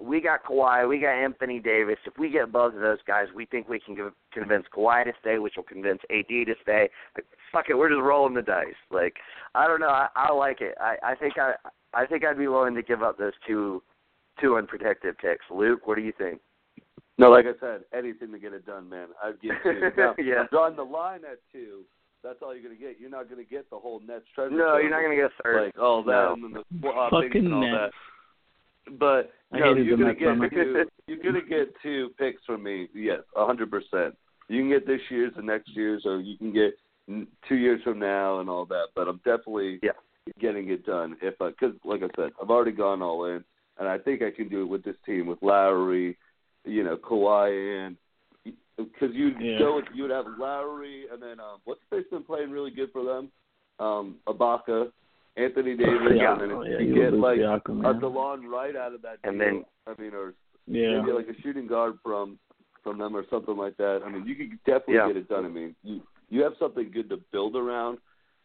we 0.01 0.21
got 0.21 0.45
Kawhi, 0.45 0.89
we 0.89 0.99
got 0.99 1.11
Anthony 1.11 1.59
Davis. 1.61 1.99
If 2.07 2.19
we 2.19 2.31
get 2.31 2.51
both 2.53 2.75
of 2.75 2.81
those 2.81 2.99
guys, 3.07 3.27
we 3.35 3.47
think 3.47 3.69
we 3.69 3.79
can 3.81 3.95
give, 3.95 4.13
convince 4.33 4.65
Kawhi 4.75 5.05
to 5.05 5.13
stay, 5.21 5.39
which 5.39 5.55
will 5.57 5.63
convince 5.65 6.01
AD 6.11 6.29
to 6.29 6.55
stay. 6.63 6.89
Like, 7.17 7.27
fuck 7.53 7.67
it, 7.69 7.75
we're 7.77 7.89
just 7.91 8.01
rolling 8.01 8.35
the 8.35 8.43
dice. 8.43 8.69
Like 8.91 9.15
I 9.55 9.67
don't 9.67 9.81
know, 9.81 9.89
I, 9.89 10.09
I 10.17 10.33
like 10.33 10.61
it. 10.61 10.75
I, 10.81 10.97
I 11.03 11.15
think 11.15 11.35
I 11.39 11.53
I 11.95 12.07
think 12.07 12.25
I'd 12.25 12.39
be 12.39 12.49
willing 12.49 12.75
to 12.75 12.83
give 12.83 13.03
up 13.03 13.19
those 13.19 13.35
two 13.47 13.83
two 14.41 14.57
unprotected 14.57 15.19
picks. 15.19 15.45
Luke, 15.51 15.87
what 15.87 15.97
do 15.97 16.03
you 16.03 16.13
think? 16.17 16.41
No, 17.19 17.31
like 17.31 17.45
I 17.45 17.53
said, 17.61 17.83
anything 17.97 18.33
to 18.33 18.39
get 18.39 18.55
it 18.55 18.65
done, 18.65 18.89
man. 18.89 19.09
I'd 19.23 19.41
give 19.43 19.53
two. 19.63 19.91
Now, 19.97 20.15
Yeah. 20.19 20.41
I'm 20.41 20.47
drawing 20.51 20.77
the 20.77 20.83
line 20.83 21.21
at 21.31 21.39
two. 21.53 21.83
That's 22.25 22.39
all 22.41 22.55
you're 22.55 22.63
gonna 22.63 22.77
get. 22.77 22.99
You're 22.99 23.11
not 23.11 23.29
gonna 23.29 23.45
get 23.45 23.69
the 23.69 23.79
whole 23.79 24.01
Nets 24.01 24.25
treasure. 24.35 24.51
No, 24.55 24.79
you're 24.79 24.91
not 24.91 25.03
gonna 25.03 25.17
get 25.17 25.27
a 25.27 25.43
third. 25.43 25.65
like 25.67 25.79
all 25.79 26.03
that 26.05 26.11
No. 26.13 26.33
and 26.35 26.45
then 26.45 26.53
the 26.53 26.89
swappings 26.89 27.11
Fucking 27.29 27.45
and 27.45 27.55
all 27.55 27.61
Nets. 27.61 27.75
that. 27.75 27.91
But 28.99 29.33
I 29.53 29.59
no, 29.59 29.75
you're 29.75 29.97
gonna 29.97 30.15
get 30.15 30.51
two, 30.51 30.85
you're 31.07 31.23
gonna 31.23 31.45
get 31.47 31.73
two 31.83 32.11
picks 32.19 32.43
from 32.45 32.63
me. 32.63 32.89
Yes, 32.95 33.21
a 33.37 33.47
hundred 33.47 33.71
percent. 33.71 34.17
You 34.49 34.61
can 34.61 34.69
get 34.69 34.87
this 34.87 35.01
year's 35.09 35.33
and 35.37 35.47
next 35.47 35.71
year's, 35.77 36.03
or 36.05 36.21
you 36.21 36.37
can 36.37 36.53
get 36.53 36.75
two 37.49 37.55
years 37.57 37.81
from 37.83 37.99
now 37.99 38.41
and 38.41 38.49
all 38.51 38.67
that. 38.67 38.89
But 38.95 39.09
I'm 39.09 39.19
definitely 39.19 39.79
Yeah. 39.83 39.93
getting 40.39 40.71
it 40.71 40.85
done. 40.85 41.17
If 41.23 41.39
because 41.39 41.75
like 41.85 42.03
I 42.03 42.09
said, 42.17 42.33
I've 42.41 42.51
already 42.51 42.73
gone 42.73 43.03
all 43.03 43.25
in, 43.27 43.45
and 43.79 43.89
I 43.89 43.99
think 43.99 44.23
I 44.23 44.31
can 44.31 44.49
do 44.49 44.63
it 44.63 44.67
with 44.69 44.83
this 44.83 44.97
team 45.07 45.27
with 45.27 45.43
Lowry, 45.43 46.17
you 46.65 46.83
know, 46.83 46.97
Kawhi, 46.97 47.87
and 47.87 47.97
because 48.77 49.15
you'd 49.15 49.41
Yeah. 49.41 49.59
go 49.59 49.77
with 49.77 49.87
you'd 49.95 50.11
have 50.11 50.27
Lowry, 50.39 51.07
and 51.09 51.23
then 51.23 51.39
um, 51.41 51.61
what's 51.65 51.81
the 51.91 51.97
face 51.99 52.11
been 52.11 52.25
playing 52.25 52.51
really 52.51 52.71
good 52.71 52.91
for 52.93 53.05
them? 53.05 53.31
Um, 53.79 54.17
Ibaka, 54.27 54.93
Anthony 55.37 55.73
oh, 55.73 55.77
Davis, 55.77 56.13
Yeah. 56.17 56.33
and 56.33 56.41
then 56.43 56.51
Oh, 56.53 56.61
if 56.63 56.73
yeah, 56.73 56.79
you 56.81 56.95
you 56.95 57.03
get 57.03 57.13
like 57.15 57.39
Siakam, 57.39 57.81
a 57.81 57.93
man. 57.93 58.01
Delon 58.01 58.45
Wright 58.51 58.77
out 58.77 58.95
of 58.95 59.03
that, 59.03 59.17
And 59.25 59.39
deal. 59.39 59.47
then- 59.49 59.65
I 59.87 60.01
mean, 60.01 60.15
or 60.15 60.35
Yeah. 60.67 61.01
maybe 61.01 61.13
like 61.13 61.29
a 61.29 61.41
shooting 61.41 61.67
guard 61.67 61.99
from 62.03 62.39
from 62.83 62.99
them 62.99 63.17
or 63.17 63.25
something 63.31 63.57
like 63.57 63.77
that. 63.77 64.03
I 64.05 64.09
mean, 64.11 64.27
you 64.27 64.35
could 64.35 64.59
definitely 64.65 64.95
Yeah. 64.97 65.07
get 65.07 65.17
it 65.17 65.29
done. 65.29 65.45
I 65.45 65.49
mean, 65.49 65.75
you 65.85 66.03
you 66.31 66.43
have 66.43 66.57
something 66.59 66.91
good 66.91 67.09
to 67.11 67.17
build 67.31 67.57
around. 67.57 67.99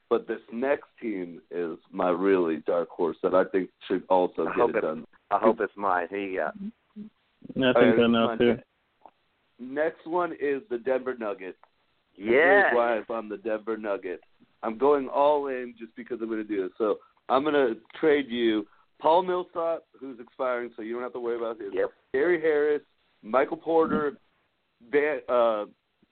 But 0.09 0.25
this 0.27 0.39
next 0.53 0.87
team 1.01 1.41
is 1.51 1.77
my 1.91 2.09
really 2.11 2.57
dark 2.57 2.87
horse 2.89 3.17
that 3.23 3.33
I 3.35 3.43
think 3.45 3.69
should 3.87 4.03
also 4.09 4.43
I 4.43 4.45
get 4.51 4.55
hope 4.55 4.69
it 4.69 4.75
it- 4.77 4.81
done. 4.81 5.05
I 5.31 5.37
hope 5.39 5.59
it's 5.59 5.75
mine. 5.75 6.07
Who 6.09 6.17
you 6.17 6.37
got? 6.37 6.55
I 6.55 7.73
think 7.73 7.75
Okay, 7.75 7.97
so 7.97 8.07
now 8.07 8.35
too. 8.37 8.57
Next 9.59 10.05
one 10.05 10.33
is 10.39 10.61
the 10.69 10.77
Denver 10.77 11.15
Nuggets. 11.15 11.57
Yeah. 12.15 12.31
Here's 12.31 12.75
why 12.75 12.97
if 12.99 13.09
I'm 13.09 13.27
the 13.27 13.37
Denver 13.37 13.75
Nuggets. 13.77 14.23
I'm 14.67 14.77
going 14.77 15.07
all 15.07 15.47
in 15.47 15.73
just 15.79 15.95
because 15.95 16.19
I'm 16.21 16.27
going 16.27 16.45
to 16.45 16.47
do 16.47 16.61
this. 16.61 16.73
So 16.77 16.97
I'm 17.29 17.43
going 17.43 17.53
to 17.53 17.77
trade 18.01 18.25
you 18.27 18.67
Paul 18.99 19.23
Millsap, 19.23 19.83
who's 19.97 20.19
expiring, 20.19 20.71
so 20.75 20.81
you 20.81 20.93
don't 20.93 21.03
have 21.03 21.13
to 21.13 21.21
worry 21.21 21.37
about 21.37 21.57
his. 21.61 21.69
Yep. 21.73 21.89
Gary 22.13 22.41
Harris, 22.41 22.81
Michael 23.23 23.55
Porter, 23.55 24.17
Van, 24.91 25.19
uh, 25.29 25.65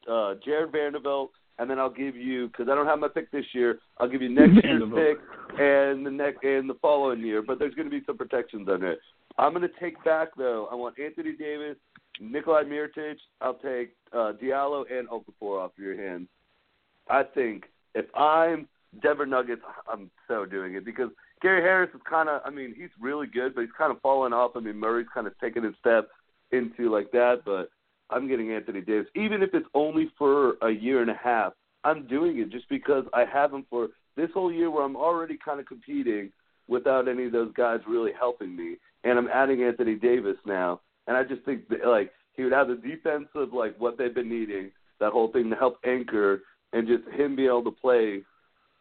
uh, 0.10 0.36
Jarred 0.46 0.72
Vanderbilt, 0.72 1.32
and 1.60 1.70
then 1.70 1.80
I'll 1.80 1.90
give 1.90 2.16
you 2.16 2.48
because 2.48 2.70
I 2.72 2.76
don't 2.76 2.86
have 2.86 3.00
my 3.00 3.10
pick 3.10 3.30
this 3.30 3.46
year. 3.52 3.80
I'll 3.98 4.08
give 4.08 4.22
you 4.22 4.30
next 4.30 4.54
year's 4.64 4.82
Vanderbilt. 4.82 5.18
pick 5.18 5.60
and 5.60 6.06
the 6.06 6.12
next 6.12 6.42
and 6.44 6.70
the 6.70 6.78
following 6.82 7.20
year. 7.20 7.42
But 7.42 7.60
there's 7.60 7.76
going 7.76 7.90
to 7.90 8.00
be 8.00 8.06
some 8.06 8.18
protections 8.18 8.70
on 8.70 8.84
it. 8.84 9.00
I'm 9.38 9.54
going 9.54 9.68
to 9.68 9.80
take 9.82 10.02
back 10.06 10.30
though. 10.38 10.70
I 10.72 10.76
want 10.76 10.98
Anthony 10.98 11.34
Davis, 11.34 11.76
Nikolai 12.22 12.64
Mirotic. 12.64 13.18
I'll 13.42 13.56
take 13.56 13.96
uh, 14.14 14.32
Diallo 14.42 14.86
and 14.90 15.10
Okafor 15.10 15.62
off 15.62 15.72
your 15.78 16.02
hands. 16.02 16.30
I 17.10 17.24
think 17.24 17.66
if 17.96 18.06
I'm 18.16 18.68
Denver 19.02 19.26
Nuggets, 19.26 19.62
I'm 19.92 20.12
so 20.28 20.46
doing 20.46 20.76
it 20.76 20.86
because 20.86 21.10
Gary 21.42 21.62
Harris 21.62 21.90
is 21.96 22.02
kind 22.08 22.30
of. 22.30 22.42
I 22.46 22.50
mean, 22.52 22.76
he's 22.78 22.90
really 23.02 23.28
good, 23.28 23.56
but 23.56 23.62
he's 23.62 23.72
kind 23.78 23.92
of 23.92 24.00
fallen 24.02 24.34
off. 24.34 24.52
I 24.56 24.60
mean, 24.60 24.78
Murray's 24.78 25.08
kind 25.14 25.26
of 25.26 25.38
taken 25.40 25.64
his 25.64 25.74
step 25.80 26.10
into 26.52 26.92
like 26.92 27.12
that, 27.12 27.42
but 27.46 27.70
I'm 28.10 28.28
getting 28.28 28.52
Anthony 28.52 28.82
Davis, 28.82 29.08
even 29.16 29.42
if 29.42 29.50
it's 29.54 29.68
only 29.74 30.12
for 30.18 30.56
a 30.62 30.70
year 30.70 31.02
and 31.02 31.10
a 31.10 31.20
half. 31.22 31.54
I'm 31.84 32.08
doing 32.08 32.40
it 32.40 32.52
just 32.52 32.68
because 32.70 33.06
I 33.14 33.26
have 33.26 33.54
him 33.54 33.66
for 33.70 33.90
this 34.16 34.30
whole 34.34 34.52
year 34.52 34.72
where 34.72 34.84
I'm 34.84 34.96
already 34.96 35.38
kind 35.44 35.60
of 35.60 35.66
competing 35.66 36.32
without 36.68 37.08
any 37.08 37.26
of 37.26 37.32
those 37.32 37.54
guys 37.54 37.80
really 37.88 38.12
helping 38.18 38.56
me, 38.56 38.78
and 39.04 39.18
I'm 39.20 39.28
adding 39.28 39.64
Anthony 39.64 39.96
Davis 39.96 40.38
now, 40.46 40.82
and 41.08 41.16
I 41.16 41.24
just 41.24 41.44
think 41.44 41.68
that, 41.70 41.86
like 41.86 42.12
he 42.34 42.44
would 42.44 42.54
have 42.54 42.68
the 42.68 42.76
defense 42.76 43.28
of 43.36 43.54
like 43.54 43.80
what 43.80 43.98
they've 43.98 44.14
been 44.14 44.30
needing, 44.30 44.72
that 45.00 45.12
whole 45.12 45.32
thing 45.32 45.50
to 45.52 45.56
help 45.56 45.78
anchor, 45.86 46.42
and 46.76 46.88
just 46.88 47.08
him 47.16 47.36
be 47.36 47.46
able 47.46 47.64
to 47.64 47.72
play 47.72 48.22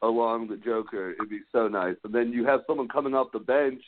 along 0.02 0.48
the 0.48 0.56
Joker. 0.56 1.12
It'd 1.12 1.30
be 1.30 1.40
so 1.52 1.68
nice, 1.68 1.94
and 2.04 2.12
then 2.12 2.32
you 2.32 2.44
have 2.44 2.60
someone 2.66 2.88
coming 2.88 3.14
off 3.14 3.28
the 3.32 3.38
bench 3.38 3.80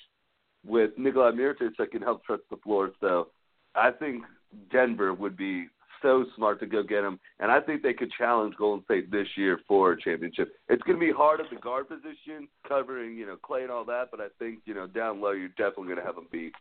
with 0.64 0.92
Nikolai 0.96 1.32
Mirotic 1.32 1.72
that 1.78 1.90
can 1.90 2.02
help 2.02 2.22
stretch 2.22 2.40
the 2.48 2.56
floor. 2.58 2.92
So 3.00 3.28
I 3.74 3.90
think 3.90 4.22
Denver 4.70 5.12
would 5.12 5.36
be 5.36 5.66
so 6.02 6.24
smart 6.36 6.60
to 6.60 6.66
go 6.66 6.84
get 6.84 7.02
him, 7.02 7.18
and 7.40 7.50
I 7.50 7.60
think 7.60 7.82
they 7.82 7.94
could 7.94 8.12
challenge 8.16 8.54
Golden 8.56 8.84
State 8.84 9.10
this 9.10 9.26
year 9.36 9.58
for 9.66 9.92
a 9.92 10.00
championship. 10.00 10.54
It's 10.68 10.82
going 10.84 11.00
to 11.00 11.04
be 11.04 11.12
hard 11.12 11.40
at 11.40 11.46
the 11.50 11.56
guard 11.56 11.88
position, 11.88 12.48
covering 12.66 13.16
you 13.16 13.26
know 13.26 13.36
Klay 13.36 13.62
and 13.62 13.72
all 13.72 13.84
that, 13.86 14.08
but 14.12 14.20
I 14.20 14.28
think 14.38 14.60
you 14.66 14.74
know 14.74 14.86
down 14.86 15.20
low 15.20 15.32
you're 15.32 15.48
definitely 15.48 15.86
going 15.86 15.98
to 15.98 16.04
have 16.04 16.14
them 16.14 16.28
beat. 16.30 16.52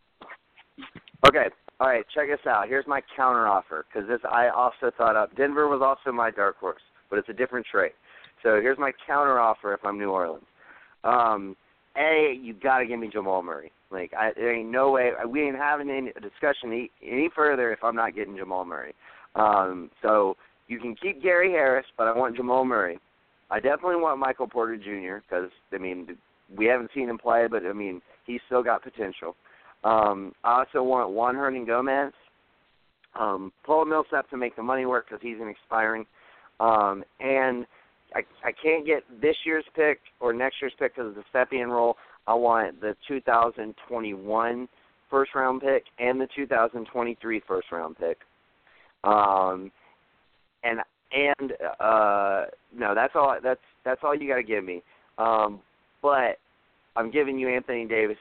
Okay. 1.28 1.46
All 1.78 1.88
right. 1.88 2.04
Check 2.14 2.28
this 2.28 2.46
out. 2.46 2.68
Here's 2.68 2.86
my 2.86 3.02
counter 3.14 3.46
offer 3.46 3.86
because 3.88 4.08
this 4.08 4.20
I 4.30 4.48
also 4.48 4.90
thought 4.96 5.14
up. 5.14 5.36
Denver 5.36 5.68
was 5.68 5.80
also 5.82 6.14
my 6.14 6.30
dark 6.30 6.58
horse, 6.58 6.82
but 7.10 7.18
it's 7.18 7.28
a 7.28 7.32
different 7.32 7.66
trade. 7.66 7.92
So 8.42 8.60
here's 8.60 8.78
my 8.78 8.92
counter 9.06 9.38
offer 9.38 9.74
if 9.74 9.80
I'm 9.84 9.98
New 9.98 10.10
Orleans. 10.10 10.44
Um, 11.04 11.56
a, 11.96 12.38
you 12.40 12.54
got 12.54 12.78
to 12.78 12.86
give 12.86 12.98
me 12.98 13.08
Jamal 13.12 13.42
Murray. 13.42 13.72
Like 13.90 14.12
I, 14.14 14.32
there 14.34 14.54
ain't 14.54 14.70
no 14.70 14.90
way 14.90 15.12
we 15.28 15.42
ain't 15.42 15.56
having 15.56 15.90
any 15.90 16.12
discussion 16.20 16.72
any, 16.72 16.90
any 17.02 17.30
further 17.34 17.72
if 17.72 17.82
I'm 17.82 17.96
not 17.96 18.14
getting 18.14 18.36
Jamal 18.36 18.64
Murray. 18.64 18.94
Um, 19.34 19.90
so 20.02 20.36
you 20.66 20.80
can 20.80 20.96
keep 20.96 21.22
Gary 21.22 21.50
Harris, 21.50 21.86
but 21.96 22.08
I 22.08 22.16
want 22.16 22.36
Jamal 22.36 22.64
Murray. 22.64 22.98
I 23.50 23.60
definitely 23.60 23.96
want 23.96 24.18
Michael 24.18 24.48
Porter 24.48 24.76
Jr. 24.76 25.24
because 25.24 25.50
I 25.72 25.78
mean 25.78 26.16
we 26.56 26.66
haven't 26.66 26.90
seen 26.94 27.08
him 27.08 27.18
play, 27.18 27.46
but 27.48 27.64
I 27.64 27.72
mean 27.72 28.02
he's 28.26 28.40
still 28.46 28.62
got 28.62 28.82
potential. 28.82 29.36
Um, 29.84 30.32
I 30.42 30.64
also 30.64 30.82
want 30.82 31.10
Juan 31.10 31.36
Hernangomez, 31.36 32.10
um, 33.18 33.52
Paul 33.64 33.84
Millsap 33.84 34.28
to 34.30 34.36
make 34.36 34.56
the 34.56 34.62
money 34.62 34.84
work 34.84 35.06
because 35.08 35.22
he's 35.22 35.40
an 35.40 35.48
expiring, 35.48 36.06
um, 36.60 37.04
and 37.20 37.66
I 38.14 38.20
I 38.44 38.52
can't 38.62 38.86
get 38.86 39.02
this 39.20 39.36
year's 39.44 39.64
pick 39.74 40.00
or 40.20 40.32
next 40.32 40.56
year's 40.60 40.72
pick 40.78 40.94
because 40.94 41.10
of 41.10 41.14
the 41.14 41.24
Stepien 41.32 41.68
rule. 41.68 41.96
I 42.26 42.34
want 42.34 42.80
the 42.80 42.96
2021 43.06 44.68
first 45.10 45.34
round 45.34 45.60
pick 45.60 45.84
and 45.98 46.20
the 46.20 46.28
2023 46.34 47.42
first 47.46 47.70
round 47.70 47.96
pick. 47.98 48.18
Um, 49.04 49.70
and 50.64 50.80
and 51.12 51.52
uh, 51.78 52.46
no, 52.74 52.94
that's 52.94 53.12
all. 53.14 53.36
That's 53.42 53.60
that's 53.84 54.00
all 54.02 54.14
you 54.14 54.28
got 54.28 54.36
to 54.36 54.42
give 54.42 54.64
me. 54.64 54.82
Um, 55.18 55.60
but 56.02 56.38
I'm 56.96 57.10
giving 57.10 57.38
you 57.38 57.48
Anthony 57.48 57.86
Davis, 57.86 58.16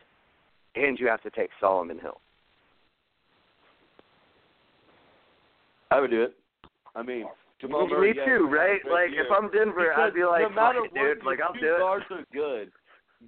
and 0.76 1.00
you 1.00 1.08
have 1.08 1.24
to 1.24 1.30
take 1.30 1.50
Solomon 1.60 2.00
Hill. 2.00 2.20
I 5.92 6.00
would 6.00 6.12
do 6.12 6.24
it. 6.24 6.36
I 6.96 7.04
mean, 7.04 7.26
Jamal 7.62 7.88
Me 7.88 7.94
Murray. 7.94 8.14
yeah, 8.16 8.26
too, 8.26 8.32
he's 8.32 8.32
had 8.32 8.42
a 8.42 8.44
right? 8.44 8.82
Like 8.92 9.12
year. 9.12 9.26
if 9.26 9.32
I'm 9.32 9.50
Denver, 9.52 9.88
Because 9.90 10.12
I'd 10.12 10.14
be 10.14 10.24
like, 10.26 10.42
no 10.44 10.50
matter 10.50 10.80
"Fuck 10.84 10.92
it, 10.96 11.00
what, 11.00 11.16
dude. 11.16 11.26
Like 11.26 11.40
I'll 11.42 11.54
do 11.54 11.76
it. 11.76 11.80
guards 11.80 12.06
are 12.12 12.26
good. 12.34 12.72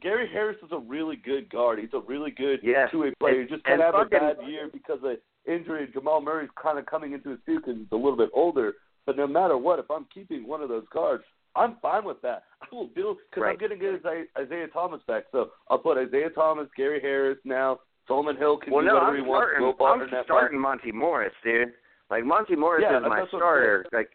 Gary 0.01 0.29
Harris 0.31 0.57
is 0.63 0.69
a 0.71 0.77
really 0.79 1.15
good 1.15 1.49
guard. 1.49 1.79
He's 1.79 1.93
a 1.93 1.99
really 2.01 2.31
good 2.31 2.59
Yes. 2.61 2.91
two-way 2.91 3.13
player. 3.19 3.41
He 3.41 3.47
just 3.47 3.63
kind 3.63 3.81
of 3.81 3.93
had 3.95 4.01
a 4.05 4.09
bad 4.09 4.47
year 4.47 4.69
because 4.71 4.99
of 5.03 5.17
injury. 5.45 5.87
Jamal 5.93 6.21
Murray's 6.21 6.49
kind 6.61 6.77
of 6.77 6.85
coming 6.85 7.13
into 7.13 7.29
his 7.29 7.39
due 7.47 7.59
because 7.59 7.77
he's 7.77 7.87
a 7.91 7.95
little 7.95 8.17
bit 8.17 8.29
older. 8.33 8.73
But 9.05 9.15
no 9.17 9.25
matter 9.25 9.57
what, 9.57 9.79
if 9.79 9.89
I'm 9.89 10.05
keeping 10.13 10.45
one 10.45 10.61
of 10.61 10.69
those 10.69 10.85
guards, 10.93 11.23
I'm 11.55 11.77
fine 11.81 12.03
with 12.03 12.21
that. 12.21 12.43
I 12.61 12.67
will 12.75 12.87
build 12.87 13.17
because 13.29 13.41
I'm 13.41 13.49
Right. 13.49 13.59
going 13.59 13.71
to 13.71 13.77
get 13.77 13.95
Isaiah, 14.05 14.25
Isaiah 14.37 14.67
Thomas 14.67 15.01
back. 15.07 15.23
So 15.31 15.51
I'll 15.69 15.79
put 15.79 15.97
Isaiah 15.97 16.29
Thomas, 16.29 16.67
Gary 16.75 16.99
Harris 17.01 17.39
now. 17.45 17.79
Solomon 18.07 18.37
Hill 18.37 18.57
can 18.57 18.71
Well, 18.73 18.81
do 18.83 18.87
no, 18.87 18.93
whatever 18.95 19.11
I'm 19.17 19.23
he 19.23 19.27
wants. 19.27 19.47
starting. 19.47 19.73
Go 19.77 19.85
I'm 19.85 20.01
in 20.01 20.23
starting 20.25 20.59
Monte 20.59 20.91
Morris, 20.91 21.33
dude. 21.43 21.73
Like 22.11 22.23
Monte 22.23 22.55
Morris 22.55 22.83
Yeah, 22.87 22.97
is 22.99 23.03
my 23.07 23.21
I'm 23.21 23.27
starter. 23.27 23.85
Like, 23.91 24.09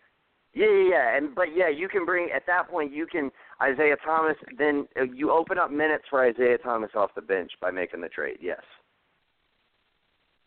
yeah, 0.55 0.66
yeah, 0.66 0.89
yeah. 0.91 1.16
And 1.16 1.35
but 1.35 1.55
yeah, 1.55 1.69
you 1.69 1.89
can 1.89 2.05
bring 2.05 2.31
at 2.35 2.45
that 2.47 2.69
point 2.69 2.93
you 2.93 3.07
can 3.07 3.31
Isaiah 3.61 3.97
Thomas. 4.05 4.37
Then 4.59 4.87
uh, 5.01 5.05
you 5.05 5.31
open 5.31 5.59
up 5.59 5.70
minutes 5.70 6.05
for 6.11 6.24
Isaiah 6.24 6.59
Thomas 6.59 6.91
off 6.95 7.11
the 7.15 7.23
bench 7.23 7.53
by 7.61 7.70
making 7.70 8.01
the 8.01 8.09
trade. 8.09 8.39
Yes. 8.41 8.61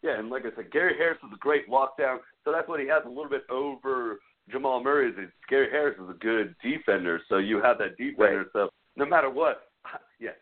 Yeah, 0.04 0.20
and 0.20 0.30
like 0.30 0.44
I 0.44 0.56
said, 0.56 0.72
Gary 0.72 0.94
Harris 0.98 1.18
is 1.24 1.34
a 1.34 1.38
great 1.40 1.68
lockdown. 1.68 2.18
So 2.44 2.52
that's 2.52 2.68
what 2.68 2.80
he 2.80 2.88
has 2.88 3.02
a 3.06 3.10
little 3.10 3.30
bit 3.30 3.44
over 3.50 4.20
Jamal 4.52 4.84
Murray. 4.84 5.10
Is 5.10 5.16
Gary 5.50 5.70
Harris 5.72 5.98
is 5.98 6.10
a 6.10 6.20
good 6.20 6.56
defender. 6.62 7.20
So 7.28 7.38
you 7.38 7.62
have 7.62 7.80
that 7.80 7.98
defender. 7.98 8.40
Right. 8.40 8.48
So 8.54 8.70
no 8.96 9.06
matter 9.06 9.32
what, 9.32 9.64
yeah, 10.20 10.38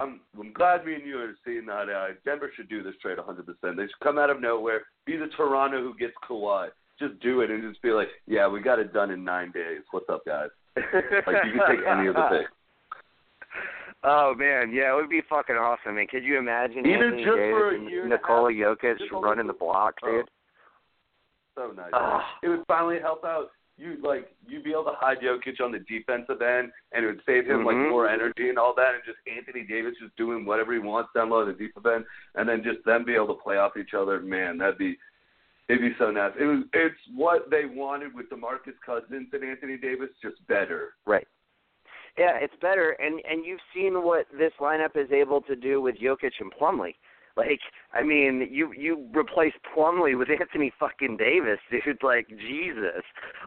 I'm 0.00 0.20
I'm 0.38 0.52
glad 0.52 0.84
me 0.84 0.94
and 0.94 1.06
you 1.06 1.18
are 1.18 1.34
seeing 1.44 1.66
that. 1.66 1.88
Uh, 1.88 2.14
Denver 2.24 2.50
should 2.56 2.68
do 2.68 2.82
this 2.82 2.94
trade 3.00 3.18
100. 3.18 3.46
percent 3.46 3.76
They 3.76 3.84
should 3.84 4.00
come 4.02 4.18
out 4.18 4.30
of 4.30 4.40
nowhere, 4.40 4.82
be 5.06 5.16
the 5.16 5.28
Toronto 5.36 5.80
who 5.80 5.94
gets 5.96 6.14
Kawhi. 6.28 6.70
Just 6.98 7.18
do 7.20 7.40
it 7.40 7.50
and 7.50 7.62
just 7.68 7.82
be 7.82 7.90
like, 7.90 8.08
yeah, 8.26 8.46
we 8.48 8.60
got 8.60 8.78
it 8.78 8.92
done 8.92 9.10
in 9.10 9.24
nine 9.24 9.50
days. 9.52 9.80
What's 9.90 10.08
up, 10.08 10.24
guys? 10.24 10.48
Like 10.76 11.44
you 11.44 11.52
can 11.58 11.76
take 11.76 11.86
any 11.86 12.06
of 12.08 12.14
the 12.14 12.28
picks. 12.30 12.50
Oh 14.06 14.34
man, 14.36 14.70
yeah, 14.70 14.92
it 14.92 14.96
would 14.96 15.08
be 15.08 15.22
fucking 15.30 15.56
awesome, 15.56 15.94
man. 15.94 16.06
Could 16.06 16.24
you 16.24 16.36
imagine 16.38 16.80
Even 16.80 17.04
Anthony 17.04 17.24
just 17.24 17.36
Davis 17.38 17.52
for 17.56 17.70
a 17.70 17.74
and 17.74 17.88
year 17.88 18.02
and 18.02 18.10
Nikola 18.10 18.52
Jokic 18.52 18.96
running 19.12 19.46
the 19.46 19.54
block, 19.54 19.94
Oh. 20.02 20.10
dude? 20.10 20.28
So 21.56 21.72
nice. 21.74 21.88
Ah. 21.94 22.36
It 22.42 22.48
would 22.50 22.64
finally 22.68 22.98
help 23.00 23.24
out 23.24 23.52
you 23.78 23.96
like 24.02 24.30
you'd 24.46 24.62
be 24.62 24.72
able 24.72 24.84
to 24.84 24.92
hide 24.98 25.20
Jokic 25.20 25.58
on 25.64 25.72
the 25.72 25.78
defensive 25.78 26.42
end 26.42 26.70
and 26.92 27.02
it 27.02 27.06
would 27.06 27.22
save 27.24 27.46
him 27.46 27.60
Mhm. 27.60 27.66
like 27.66 27.76
more 27.90 28.06
energy 28.06 28.50
and 28.50 28.58
all 28.58 28.74
that 28.74 28.94
and 28.94 29.02
just 29.06 29.16
Anthony 29.26 29.62
Davis 29.64 29.94
just 29.98 30.14
doing 30.16 30.44
whatever 30.44 30.74
he 30.74 30.80
wants 30.80 31.10
down 31.14 31.30
low 31.30 31.46
the 31.46 31.54
defensive 31.54 31.86
end 31.86 32.04
and 32.34 32.46
then 32.46 32.62
just 32.62 32.84
them 32.84 33.04
be 33.04 33.14
able 33.14 33.28
to 33.28 33.42
play 33.42 33.56
off 33.56 33.76
each 33.78 33.94
other, 33.94 34.20
man, 34.20 34.58
that'd 34.58 34.76
be 34.76 34.98
it'd 35.68 35.80
be 35.80 35.94
so 35.98 36.10
nice. 36.10 36.32
It 36.38 36.44
was 36.44 36.64
it's 36.72 36.94
what 37.14 37.50
they 37.50 37.64
wanted 37.64 38.14
with 38.14 38.30
DeMarcus 38.30 38.78
Cousins 38.84 39.28
and 39.32 39.44
Anthony 39.44 39.76
Davis, 39.76 40.10
just 40.22 40.46
better. 40.46 40.94
Right. 41.06 41.26
Yeah, 42.18 42.38
it's 42.40 42.54
better, 42.60 42.90
and 42.90 43.20
and 43.28 43.44
you've 43.44 43.60
seen 43.74 44.04
what 44.04 44.26
this 44.38 44.52
lineup 44.60 44.96
is 44.96 45.10
able 45.10 45.40
to 45.42 45.56
do 45.56 45.80
with 45.80 45.96
Jokic 45.96 46.32
and 46.40 46.52
Plumlee. 46.52 46.94
Like, 47.36 47.58
I 47.92 48.02
mean, 48.04 48.48
you 48.50 48.72
you 48.72 49.08
replace 49.12 49.52
Plumlee 49.76 50.16
with 50.16 50.28
Anthony 50.30 50.72
fucking 50.78 51.16
Davis, 51.16 51.58
dude. 51.70 52.02
Like 52.02 52.28
Jesus. 52.28 53.02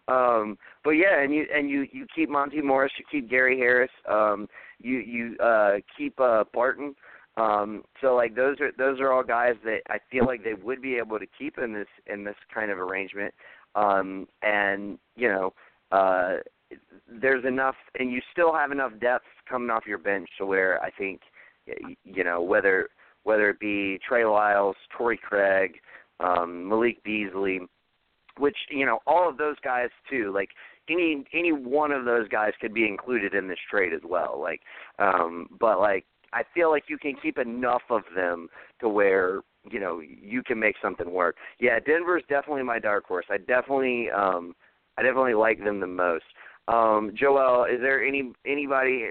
Um, 0.10 0.58
but 0.84 0.92
yeah, 0.92 1.22
and 1.22 1.34
you 1.34 1.46
and 1.54 1.70
you 1.70 1.88
you 1.94 2.06
keep 2.14 2.30
Monte 2.30 2.62
Morris, 2.62 2.92
you 3.00 3.06
keep 3.10 3.30
Gary 3.30 3.58
Harris, 3.58 3.92
um, 4.10 4.48
you 4.80 4.98
you 4.98 5.38
uh, 5.38 5.76
keep 5.98 6.20
uh, 6.20 6.44
Barton. 6.54 6.96
Um, 7.38 7.84
so 8.02 8.16
like 8.16 8.36
those 8.36 8.60
are 8.60 8.72
those 8.78 9.00
are 9.00 9.12
all 9.12 9.24
guys 9.24 9.54
that 9.64 9.82
I 9.90 10.00
feel 10.12 10.26
like 10.26 10.44
they 10.44 10.56
would 10.56 10.82
be 10.82 10.96
able 10.96 11.20
to 11.20 11.28
keep 11.38 11.58
in 11.60 11.72
this 11.72 11.88
in 12.08 12.24
this 12.24 12.36
kind 12.54 12.72
of 12.72 12.80
arrangement. 12.80 13.34
Um, 13.76 14.28
and 14.42 14.98
you 15.16 15.30
know, 15.30 15.54
uh, 15.92 16.38
there's 17.08 17.46
enough, 17.46 17.76
and 18.00 18.12
you 18.12 18.22
still 18.32 18.54
have 18.54 18.72
enough 18.72 18.92
depth 19.00 19.26
coming 19.48 19.70
off 19.70 19.86
your 19.86 20.00
bench 20.00 20.28
to 20.40 20.46
where 20.46 20.82
I 20.84 20.90
think, 20.92 21.22
you 22.04 22.24
know, 22.24 22.42
whether 22.42 22.90
whether 23.24 23.50
it 23.50 23.60
be 23.60 24.00
Trey 24.08 24.26
Lyles, 24.26 24.76
Torrey 24.98 25.20
Craig, 25.22 25.76
um, 26.20 26.68
Malik 26.68 27.04
Beasley, 27.04 27.60
which 28.40 28.58
you 28.70 28.86
know, 28.86 29.00
all 29.06 29.30
of 29.30 29.38
those 29.38 29.58
guys 29.64 29.90
too. 30.10 30.32
Like 30.34 30.50
any 30.90 31.24
any 31.34 31.52
one 31.52 31.92
of 31.92 32.06
those 32.06 32.28
guys 32.30 32.54
could 32.60 32.74
be 32.74 32.88
included 32.88 33.34
in 33.34 33.48
this 33.48 33.60
trade 33.70 33.94
as 33.94 34.02
well. 34.04 34.40
Like, 34.42 34.62
um, 34.98 35.48
but 35.60 35.80
like 35.80 36.06
I 36.34 36.44
feel 36.54 36.70
like 36.70 36.84
you 36.88 36.98
can 36.98 37.16
keep 37.22 37.38
enough 37.38 37.84
of 37.90 38.04
them 38.16 38.48
to 38.82 38.90
where 38.90 39.42
you 39.70 39.80
know 39.80 40.00
you 40.00 40.44
can 40.44 40.60
make 40.60 40.76
something 40.82 41.12
work. 41.12 41.36
Yeah, 41.60 41.80
Denver's 41.80 42.24
definitely 42.30 42.64
my 42.64 42.80
dark 42.80 43.06
horse. 43.06 43.26
I 43.30 43.38
definitely 43.38 44.10
um 44.10 44.56
I 44.98 45.04
definitely 45.04 45.36
like 45.36 45.64
them 45.64 45.80
the 45.80 45.88
most. 45.88 46.26
Um, 46.68 47.14
Joel, 47.16 47.66
is 47.66 47.80
there 47.80 48.04
any 48.04 48.32
anybody 48.46 49.06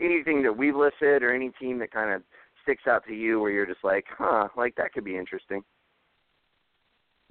anything 0.00 0.42
that 0.42 0.56
we've 0.56 0.76
listed 0.76 1.22
or 1.22 1.34
any 1.34 1.50
team 1.60 1.78
that 1.78 1.90
kind 1.90 2.12
of 2.12 2.22
sticks 2.62 2.86
out 2.86 3.04
to 3.06 3.14
you 3.14 3.40
where 3.40 3.50
you're 3.50 3.66
just 3.66 3.82
like, 3.82 4.04
huh, 4.16 4.48
like 4.56 4.74
that 4.76 4.92
could 4.92 5.04
be 5.04 5.16
interesting? 5.16 5.62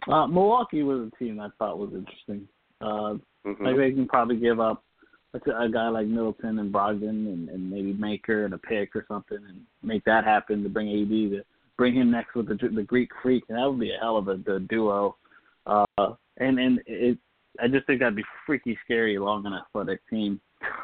Uh, 0.07 0.25
Milwaukee 0.25 0.83
was 0.83 1.11
a 1.11 1.23
team 1.23 1.39
I 1.39 1.49
thought 1.59 1.77
was 1.77 1.91
interesting. 1.93 2.47
Uh, 2.81 3.17
mm-hmm. 3.45 3.65
Like 3.65 3.77
they 3.77 3.91
can 3.91 4.07
probably 4.07 4.37
give 4.37 4.59
up 4.59 4.83
a, 5.45 5.61
a 5.61 5.69
guy 5.69 5.89
like 5.89 6.07
Middleton 6.07 6.59
and 6.59 6.73
Brogdon 6.73 7.09
and, 7.09 7.49
and 7.49 7.69
maybe 7.69 7.93
Maker 7.93 8.45
and 8.45 8.53
a 8.53 8.57
pick 8.57 8.95
or 8.95 9.05
something 9.07 9.39
and 9.47 9.61
make 9.83 10.03
that 10.05 10.23
happen 10.23 10.63
to 10.63 10.69
bring 10.69 10.89
AD 10.89 11.09
to 11.09 11.41
bring 11.77 11.93
him 11.93 12.09
next 12.11 12.35
with 12.35 12.47
the 12.47 12.55
the 12.69 12.83
Greek 12.83 13.09
Freak 13.21 13.43
and 13.49 13.57
that 13.57 13.69
would 13.69 13.79
be 13.79 13.91
a 13.91 13.99
hell 13.99 14.17
of 14.17 14.27
a, 14.27 14.39
a 14.51 14.59
duo. 14.59 15.15
Uh, 15.65 15.85
and 16.37 16.59
and 16.59 16.79
it, 16.85 17.17
I 17.59 17.67
just 17.67 17.85
think 17.87 17.99
that'd 17.99 18.15
be 18.15 18.23
freaky 18.45 18.77
scary 18.83 19.15
along 19.15 19.45
an 19.45 19.53
athletic 19.53 20.01
team. 20.09 20.39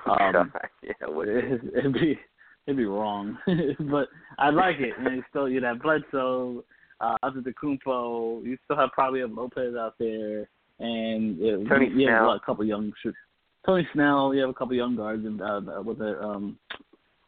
Um, 0.05 0.51
yeah, 0.83 0.91
it 1.01 1.27
it, 1.27 1.61
it'd 1.77 1.93
be 1.93 2.19
it'd 2.67 2.77
be 2.77 2.85
wrong, 2.85 3.37
but 3.79 4.09
I 4.37 4.49
like 4.49 4.77
it. 4.79 4.93
And 4.97 5.17
you 5.17 5.23
still 5.29 5.49
you'd 5.49 5.63
have 5.63 5.81
Bledsoe, 5.81 6.63
uh, 6.99 7.15
Antetokounmpo. 7.23 8.43
You 8.43 8.57
still 8.65 8.77
have 8.77 8.91
probably 8.91 9.21
a 9.21 9.27
Lopez 9.27 9.75
out 9.75 9.95
there, 9.99 10.49
and 10.79 11.39
uh, 11.39 11.69
Tony 11.69 11.89
you 11.89 12.09
have 12.09 12.23
Snell. 12.23 12.31
a 12.31 12.39
couple 12.45 12.65
young 12.65 12.91
shooters. 13.01 13.17
Tony 13.65 13.87
Snell. 13.93 14.33
You 14.33 14.41
have 14.41 14.49
a 14.49 14.53
couple 14.53 14.75
young 14.75 14.95
guards, 14.95 15.25
and 15.25 15.41
uh, 15.41 15.61
with 15.83 16.01
it, 16.01 16.17
um, 16.21 16.57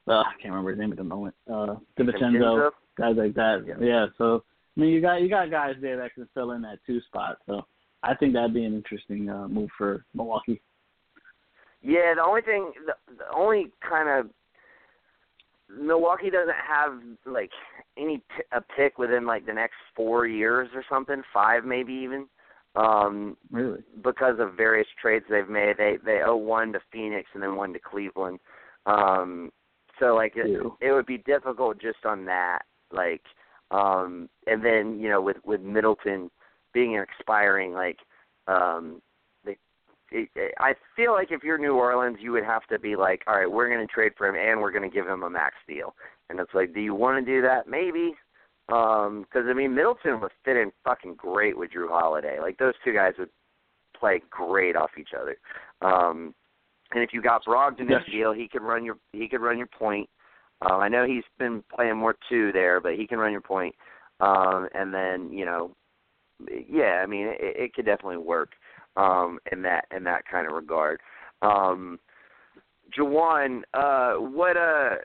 uh, 0.07 0.19
I 0.19 0.33
can't 0.41 0.53
remember 0.53 0.71
his 0.71 0.79
name 0.79 0.91
at 0.91 0.97
the 0.97 1.03
moment. 1.03 1.35
Uh, 1.51 1.75
DiVincenzo, 1.97 2.71
guys 2.97 3.15
like 3.17 3.33
that. 3.35 3.63
Yeah. 3.67 3.75
Yeah. 3.79 4.05
So 4.17 4.43
I 4.75 4.79
mean, 4.79 4.89
you 4.89 5.01
got 5.01 5.21
you 5.21 5.29
got 5.29 5.49
guys 5.49 5.75
there 5.81 5.97
that 5.97 6.13
can 6.13 6.27
fill 6.33 6.51
in 6.51 6.61
that 6.63 6.79
two 6.85 7.01
spot. 7.01 7.37
So 7.45 7.65
I 8.03 8.13
think 8.15 8.33
that'd 8.33 8.53
be 8.53 8.65
an 8.65 8.75
interesting 8.75 9.29
uh, 9.29 9.47
move 9.47 9.69
for 9.77 10.05
Milwaukee. 10.13 10.61
Yeah, 11.81 12.15
the 12.15 12.23
only 12.23 12.41
thing, 12.41 12.71
the, 12.85 12.93
the 13.15 13.31
only 13.35 13.71
kind 13.87 14.09
of 14.09 14.31
Milwaukee 15.69 16.29
doesn't 16.29 16.55
have 16.67 16.99
like 17.25 17.51
any 17.97 18.17
p- 18.17 18.43
a 18.51 18.61
pick 18.61 18.97
within 18.97 19.25
like 19.25 19.45
the 19.45 19.53
next 19.53 19.75
four 19.95 20.27
years 20.27 20.67
or 20.73 20.83
something, 20.89 21.21
five 21.33 21.63
maybe 21.63 21.93
even, 21.93 22.27
um, 22.75 23.37
Really? 23.51 23.83
because 24.03 24.35
of 24.39 24.55
various 24.55 24.87
trades 25.01 25.25
they've 25.29 25.49
made. 25.49 25.77
They 25.77 25.97
they 26.03 26.19
owe 26.25 26.35
one 26.35 26.73
to 26.73 26.79
Phoenix 26.91 27.29
and 27.33 27.41
then 27.41 27.55
one 27.55 27.73
to 27.73 27.79
Cleveland. 27.79 28.39
Um, 28.85 29.51
so 29.99 30.15
like 30.15 30.33
it, 30.35 30.49
Ew. 30.49 30.77
it 30.81 30.91
would 30.91 31.05
be 31.05 31.17
difficult 31.19 31.79
just 31.79 32.05
on 32.05 32.25
that, 32.25 32.63
like, 32.91 33.21
um, 33.71 34.29
and 34.47 34.63
then 34.63 34.99
you 34.99 35.09
know 35.09 35.21
with 35.21 35.37
with 35.45 35.61
Middleton 35.61 36.29
being 36.73 36.97
an 36.97 37.03
expiring, 37.03 37.71
like, 37.71 37.99
um, 38.47 39.01
they, 39.45 39.57
it, 40.11 40.27
it, 40.35 40.53
I 40.59 40.73
feel 40.93 41.13
like 41.13 41.31
if 41.31 41.41
you're 41.41 41.57
New 41.57 41.75
Orleans, 41.75 42.17
you 42.19 42.33
would 42.33 42.43
have 42.43 42.67
to 42.67 42.77
be 42.77 42.97
like, 42.97 43.21
all 43.27 43.37
right, 43.37 43.49
we're 43.49 43.69
going 43.73 43.79
to 43.79 43.91
trade 43.91 44.11
for 44.17 44.27
him 44.27 44.35
and 44.35 44.59
we're 44.59 44.73
going 44.73 44.87
to 44.87 44.93
give 44.93 45.07
him 45.07 45.23
a 45.23 45.29
max 45.29 45.55
deal, 45.67 45.95
and 46.29 46.39
it's 46.39 46.53
like, 46.53 46.73
do 46.73 46.81
you 46.81 46.93
want 46.93 47.25
to 47.25 47.31
do 47.31 47.41
that? 47.41 47.67
Maybe, 47.69 48.13
because 48.67 49.45
I 49.47 49.53
mean 49.53 49.75
Middleton 49.75 50.19
would 50.21 50.31
fit 50.43 50.57
in 50.57 50.71
fucking 50.83 51.15
great 51.15 51.57
with 51.57 51.71
Jrue 51.71 51.89
Holiday. 51.89 52.39
Like 52.39 52.57
those 52.57 52.73
two 52.83 52.93
guys 52.93 53.13
would 53.19 53.29
play 53.97 54.21
great 54.29 54.75
off 54.75 54.91
each 54.99 55.11
other. 55.19 55.37
Um, 55.81 56.33
and 56.91 57.03
if 57.03 57.11
you 57.13 57.21
got 57.21 57.45
Brogdon 57.45 57.81
in 57.81 57.89
Yes. 57.89 58.01
the 58.05 58.11
deal, 58.11 58.31
he 58.33 58.47
could 58.47 58.61
run 58.61 58.85
your 58.85 58.97
he 59.11 59.27
could 59.27 59.41
run 59.41 59.57
your 59.57 59.67
point. 59.67 60.09
Um, 60.61 60.79
I 60.79 60.87
know 60.87 61.05
he's 61.05 61.23
been 61.37 61.63
playing 61.73 61.97
more 61.97 62.15
two 62.29 62.51
there, 62.51 62.79
but 62.79 62.95
he 62.95 63.07
can 63.07 63.19
run 63.19 63.31
your 63.31 63.41
point. 63.41 63.75
Um, 64.19 64.69
and 64.73 64.93
then 64.93 65.31
you 65.31 65.45
know, 65.45 65.75
yeah, 66.69 67.01
I 67.03 67.05
mean 67.05 67.27
it, 67.27 67.39
it 67.39 67.73
could 67.73 67.85
definitely 67.85 68.17
work 68.17 68.53
um, 68.95 69.39
in 69.51 69.61
that 69.63 69.85
in 69.95 70.03
that 70.05 70.23
kind 70.29 70.47
of 70.47 70.53
regard. 70.53 71.01
Um, 71.41 71.99
Jawan, 72.97 73.63
uh, 73.73 74.13
what 74.13 74.57
uh, 74.57 74.95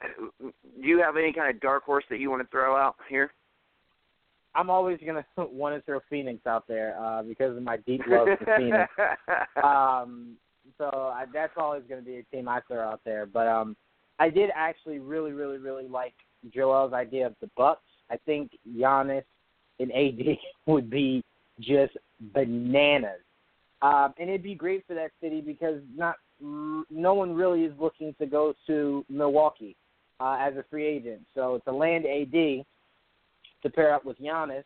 do 0.41 0.53
you 0.87 1.01
have 1.01 1.16
any 1.16 1.32
kind 1.32 1.55
of 1.55 1.61
dark 1.61 1.85
horse 1.85 2.05
that 2.11 2.20
you 2.20 2.31
want 2.31 2.43
to 2.43 2.49
throw 2.49 2.77
out 2.77 2.97
here? 3.09 3.32
I'm 4.55 4.70
always 4.70 4.98
gonna 5.05 5.24
want 5.36 5.77
to 5.77 5.82
throw 5.82 6.01
Phoenix 6.09 6.47
out 6.47 6.66
there 6.68 6.97
uh, 7.01 7.22
because 7.22 7.56
of 7.56 7.62
my 7.62 7.77
deep 7.78 8.02
love 8.06 8.28
for 8.39 8.56
Phoenix. 8.56 8.90
Um, 9.62 10.36
so 10.78 10.86
I, 10.86 11.24
that's 11.32 11.52
always 11.56 11.82
going 11.89 12.01
to 12.01 12.06
be 12.06 12.18
a 12.18 12.22
team 12.35 12.48
I 12.48 12.60
throw 12.66 12.81
out 12.81 13.01
there. 13.05 13.27
But 13.27 13.47
um, 13.47 13.77
I 14.18 14.31
did 14.31 14.51
actually 14.55 14.98
really, 14.98 15.32
really, 15.32 15.59
really 15.59 15.89
like 15.89 16.14
Joel's 16.55 16.93
idea 16.93 17.27
of 17.27 17.35
the 17.40 17.51
Bucks. 17.56 17.82
I 18.10 18.16
think 18.24 18.52
Giannis 18.77 19.24
and 19.78 19.93
AD 19.93 20.39
would 20.66 20.90
be 20.90 21.22
just 21.60 21.97
bananas, 22.32 23.20
um, 23.82 24.14
and 24.18 24.28
it'd 24.28 24.43
be 24.43 24.55
great 24.55 24.86
for 24.86 24.94
that 24.94 25.10
city 25.20 25.40
because 25.40 25.81
not 25.94 26.16
no 26.43 27.12
one 27.14 27.35
really 27.35 27.64
is 27.64 27.72
looking 27.78 28.14
to 28.18 28.24
go 28.24 28.55
to 28.66 29.05
Milwaukee 29.10 29.77
uh, 30.20 30.39
as 30.40 30.56
a 30.56 30.64
free 30.70 30.86
agent. 30.86 31.20
So 31.35 31.60
to 31.66 31.72
land 31.72 32.06
AD 32.06 32.64
to 33.62 33.70
pair 33.70 33.95
up 33.95 34.05
with 34.05 34.19
Giannis 34.19 34.65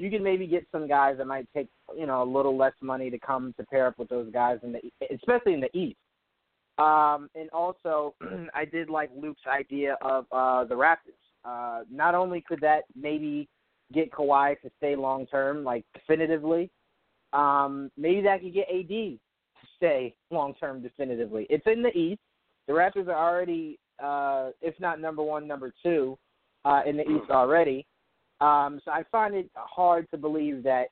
you 0.00 0.10
can 0.10 0.22
maybe 0.22 0.46
get 0.46 0.66
some 0.72 0.88
guys 0.88 1.18
that 1.18 1.26
might 1.26 1.46
take 1.54 1.68
you 1.96 2.06
know 2.06 2.22
a 2.22 2.24
little 2.24 2.56
less 2.56 2.72
money 2.80 3.10
to 3.10 3.18
come 3.18 3.54
to 3.58 3.66
pair 3.66 3.86
up 3.86 3.98
with 3.98 4.08
those 4.08 4.32
guys 4.32 4.58
in 4.62 4.72
the 4.72 4.80
especially 5.14 5.52
in 5.52 5.60
the 5.60 5.76
East. 5.76 5.98
Um, 6.78 7.28
and 7.34 7.50
also, 7.52 8.14
I 8.54 8.64
did 8.64 8.88
like 8.88 9.10
Luke's 9.14 9.42
idea 9.46 9.98
of 10.00 10.24
uh, 10.32 10.64
the 10.64 10.74
Raptors. 10.74 11.20
Uh, 11.44 11.84
not 11.92 12.14
only 12.14 12.40
could 12.40 12.60
that 12.62 12.84
maybe 12.98 13.46
get 13.92 14.10
Kawhi 14.10 14.58
to 14.62 14.70
stay 14.78 14.96
long 14.96 15.26
term, 15.26 15.64
like 15.64 15.84
definitively, 15.92 16.70
um, 17.34 17.90
maybe 17.98 18.22
that 18.22 18.40
could 18.40 18.54
get 18.54 18.68
AD 18.70 18.88
to 18.88 19.18
stay 19.76 20.14
long 20.30 20.54
term 20.54 20.80
definitively. 20.80 21.46
It's 21.50 21.66
in 21.66 21.82
the 21.82 21.94
East. 21.96 22.22
The 22.66 22.72
Raptors 22.72 23.08
are 23.08 23.30
already, 23.30 23.78
uh, 24.02 24.50
if 24.62 24.78
not 24.80 24.98
number 24.98 25.22
one, 25.22 25.46
number 25.46 25.74
two 25.82 26.16
uh, 26.64 26.80
in 26.86 26.96
the 26.96 27.02
East 27.02 27.30
already. 27.30 27.84
Um, 28.40 28.80
so 28.84 28.90
I 28.90 29.02
find 29.10 29.34
it 29.34 29.50
hard 29.54 30.10
to 30.10 30.16
believe 30.16 30.62
that 30.62 30.88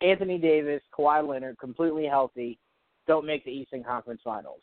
Anthony 0.00 0.38
Davis, 0.38 0.82
Kawhi 0.96 1.26
Leonard, 1.26 1.58
completely 1.58 2.06
healthy, 2.06 2.58
don't 3.06 3.26
make 3.26 3.44
the 3.44 3.50
Eastern 3.50 3.82
Conference 3.82 4.20
Finals. 4.22 4.60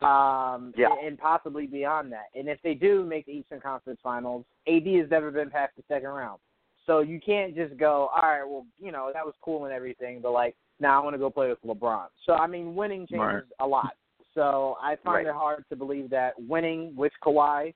Um, 0.00 0.72
Yeah. 0.76 0.88
and, 0.98 1.08
and 1.08 1.18
possibly 1.18 1.66
beyond 1.66 2.10
that. 2.12 2.26
And 2.34 2.48
if 2.48 2.58
they 2.62 2.72
do 2.74 3.04
make 3.04 3.26
the 3.26 3.32
Eastern 3.32 3.60
Conference 3.60 4.00
Finals, 4.02 4.46
AD 4.66 4.86
has 4.86 5.10
never 5.10 5.30
been 5.30 5.50
past 5.50 5.72
the 5.76 5.82
second 5.88 6.08
round. 6.08 6.40
So 6.86 7.00
you 7.00 7.20
can't 7.20 7.54
just 7.54 7.76
go, 7.76 8.08
all 8.14 8.22
right, 8.22 8.44
well, 8.44 8.66
you 8.78 8.92
know, 8.92 9.10
that 9.12 9.24
was 9.24 9.34
cool 9.42 9.66
and 9.66 9.74
everything, 9.74 10.20
but 10.22 10.32
like, 10.32 10.56
now 10.80 10.98
I 10.98 11.04
want 11.04 11.12
to 11.14 11.18
go 11.18 11.28
play 11.28 11.48
with 11.48 11.62
LeBron. 11.62 12.06
So 12.24 12.32
I 12.32 12.46
mean, 12.46 12.74
winning 12.74 13.06
changes 13.06 13.20
Right. 13.20 13.42
a 13.60 13.66
lot. 13.66 13.94
So 14.34 14.78
I 14.80 14.96
find 14.96 15.26
Right. 15.26 15.34
it 15.34 15.34
hard 15.34 15.64
to 15.68 15.76
believe 15.76 16.08
that 16.10 16.32
winning 16.40 16.96
with 16.96 17.12
Kawhi, 17.22 17.74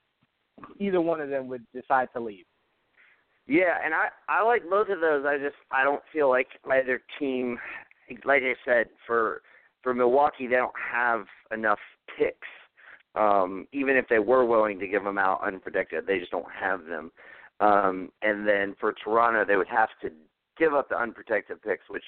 either 0.79 1.03
one 1.03 1.21
of 1.21 1.29
them 1.29 1.47
would 1.49 1.67
decide 1.73 2.09
to 2.15 2.21
leave. 2.21 2.47
Yeah, 3.47 3.77
and 3.85 3.93
I 3.95 4.09
I 4.29 4.43
like 4.43 4.63
both 4.69 4.89
of 4.89 5.01
those. 5.01 5.25
I 5.27 5.37
just 5.39 5.57
I 5.71 5.85
don't 5.85 6.03
feel 6.13 6.29
like 6.31 6.49
either 6.71 7.03
team, 7.19 7.59
like 8.25 8.43
I 8.43 8.55
said, 8.65 8.87
for 9.07 9.43
for 9.83 9.93
Milwaukee 9.93 10.47
they 10.47 10.57
don't 10.57 10.73
have 10.93 11.27
enough 11.53 11.79
picks. 12.19 12.49
Um, 13.15 13.69
even 13.73 13.97
if 13.97 14.09
they 14.09 14.19
were 14.19 14.45
willing 14.45 14.79
to 14.81 14.89
give 14.89 15.05
them 15.05 15.19
out 15.19 15.45
unprotected, 15.47 16.07
they 16.07 16.19
just 16.19 16.33
don't 16.33 16.51
have 16.51 16.85
them. 16.87 17.13
Um, 17.61 18.11
and 18.23 18.49
then 18.49 18.75
for 18.81 18.93
Toronto, 18.93 19.45
they 19.45 19.57
would 19.57 19.69
have 19.69 19.91
to 20.03 20.11
give 20.59 20.75
up 20.75 20.89
the 20.89 20.97
unprotected 20.99 21.63
picks, 21.63 21.89
which 21.89 22.03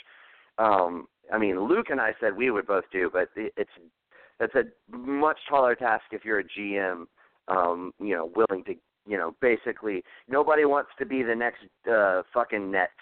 um, 0.58 1.06
I 1.32 1.38
mean, 1.38 1.60
Luke 1.68 1.86
and 1.90 2.00
I 2.00 2.14
said 2.18 2.36
we 2.36 2.50
would 2.50 2.66
both 2.66 2.84
do, 2.90 3.10
but 3.12 3.28
it- 3.36 3.52
it's 3.56 3.70
that's 4.38 4.54
a 4.54 4.64
much 4.94 5.38
taller 5.48 5.74
task 5.74 6.04
if 6.12 6.24
you're 6.24 6.40
a 6.40 6.44
GM. 6.44 7.06
Um, 7.48 7.92
you 8.00 8.14
know, 8.16 8.32
willing 8.34 8.64
to 8.64 8.74
you 9.06 9.16
know, 9.16 9.34
basically 9.40 10.02
nobody 10.28 10.64
wants 10.64 10.90
to 10.98 11.06
be 11.06 11.22
the 11.22 11.34
next 11.34 11.64
uh 11.90 12.22
fucking 12.32 12.70
Nets 12.70 12.92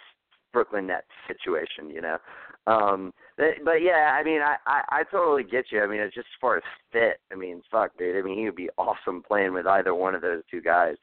Brooklyn 0.53 0.87
Nets 0.87 1.07
situation, 1.27 1.91
you 1.91 2.01
know. 2.01 2.19
Um 2.67 3.13
but, 3.37 3.47
but 3.65 3.83
yeah, 3.83 4.17
I 4.19 4.23
mean 4.23 4.41
I, 4.41 4.57
I 4.67 4.83
I 4.91 5.03
totally 5.11 5.45
get 5.45 5.67
you. 5.71 5.83
I 5.83 5.87
mean 5.87 6.01
it's 6.01 6.15
just 6.15 6.27
as 6.27 6.41
far 6.41 6.57
as 6.57 6.63
fit, 6.93 7.21
I 7.33 7.37
mean 7.37 7.63
fuck 7.71 7.97
dude. 7.99 8.17
I 8.17 8.23
mean 8.23 8.39
he 8.39 8.45
would 8.45 8.57
be 8.57 8.71
awesome 8.79 9.23
playing 9.23 9.55
with 9.55 9.67
either 9.67 9.95
one 9.95 10.15
of 10.15 10.23
those 10.23 10.43
two 10.51 10.61
guys. 10.61 10.97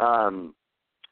Um 0.00 0.54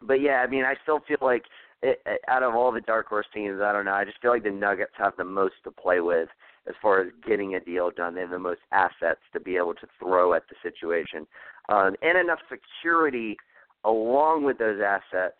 but 0.02 0.20
yeah, 0.20 0.44
I 0.46 0.46
mean 0.46 0.64
I 0.64 0.74
still 0.82 1.00
feel 1.06 1.18
like 1.20 1.44
it, 1.82 2.00
it, 2.06 2.20
out 2.28 2.42
of 2.42 2.54
all 2.54 2.72
the 2.72 2.80
dark 2.80 3.06
horse 3.08 3.26
teams, 3.34 3.60
I 3.62 3.72
don't 3.72 3.84
know. 3.84 3.92
I 3.92 4.04
just 4.04 4.20
feel 4.20 4.30
like 4.30 4.44
the 4.44 4.50
Nuggets 4.50 4.92
have 4.96 5.12
the 5.16 5.24
most 5.24 5.54
to 5.64 5.70
play 5.70 6.00
with 6.00 6.28
as 6.68 6.74
far 6.82 7.00
as 7.00 7.08
getting 7.26 7.54
a 7.54 7.60
deal 7.60 7.90
done. 7.90 8.14
They 8.14 8.22
have 8.22 8.30
the 8.30 8.38
most 8.38 8.60
assets 8.72 9.20
to 9.32 9.40
be 9.40 9.56
able 9.56 9.74
to 9.74 9.86
throw 9.98 10.34
at 10.34 10.42
the 10.48 10.56
situation, 10.62 11.26
um, 11.68 11.96
and 12.02 12.18
enough 12.18 12.38
security 12.48 13.36
along 13.84 14.44
with 14.44 14.58
those 14.58 14.80
assets, 14.80 15.36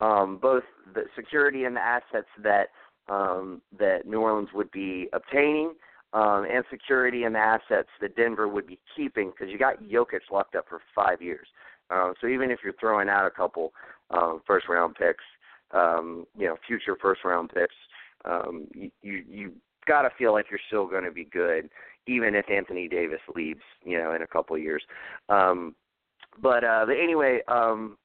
um, 0.00 0.38
both 0.40 0.64
the 0.94 1.04
security 1.16 1.64
and 1.64 1.76
the 1.76 1.80
assets 1.80 2.28
that 2.42 2.68
um, 3.08 3.60
that 3.78 4.06
New 4.06 4.20
Orleans 4.20 4.48
would 4.54 4.70
be 4.70 5.08
obtaining, 5.12 5.74
um, 6.14 6.46
and 6.50 6.64
security 6.70 7.24
and 7.24 7.34
the 7.34 7.38
assets 7.38 7.88
that 8.00 8.16
Denver 8.16 8.48
would 8.48 8.66
be 8.66 8.78
keeping 8.96 9.30
because 9.30 9.52
you 9.52 9.58
got 9.58 9.82
Jokic 9.82 10.20
locked 10.32 10.54
up 10.54 10.64
for 10.68 10.80
five 10.94 11.20
years. 11.20 11.46
Uh, 11.90 12.12
so 12.20 12.26
even 12.26 12.50
if 12.50 12.60
you're 12.64 12.72
throwing 12.80 13.08
out 13.10 13.26
a 13.26 13.30
couple 13.30 13.72
um, 14.10 14.40
first 14.46 14.68
round 14.68 14.94
picks, 14.94 15.24
um, 15.72 16.24
you 16.36 16.46
know, 16.46 16.56
future 16.66 16.96
first 17.00 17.24
round 17.24 17.50
picks, 17.50 17.74
um, 18.24 18.66
you 18.74 18.90
you, 19.02 19.24
you 19.28 19.52
got 19.86 20.02
to 20.02 20.10
feel 20.16 20.32
like 20.32 20.46
you're 20.50 20.60
still 20.66 20.86
going 20.86 21.04
to 21.04 21.10
be 21.10 21.24
good, 21.24 21.68
even 22.06 22.34
if 22.34 22.48
Anthony 22.50 22.88
Davis 22.88 23.20
leaves, 23.34 23.62
you 23.84 23.98
know, 23.98 24.14
in 24.14 24.22
a 24.22 24.26
couple 24.26 24.56
of 24.56 24.62
years. 24.62 24.82
Um, 25.28 25.74
but 26.42 26.64
uh, 26.64 26.84
but 26.86 26.96
anyway, 26.96 27.40
um, 27.48 27.96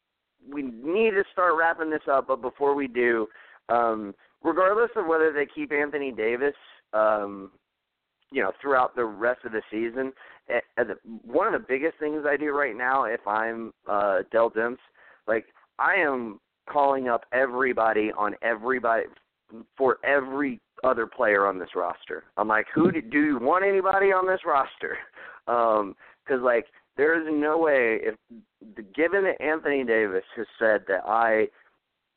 we 0.48 0.62
need 0.64 1.12
to 1.12 1.24
start 1.32 1.54
wrapping 1.58 1.90
this 1.90 2.08
up. 2.12 2.28
But 2.28 2.42
before 2.42 2.76
we 2.76 2.88
do, 2.88 3.28
um, 3.70 4.14
regardless 4.44 4.92
of 4.96 5.08
whether 5.08 5.34
they 5.34 5.46
keep 5.46 5.72
Anthony 5.72 6.12
Davis, 6.12 6.56
um, 6.94 7.52
you 8.32 8.42
know, 8.42 8.52
throughout 8.62 8.96
the 8.96 9.06
rest 9.06 9.42
of 9.46 9.52
the 9.52 9.62
season, 9.72 10.14
uh, 10.54 10.84
one 11.26 11.54
of 11.54 11.60
the 11.60 11.66
biggest 11.68 11.98
things 12.00 12.24
I 12.28 12.38
do 12.38 12.52
right 12.52 12.76
now, 12.76 13.06
if 13.06 13.26
I'm 13.28 13.74
uh, 13.88 14.20
Dell 14.32 14.52
Demps, 14.52 14.78
like 15.28 15.46
I 15.80 15.96
am 15.96 16.40
calling 16.70 17.08
up 17.08 17.26
everybody 17.34 18.12
on 18.18 18.36
everybody 18.42 19.04
for 19.78 19.98
every 20.04 20.60
other 20.84 21.08
player 21.08 21.46
on 21.48 21.60
this 21.60 21.70
roster. 21.76 22.24
I'm 22.38 22.48
like, 22.48 22.68
who 22.74 22.92
do, 22.92 23.02
do 23.02 23.20
you 23.20 23.40
want 23.40 23.66
anybody 23.66 24.08
on 24.08 24.28
this 24.28 24.42
roster? 24.46 24.98
Um, 25.48 25.96
because 26.24 26.44
like 26.44 26.66
there 26.96 27.20
is 27.20 27.28
no 27.32 27.58
way 27.58 28.00
if 28.04 28.16
given 28.94 29.24
that 29.24 29.42
Anthony 29.42 29.84
Davis 29.84 30.24
has 30.36 30.46
said 30.60 30.84
that 30.88 31.02
I, 31.08 31.48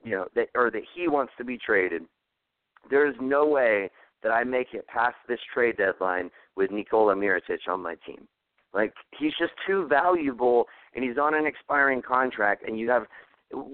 you 0.04 0.10
know, 0.10 0.26
that 0.34 0.48
or 0.54 0.70
that 0.70 0.82
he 0.94 1.08
wants 1.08 1.32
to 1.38 1.44
be 1.44 1.56
traded, 1.56 2.02
there 2.90 3.08
is 3.08 3.14
no 3.20 3.46
way 3.46 3.90
that 4.22 4.30
I 4.30 4.44
make 4.44 4.68
it 4.74 4.86
past 4.86 5.16
this 5.28 5.38
trade 5.54 5.76
deadline 5.76 6.30
with 6.56 6.70
Nikola 6.70 7.14
Mirotic 7.14 7.68
on 7.68 7.82
my 7.82 7.94
team. 8.06 8.26
Like 8.74 8.92
he's 9.18 9.32
just 9.38 9.52
too 9.66 9.86
valuable, 9.88 10.66
and 10.94 11.04
he's 11.04 11.18
on 11.18 11.34
an 11.34 11.46
expiring 11.46 12.02
contract, 12.02 12.66
and 12.66 12.78
you 12.78 12.90
have 12.90 13.04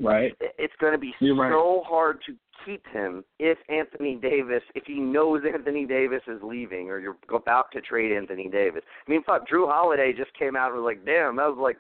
right. 0.03 0.33
It's 0.41 0.75
going 0.81 0.93
to 0.93 0.99
be 0.99 1.15
You're 1.21 1.37
so 1.37 1.77
right. 1.77 1.83
hard 1.87 2.19
to 2.27 2.35
keep 2.65 2.87
him 2.89 3.25
if 3.39 3.59
Anthony 3.69 4.17
Davis, 4.17 4.63
if 4.75 4.85
he 4.87 4.99
knows 5.01 5.43
Anthony 5.53 5.87
Davis 5.87 6.23
is 6.27 6.41
leaving, 6.43 6.91
or 6.91 6.99
you're 6.99 7.17
about 7.35 7.71
to 7.73 7.81
trade 7.81 8.13
Anthony 8.13 8.49
Davis. 8.49 8.83
I 9.07 9.11
mean, 9.11 9.23
fuck, 9.25 9.49
Jrue 9.49 9.69
Holiday 9.71 10.13
just 10.13 10.33
came 10.35 10.57
out 10.57 10.73
and 10.73 10.83
was 10.83 10.85
like, 10.87 11.05
"Damn, 11.05 11.37
that 11.37 11.49
was 11.49 11.59
like 11.59 11.79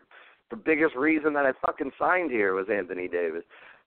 the 0.50 0.56
biggest 0.56 0.94
reason 0.96 1.32
that 1.34 1.46
I 1.46 1.52
fucking 1.66 1.92
signed 1.98 2.30
here 2.30 2.54
was 2.54 2.66
Anthony 2.70 3.08
Davis." 3.08 3.44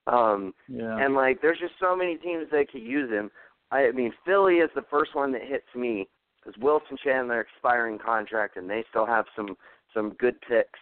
Um, 0.07 0.53
Yeah. 0.67 0.97
and 0.97 1.13
like, 1.13 1.41
there's 1.41 1.59
just 1.59 1.73
so 1.79 1.95
many 1.95 2.17
teams 2.17 2.47
that 2.51 2.71
could 2.71 2.81
use 2.81 3.09
him. 3.09 3.29
I, 3.71 3.87
I 3.87 3.91
mean, 3.91 4.13
Philly 4.25 4.55
is 4.55 4.69
the 4.75 4.85
first 4.89 5.15
one 5.15 5.31
that 5.33 5.43
hits 5.43 5.67
me 5.75 6.07
because 6.43 6.59
Wilson 6.61 6.97
Chandler 7.03 7.41
expiring 7.41 7.99
contract, 7.99 8.57
and 8.57 8.69
they 8.69 8.83
still 8.89 9.05
have 9.05 9.25
some 9.35 9.55
some 9.93 10.11
good 10.19 10.39
picks. 10.41 10.79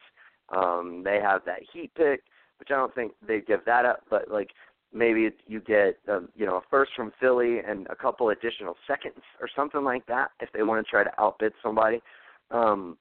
Um, 0.56 1.04
they 1.04 1.20
have 1.22 1.42
that 1.46 1.60
Heat 1.74 1.92
pick, 1.96 2.24
which 2.60 2.70
I 2.72 2.76
don't 2.76 2.94
think 2.96 3.14
they 3.26 3.42
give 3.42 3.64
that 3.66 3.86
up, 3.86 4.04
but 4.10 4.30
like 4.32 4.52
maybe 4.94 5.30
you 5.48 5.60
get 5.60 6.00
um, 6.10 6.30
you 6.36 6.46
know 6.46 6.58
a 6.58 6.62
first 6.70 6.92
from 6.96 7.12
Philly 7.20 7.60
and 7.60 7.88
a 7.88 7.96
couple 7.96 8.30
additional 8.30 8.76
seconds 8.88 9.24
or 9.40 9.48
something 9.56 9.84
like 9.84 10.06
that 10.08 10.32
if 10.40 10.50
they 10.52 10.64
want 10.64 10.86
to 10.86 10.90
try 10.90 11.04
to 11.04 11.22
outbid 11.22 11.54
somebody. 11.62 12.02
Um, 12.52 12.98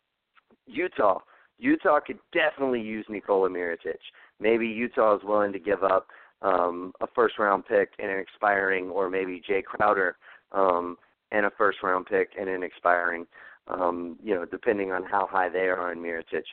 Utah, 0.67 1.21
Utah 1.59 2.01
could 2.01 2.19
definitely 2.33 2.83
use 2.83 3.07
Nikola 3.09 3.49
Mirotic. 3.49 3.99
Maybe 4.41 4.67
Utah 4.67 5.17
is 5.17 5.23
willing 5.25 5.53
to 5.53 5.59
give 5.59 5.83
up 5.83 6.09
um, 6.43 6.93
a 7.01 7.07
first 7.15 7.39
round 7.39 7.65
pick 7.67 7.91
and 7.99 8.11
an 8.11 8.19
expiring, 8.19 8.91
or 8.91 9.11
maybe 9.11 9.43
Jae 9.49 9.65
Crowder 9.65 10.17
um, 10.53 10.97
and 11.33 11.47
a 11.47 11.51
first 11.57 11.79
round 11.83 12.07
pick 12.07 12.31
and 12.39 12.49
an 12.49 12.63
expiring. 12.63 13.27
Um, 13.67 14.17
you 14.23 14.35
know, 14.35 14.47
depending 14.47 14.93
on 14.93 15.05
how 15.05 15.29
high 15.31 15.51
they 15.51 15.67
are 15.69 15.91
on 15.91 15.99
Mirotic. 15.99 16.45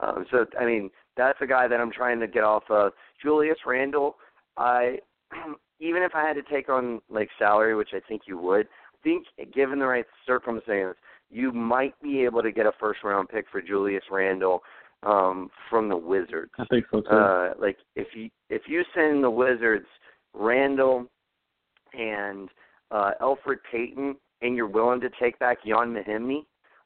Um, 0.00 0.26
so 0.30 0.44
I 0.58 0.64
mean, 0.64 0.90
that's 1.16 1.38
a 1.40 1.46
guy 1.46 1.68
that 1.68 1.80
I'm 1.80 1.92
trying 1.92 2.18
to 2.20 2.26
get 2.26 2.42
off 2.42 2.64
of. 2.68 2.92
Julius 3.22 3.58
Randle, 3.64 4.16
I 4.56 4.98
even 5.80 6.02
if 6.02 6.12
I 6.14 6.26
had 6.26 6.34
to 6.34 6.42
take 6.42 6.68
on 6.68 7.00
like 7.10 7.28
salary, 7.38 7.74
which 7.74 7.90
I 7.92 8.00
think 8.08 8.22
you 8.26 8.38
would, 8.38 8.66
I 8.66 8.96
think 9.02 9.26
given 9.54 9.78
the 9.78 9.86
right 9.86 10.06
circumstance, 10.26 10.96
you 11.30 11.52
might 11.52 12.00
be 12.00 12.24
able 12.24 12.42
to 12.42 12.52
get 12.52 12.66
a 12.66 12.72
first 12.78 13.00
round 13.02 13.28
pick 13.28 13.46
for 13.50 13.60
Julius 13.60 14.04
Randle 14.10 14.62
um, 15.02 15.50
from 15.68 15.88
the 15.88 15.96
Wizards. 15.96 16.52
I 16.58 16.64
think 16.66 16.86
so 16.90 17.00
too. 17.00 17.08
Uh, 17.08 17.54
like 17.58 17.76
if 17.96 18.08
you 18.14 18.30
if 18.50 18.62
you 18.66 18.84
send 18.94 19.22
the 19.22 19.30
Wizards 19.30 19.86
Randle 20.32 21.06
and 21.92 22.48
uh, 22.90 23.12
Elfrid 23.20 23.58
Payton, 23.70 24.16
and 24.42 24.56
you're 24.56 24.68
willing 24.68 25.00
to 25.00 25.10
take 25.20 25.38
back 25.38 25.58
Ian 25.66 25.94
Mahinmi, 25.94 26.44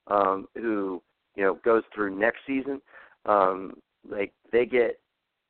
um, 0.08 0.46
who 0.54 1.02
you 1.36 1.44
know 1.44 1.58
goes 1.64 1.82
through 1.94 2.18
next 2.18 2.38
season, 2.46 2.80
um, 3.26 3.74
like 4.08 4.32
they 4.52 4.64
get 4.64 4.98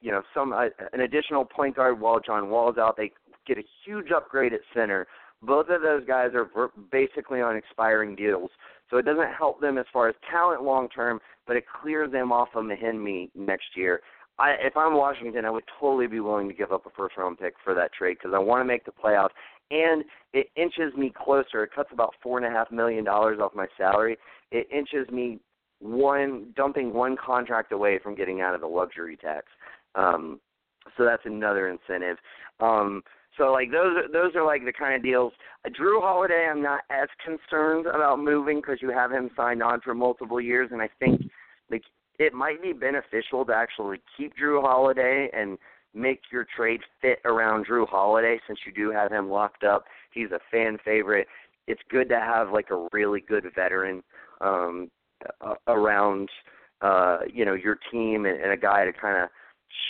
you 0.00 0.10
know 0.10 0.22
some 0.34 0.52
uh, 0.52 0.66
an 0.92 1.00
additional 1.00 1.44
point 1.44 1.76
guard 1.76 2.00
while 2.00 2.20
John 2.20 2.50
Wall's 2.50 2.78
out. 2.78 2.96
They 2.96 3.12
get 3.46 3.58
a 3.58 3.64
huge 3.84 4.10
upgrade 4.14 4.52
at 4.52 4.60
center. 4.74 5.06
Both 5.42 5.68
of 5.68 5.82
those 5.82 6.04
guys 6.06 6.30
are 6.34 6.70
basically 6.90 7.40
on 7.40 7.56
expiring 7.56 8.16
deals, 8.16 8.50
so 8.90 8.96
it 8.96 9.04
doesn't 9.04 9.32
help 9.36 9.60
them 9.60 9.78
as 9.78 9.86
far 9.92 10.08
as 10.08 10.14
talent 10.30 10.62
long 10.62 10.88
term, 10.88 11.20
but 11.46 11.56
it 11.56 11.64
clears 11.80 12.10
them 12.10 12.32
off 12.32 12.48
of 12.54 12.64
Mahinmi 12.64 13.30
next 13.36 13.76
year. 13.76 14.00
I, 14.38 14.50
if 14.60 14.76
I'm 14.76 14.94
Washington, 14.94 15.44
I 15.44 15.50
would 15.50 15.64
totally 15.80 16.06
be 16.06 16.20
willing 16.20 16.48
to 16.48 16.54
give 16.54 16.72
up 16.72 16.86
a 16.86 16.90
first 16.90 17.16
round 17.16 17.38
pick 17.38 17.54
for 17.62 17.74
that 17.74 17.92
trade 17.92 18.18
because 18.20 18.34
I 18.34 18.38
want 18.38 18.60
to 18.60 18.64
make 18.64 18.84
the 18.84 18.92
playoffs, 18.92 19.30
and 19.70 20.04
it 20.32 20.48
inches 20.56 20.94
me 20.96 21.12
closer. 21.16 21.64
It 21.64 21.70
cuts 21.74 21.90
about 21.92 22.14
four 22.22 22.38
and 22.38 22.46
a 22.46 22.50
half 22.50 22.70
million 22.70 23.04
dollars 23.04 23.38
off 23.40 23.54
my 23.54 23.66
salary. 23.76 24.16
It 24.50 24.68
inches 24.72 25.08
me 25.12 25.40
one 25.80 26.52
dumping 26.56 26.92
one 26.92 27.16
contract 27.16 27.72
away 27.72 27.98
from 28.02 28.14
getting 28.14 28.40
out 28.40 28.54
of 28.54 28.60
the 28.60 28.66
luxury 28.66 29.16
tax. 29.16 29.46
Um, 29.98 30.40
so 30.96 31.04
that's 31.04 31.26
another 31.26 31.68
incentive. 31.68 32.16
Um, 32.60 33.02
so 33.36 33.52
like 33.52 33.70
those 33.70 33.96
are 33.96 34.08
those 34.12 34.34
are 34.34 34.44
like 34.44 34.64
the 34.64 34.72
kind 34.72 34.94
of 34.94 35.02
deals. 35.02 35.32
Jrue 35.68 36.00
Holiday, 36.00 36.48
I'm 36.50 36.62
not 36.62 36.80
as 36.90 37.08
concerned 37.24 37.86
about 37.86 38.18
moving 38.18 38.60
because 38.60 38.78
you 38.80 38.90
have 38.90 39.12
him 39.12 39.30
signed 39.36 39.62
on 39.62 39.80
for 39.80 39.94
multiple 39.94 40.40
years, 40.40 40.70
and 40.72 40.82
I 40.82 40.88
think 40.98 41.22
like 41.70 41.82
it 42.18 42.32
might 42.32 42.62
be 42.62 42.72
beneficial 42.72 43.44
to 43.44 43.54
actually 43.54 44.00
keep 44.16 44.34
Jrue 44.36 44.60
Holiday 44.60 45.28
and 45.32 45.58
make 45.94 46.20
your 46.32 46.46
trade 46.56 46.80
fit 47.00 47.18
around 47.24 47.66
Jrue 47.66 47.88
Holiday 47.88 48.40
since 48.46 48.58
you 48.66 48.72
do 48.72 48.90
have 48.90 49.12
him 49.12 49.30
locked 49.30 49.64
up. 49.64 49.84
He's 50.12 50.30
a 50.32 50.40
fan 50.50 50.78
favorite. 50.84 51.28
It's 51.66 51.80
good 51.90 52.08
to 52.08 52.18
have 52.18 52.50
like 52.50 52.70
a 52.70 52.88
really 52.92 53.20
good 53.20 53.44
veteran 53.54 54.02
um, 54.40 54.90
around 55.66 56.28
uh, 56.80 57.18
you 57.32 57.44
know 57.44 57.54
your 57.54 57.78
team 57.90 58.26
and, 58.26 58.40
and 58.40 58.52
a 58.52 58.56
guy 58.56 58.84
to 58.84 58.92
kind 58.92 59.22
of 59.22 59.28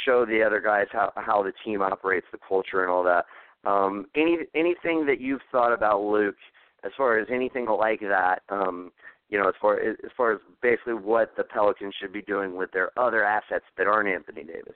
show 0.04 0.24
the 0.24 0.42
other 0.42 0.60
guys 0.60 0.86
how 0.92 1.12
how 1.16 1.42
the 1.42 1.52
team 1.64 1.82
operates, 1.82 2.26
the 2.32 2.38
culture, 2.46 2.82
and 2.82 2.90
all 2.90 3.04
that. 3.04 3.24
Um, 3.68 4.06
any 4.14 4.38
anything 4.54 5.06
that 5.06 5.20
you've 5.20 5.40
thought 5.50 5.72
about 5.72 6.02
Luke 6.02 6.36
as 6.84 6.92
far 6.96 7.18
as 7.18 7.28
anything 7.30 7.66
like 7.66 8.00
that? 8.00 8.42
Um, 8.48 8.92
you 9.28 9.38
know, 9.38 9.48
as 9.48 9.54
far 9.60 9.78
as 9.80 9.96
far 10.16 10.32
as 10.32 10.38
basically 10.62 10.94
what 10.94 11.36
the 11.36 11.44
Pelicans 11.44 11.94
should 12.00 12.12
be 12.12 12.22
doing 12.22 12.56
with 12.56 12.70
their 12.72 12.90
other 12.98 13.24
assets 13.24 13.64
that 13.76 13.86
aren't 13.86 14.08
Anthony 14.08 14.44
Davis. 14.44 14.74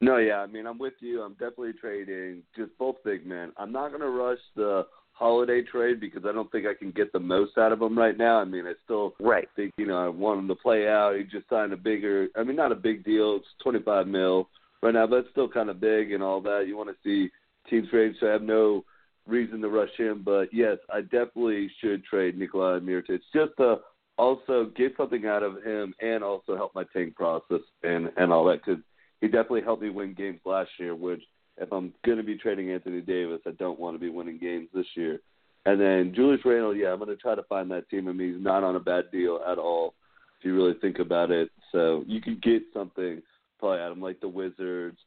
No, 0.00 0.16
yeah, 0.16 0.38
I 0.38 0.46
mean, 0.46 0.66
I'm 0.66 0.78
with 0.78 0.94
you. 0.98 1.22
I'm 1.22 1.34
definitely 1.34 1.74
trading 1.74 2.42
just 2.56 2.76
both 2.76 2.96
big 3.04 3.24
men. 3.24 3.52
I'm 3.56 3.70
not 3.70 3.90
going 3.90 4.00
to 4.00 4.10
rush 4.10 4.40
the 4.56 4.84
holiday 5.12 5.62
trade 5.62 6.00
because 6.00 6.24
I 6.26 6.32
don't 6.32 6.50
think 6.50 6.66
I 6.66 6.74
can 6.74 6.90
get 6.90 7.12
the 7.12 7.20
most 7.20 7.58
out 7.58 7.72
of 7.72 7.80
him 7.80 7.96
right 7.96 8.16
now. 8.16 8.38
I 8.38 8.44
mean, 8.44 8.66
I 8.66 8.74
still 8.84 9.14
Right. 9.20 9.48
think 9.56 9.72
you 9.76 9.86
know 9.86 9.98
I 9.98 10.08
want 10.08 10.40
him 10.40 10.48
to 10.48 10.54
play 10.54 10.88
out. 10.88 11.16
He 11.16 11.24
just 11.24 11.48
signed 11.48 11.72
a 11.72 11.76
bigger. 11.76 12.28
I 12.36 12.42
mean, 12.42 12.56
not 12.56 12.72
a 12.72 12.76
big 12.76 13.04
deal. 13.04 13.36
It's 13.36 13.46
25 13.62 14.06
mil 14.06 14.48
right 14.82 14.94
now, 14.94 15.06
but 15.06 15.20
it's 15.20 15.30
still 15.30 15.48
kind 15.48 15.70
of 15.70 15.80
big 15.80 16.12
and 16.12 16.22
all 16.22 16.40
that. 16.42 16.66
You 16.66 16.76
want 16.76 16.90
to 16.90 16.96
see 17.04 17.30
teams 17.68 17.88
trade, 17.90 18.14
so 18.18 18.28
I 18.28 18.32
have 18.32 18.42
no 18.42 18.84
reason 19.26 19.60
to 19.60 19.68
rush 19.68 19.94
him. 19.96 20.22
But 20.24 20.52
yes, 20.52 20.78
I 20.92 21.02
definitely 21.02 21.70
should 21.80 22.04
trade 22.04 22.38
Nikolai 22.38 22.80
Mirotic 22.80 23.20
just 23.32 23.56
to 23.58 23.80
also 24.18 24.70
get 24.76 24.96
something 24.96 25.26
out 25.26 25.42
of 25.42 25.62
him 25.62 25.94
and 26.00 26.22
also 26.22 26.56
help 26.56 26.74
my 26.74 26.84
tank 26.92 27.14
process 27.14 27.60
and 27.82 28.10
and 28.16 28.32
all 28.32 28.44
that 28.46 28.64
because 28.64 28.82
he 29.20 29.28
definitely 29.28 29.62
helped 29.62 29.82
me 29.82 29.90
win 29.90 30.14
games 30.14 30.40
last 30.44 30.70
year. 30.78 30.94
Which 30.94 31.22
if 31.58 31.72
I'm 31.72 31.92
going 32.04 32.18
to 32.18 32.24
be 32.24 32.36
trading 32.36 32.70
Anthony 32.70 33.00
Davis, 33.00 33.40
I 33.46 33.50
don't 33.52 33.78
want 33.78 33.94
to 33.94 34.00
be 34.00 34.08
winning 34.08 34.38
games 34.38 34.68
this 34.74 34.86
year. 34.94 35.20
And 35.64 35.80
then 35.80 36.12
Julius 36.14 36.44
Randle, 36.44 36.74
yeah, 36.74 36.92
I'm 36.92 36.98
going 36.98 37.08
to 37.10 37.16
try 37.16 37.34
to 37.34 37.42
find 37.44 37.70
that 37.70 37.88
team. 37.88 38.08
I 38.08 38.12
mean, 38.12 38.34
he's 38.34 38.42
not 38.42 38.64
on 38.64 38.76
a 38.76 38.80
bad 38.80 39.10
deal 39.12 39.40
at 39.46 39.58
all 39.58 39.94
if 40.38 40.44
you 40.44 40.56
really 40.56 40.74
think 40.80 40.98
about 40.98 41.30
it. 41.30 41.50
So 41.70 42.04
you 42.06 42.20
could 42.20 42.42
get 42.42 42.62
something 42.74 43.22
probably 43.60 43.78
out 43.78 43.92
of 43.92 43.96
him, 43.96 44.02
like 44.02 44.20
the 44.20 44.28
Wizards 44.28 44.98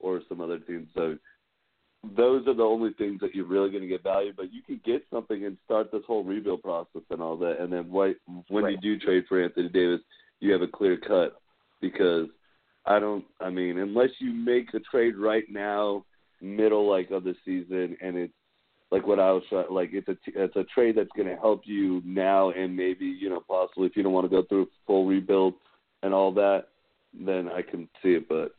or 0.00 0.20
some 0.28 0.40
other 0.40 0.58
team. 0.58 0.88
So 0.94 1.16
those 2.16 2.46
are 2.46 2.54
the 2.54 2.62
only 2.62 2.92
things 2.92 3.20
that 3.20 3.34
you're 3.34 3.46
really 3.46 3.70
going 3.70 3.82
to 3.82 3.88
get 3.88 4.02
value. 4.02 4.34
But 4.36 4.52
you 4.52 4.60
can 4.60 4.80
get 4.84 5.06
something 5.10 5.46
and 5.46 5.56
start 5.64 5.90
this 5.90 6.02
whole 6.06 6.22
rebuild 6.22 6.62
process 6.62 7.02
and 7.08 7.22
all 7.22 7.38
that. 7.38 7.60
And 7.60 7.72
then 7.72 7.90
why, 7.90 8.12
when 8.48 8.70
you 8.70 8.76
do 8.76 8.98
trade 8.98 9.24
for 9.26 9.42
Anthony 9.42 9.70
Davis, 9.70 10.00
you 10.40 10.52
have 10.52 10.62
a 10.62 10.68
clear 10.68 10.98
cut 10.98 11.40
because 11.80 12.28
I 12.86 12.98
don't. 12.98 13.24
I 13.40 13.50
mean, 13.50 13.78
unless 13.78 14.10
you 14.18 14.32
make 14.32 14.74
a 14.74 14.80
trade 14.80 15.16
right 15.16 15.44
now, 15.50 16.04
middle 16.40 16.88
like 16.88 17.10
of 17.10 17.24
the 17.24 17.34
season, 17.44 17.96
and 18.02 18.16
it's 18.16 18.32
like 18.90 19.06
what 19.06 19.18
I 19.18 19.32
was 19.32 19.42
trying. 19.48 19.66
Like 19.70 19.90
it's 19.92 20.08
a 20.08 20.16
it's 20.26 20.56
a 20.56 20.64
trade 20.74 20.96
that's 20.96 21.10
going 21.16 21.28
to 21.28 21.36
help 21.36 21.62
you 21.64 22.02
now 22.04 22.50
and 22.50 22.76
maybe 22.76 23.06
you 23.06 23.30
know 23.30 23.42
possibly 23.48 23.86
if 23.86 23.96
you 23.96 24.02
don't 24.02 24.12
want 24.12 24.24
to 24.24 24.36
go 24.36 24.42
through 24.48 24.62
a 24.62 24.66
full 24.86 25.06
rebuild 25.06 25.54
and 26.02 26.12
all 26.12 26.32
that, 26.34 26.66
then 27.18 27.48
I 27.48 27.62
can 27.62 27.88
see 28.02 28.10
it. 28.10 28.28
But 28.28 28.54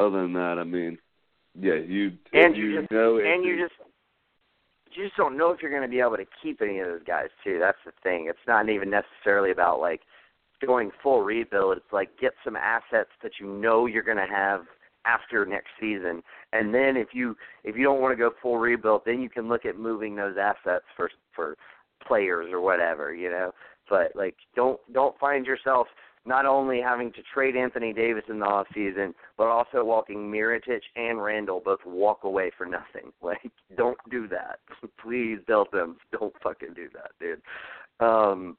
other 0.00 0.22
than 0.22 0.32
that, 0.32 0.56
I 0.58 0.64
mean, 0.64 0.98
yeah, 1.58 1.74
you 1.74 2.12
and 2.32 2.56
you, 2.56 2.64
you 2.64 2.80
just 2.80 2.90
know 2.90 3.18
and 3.18 3.44
you 3.44 3.62
just 3.62 3.74
you 4.92 5.04
just 5.04 5.16
don't 5.16 5.36
know 5.36 5.50
if 5.50 5.60
you're 5.60 5.70
going 5.70 5.82
to 5.82 5.88
be 5.88 6.00
able 6.00 6.16
to 6.16 6.26
keep 6.42 6.62
any 6.62 6.78
of 6.78 6.88
those 6.88 7.02
guys 7.06 7.28
too. 7.44 7.58
That's 7.58 7.78
the 7.84 7.92
thing. 8.02 8.26
It's 8.28 8.38
not 8.48 8.68
even 8.68 8.90
necessarily 8.90 9.50
about 9.50 9.78
like 9.78 10.00
going 10.64 10.90
full 11.02 11.22
rebuild. 11.22 11.76
It's 11.76 11.92
like 11.92 12.10
get 12.20 12.32
some 12.44 12.56
assets 12.56 13.10
that 13.22 13.32
you 13.40 13.46
know 13.46 13.86
you're 13.86 14.02
going 14.02 14.16
to 14.16 14.26
have 14.32 14.62
after 15.04 15.46
next 15.46 15.68
season, 15.80 16.22
and 16.52 16.74
then 16.74 16.96
if 16.96 17.08
you 17.12 17.36
if 17.64 17.76
you 17.76 17.84
don't 17.84 18.00
want 18.00 18.12
to 18.12 18.16
go 18.16 18.32
full 18.42 18.58
rebuild, 18.58 19.02
then 19.06 19.20
you 19.20 19.30
can 19.30 19.48
look 19.48 19.64
at 19.64 19.78
moving 19.78 20.16
those 20.16 20.36
assets 20.40 20.84
for 20.96 21.10
for 21.34 21.56
players 22.06 22.48
or 22.52 22.60
whatever, 22.60 23.14
you 23.14 23.30
know. 23.30 23.52
But 23.88 24.14
like, 24.14 24.36
don't 24.54 24.80
don't 24.92 25.18
find 25.18 25.46
yourself 25.46 25.86
not 26.26 26.44
only 26.44 26.80
having 26.80 27.12
to 27.12 27.22
trade 27.32 27.56
Anthony 27.56 27.92
Davis 27.92 28.24
in 28.28 28.40
the 28.40 28.46
off 28.46 28.66
season, 28.74 29.14
but 29.38 29.46
also 29.46 29.84
walking 29.84 30.30
Mirotic 30.30 30.80
and 30.96 31.22
Randle 31.22 31.62
both 31.64 31.78
walk 31.86 32.24
away 32.24 32.50
for 32.56 32.66
nothing. 32.66 33.12
Like, 33.22 33.50
don't 33.76 33.98
do 34.10 34.28
that. 34.28 34.60
Please, 35.02 35.38
Sims, 35.48 35.96
don't 36.12 36.34
fucking 36.42 36.74
do 36.74 36.88
that, 36.94 37.10
dude. 37.18 37.42
Um, 37.98 38.56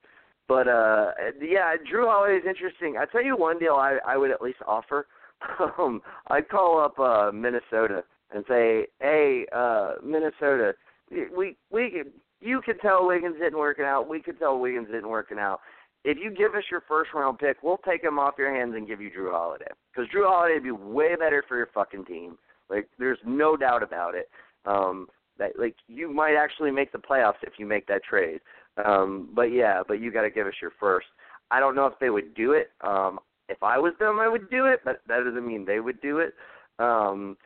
but 0.47 0.67
uh, 0.67 1.11
yeah, 1.41 1.75
Jrue 1.91 2.05
Holiday 2.05 2.37
is 2.37 2.43
interesting. 2.47 2.97
I 2.97 3.05
tell 3.05 3.23
you 3.23 3.35
one 3.35 3.59
deal 3.59 3.73
I 3.73 3.97
I 4.05 4.17
would 4.17 4.31
at 4.31 4.41
least 4.41 4.59
offer. 4.67 5.07
Um, 5.77 6.01
I'd 6.29 6.49
call 6.49 6.79
up 6.79 6.97
uh, 6.97 7.31
Minnesota 7.31 8.03
and 8.33 8.43
say, 8.47 8.87
hey, 8.99 9.45
uh, 9.53 9.93
Minnesota, 10.03 10.73
we 11.11 11.55
we 11.69 12.01
you 12.41 12.59
can 12.61 12.79
tell 12.79 13.05
Wiggins 13.05 13.35
didn't 13.39 13.59
working 13.59 13.85
out. 13.85 14.09
We 14.09 14.19
could 14.19 14.39
tell 14.39 14.57
Wiggins 14.57 14.87
didn't 14.87 15.09
working 15.09 15.37
out 15.37 15.59
if 16.07 16.17
you 16.17 16.31
give 16.31 16.55
us 16.55 16.63
your 16.71 16.81
first 16.87 17.13
round 17.13 17.37
pick, 17.37 17.57
we'll 17.61 17.79
take 17.79 18.01
him 18.01 18.17
off 18.17 18.35
your 18.37 18.55
hands 18.55 18.73
and 18.75 18.87
give 18.87 19.01
you 19.01 19.09
Jrue 19.09 19.31
Holiday. 19.31 19.67
Because 19.93 20.09
Jrue 20.09 20.25
Holiday 20.25 20.53
would 20.55 20.63
be 20.63 20.71
way 20.71 21.15
better 21.17 21.43
for 21.47 21.57
your 21.57 21.67
fucking 21.73 22.05
team. 22.05 22.37
Like, 22.69 22.87
there's 22.97 23.19
no 23.25 23.57
doubt 23.57 23.83
about 23.83 24.15
it. 24.15 24.29
Um, 24.65 25.07
that 25.37 25.51
like 25.59 25.75
you 25.87 26.11
might 26.11 26.35
actually 26.35 26.71
make 26.71 26.91
the 26.91 26.97
playoffs 26.97 27.43
if 27.43 27.53
you 27.59 27.67
make 27.67 27.85
that 27.87 28.03
trade. 28.03 28.39
Um, 28.83 29.29
but 29.33 29.51
yeah, 29.51 29.81
but 29.87 29.99
you 29.99 30.11
got 30.11 30.21
to 30.23 30.29
give 30.29 30.47
us 30.47 30.53
your 30.61 30.71
first. 30.79 31.07
I 31.49 31.59
don't 31.59 31.75
know 31.75 31.85
if 31.85 31.93
they 31.99 32.09
would 32.09 32.35
do 32.35 32.51
it. 32.53 32.71
Um, 32.81 33.19
if 33.49 33.63
I 33.63 33.77
was 33.77 33.93
them, 33.99 34.19
I 34.19 34.27
would 34.27 34.49
do 34.49 34.65
it, 34.65 34.81
but 34.83 35.01
that 35.07 35.23
doesn't 35.23 35.47
mean 35.47 35.65
they 35.65 35.79
would 35.79 36.01
do 36.01 36.19
it. 36.19 36.33
Um, 36.79 37.37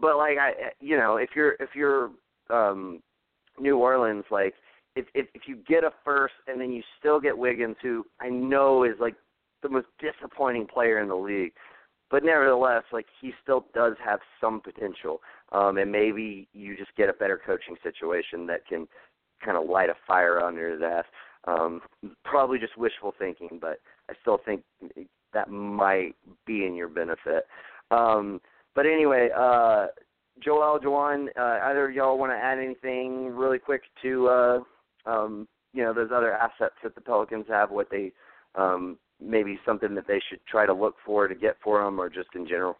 but 0.00 0.16
like 0.16 0.38
I, 0.38 0.52
you 0.80 0.96
know, 0.96 1.16
if 1.16 1.30
you're 1.34 1.52
if 1.60 1.70
you're 1.74 2.10
um, 2.48 3.02
New 3.58 3.76
Orleans, 3.78 4.24
like 4.30 4.54
if, 4.96 5.06
if 5.14 5.26
if 5.34 5.42
you 5.46 5.56
get 5.68 5.84
a 5.84 5.90
first 6.04 6.34
and 6.46 6.60
then 6.60 6.70
you 6.70 6.82
still 6.98 7.20
get 7.20 7.36
Wiggins, 7.36 7.76
who 7.82 8.06
I 8.20 8.28
know 8.28 8.84
is 8.84 8.94
like 9.00 9.16
the 9.62 9.68
most 9.68 9.88
disappointing 9.98 10.66
player 10.66 11.00
in 11.00 11.08
the 11.08 11.16
league, 11.16 11.52
but 12.10 12.24
nevertheless, 12.24 12.84
like 12.92 13.06
he 13.20 13.32
still 13.42 13.66
does 13.74 13.94
have 14.04 14.20
some 14.40 14.60
potential. 14.60 15.20
Um, 15.52 15.78
and 15.78 15.90
maybe 15.90 16.48
you 16.52 16.76
just 16.76 16.94
get 16.96 17.08
a 17.08 17.12
better 17.12 17.40
coaching 17.44 17.76
situation 17.82 18.46
that 18.46 18.66
can 18.66 18.86
kind 19.44 19.56
of 19.56 19.68
light 19.68 19.90
a 19.90 19.94
fire 20.06 20.40
under 20.40 20.70
his 20.72 20.82
ass. 20.82 21.04
Um, 21.46 21.80
probably 22.24 22.58
just 22.58 22.76
wishful 22.76 23.14
thinking, 23.18 23.58
but 23.60 23.80
I 24.08 24.14
still 24.20 24.40
think 24.44 24.62
that 25.32 25.50
might 25.50 26.14
be 26.46 26.66
in 26.66 26.74
your 26.74 26.88
benefit. 26.88 27.46
Um, 27.90 28.40
but 28.74 28.86
anyway, 28.86 29.30
uh, 29.36 29.86
Joel, 30.42 30.78
Juwan, 30.78 31.28
uh, 31.38 31.66
either 31.66 31.90
y'all 31.90 32.18
want 32.18 32.32
to 32.32 32.36
add 32.36 32.58
anything 32.58 33.34
really 33.34 33.58
quick 33.58 33.82
to 34.02 34.28
uh, 34.28 34.60
um, 35.06 35.48
you 35.72 35.82
know 35.82 35.94
those 35.94 36.10
other 36.14 36.32
assets 36.32 36.74
that 36.82 36.94
the 36.94 37.00
Pelicans 37.00 37.46
have, 37.48 37.70
what 37.70 37.88
they 37.90 38.12
um, 38.54 38.98
maybe 39.20 39.58
something 39.64 39.94
that 39.94 40.06
they 40.06 40.20
should 40.28 40.40
try 40.46 40.66
to 40.66 40.72
look 40.72 40.96
for 41.04 41.28
to 41.28 41.34
get 41.34 41.56
for 41.62 41.82
them, 41.82 42.00
or 42.00 42.08
just 42.08 42.28
in 42.34 42.46
general. 42.46 42.78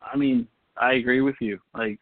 I 0.00 0.16
mean, 0.16 0.48
I 0.80 0.94
agree 0.94 1.20
with 1.20 1.36
you. 1.40 1.58
Like 1.74 1.98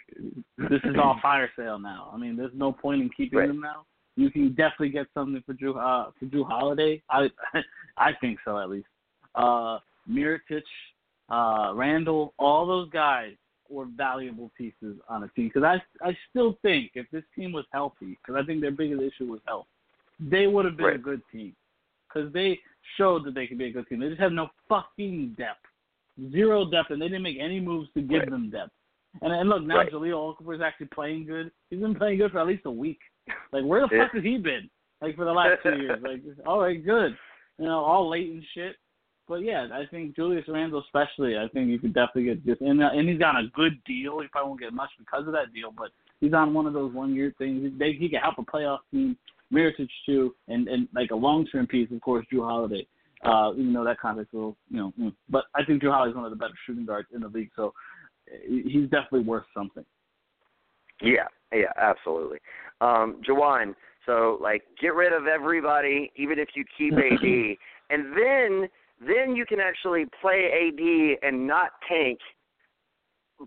this 0.58 0.80
is 0.84 0.96
all 1.02 1.18
fire 1.22 1.50
sale 1.56 1.78
now. 1.78 2.10
I 2.12 2.16
mean, 2.16 2.36
there's 2.36 2.52
no 2.54 2.72
point 2.72 3.02
in 3.02 3.10
keeping 3.16 3.38
right. 3.38 3.48
them 3.48 3.60
now. 3.60 3.84
You 4.16 4.30
can 4.30 4.50
definitely 4.50 4.90
get 4.90 5.06
something 5.14 5.42
for 5.44 5.54
Jrue 5.54 5.76
uh, 5.76 6.10
for 6.18 6.26
Jrue 6.26 6.46
Holiday. 6.46 7.02
I 7.10 7.28
I 7.96 8.12
think 8.20 8.38
so 8.44 8.58
at 8.58 8.70
least. 8.70 8.86
Uh, 9.34 9.78
Mirotic, 10.08 10.62
uh, 11.28 11.72
Randle, 11.74 12.34
all 12.38 12.66
those 12.66 12.90
guys 12.90 13.34
were 13.68 13.86
valuable 13.96 14.50
pieces 14.58 14.96
on 15.08 15.22
a 15.22 15.28
team. 15.28 15.50
Because 15.52 15.62
I 15.62 16.06
I 16.06 16.16
still 16.28 16.58
think 16.62 16.92
if 16.94 17.06
this 17.10 17.24
team 17.36 17.52
was 17.52 17.64
healthy, 17.72 18.18
because 18.20 18.40
I 18.40 18.44
think 18.44 18.60
their 18.60 18.72
biggest 18.72 19.02
issue 19.02 19.30
was 19.30 19.40
health, 19.46 19.66
they 20.18 20.46
would 20.46 20.64
have 20.64 20.76
been 20.76 20.86
right. 20.86 20.96
a 20.96 20.98
good 20.98 21.22
team. 21.32 21.54
Because 22.12 22.32
they 22.32 22.58
showed 22.96 23.24
that 23.24 23.34
they 23.34 23.46
could 23.46 23.58
be 23.58 23.66
a 23.66 23.72
good 23.72 23.86
team. 23.88 24.00
They 24.00 24.08
just 24.08 24.20
have 24.20 24.32
no 24.32 24.48
fucking 24.68 25.36
depth, 25.38 25.64
zero 26.32 26.70
depth, 26.70 26.90
and 26.90 27.00
they 27.00 27.06
didn't 27.08 27.22
make 27.22 27.38
any 27.40 27.60
moves 27.60 27.88
to 27.94 28.02
give 28.02 28.20
right. 28.20 28.30
them 28.30 28.50
depth. 28.50 28.72
And, 29.22 29.32
and 29.32 29.48
look, 29.48 29.62
now 29.62 29.78
right. 29.78 29.92
Jahlil 29.92 30.36
Okafor 30.36 30.54
is 30.54 30.60
actually 30.60 30.86
playing 30.86 31.26
good. 31.26 31.50
He's 31.68 31.80
been 31.80 31.94
playing 31.94 32.18
good 32.18 32.30
for 32.32 32.40
at 32.40 32.46
least 32.46 32.62
a 32.66 32.70
week. 32.70 33.00
Like 33.52 33.64
where 33.64 33.86
the 33.86 33.94
yeah. 33.94 34.04
fuck 34.04 34.14
has 34.14 34.22
he 34.22 34.38
been? 34.38 34.70
Like 35.00 35.16
for 35.16 35.24
the 35.24 35.32
last 35.32 35.62
two 35.62 35.76
years. 35.76 36.00
Like 36.02 36.22
all 36.46 36.60
right, 36.60 36.84
good. 36.84 37.16
You 37.58 37.66
know, 37.66 37.78
all 37.80 38.08
late 38.08 38.30
and 38.30 38.42
shit. 38.54 38.76
But 39.28 39.42
yeah, 39.42 39.68
I 39.72 39.84
think 39.90 40.16
Julius 40.16 40.44
Randle, 40.48 40.82
especially, 40.82 41.36
I 41.36 41.46
think 41.48 41.68
you 41.68 41.78
could 41.78 41.94
definitely 41.94 42.24
get 42.24 42.44
just 42.44 42.60
and 42.60 42.80
and 42.80 43.08
he's 43.08 43.18
got 43.18 43.36
a 43.36 43.48
good 43.54 43.82
deal. 43.84 44.20
He 44.20 44.28
probably 44.28 44.48
won't 44.48 44.60
get 44.60 44.72
much 44.72 44.90
because 44.98 45.26
of 45.26 45.32
that 45.34 45.52
deal, 45.54 45.72
but 45.76 45.90
he's 46.20 46.32
on 46.32 46.52
one 46.52 46.66
of 46.66 46.72
those 46.72 46.92
one 46.92 47.14
year 47.14 47.32
things. 47.38 47.72
They, 47.78 47.92
he 47.92 48.08
can 48.08 48.20
help 48.20 48.38
a 48.38 48.42
playoff 48.42 48.78
team, 48.90 49.16
Mirotic 49.52 49.88
too, 50.04 50.34
and 50.48 50.66
and 50.68 50.88
like 50.94 51.12
a 51.12 51.16
long 51.16 51.46
term 51.46 51.66
piece, 51.66 51.90
of 51.92 52.00
course, 52.00 52.26
Jrue 52.32 52.44
Holiday. 52.44 52.86
Uh, 53.24 53.52
even 53.52 53.72
though 53.72 53.84
that 53.84 54.00
contract 54.00 54.32
will, 54.32 54.56
you 54.70 54.78
know, 54.78 54.92
mm. 54.98 55.12
but 55.28 55.44
I 55.54 55.62
think 55.64 55.82
Jrue 55.82 55.92
Holiday's 55.92 56.16
one 56.16 56.24
of 56.24 56.30
the 56.30 56.36
better 56.36 56.54
shooting 56.66 56.86
guards 56.86 57.08
in 57.14 57.20
the 57.20 57.28
league, 57.28 57.50
so 57.54 57.74
he's 58.46 58.84
definitely 58.84 59.24
worth 59.24 59.44
something. 59.54 59.84
Yeah, 61.02 61.28
yeah, 61.52 61.72
absolutely. 61.76 62.38
Um, 62.80 63.20
Jawan, 63.28 63.74
so 64.06 64.38
like 64.40 64.62
get 64.80 64.94
rid 64.94 65.12
of 65.12 65.26
everybody, 65.26 66.10
even 66.16 66.38
if 66.38 66.48
you 66.54 66.64
keep 66.78 66.94
AD, 66.94 67.56
and 67.90 68.16
then 68.16 68.68
then 69.06 69.34
you 69.34 69.46
can 69.46 69.60
actually 69.60 70.06
play 70.20 70.68
AD 70.68 71.26
and 71.26 71.46
not 71.46 71.70
tank, 71.88 72.18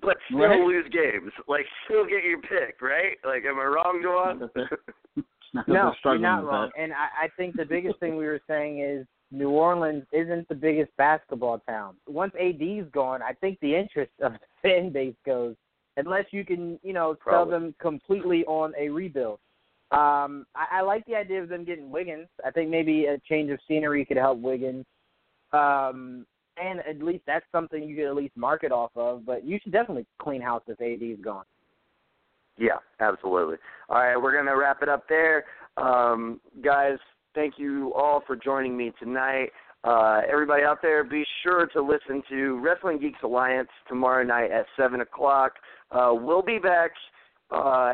but 0.01 0.17
still 0.27 0.39
right. 0.39 0.59
lose 0.59 0.85
games. 0.91 1.31
Like 1.47 1.65
still 1.85 2.05
get 2.05 2.23
your 2.23 2.41
pick, 2.41 2.81
right? 2.81 3.17
Like, 3.23 3.43
am 3.45 3.59
I 3.59 3.65
wrong, 3.65 4.01
Joan? 4.03 4.49
no, 5.67 5.93
you're 6.03 6.17
not 6.17 6.43
wrong. 6.45 6.71
And 6.77 6.93
I, 6.93 7.25
I 7.25 7.27
think 7.37 7.55
the 7.55 7.65
biggest 7.65 7.99
thing 7.99 8.17
we 8.17 8.25
were 8.25 8.41
saying 8.47 8.79
is 8.79 9.05
New 9.33 9.49
Orleans 9.49 10.03
isn't 10.11 10.47
the 10.47 10.55
biggest 10.55 10.95
basketball 10.95 11.59
town. 11.67 11.95
Once 12.07 12.33
AD's 12.39 12.87
gone, 12.93 13.23
I 13.23 13.33
think 13.33 13.59
the 13.59 13.75
interest 13.75 14.11
of 14.21 14.33
the 14.33 14.39
fan 14.61 14.91
base 14.91 15.15
goes. 15.25 15.55
Unless 15.97 16.25
you 16.31 16.45
can, 16.45 16.79
you 16.83 16.93
know, 16.93 17.15
sell 17.29 17.45
them 17.45 17.75
completely 17.79 18.43
on 18.45 18.73
a 18.79 18.89
rebuild. 18.89 19.39
Um, 19.91 20.47
I, 20.55 20.79
I 20.79 20.81
like 20.81 21.05
the 21.05 21.15
idea 21.15 21.41
of 21.41 21.49
them 21.49 21.65
getting 21.65 21.91
Wiggins. 21.91 22.27
I 22.43 22.49
think 22.49 22.69
maybe 22.71 23.05
a 23.05 23.19
change 23.29 23.51
of 23.51 23.59
scenery 23.67 24.03
could 24.05 24.17
help 24.17 24.39
Wiggins. 24.39 24.85
Um, 25.51 26.25
and 26.57 26.79
at 26.79 27.03
least 27.03 27.23
that's 27.27 27.45
something 27.51 27.83
you 27.83 27.95
could 27.95 28.05
at 28.05 28.15
least 28.15 28.35
market 28.35 28.71
off 28.71 28.91
of. 28.95 29.23
But 29.23 29.45
you 29.45 29.59
should 29.61 29.71
definitely 29.71 30.07
clean 30.19 30.41
house 30.41 30.63
if 30.67 30.81
AD 30.81 31.03
is 31.07 31.23
gone. 31.23 31.45
Yeah, 32.57 32.77
absolutely. 32.99 33.57
All 33.89 33.97
right, 33.97 34.17
we're 34.17 34.35
gonna 34.35 34.55
wrap 34.55 34.81
it 34.81 34.89
up 34.89 35.07
there, 35.07 35.45
um, 35.77 36.39
guys. 36.63 36.97
Thank 37.35 37.55
you 37.57 37.93
all 37.95 38.21
for 38.25 38.35
joining 38.35 38.77
me 38.77 38.91
tonight. 38.99 39.49
Uh, 39.83 40.21
everybody 40.31 40.63
out 40.63 40.81
there, 40.81 41.03
be 41.03 41.25
sure 41.43 41.67
to 41.67 41.81
listen 41.81 42.23
to 42.29 42.59
Wrestling 42.59 42.99
Geeks 42.99 43.19
Alliance 43.23 43.69
tomorrow 43.87 44.23
night 44.23 44.51
at 44.51 44.65
seven 44.77 45.01
o'clock. 45.01 45.53
Uh, 45.91 46.11
we'll 46.13 46.41
be 46.41 46.57
back 46.57 46.91
uh, 47.51 47.93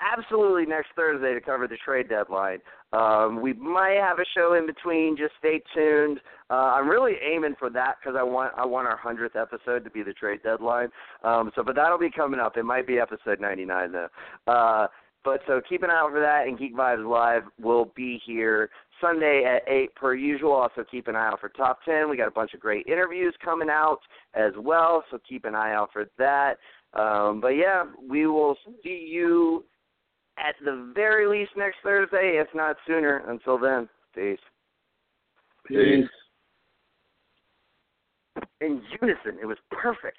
absolutely 0.00 0.66
next 0.66 0.88
Thursday 0.94 1.34
to 1.34 1.40
cover 1.40 1.66
the 1.66 1.76
trade 1.84 2.08
deadline. 2.08 2.58
Um, 2.92 3.40
we 3.40 3.52
might 3.54 3.98
have 4.00 4.20
a 4.20 4.24
show 4.36 4.54
in 4.54 4.66
between. 4.66 5.16
Just 5.16 5.32
stay 5.38 5.60
tuned. 5.74 6.20
Uh, 6.50 6.74
I'm 6.76 6.88
really 6.88 7.14
aiming 7.20 7.56
for 7.58 7.68
that 7.70 7.96
because 8.00 8.16
I 8.16 8.22
want 8.22 8.52
I 8.56 8.64
want 8.64 8.86
our 8.86 8.96
hundredth 8.96 9.34
episode 9.34 9.82
to 9.82 9.90
be 9.90 10.04
the 10.04 10.12
trade 10.12 10.40
deadline. 10.44 10.88
Um, 11.24 11.50
so, 11.56 11.64
but 11.64 11.74
that'll 11.74 11.98
be 11.98 12.10
coming 12.10 12.38
up. 12.38 12.56
It 12.56 12.64
might 12.64 12.86
be 12.86 12.98
episode 12.98 13.40
99 13.40 13.92
though. 13.92 14.88
But 15.24 15.40
so 15.46 15.60
keep 15.66 15.82
an 15.82 15.90
eye 15.90 16.00
out 16.00 16.10
for 16.10 16.20
that. 16.20 16.46
And 16.46 16.58
Geek 16.58 16.76
Vibes 16.76 17.08
Live 17.08 17.44
will 17.60 17.90
be 17.96 18.20
here 18.26 18.68
Sunday 19.00 19.44
at 19.44 19.66
eight 19.72 19.94
per 19.94 20.14
usual. 20.14 20.52
Also 20.52 20.84
keep 20.88 21.08
an 21.08 21.16
eye 21.16 21.28
out 21.28 21.40
for 21.40 21.48
Top 21.48 21.78
Ten. 21.84 22.10
We 22.10 22.16
got 22.16 22.28
a 22.28 22.32
bunch 22.32 22.52
of 22.54 22.60
great 22.60 22.86
interviews 22.86 23.34
coming 23.42 23.70
out 23.70 24.00
as 24.34 24.52
well. 24.58 25.02
So 25.10 25.18
keep 25.26 25.46
an 25.46 25.54
eye 25.54 25.72
out 25.72 25.90
for 25.92 26.06
that. 26.18 26.58
Um, 26.92 27.40
but 27.40 27.48
yeah, 27.48 27.84
we 28.08 28.26
will 28.26 28.56
see 28.82 29.08
you 29.10 29.64
at 30.38 30.54
the 30.64 30.92
very 30.94 31.26
least 31.26 31.52
next 31.56 31.78
Thursday, 31.82 32.38
if 32.40 32.48
not 32.54 32.76
sooner. 32.86 33.22
Until 33.28 33.58
then, 33.58 33.88
peace. 34.14 34.38
Peace. 35.66 36.06
In 38.60 38.82
unison, 39.00 39.38
it 39.40 39.46
was 39.46 39.58
perfect. 39.70 40.18